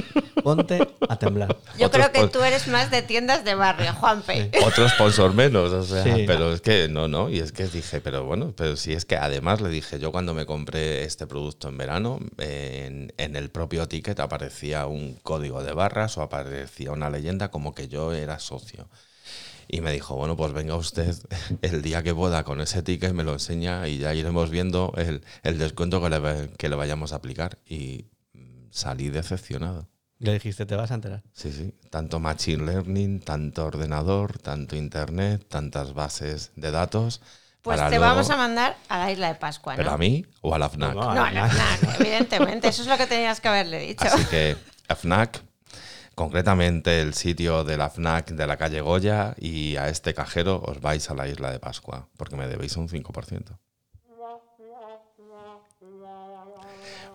Ponte 0.42 0.86
a 1.08 1.18
temblar. 1.18 1.56
Yo 1.78 1.90
creo 1.90 2.12
que 2.12 2.28
tú 2.28 2.40
eres 2.42 2.68
más 2.68 2.90
de 2.90 3.02
tiendas 3.02 3.44
de 3.44 3.54
barrio, 3.56 3.92
Juanpe. 3.94 4.50
otro 4.64 4.88
sponsor 4.88 5.34
menos, 5.34 5.72
o 5.72 5.82
sea, 5.82 6.04
Sí. 6.04 6.24
pero 6.26 6.52
es 6.52 6.60
que 6.60 6.88
no, 6.88 7.08
no, 7.08 7.28
y 7.28 7.40
es 7.40 7.50
que 7.52 7.66
dije, 7.66 8.00
pero 8.00 8.24
bueno, 8.24 8.54
pero 8.56 8.76
si 8.76 8.92
es 8.92 9.04
que 9.04 9.16
además 9.16 9.60
le 9.60 9.68
dije, 9.68 9.98
yo 9.98 10.12
cuando 10.12 10.34
me 10.34 10.46
compré 10.46 11.02
este 11.04 11.26
producto 11.26 11.68
en 11.68 11.76
verano, 11.76 12.20
en, 12.38 13.12
en 13.16 13.34
el 13.36 13.50
propio 13.50 13.88
ticket 13.88 14.20
aparecía 14.20 14.86
un 14.86 15.14
código 15.22 15.62
de 15.64 15.72
barras 15.72 16.16
o 16.18 16.22
aparecía 16.22 16.92
una 16.92 17.10
leyenda 17.10 17.50
como 17.50 17.74
que 17.74 17.88
yo 17.88 18.12
era 18.12 18.38
socio. 18.38 18.88
Y 19.68 19.80
me 19.80 19.92
dijo, 19.92 20.14
bueno, 20.16 20.36
pues 20.36 20.52
venga 20.52 20.76
usted 20.76 21.14
el 21.62 21.82
día 21.82 22.02
que 22.02 22.14
pueda 22.14 22.44
con 22.44 22.60
ese 22.60 22.82
ticket, 22.82 23.12
me 23.12 23.24
lo 23.24 23.32
enseña 23.32 23.86
y 23.88 23.98
ya 23.98 24.14
iremos 24.14 24.50
viendo 24.50 24.92
el, 24.96 25.22
el 25.42 25.58
descuento 25.58 26.00
que 26.02 26.10
le, 26.10 26.50
que 26.56 26.68
le 26.68 26.76
vayamos 26.76 27.12
a 27.12 27.16
aplicar. 27.16 27.58
Y 27.66 28.06
mm, 28.32 28.68
salí 28.70 29.08
decepcionado. 29.10 29.88
Le 30.18 30.32
dijiste, 30.32 30.64
te 30.64 30.76
vas 30.76 30.90
a 30.92 30.94
enterar. 30.94 31.22
Sí, 31.32 31.52
sí. 31.52 31.74
Tanto 31.90 32.18
Machine 32.20 32.64
Learning, 32.64 33.20
tanto 33.20 33.66
ordenador, 33.66 34.38
tanto 34.38 34.74
Internet, 34.74 35.44
tantas 35.48 35.92
bases 35.92 36.52
de 36.56 36.70
datos. 36.70 37.20
Pues 37.60 37.78
te 37.80 37.88
luego- 37.98 38.04
vamos 38.04 38.30
a 38.30 38.36
mandar 38.36 38.76
a 38.88 38.98
la 38.98 39.12
isla 39.12 39.28
de 39.28 39.34
Pascua, 39.34 39.74
¿no? 39.74 39.78
¿Pero 39.78 39.90
a 39.90 39.98
mí 39.98 40.24
o 40.40 40.54
a 40.54 40.58
la 40.58 40.68
FNAC? 40.70 40.94
No, 40.94 41.02
no, 41.02 41.14
No, 41.14 41.30
no, 41.32 41.46
no, 41.48 41.94
evidentemente. 41.98 42.68
Eso 42.68 42.82
es 42.82 42.88
lo 42.88 42.96
que 42.96 43.06
tenías 43.06 43.40
que 43.40 43.48
haberle 43.48 43.80
dicho. 43.80 44.04
Así 44.06 44.24
que 44.26 44.56
a 44.88 44.94
FNAC, 44.94 45.42
concretamente 46.16 47.02
el 47.02 47.12
sitio 47.12 47.62
de 47.62 47.76
la 47.76 47.90
FNAC 47.90 48.30
de 48.30 48.46
la 48.46 48.56
calle 48.56 48.80
Goya 48.80 49.34
y 49.38 49.76
a 49.76 49.90
este 49.90 50.14
cajero 50.14 50.62
os 50.64 50.80
vais 50.80 51.08
a 51.10 51.14
la 51.14 51.28
isla 51.28 51.52
de 51.52 51.60
Pascua, 51.60 52.08
porque 52.16 52.36
me 52.36 52.48
debéis 52.48 52.76
un 52.76 52.88
5%. 52.88 53.58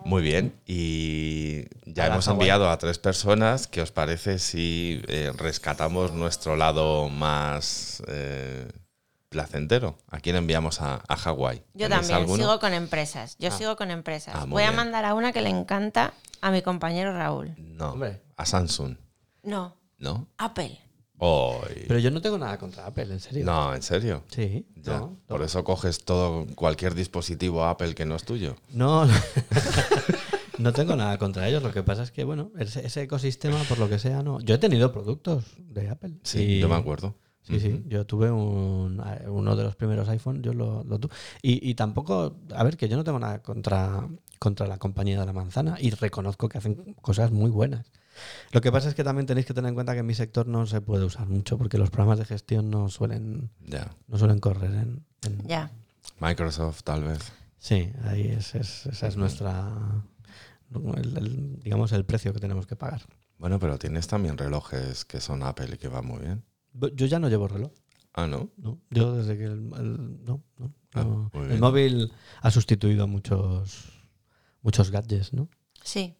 Muy 0.04 0.22
bien, 0.22 0.54
y 0.66 1.64
ya 1.84 2.06
hemos 2.06 2.26
enviado 2.28 2.70
a 2.70 2.78
tres 2.78 2.98
personas. 2.98 3.66
¿Qué 3.66 3.82
os 3.82 3.92
parece 3.92 4.38
si 4.38 5.02
eh, 5.08 5.32
rescatamos 5.36 6.12
nuestro 6.12 6.56
lado 6.56 7.08
más 7.08 8.02
eh, 8.08 8.68
placentero? 9.32 9.98
¿A 10.08 10.20
quién 10.20 10.36
enviamos 10.36 10.80
a, 10.80 11.02
a 11.08 11.16
Hawái? 11.16 11.58
Yo 11.74 11.88
¿Tenéis 11.88 11.90
también 12.02 12.18
alguno? 12.20 12.36
sigo 12.36 12.60
con 12.60 12.72
empresas. 12.72 13.36
Yo 13.40 13.48
Ah. 13.48 13.58
sigo 13.58 13.74
con 13.74 13.90
empresas. 13.90 14.34
Ah, 14.38 14.44
Voy 14.46 14.62
a 14.62 14.70
mandar 14.70 15.04
a 15.04 15.14
una 15.14 15.32
que 15.32 15.40
le 15.42 15.48
encanta 15.50 16.14
a 16.40 16.50
mi 16.52 16.62
compañero 16.62 17.12
Raúl. 17.12 17.54
No, 17.58 17.92
Hombre. 17.92 18.22
a 18.36 18.46
Samsung, 18.46 18.96
No, 19.42 19.76
¿no? 19.98 20.28
Apple. 20.38 20.78
Pero 21.86 22.00
yo 22.00 22.10
no 22.10 22.20
tengo 22.20 22.36
nada 22.36 22.58
contra 22.58 22.84
Apple, 22.84 23.04
en 23.04 23.20
serio. 23.20 23.44
No, 23.44 23.72
en 23.76 23.82
serio. 23.82 24.24
Sí. 24.28 24.66
Ya, 24.74 24.98
no, 24.98 25.18
por 25.28 25.38
no. 25.38 25.46
eso 25.46 25.62
coges 25.62 26.04
todo, 26.04 26.46
cualquier 26.56 26.96
dispositivo 26.96 27.64
Apple 27.64 27.94
que 27.94 28.04
no 28.04 28.16
es 28.16 28.24
tuyo. 28.24 28.56
No, 28.72 29.06
no. 29.06 29.14
No 30.58 30.72
tengo 30.72 30.96
nada 30.96 31.18
contra 31.18 31.48
ellos. 31.48 31.62
Lo 31.62 31.72
que 31.72 31.82
pasa 31.84 32.02
es 32.02 32.10
que, 32.10 32.24
bueno, 32.24 32.50
ese, 32.58 32.84
ese 32.86 33.02
ecosistema, 33.02 33.58
por 33.68 33.78
lo 33.78 33.88
que 33.88 33.98
sea, 34.00 34.22
no. 34.22 34.40
Yo 34.40 34.56
he 34.56 34.58
tenido 34.58 34.92
productos 34.92 35.44
de 35.58 35.90
Apple. 35.90 36.14
Sí, 36.24 36.42
Y- 36.42 36.58
yo 36.60 36.68
me 36.68 36.74
acuerdo. 36.76 37.14
Sí, 37.42 37.58
sí. 37.60 37.82
Yo 37.88 38.06
tuve 38.06 38.30
un, 38.30 39.02
uno 39.26 39.56
de 39.56 39.64
los 39.64 39.74
primeros 39.76 40.08
iPhone, 40.08 40.42
yo 40.42 40.54
lo, 40.54 40.84
lo 40.84 40.98
tuve. 40.98 41.12
Y, 41.42 41.68
y 41.68 41.74
tampoco, 41.74 42.36
a 42.54 42.62
ver, 42.64 42.76
que 42.76 42.88
yo 42.88 42.96
no 42.96 43.04
tengo 43.04 43.18
nada 43.18 43.42
contra, 43.42 44.08
contra 44.38 44.66
la 44.66 44.78
compañía 44.78 45.18
de 45.18 45.26
la 45.26 45.32
manzana 45.32 45.76
y 45.80 45.90
reconozco 45.90 46.48
que 46.48 46.58
hacen 46.58 46.94
cosas 47.00 47.32
muy 47.32 47.50
buenas. 47.50 47.90
Lo 48.52 48.60
que 48.60 48.70
pasa 48.70 48.88
es 48.88 48.94
que 48.94 49.02
también 49.04 49.26
tenéis 49.26 49.46
que 49.46 49.54
tener 49.54 49.70
en 49.70 49.74
cuenta 49.74 49.94
que 49.94 50.00
en 50.00 50.06
mi 50.06 50.14
sector 50.14 50.46
no 50.46 50.66
se 50.66 50.80
puede 50.82 51.04
usar 51.04 51.26
mucho 51.28 51.58
porque 51.58 51.78
los 51.78 51.90
programas 51.90 52.18
de 52.18 52.26
gestión 52.26 52.70
no 52.70 52.88
suelen, 52.88 53.50
no 54.06 54.18
suelen 54.18 54.38
correr 54.38 54.70
en. 54.72 55.04
Microsoft, 56.20 56.82
tal 56.84 57.04
vez. 57.04 57.32
Sí, 57.58 57.90
ahí 58.04 58.28
es, 58.28 58.54
es- 58.54 58.86
esa 58.86 59.06
es 59.08 59.16
nuestra, 59.16 59.72
el- 60.96 61.16
el- 61.16 61.60
digamos, 61.62 61.92
el 61.92 62.04
precio 62.04 62.32
que 62.32 62.40
tenemos 62.40 62.66
que 62.66 62.76
pagar. 62.76 63.02
Bueno, 63.38 63.58
pero 63.58 63.78
tienes 63.78 64.06
también 64.06 64.36
relojes 64.38 65.04
que 65.04 65.20
son 65.20 65.42
Apple 65.42 65.70
y 65.74 65.78
que 65.78 65.88
van 65.88 66.06
muy 66.06 66.20
bien. 66.20 66.44
Yo 66.94 67.06
ya 67.06 67.18
no 67.18 67.28
llevo 67.28 67.48
reloj. 67.48 67.70
Ah, 68.14 68.26
¿no? 68.26 68.50
No, 68.56 68.78
yo 68.90 69.14
desde 69.16 69.38
que 69.38 69.44
el, 69.44 69.52
el- 69.74 70.24
no, 70.24 70.42
no, 70.58 70.72
Ah, 70.94 71.04
no. 71.04 71.30
el 71.34 71.48
bien. 71.48 71.60
móvil 71.60 72.12
ha 72.42 72.50
sustituido 72.50 73.06
muchos 73.06 73.88
muchos 74.60 74.90
gadgets, 74.90 75.32
¿no? 75.32 75.48
Sí. 75.82 76.14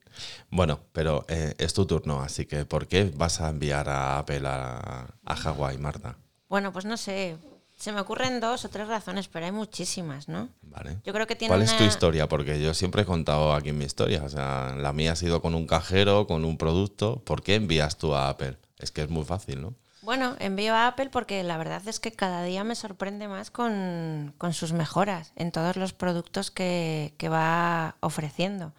Bueno, 0.51 0.81
pero 0.93 1.25
eh, 1.29 1.55
es 1.59 1.73
tu 1.75 1.87
turno, 1.87 2.21
así 2.23 2.47
que 2.47 2.65
¿por 2.65 2.87
qué 2.89 3.13
vas 3.17 3.41
a 3.41 3.49
enviar 3.51 3.89
a 3.89 4.19
Apple 4.19 4.43
a, 4.45 5.15
a 5.25 5.37
Hawái, 5.37 5.79
Marta? 5.79 6.17
Bueno, 6.49 6.73
pues 6.73 6.85
no 6.85 6.97
sé. 6.97 7.37
Se 7.79 7.93
me 7.93 8.01
ocurren 8.01 8.39
dos 8.41 8.65
o 8.65 8.69
tres 8.69 8.87
razones, 8.89 9.29
pero 9.29 9.47
hay 9.47 9.53
muchísimas, 9.53 10.29
¿no? 10.29 10.49
Vale. 10.63 11.01
Yo 11.05 11.13
creo 11.13 11.27
que 11.27 11.35
tiene 11.35 11.51
¿Cuál 11.51 11.63
es 11.63 11.77
tu 11.77 11.83
historia? 11.85 12.29
Porque 12.29 12.61
yo 12.63 12.75
siempre 12.75 13.03
he 13.03 13.05
contado 13.05 13.53
aquí 13.55 13.73
mi 13.73 13.85
historia. 13.85 14.23
O 14.23 14.29
sea, 14.29 14.77
la 14.79 14.93
mía 14.93 15.13
ha 15.13 15.17
sido 15.17 15.43
con 15.43 15.55
un 15.55 15.67
cajero, 15.67 16.27
con 16.29 16.45
un 16.45 16.57
producto. 16.59 17.23
¿Por 17.25 17.43
qué 17.43 17.57
envías 17.57 17.99
tú 17.99 18.15
a 18.15 18.29
Apple? 18.29 18.57
Es 18.79 18.93
que 18.93 19.03
es 19.03 19.09
muy 19.11 19.25
fácil, 19.25 19.61
¿no? 19.63 19.75
Bueno, 20.03 20.35
envío 20.41 20.75
a 20.75 20.89
Apple 20.89 21.11
porque 21.11 21.45
la 21.45 21.57
verdad 21.57 21.87
es 21.87 22.01
que 22.01 22.11
cada 22.11 22.43
día 22.43 22.65
me 22.65 22.75
sorprende 22.75 23.29
más 23.29 23.53
con, 23.53 24.35
con 24.37 24.53
sus 24.53 24.73
mejoras 24.73 25.33
en 25.37 25.53
todos 25.53 25.77
los 25.77 25.93
productos 25.93 26.51
que, 26.51 27.15
que 27.19 27.29
va 27.29 27.97
ofreciendo. 28.01 28.73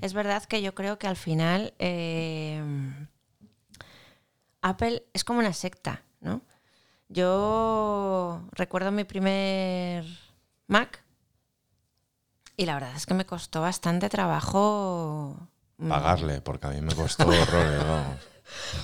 Es 0.00 0.14
verdad 0.14 0.42
que 0.44 0.62
yo 0.62 0.74
creo 0.74 0.98
que 0.98 1.06
al 1.06 1.16
final 1.16 1.74
eh, 1.78 2.60
Apple 4.62 5.04
es 5.12 5.22
como 5.22 5.38
una 5.38 5.52
secta, 5.52 6.02
¿no? 6.20 6.42
Yo 7.08 8.42
recuerdo 8.50 8.90
mi 8.90 9.04
primer 9.04 10.04
Mac 10.66 11.04
y 12.56 12.66
la 12.66 12.74
verdad 12.74 12.96
es 12.96 13.06
que 13.06 13.14
me 13.14 13.26
costó 13.26 13.60
bastante 13.60 14.08
trabajo 14.08 15.36
mm, 15.78 15.88
Pagarle, 15.88 16.40
porque 16.40 16.66
a 16.66 16.70
mí 16.70 16.80
me 16.80 16.94
costó 16.94 17.26
horrores, 17.28 17.84
vamos. 17.86 18.33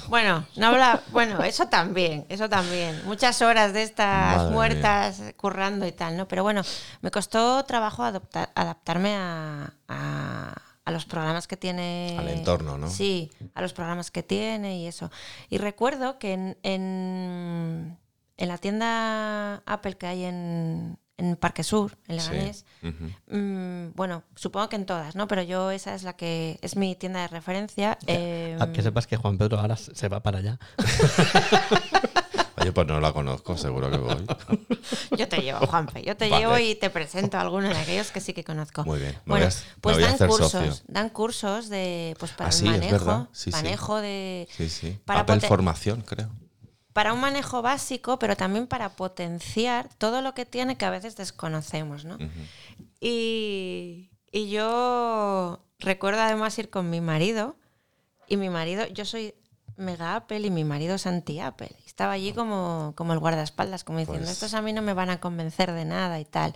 Bueno, 0.08 0.46
no 0.56 0.68
habla, 0.68 1.02
bueno, 1.12 1.42
eso 1.44 1.66
también, 1.66 2.26
eso 2.28 2.48
también. 2.48 3.00
Muchas 3.04 3.40
horas 3.42 3.72
de 3.72 3.82
estas 3.82 4.36
Madre 4.38 4.50
muertas 4.54 5.22
currando 5.36 5.86
y 5.86 5.92
tal, 5.92 6.16
¿no? 6.16 6.26
Pero 6.28 6.42
bueno, 6.42 6.62
me 7.02 7.10
costó 7.10 7.64
trabajo 7.64 8.02
adoptar- 8.02 8.50
adaptarme 8.54 9.14
a, 9.16 9.72
a- 9.88 10.54
a 10.84 10.90
los 10.92 11.04
programas 11.04 11.46
que 11.46 11.56
tiene. 11.56 12.16
Al 12.18 12.28
entorno, 12.28 12.78
¿no? 12.78 12.88
Sí, 12.90 13.30
a 13.54 13.60
los 13.62 13.72
programas 13.72 14.10
que 14.10 14.22
tiene 14.22 14.78
y 14.78 14.86
eso. 14.86 15.10
Y 15.48 15.58
recuerdo 15.58 16.18
que 16.18 16.32
en, 16.32 16.58
en, 16.62 17.98
en 18.36 18.48
la 18.48 18.58
tienda 18.58 19.56
Apple 19.66 19.96
que 19.98 20.06
hay 20.06 20.24
en, 20.24 20.98
en 21.20 21.36
Parque 21.36 21.62
Sur, 21.62 21.96
en 22.08 22.16
Leganés, 22.16 22.64
Sí. 22.82 22.88
Mm, 23.36 23.92
bueno, 23.94 24.22
supongo 24.34 24.68
que 24.68 24.76
en 24.76 24.86
todas, 24.86 25.14
¿no? 25.14 25.28
Pero 25.28 25.42
yo 25.42 25.70
esa 25.70 25.94
es 25.94 26.02
la 26.02 26.14
que 26.14 26.58
es 26.62 26.76
mi 26.76 26.96
tienda 26.96 27.20
de 27.20 27.28
referencia. 27.28 27.98
eh, 28.06 28.56
A 28.60 28.72
que 28.72 28.82
sepas 28.82 29.06
que 29.06 29.16
Juan 29.16 29.38
Pedro 29.38 29.58
ahora 29.60 29.76
se 29.76 30.08
va 30.08 30.22
para 30.22 30.38
allá. 30.38 30.58
Oye, 32.60 32.72
pues 32.72 32.86
no 32.86 33.00
la 33.00 33.12
conozco, 33.14 33.56
seguro 33.56 33.90
que 33.90 33.96
voy. 33.96 34.26
Yo 35.16 35.28
te 35.28 35.38
llevo, 35.38 35.66
Juanfe, 35.66 36.02
yo 36.02 36.14
te 36.16 36.28
Vale. 36.28 36.42
llevo 36.42 36.58
y 36.58 36.74
te 36.74 36.90
presento 36.90 37.38
a 37.38 37.40
alguno 37.40 37.68
de 37.68 37.76
aquellos 37.76 38.10
que 38.10 38.20
sí 38.20 38.34
que 38.34 38.44
conozco. 38.44 38.84
Muy 38.84 38.98
bien, 38.98 39.12
me 39.24 39.32
Bueno, 39.32 39.46
voy 39.46 39.54
a- 39.54 39.56
me 39.56 39.80
pues 39.80 39.96
voy 39.96 40.04
dan 40.04 40.28
cursos, 40.28 40.50
socio. 40.52 40.74
dan 40.86 41.08
cursos 41.08 41.68
de 41.70 42.14
pues 42.18 42.32
para 42.32 42.46
Ah, 42.46 42.52
el 42.52 42.58
sí, 42.58 42.64
manejo. 42.66 43.28
Sí, 43.32 43.50
manejo 43.50 43.96
de 44.02 44.46
Sí. 44.68 44.98
Para 45.06 45.24
pote- 45.24 45.48
Formación, 45.48 46.02
creo. 46.02 46.28
Para 46.92 47.12
un 47.12 47.20
manejo 47.20 47.62
básico, 47.62 48.18
pero 48.18 48.36
también 48.36 48.66
para 48.66 48.90
potenciar 48.96 49.88
todo 49.98 50.22
lo 50.22 50.34
que 50.34 50.44
tiene 50.46 50.76
que 50.76 50.84
a 50.84 50.90
veces 50.90 51.16
desconocemos, 51.16 52.04
¿no? 52.04 52.18
Y, 53.00 54.10
y 54.32 54.50
yo 54.50 55.64
recuerdo 55.78 56.20
además 56.22 56.58
ir 56.58 56.70
con 56.70 56.90
mi 56.90 57.00
marido 57.00 57.56
y 58.28 58.36
mi 58.36 58.50
marido, 58.50 58.86
yo 58.88 59.04
soy 59.04 59.34
mega 59.76 60.16
Apple 60.16 60.40
y 60.40 60.50
mi 60.50 60.64
marido 60.64 60.96
es 60.96 61.06
anti-Apple. 61.06 61.70
Estaba 61.86 62.12
allí 62.12 62.32
como, 62.32 62.92
como 62.96 63.12
el 63.12 63.18
guardaespaldas, 63.18 63.84
como 63.84 63.98
diciendo, 63.98 64.22
Pues- 64.24 64.32
estos 64.32 64.54
a 64.54 64.62
mí 64.62 64.72
no 64.72 64.82
me 64.82 64.94
van 64.94 65.10
a 65.10 65.20
convencer 65.20 65.72
de 65.72 65.84
nada 65.84 66.20
y 66.20 66.24
tal. 66.24 66.54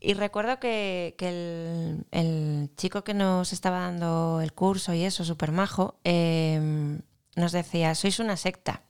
Y 0.00 0.14
recuerdo 0.14 0.60
que, 0.60 1.14
que 1.18 1.28
el, 1.30 2.06
el 2.10 2.70
chico 2.76 3.02
que 3.04 3.14
nos 3.14 3.52
estaba 3.52 3.80
dando 3.80 4.40
el 4.42 4.52
curso 4.52 4.92
y 4.92 5.02
eso, 5.04 5.24
súper 5.24 5.50
majo, 5.50 5.98
eh, 6.04 7.00
nos 7.36 7.52
decía, 7.52 7.94
sois 7.94 8.18
una 8.20 8.36
secta, 8.36 8.82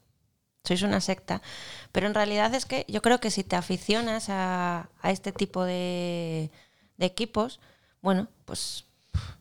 sois 0.64 0.82
una 0.82 1.00
secta, 1.00 1.42
pero 1.92 2.06
en 2.06 2.14
realidad 2.14 2.54
es 2.54 2.64
que 2.66 2.84
yo 2.88 3.02
creo 3.02 3.20
que 3.20 3.30
si 3.30 3.44
te 3.44 3.54
aficionas 3.56 4.28
a, 4.30 4.88
a 5.02 5.10
este 5.10 5.30
tipo 5.32 5.64
de, 5.64 6.50
de 6.96 7.06
equipos, 7.06 7.60
bueno, 8.00 8.28
pues 8.46 8.86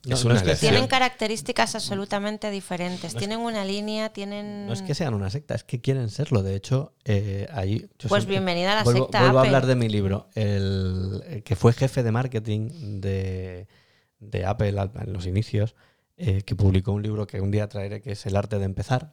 No, 0.06 0.14
Es 0.14 0.24
no 0.24 0.30
una 0.30 0.36
es 0.36 0.42
que 0.42 0.48
elección. 0.50 0.70
tienen 0.72 0.88
características 0.88 1.74
absolutamente 1.74 2.50
diferentes, 2.50 3.14
No 3.14 3.18
es- 3.18 3.26
tienen 3.26 3.40
una 3.40 3.64
línea, 3.64 4.10
tienen... 4.12 4.66
No 4.66 4.72
es 4.74 4.82
que 4.82 4.94
sean 4.94 5.14
una 5.14 5.30
secta, 5.30 5.54
es 5.54 5.64
que 5.64 5.80
quieren 5.80 6.10
serlo. 6.10 6.42
De 6.42 6.54
hecho, 6.54 6.92
eh, 7.04 7.48
ahí. 7.52 7.80
yo 7.98 8.08
Pues 8.08 8.22
siempre- 8.22 8.26
bienvenida 8.34 8.72
a 8.72 8.76
la 8.76 8.82
vuelvo, 8.84 9.04
secta 9.06 9.20
vuelvo 9.22 9.38
a 9.40 9.42
hablar 9.42 9.66
de 9.66 9.74
mi 9.76 9.88
libro. 9.88 10.28
El, 10.34 11.22
el 11.28 11.42
que 11.42 11.56
fue 11.56 11.72
jefe 11.72 12.02
de 12.02 12.12
marketing 12.12 13.00
de, 13.00 13.66
de 14.20 14.44
Apple 14.46 14.78
al- 14.78 14.92
en 15.00 15.12
los 15.12 15.26
inicios, 15.26 15.74
eh, 16.18 16.42
que 16.42 16.54
publicó 16.54 16.92
un 16.92 17.02
libro 17.02 17.26
que 17.26 17.40
un 17.40 17.50
día 17.50 17.68
traeré, 17.68 18.00
que 18.00 18.12
es 18.12 18.24
El 18.26 18.36
arte 18.36 18.58
de 18.58 18.66
empezar. 18.66 19.12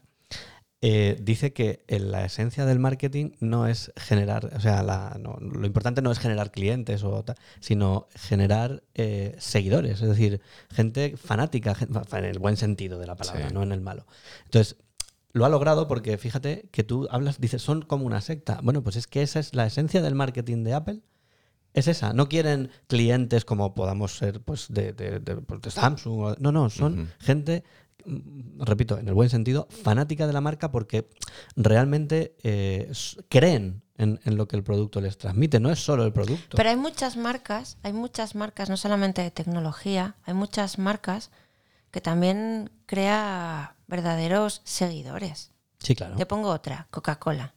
Eh, 0.84 1.16
dice 1.22 1.54
que 1.54 1.84
la 1.88 2.26
esencia 2.26 2.66
del 2.66 2.80
marketing 2.80 3.32
no 3.40 3.68
es 3.68 3.92
generar, 3.96 4.52
o 4.56 4.60
sea, 4.60 4.82
la- 4.82 5.16
no- 5.20 5.38
lo 5.40 5.66
importante 5.68 6.02
no 6.02 6.12
es 6.12 6.18
generar 6.20 6.52
clientes, 6.52 7.04
o 7.04 7.24
tal, 7.24 7.36
sino 7.60 8.08
generar 8.16 8.84
eh, 8.96 9.36
seguidores, 9.38 10.02
es 10.02 10.10
decir, 10.10 10.42
gente 10.72 11.16
fanática, 11.18 11.76
en 12.14 12.26
el 12.26 12.40
buen 12.40 12.58
sentido 12.58 12.98
de 13.00 13.06
la 13.08 13.16
palabra, 13.16 13.50
Sí. 13.50 13.54
no 13.54 13.62
en 13.64 13.72
el 13.72 13.82
malo. 13.82 14.08
Entonces, 14.46 14.78
lo 15.34 15.46
ha 15.46 15.50
logrado 15.50 15.88
porque 15.88 16.18
fíjate 16.18 16.68
que 16.72 16.84
tú 16.84 17.08
hablas, 17.12 17.40
dices, 17.40 17.62
son 17.62 17.84
como 17.84 18.06
una 18.06 18.20
secta. 18.22 18.60
Bueno, 18.64 18.82
pues 18.84 18.96
es 18.96 19.08
que 19.08 19.22
esa 19.22 19.40
es 19.40 19.54
la 19.56 19.66
esencia 19.68 20.02
del 20.02 20.16
marketing 20.16 20.64
de 20.64 20.74
Apple. 20.74 21.02
Es 21.74 21.88
esa. 21.88 22.12
No 22.12 22.28
quieren 22.28 22.70
clientes 22.88 23.46
como 23.46 23.74
podamos 23.74 24.18
ser 24.18 24.42
pues, 24.42 24.66
de, 24.68 24.92
de- 24.92 25.20
de- 25.22 25.38
pues, 25.38 25.62
de 25.62 25.72
Samsung. 25.72 26.36
no, 26.40 26.52
no, 26.52 26.70
son 26.70 27.00
Ujú. 27.04 27.10
gente, 27.20 27.64
mm, 27.64 27.81
repito, 28.60 28.98
en 28.98 29.08
el 29.08 29.14
buen 29.14 29.30
sentido, 29.30 29.68
fanática 29.84 30.28
de 30.28 30.34
la 30.34 30.42
marca 30.42 30.72
porque 30.72 31.10
realmente 31.56 32.36
eh, 32.44 32.92
creen 33.30 33.84
en, 33.98 34.20
en 34.24 34.38
lo 34.38 34.48
que 34.48 34.56
el 34.56 34.64
producto 34.64 35.02
les 35.02 35.18
transmite. 35.18 35.60
No 35.60 35.72
es 35.72 35.80
solo 35.84 36.04
el 36.06 36.14
producto. 36.14 36.58
Pero 36.58 36.70
hay 36.70 36.76
muchas 36.78 37.18
marcas, 37.18 37.78
hay 37.84 37.94
muchas 37.94 38.36
marcas, 38.36 38.70
no 38.70 38.78
solamente 38.78 39.22
de 39.22 39.32
tecnología, 39.32 40.16
hay 40.24 40.34
muchas 40.34 40.78
marcas 40.80 41.32
que 41.92 42.02
también 42.02 42.72
crea 42.86 43.76
verdaderos 43.88 44.62
seguidores. 44.64 45.52
sí, 45.80 45.96
claro. 45.96 46.16
Te 46.16 46.26
pongo 46.26 46.50
otra, 46.50 46.88
Coca-Cola. 46.90 47.54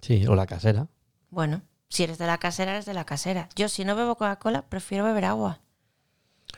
Sí, 0.00 0.26
o 0.26 0.34
la 0.34 0.46
casera. 0.46 0.88
Bueno, 1.30 1.62
si 1.88 2.04
eres 2.04 2.18
de 2.18 2.26
la 2.26 2.38
casera, 2.38 2.72
eres 2.72 2.84
de 2.84 2.94
la 2.94 3.04
casera. 3.04 3.48
Yo 3.56 3.68
si 3.68 3.84
no 3.84 3.96
bebo 3.96 4.16
Coca-Cola, 4.16 4.62
prefiero 4.68 5.04
beber 5.04 5.24
agua. 5.24 5.60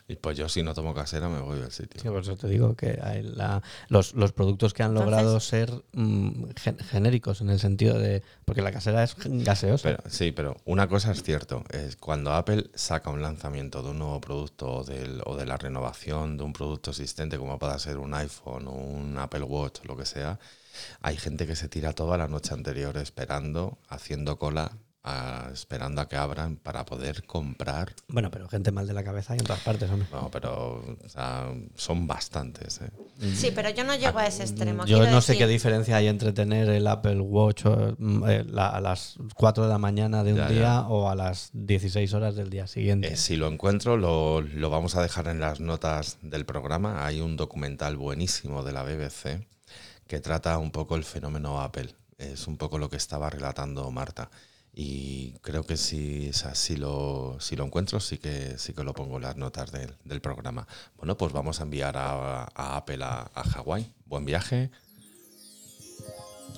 Y 0.08 0.14
pues 0.16 0.36
yo 0.36 0.48
si 0.48 0.62
no 0.62 0.72
tomo 0.72 0.94
casera 0.94 1.28
me 1.28 1.40
voy 1.40 1.58
del 1.58 1.72
sitio. 1.72 2.00
Sí, 2.00 2.08
por 2.08 2.20
eso 2.20 2.36
te 2.36 2.46
digo 2.46 2.76
que 2.76 3.00
hay 3.02 3.22
la- 3.24 3.60
los, 3.88 4.14
los 4.14 4.32
productos 4.32 4.72
que 4.72 4.84
han 4.84 4.90
Entonces- 4.90 5.10
logrado 5.10 5.40
ser 5.40 5.72
mm, 5.94 6.44
gen- 6.56 6.78
genéricos 6.78 7.40
en 7.40 7.50
el 7.50 7.58
sentido 7.58 7.98
de. 7.98 8.22
Porque 8.44 8.62
la 8.62 8.70
casera 8.70 9.02
es 9.02 9.16
gaseosa. 9.24 9.82
Pero, 9.96 10.02
sí, 10.08 10.30
pero 10.30 10.56
una 10.64 10.86
cosa 10.88 11.10
es 11.10 11.22
cierto, 11.24 11.64
es 11.70 11.96
cuando 11.96 12.32
Apple 12.32 12.70
saca 12.74 13.10
un 13.10 13.20
lanzamiento 13.20 13.82
de 13.82 13.90
un 13.90 13.98
nuevo 13.98 14.20
producto 14.20 14.68
o, 14.76 14.84
del- 14.84 15.22
o 15.24 15.34
de 15.36 15.44
la 15.46 15.56
renovación 15.56 16.36
de 16.36 16.44
un 16.44 16.52
producto 16.52 16.90
existente, 16.90 17.36
como 17.36 17.58
pueda 17.58 17.76
ser 17.80 17.98
un 17.98 18.14
iPhone 18.14 18.68
o 18.68 18.72
un 18.72 19.18
Apple 19.18 19.42
Watch 19.42 19.80
o 19.80 19.84
lo 19.88 19.96
que 19.96 20.04
sea, 20.06 20.38
hay 21.00 21.16
gente 21.16 21.46
que 21.48 21.56
se 21.56 21.68
tira 21.68 21.94
toda 21.94 22.16
la 22.16 22.28
noche 22.28 22.54
anterior 22.54 22.96
esperando, 22.98 23.78
haciendo 23.88 24.38
cola, 24.38 24.70
a- 25.06 25.50
esperando 25.52 26.00
a 26.00 26.08
que 26.08 26.16
abran 26.16 26.56
para 26.56 26.84
poder 26.84 27.24
comprar. 27.24 27.94
Bueno, 28.08 28.30
pero 28.30 28.48
gente 28.48 28.72
mal 28.72 28.86
de 28.88 28.92
la 28.92 29.04
cabeza 29.04 29.32
hay 29.32 29.38
en 29.38 29.46
todas 29.46 29.62
partes, 29.62 29.88
hombre. 29.88 30.08
No, 30.12 30.28
pero 30.30 30.82
o 31.04 31.08
sea, 31.08 31.46
son 31.76 32.06
bastantes. 32.08 32.80
¿eh? 32.82 32.90
Sí, 33.34 33.52
pero 33.54 33.70
yo 33.70 33.84
no 33.84 33.94
llego 33.94 34.18
a 34.18 34.26
ese 34.26 34.42
extremo. 34.42 34.84
Yo 34.84 34.98
Quiero 34.98 35.12
no 35.12 35.20
sé 35.20 35.38
qué 35.38 35.46
diferencia 35.46 35.96
hay 35.96 36.08
entre 36.08 36.32
tener 36.32 36.68
el 36.68 36.86
Apple 36.88 37.20
Watch 37.20 37.66
o, 37.66 37.94
mm, 37.98 38.24
eh, 38.28 38.44
la- 38.48 38.68
a 38.68 38.80
las 38.80 39.14
4 39.36 39.62
de 39.64 39.70
la 39.70 39.78
mañana 39.78 40.24
de 40.24 40.32
un 40.32 40.38
Ya, 40.38 40.48
día 40.48 40.60
ya. 40.60 40.80
o 40.88 41.08
a 41.08 41.14
las 41.14 41.50
16 41.52 42.12
horas 42.12 42.34
del 42.34 42.50
día 42.50 42.66
siguiente. 42.66 43.12
Eh, 43.12 43.16
si 43.16 43.36
lo 43.36 43.46
encuentro, 43.46 43.96
lo, 43.96 44.40
lo 44.40 44.70
vamos 44.70 44.96
a 44.96 45.02
dejar 45.02 45.28
en 45.28 45.38
las 45.38 45.60
notas 45.60 46.18
del 46.22 46.44
programa. 46.44 47.06
Hay 47.06 47.20
un 47.20 47.36
documental 47.36 47.96
buenísimo 47.96 48.64
de 48.64 48.72
la 48.72 48.82
BBC 48.82 49.46
que 50.08 50.20
trata 50.20 50.58
un 50.58 50.72
poco 50.72 50.96
el 50.96 51.04
fenómeno 51.04 51.60
Apple. 51.60 51.94
Es 52.18 52.46
un 52.46 52.56
poco 52.56 52.78
lo 52.78 52.88
que 52.88 52.96
estaba 52.96 53.28
relatando 53.30 53.90
Marta. 53.90 54.30
Y 54.78 55.32
creo 55.40 55.64
que 55.64 55.78
si, 55.78 56.28
o 56.28 56.32
sea, 56.34 56.54
si, 56.54 56.76
lo, 56.76 57.38
si 57.40 57.56
lo 57.56 57.64
encuentro, 57.64 57.98
sí 57.98 58.18
que, 58.18 58.58
sí 58.58 58.74
que 58.74 58.84
lo 58.84 58.92
pongo 58.92 59.16
en 59.16 59.22
las 59.22 59.36
notas 59.38 59.72
del, 59.72 59.94
del 60.04 60.20
programa. 60.20 60.66
Bueno, 60.98 61.16
pues 61.16 61.32
vamos 61.32 61.60
a 61.60 61.62
enviar 61.62 61.96
a, 61.96 62.42
a 62.54 62.76
Apple 62.76 63.02
a, 63.02 63.30
a 63.34 63.42
Hawái. 63.42 63.90
Buen 64.04 64.26
viaje. 64.26 64.70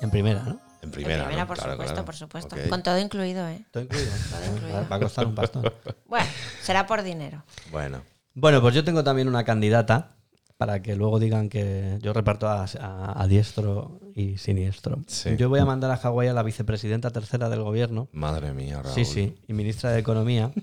En 0.00 0.10
primera, 0.10 0.42
¿no? 0.42 0.50
En 0.50 0.58
En 0.82 0.90
primera, 0.90 1.24
primera, 1.24 1.42
¿no? 1.42 1.48
por 1.48 1.56
Claro, 1.56 1.72
supuesto, 1.72 1.92
claro. 1.94 2.04
por 2.06 2.16
supuesto. 2.16 2.56
Con 2.68 2.82
todo 2.82 2.98
incluido, 2.98 3.46
¿eh? 3.48 3.64
Todo 3.70 3.82
incluido. 3.84 4.10
Todo 4.30 4.54
incluido. 4.56 4.88
Va 4.88 4.96
a 4.96 5.00
costar 5.00 5.26
un 5.26 5.34
pastón. 5.34 5.72
Bueno, 6.06 6.26
será 6.62 6.86
por 6.86 7.02
dinero. 7.02 7.42
Bueno, 7.70 8.02
Bueno, 8.34 8.60
pues 8.60 8.74
yo 8.74 8.82
tengo 8.84 9.04
también 9.04 9.28
una 9.28 9.44
candidata 9.44 10.16
para 10.56 10.82
que 10.82 10.96
luego 10.96 11.18
digan 11.20 11.48
que 11.48 11.98
yo 12.00 12.12
reparto 12.12 12.48
a, 12.48 12.64
a- 12.80 13.22
a 13.22 13.26
diestro 13.28 14.00
y 14.18 14.36
siniestro. 14.36 14.98
Sí. 15.06 15.36
Yo 15.36 15.48
voy 15.48 15.60
a 15.60 15.64
mandar 15.64 15.90
a 15.92 15.96
Hawái 15.96 16.28
a 16.28 16.32
la 16.32 16.42
vicepresidenta 16.42 17.10
tercera 17.10 17.48
del 17.48 17.62
gobierno. 17.62 18.08
madre 18.12 18.52
mía, 18.52 18.82
Raúl. 18.82 18.94
Sí, 18.94 19.04
sí, 19.04 19.36
y 19.46 19.52
ministra 19.52 19.90
de 19.92 20.00
Economía. 20.00 20.50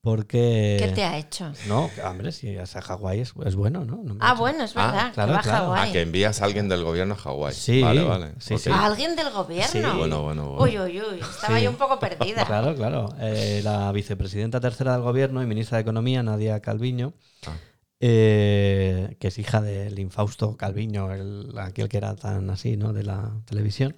Porque. 0.00 0.76
¿Qué 0.80 0.88
te 0.94 1.02
ha 1.04 1.18
hecho? 1.18 1.52
No, 1.66 1.90
hombre, 2.06 2.30
si 2.32 2.48
es 2.56 2.76
a 2.76 2.80
Hawái 2.80 3.18
es, 3.20 3.34
es 3.44 3.56
bueno, 3.56 3.84
¿no? 3.84 4.16
Ah, 4.20 4.34
bueno, 4.34 4.62
es 4.64 4.72
Ah, 4.76 4.86
verdad. 4.86 5.12
claro, 5.12 5.28
que 5.28 5.34
va 5.34 5.38
a 5.40 5.42
claro. 5.42 5.64
Hawái. 5.66 5.88
Ah, 5.88 5.92
que 5.92 6.00
envías 6.02 6.40
a 6.40 6.44
alguien 6.44 6.68
del 6.68 6.84
gobierno 6.84 7.14
a 7.14 7.16
Hawái. 7.16 7.52
Sí, 7.52 7.82
vale, 7.82 8.04
vale. 8.04 8.32
sí, 8.38 8.54
Ok. 8.54 8.60
sí. 8.60 8.70
¿A 8.70 8.86
alguien 8.86 9.16
del 9.16 9.30
gobierno? 9.30 9.68
Sí. 9.70 9.80
Bueno, 9.80 10.22
bueno, 10.22 10.22
bueno. 10.22 10.56
Uy, 10.60 10.78
uy, 10.78 11.02
uy. 11.02 11.18
Estaba 11.20 11.58
Sí. 11.58 11.64
yo 11.64 11.70
un 11.70 11.76
poco 11.76 11.98
perdida. 11.98 12.44
Claro, 12.46 12.74
claro. 12.76 13.08
Eh, 13.20 13.60
la 13.64 13.90
vicepresidenta 13.92 14.60
tercera 14.60 14.92
del 14.92 15.02
gobierno 15.02 15.42
y 15.42 15.46
ministra 15.46 15.76
de 15.78 15.82
Economía, 15.82 16.22
Nadia 16.22 16.60
Calviño, 16.60 17.12
Ah. 17.46 17.56
Eh, 18.00 19.16
que 19.18 19.28
es 19.28 19.38
hija 19.38 19.60
del 19.60 19.98
infausto 19.98 20.56
Calviño, 20.56 21.12
el, 21.12 21.52
aquel 21.58 21.88
que 21.88 21.96
era 21.96 22.14
tan 22.14 22.48
así, 22.50 22.76
¿no? 22.76 22.92
De 22.92 23.02
la 23.02 23.32
televisión. 23.44 23.96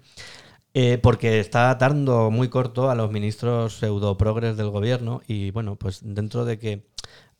Eh, 0.72 0.98
porque 0.98 1.40
está 1.40 1.74
dando 1.74 2.30
muy 2.30 2.48
corto 2.48 2.90
a 2.90 2.94
los 2.94 3.10
ministros 3.10 3.78
pseudo-progres 3.78 4.56
del 4.56 4.70
gobierno 4.70 5.20
y 5.26 5.50
bueno, 5.50 5.76
pues 5.76 6.00
dentro 6.02 6.44
de 6.44 6.58
que 6.60 6.86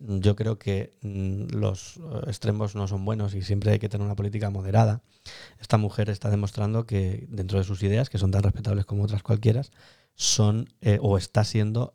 yo 0.01 0.35
creo 0.35 0.59
que 0.59 0.99
mm, 1.03 1.57
los 1.57 1.99
eh, 1.99 2.01
extremos 2.27 2.75
no 2.75 2.89
son 2.89 3.05
buenos 3.05 3.35
y 3.35 3.43
siempre 3.43 3.73
hay 3.73 3.79
que 3.79 3.89
tener 3.89 4.05
una 4.05 4.17
política 4.17 4.51
moderada, 4.51 5.03
esta 5.61 5.77
mujer 5.79 6.11
está 6.11 6.29
demostrando 6.29 6.87
que 6.87 7.27
dentro 7.31 7.59
de 7.59 7.65
sus 7.65 7.83
ideas, 7.85 8.11
que 8.11 8.19
son 8.19 8.33
tan 8.33 8.43
respetables 8.43 8.85
como 8.85 9.05
otras 9.05 9.23
cualquiera, 9.23 9.63
son 10.15 10.69
o 11.01 11.17
está 11.17 11.45
siendo 11.45 11.95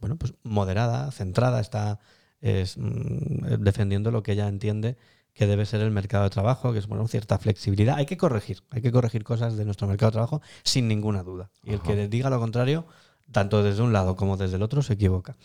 bueno, 0.00 0.16
pues 0.16 0.34
moderada, 0.42 1.10
centrada, 1.10 1.60
está 1.60 1.98
es, 2.40 2.76
mm, 2.78 3.60
defendiendo 3.60 4.10
lo 4.10 4.22
que 4.22 4.32
ella 4.32 4.48
entiende 4.48 4.96
que 5.34 5.46
debe 5.46 5.66
ser 5.66 5.82
el 5.82 5.90
mercado 5.90 6.24
de 6.24 6.30
trabajo, 6.30 6.72
que 6.72 6.78
es 6.78 6.86
bueno, 6.86 7.06
cierta 7.08 7.38
flexibilidad. 7.38 7.96
Hay 7.96 8.06
que 8.06 8.16
corregir, 8.16 8.62
hay 8.70 8.80
que 8.80 8.90
corregir 8.90 9.22
cosas 9.22 9.56
de 9.56 9.66
nuestro 9.66 9.86
mercado 9.86 10.10
de 10.10 10.14
trabajo 10.14 10.42
sin 10.64 10.88
ninguna 10.88 11.22
duda. 11.22 11.50
Y 11.62 11.74
el 11.74 11.82
que 11.82 12.08
diga 12.08 12.30
lo 12.30 12.38
contrario, 12.38 12.86
tanto 13.32 13.62
desde 13.62 13.82
un 13.82 13.92
lado 13.92 14.16
como 14.16 14.38
desde 14.38 14.56
el 14.56 14.62
otro, 14.62 14.80
se 14.80 14.94
equivoca. 14.94 15.36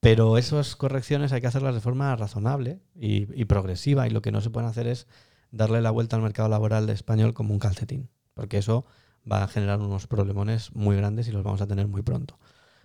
Pero 0.00 0.36
esas 0.36 0.74
correcciones 0.74 1.32
hay 1.32 1.40
que 1.40 1.46
hacerlas 1.46 1.74
de 1.74 1.80
forma 1.80 2.16
razonable 2.16 2.80
y, 2.96 3.28
y 3.40 3.44
progresiva. 3.44 4.08
Y 4.08 4.10
lo 4.10 4.20
que 4.20 4.32
no 4.32 4.40
se 4.40 4.50
puede 4.50 4.66
hacer 4.66 4.88
es 4.88 5.06
darle 5.52 5.80
la 5.80 5.92
vuelta 5.92 6.16
al 6.16 6.22
mercado 6.22 6.48
laboral 6.48 6.86
de 6.86 6.94
español 6.94 7.32
como 7.32 7.52
un 7.52 7.60
calcetín. 7.60 8.08
Porque 8.34 8.58
eso 8.58 8.84
va 9.30 9.44
a 9.44 9.48
generar 9.48 9.80
unos 9.80 10.06
problemones 10.06 10.74
muy 10.74 10.96
grandes 10.96 11.28
y 11.28 11.32
los 11.32 11.44
vamos 11.44 11.60
a 11.60 11.66
tener 11.66 11.86
muy 11.86 12.02
pronto. 12.02 12.38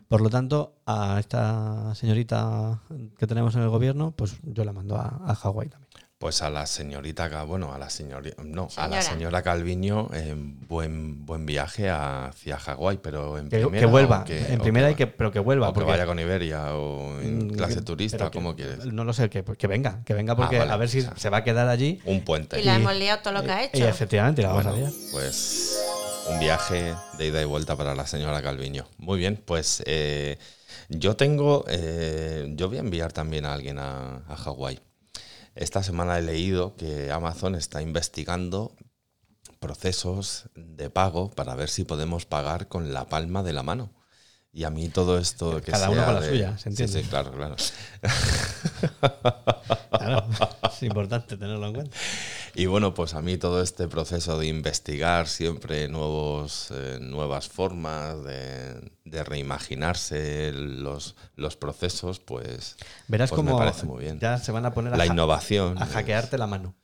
Por 0.07 0.21
lo 0.21 0.29
tanto, 0.29 0.75
a 0.85 1.19
esta 1.19 1.95
señorita 1.95 2.81
que 3.17 3.27
tenemos 3.27 3.55
en 3.55 3.63
el 3.63 3.69
gobierno, 3.69 4.11
pues 4.11 4.37
yo 4.43 4.63
la 4.63 4.71
mando 4.73 4.97
a, 4.97 5.21
a 5.25 5.35
Hawái 5.35 5.69
también. 5.69 5.84
Pues 6.17 6.41
a 6.41 6.49
la 6.49 6.65
señorita, 6.65 7.43
bueno, 7.43 7.73
a 7.73 7.77
la 7.77 7.89
señorita, 7.89 8.41
no, 8.41 8.63
a 8.67 8.69
Señora. 8.69 8.95
la 8.95 9.01
señora 9.01 9.41
Calviño, 9.41 10.09
eh, 10.13 10.33
buen, 10.37 11.25
buen 11.25 11.45
viaje 11.45 11.89
hacia 11.89 12.57
Hawái, 12.57 12.99
pero 13.03 13.37
en 13.37 13.49
Que, 13.49 13.59
primera. 13.59 13.79
que 13.81 13.85
vuelva. 13.85 14.23
que- 14.23 14.53
en 14.53 14.59
primera 14.61 14.85
que 14.87 14.89
hay 14.91 14.95
que, 14.95 15.07
pero 15.07 15.29
que 15.33 15.39
vuelva. 15.39 15.67
o 15.67 15.73
que 15.73 15.81
porque- 15.81 15.91
vaya 15.91 16.05
con 16.05 16.17
Iberia 16.17 16.73
o 16.73 17.19
en 17.19 17.47
Mm, 17.47 17.49
clase 17.51 17.75
que- 17.75 17.81
turista, 17.81 18.31
que- 18.31 18.37
como 18.37 18.55
quieres. 18.55 18.85
No 18.85 19.03
lo 19.03 19.11
sé, 19.11 19.29
que, 19.29 19.43
que 19.43 19.67
venga, 19.67 20.03
que 20.05 20.13
venga 20.13 20.37
porque 20.37 20.55
Ah, 20.55 20.59
vale, 20.59 20.71
a 20.71 20.77
ver 20.77 20.87
si 20.87 20.99
o 20.99 21.01
sea. 21.01 21.13
se 21.17 21.29
va 21.29 21.37
a 21.39 21.43
quedar 21.43 21.67
allí. 21.67 21.99
Un 22.05 22.21
puente. 22.23 22.61
Y 22.61 22.63
la 22.63 22.73
Y- 22.73 22.81
hemos 22.81 22.95
liado 22.95 23.21
todo 23.21 23.33
lo 23.33 23.43
que 23.43 23.51
ha 23.51 23.63
Y 23.63 23.67
hecho. 23.67 23.85
efectivamente, 23.85 24.41
la 24.41 24.47
vamos 24.53 24.67
a 24.67 24.71
liar. 24.71 24.91
pues 25.11 25.77
un 26.29 26.39
viaje 26.39 26.93
de 27.17 27.27
ida 27.27 27.41
y 27.41 27.45
vuelta 27.45 27.75
para 27.75 27.93
la 27.93 28.07
señora 28.07 28.41
Calviño. 28.41 28.87
Muy 28.99 29.19
bien, 29.19 29.43
pues 29.45 29.83
eh, 29.85 30.37
yo 30.87 31.17
tengo, 31.17 31.65
eh, 31.67 32.53
yo 32.55 32.69
voy 32.69 32.77
a 32.77 32.79
enviar 32.79 33.11
también 33.11 33.45
a 33.45 33.53
alguien 33.53 33.79
a, 33.79 34.23
a 34.29 34.35
Hawái. 34.37 34.79
Esta 35.55 35.83
semana 35.83 36.19
he 36.19 36.21
leído 36.21 36.75
que 36.75 37.11
Amazon 37.11 37.55
está 37.55 37.81
investigando 37.81 38.75
procesos 39.61 40.49
de 40.53 40.89
pago 40.89 41.31
para 41.31 41.55
ver 41.55 41.69
si 41.69 41.85
podemos 41.85 42.25
pagar 42.25 42.67
con 42.67 42.91
la 42.91 43.07
palma 43.07 43.41
de 43.41 43.53
la 43.53 43.63
mano. 43.63 43.93
Y 44.57 44.63
a 44.63 44.69
mí 44.69 44.87
todo 44.87 45.17
esto 45.17 45.59
que 45.61 45.69
Cada 45.73 45.89
uno 45.89 46.05
con 46.05 46.13
la 46.15 46.21
de- 46.21 46.29
suya, 46.29 46.57
¿se 46.57 46.63
Sí, 46.63 46.69
entiende? 46.69 47.03
sí, 47.03 47.09
claro, 47.09 47.31
claro. 47.33 47.55
Claro, 49.91 50.25
es 50.71 50.83
importante 50.83 51.35
tenerlo 51.37 51.67
en 51.67 51.73
cuenta. 51.73 51.97
Y 52.53 52.65
bueno, 52.67 52.93
pues 52.93 53.13
a 53.15 53.21
mí 53.21 53.37
todo 53.37 53.61
este 53.61 53.87
proceso 53.89 54.39
de 54.39 54.47
investigar 54.47 55.27
siempre 55.27 55.89
nuevos, 55.89 56.69
eh, 56.71 56.99
nuevas 57.01 57.49
formas, 57.49 58.23
de, 58.23 58.91
de 59.03 59.23
reimaginarse 59.25 60.51
los, 60.53 61.15
los 61.35 61.57
procesos, 61.57 62.19
pues, 62.19 62.77
Verás 63.09 63.31
pues 63.31 63.43
me 63.43 63.53
parece 63.53 63.85
muy 63.85 64.03
bien. 64.05 64.19
ya 64.19 64.37
se 64.37 64.53
van 64.53 64.65
a 64.65 64.73
poner 64.73 64.93
a, 64.93 64.97
La 64.97 65.05
ja- 65.05 65.11
innovación. 65.13 65.77
a 65.81 65.85
es- 65.85 65.91
hackearte 65.91 66.37
la 66.37 66.47
mano. 66.47 66.75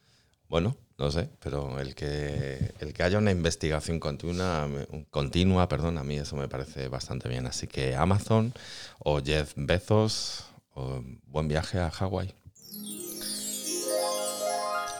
bueno, 0.49 0.75
no 1.01 1.09
sé, 1.09 1.29
pero 1.39 1.79
el 1.79 1.95
que, 1.95 2.75
el 2.79 2.93
que 2.93 3.01
haya 3.01 3.17
una 3.17 3.31
investigación 3.31 3.99
continua, 3.99 4.69
continua, 5.09 5.67
perdón, 5.67 5.97
a 5.97 6.03
mí 6.03 6.17
eso 6.17 6.35
me 6.35 6.47
parece 6.47 6.89
bastante 6.89 7.27
bien. 7.27 7.47
Así 7.47 7.65
que 7.65 7.95
Amazon 7.95 8.53
o 8.99 9.19
Jeff 9.19 9.53
Bezos, 9.55 10.45
o 10.75 11.01
buen 11.25 11.47
viaje 11.47 11.79
a 11.79 11.89
Hawái. 11.89 12.35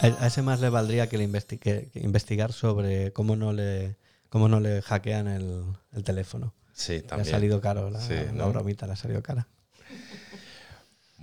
A 0.02 0.26
ese 0.26 0.42
más 0.42 0.60
le 0.60 0.70
valdría 0.70 1.08
que, 1.08 1.20
le 1.20 1.92
investigar 1.94 2.52
sobre 2.52 3.14
cómo 3.14 3.36
no 3.36 3.54
le, 3.54 3.96
cómo 4.30 4.48
no 4.48 4.60
le 4.60 4.82
hackean 4.82 5.28
el, 5.28 6.04
teléfono. 6.04 6.56
Sí, 6.74 7.02
también. 7.02 7.28
Le 7.28 7.32
ha 7.32 7.36
salido 7.36 7.62
caro 7.62 7.92
la, 7.92 8.48
bromita, 8.48 8.88
le 8.88 8.94
ha 8.94 8.96
salido 8.96 9.22
cara. 9.22 9.48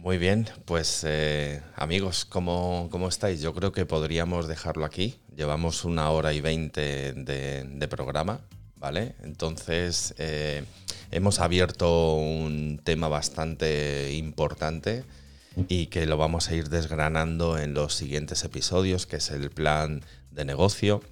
Muy 0.08 0.16
bien, 0.16 0.48
pues 0.64 1.04
eh, 1.06 1.60
amigos, 1.76 2.24
¿cómo, 2.24 2.88
¿cómo, 2.90 3.08
estáis? 3.08 3.42
Yo 3.42 3.52
creo 3.52 3.72
que 3.72 3.84
podríamos 3.84 4.48
dejarlo 4.48 4.86
aquí. 4.86 5.20
Llevamos 5.36 5.84
una 5.84 6.08
hora 6.08 6.32
y 6.32 6.40
veinte 6.40 7.12
de, 7.12 7.88
programa, 7.88 8.40
¿vale? 8.76 9.16
Entonces, 9.22 10.14
eh, 10.16 10.64
hemos 11.10 11.40
abierto 11.40 12.14
un 12.14 12.80
tema 12.82 13.08
bastante 13.08 14.14
importante 14.14 15.04
y 15.68 15.88
que 15.88 16.06
lo 16.06 16.16
vamos 16.16 16.48
a 16.48 16.54
ir 16.54 16.70
desgranando 16.70 17.58
en 17.58 17.74
los 17.74 17.92
siguientes 17.92 18.44
episodios, 18.44 19.04
que 19.04 19.16
es 19.16 19.30
el 19.30 19.50
plan 19.50 20.02
de 20.30 20.46
negocio. 20.46 21.02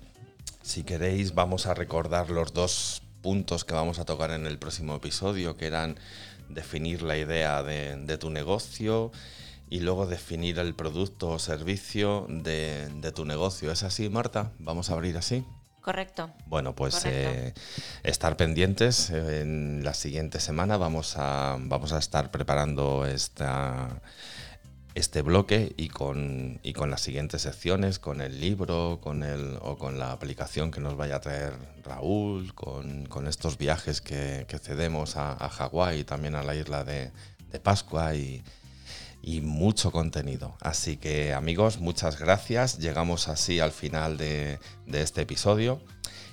Si 0.63 0.85
queréis, 0.85 1.35
vamos 1.35 1.67
a 1.67 1.75
recordar 1.75 2.31
los 2.31 2.55
dos 2.55 3.03
puntos 3.21 3.67
que 3.67 3.75
vamos 3.75 3.99
a 3.99 4.07
tocar 4.07 4.31
en 4.31 4.47
el 4.47 4.57
próximo 4.57 4.95
episodio, 4.95 5.59
que 5.59 5.67
eran 5.67 5.99
definir 6.49 7.03
la 7.03 7.17
idea 7.17 7.63
de, 7.63 8.19
tu 8.19 8.31
negocio 8.31 9.13
y 9.69 9.81
luego 9.81 10.07
definir 10.07 10.59
el 10.59 10.75
producto 10.75 11.31
o 11.31 11.39
servicio 11.39 12.27
de, 12.29 13.13
tu 13.15 13.25
negocio. 13.25 13.73
¿Es 13.73 13.83
así, 13.83 14.09
Marta? 14.09 14.53
Vamos 14.59 14.91
a 14.91 14.95
abrir 14.95 15.17
así. 15.17 15.45
Correcto. 15.81 16.31
Bueno, 16.47 16.75
pues 16.75 17.05
eh, 17.05 17.55
estar 18.03 18.37
pendientes. 18.37 19.11
En 19.11 19.85
la 19.85 19.95
siguiente 19.95 20.41
semana 20.41 20.77
vamos 20.77 21.15
a, 21.17 21.57
vamos 21.61 21.93
a 21.93 21.99
estar 21.99 22.33
preparando 22.33 23.07
esta, 23.07 24.01
este 24.97 25.21
bloque 25.21 25.75
y 25.77 25.89
con, 25.89 26.59
y 26.63 26.73
con 26.73 26.91
las 26.91 27.03
siguientes 27.03 27.43
secciones, 27.43 27.99
con 27.99 28.23
el 28.23 28.41
libro 28.41 28.99
con 29.03 29.23
el, 29.23 29.59
o 29.61 29.77
con 29.77 29.99
la 29.99 30.11
aplicación 30.11 30.71
que 30.71 30.81
nos 30.81 30.97
vaya 30.97 31.17
a 31.17 31.21
traer 31.21 31.53
Raúl, 31.85 32.55
con, 32.55 33.27
estos 33.29 33.59
viajes 33.59 34.01
que, 34.01 34.47
cedemos 34.63 35.17
a, 35.17 35.33
a 35.33 35.51
Hawái 35.51 36.01
y 36.01 36.05
también 36.05 36.35
a 36.35 36.43
la 36.43 36.55
isla 36.55 36.83
de, 36.83 37.13
Pascua 37.63 38.15
y, 38.15 38.43
mucho 39.43 39.91
contenido. 39.91 40.57
Así 40.61 40.97
que 40.97 41.35
amigos, 41.35 41.79
muchas 41.79 42.19
gracias. 42.19 42.79
Llegamos 42.79 43.29
así 43.29 43.61
al 43.61 43.73
final 43.73 44.17
de, 44.17 44.59
de 44.87 45.03
este 45.03 45.23
episodio. 45.23 45.81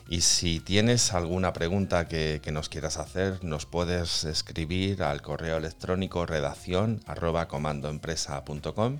Y 0.09 0.21
si 0.21 0.59
tienes 0.59 1.13
alguna 1.13 1.53
pregunta 1.53 2.07
que, 2.07 2.41
nos 2.51 2.69
quieras 2.69 2.97
hacer, 2.97 3.43
nos 3.43 3.65
puedes 3.65 4.25
escribir 4.25 5.03
al 5.03 5.21
correo 5.21 5.57
electrónico 5.57 6.25
redacción 6.25 7.01
arroba 7.05 7.47
comandoempresa.com 7.47 8.99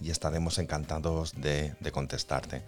y 0.00 0.10
estaremos 0.10 0.58
encantados 0.58 1.40
de, 1.40 1.74
de 1.80 1.92
contestarte. 1.92 2.62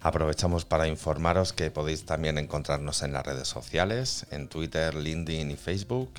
Aprovechamos 0.00 0.64
para 0.64 0.88
informaros 0.88 1.52
que 1.52 1.70
podéis 1.70 2.04
también 2.04 2.36
encontrarnos 2.36 3.02
en 3.02 3.12
las 3.12 3.24
redes 3.24 3.48
sociales, 3.48 4.26
en 4.30 4.48
Twitter, 4.48 4.94
LinkedIn 4.94 5.50
y 5.50 5.56
Facebook. 5.56 6.12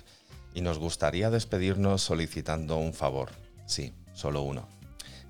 Y 0.53 0.61
nos 0.61 0.79
gustaría 0.79 1.29
despedirnos 1.29 2.01
solicitando 2.01 2.77
un 2.77 2.93
favor. 2.93 3.29
Sí, 3.67 3.93
solo 4.13 4.41
uno 4.41 4.78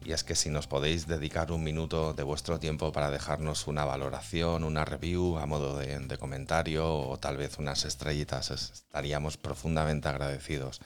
y 0.06 0.14
es 0.14 0.24
que 0.24 0.36
si 0.36 0.50
nos 0.50 0.68
podéis 0.68 1.08
dedicar 1.08 1.52
un 1.52 1.64
minuto 1.64 2.14
de 2.14 2.24
vuestro 2.24 2.60
tiempo 2.60 2.92
para 2.92 3.12
dejarnos 3.12 3.68
una 3.68 3.86
valoración, 3.86 4.64
una 4.64 4.86
review 4.86 5.38
a 5.38 5.46
modo 5.46 5.78
de, 5.78 6.18
comentario 6.18 6.88
o 6.88 7.18
tal 7.18 7.38
vez 7.38 7.58
unas 7.60 7.86
estrellitas, 7.86 8.52
estaríamos 8.52 9.38
profundamente 9.38 10.08
agradecidos. 10.08 10.82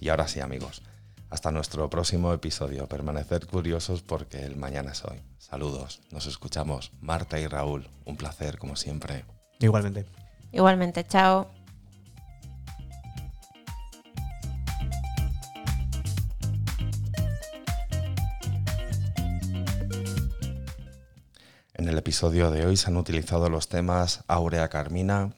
Y 0.00 0.08
ahora 0.08 0.28
sí 0.28 0.40
amigos, 0.40 0.82
hasta 1.30 1.50
nuestro 1.50 1.88
próximo 1.90 2.32
episodio. 2.32 2.86
Permanecer 2.86 3.46
curiosos 3.46 4.02
porque 4.02 4.44
el 4.44 4.56
mañana 4.56 4.92
es 4.92 5.04
hoy. 5.04 5.20
Saludos, 5.38 6.00
nos 6.10 6.26
escuchamos. 6.26 6.92
Marta 7.00 7.38
y 7.38 7.46
Raúl, 7.46 7.88
un 8.04 8.16
placer 8.16 8.58
como 8.58 8.76
siempre. 8.76 9.24
Igualmente. 9.60 10.06
Igualmente, 10.52 11.06
chao. 11.06 11.48
En 21.84 21.90
el 21.90 21.98
episodio 21.98 22.50
de 22.50 22.64
hoy 22.64 22.78
se 22.78 22.88
han 22.88 22.96
utilizado 22.96 23.50
los 23.50 23.68
temas 23.68 24.24
Aurea 24.26 24.70
Carmina, 24.70 25.36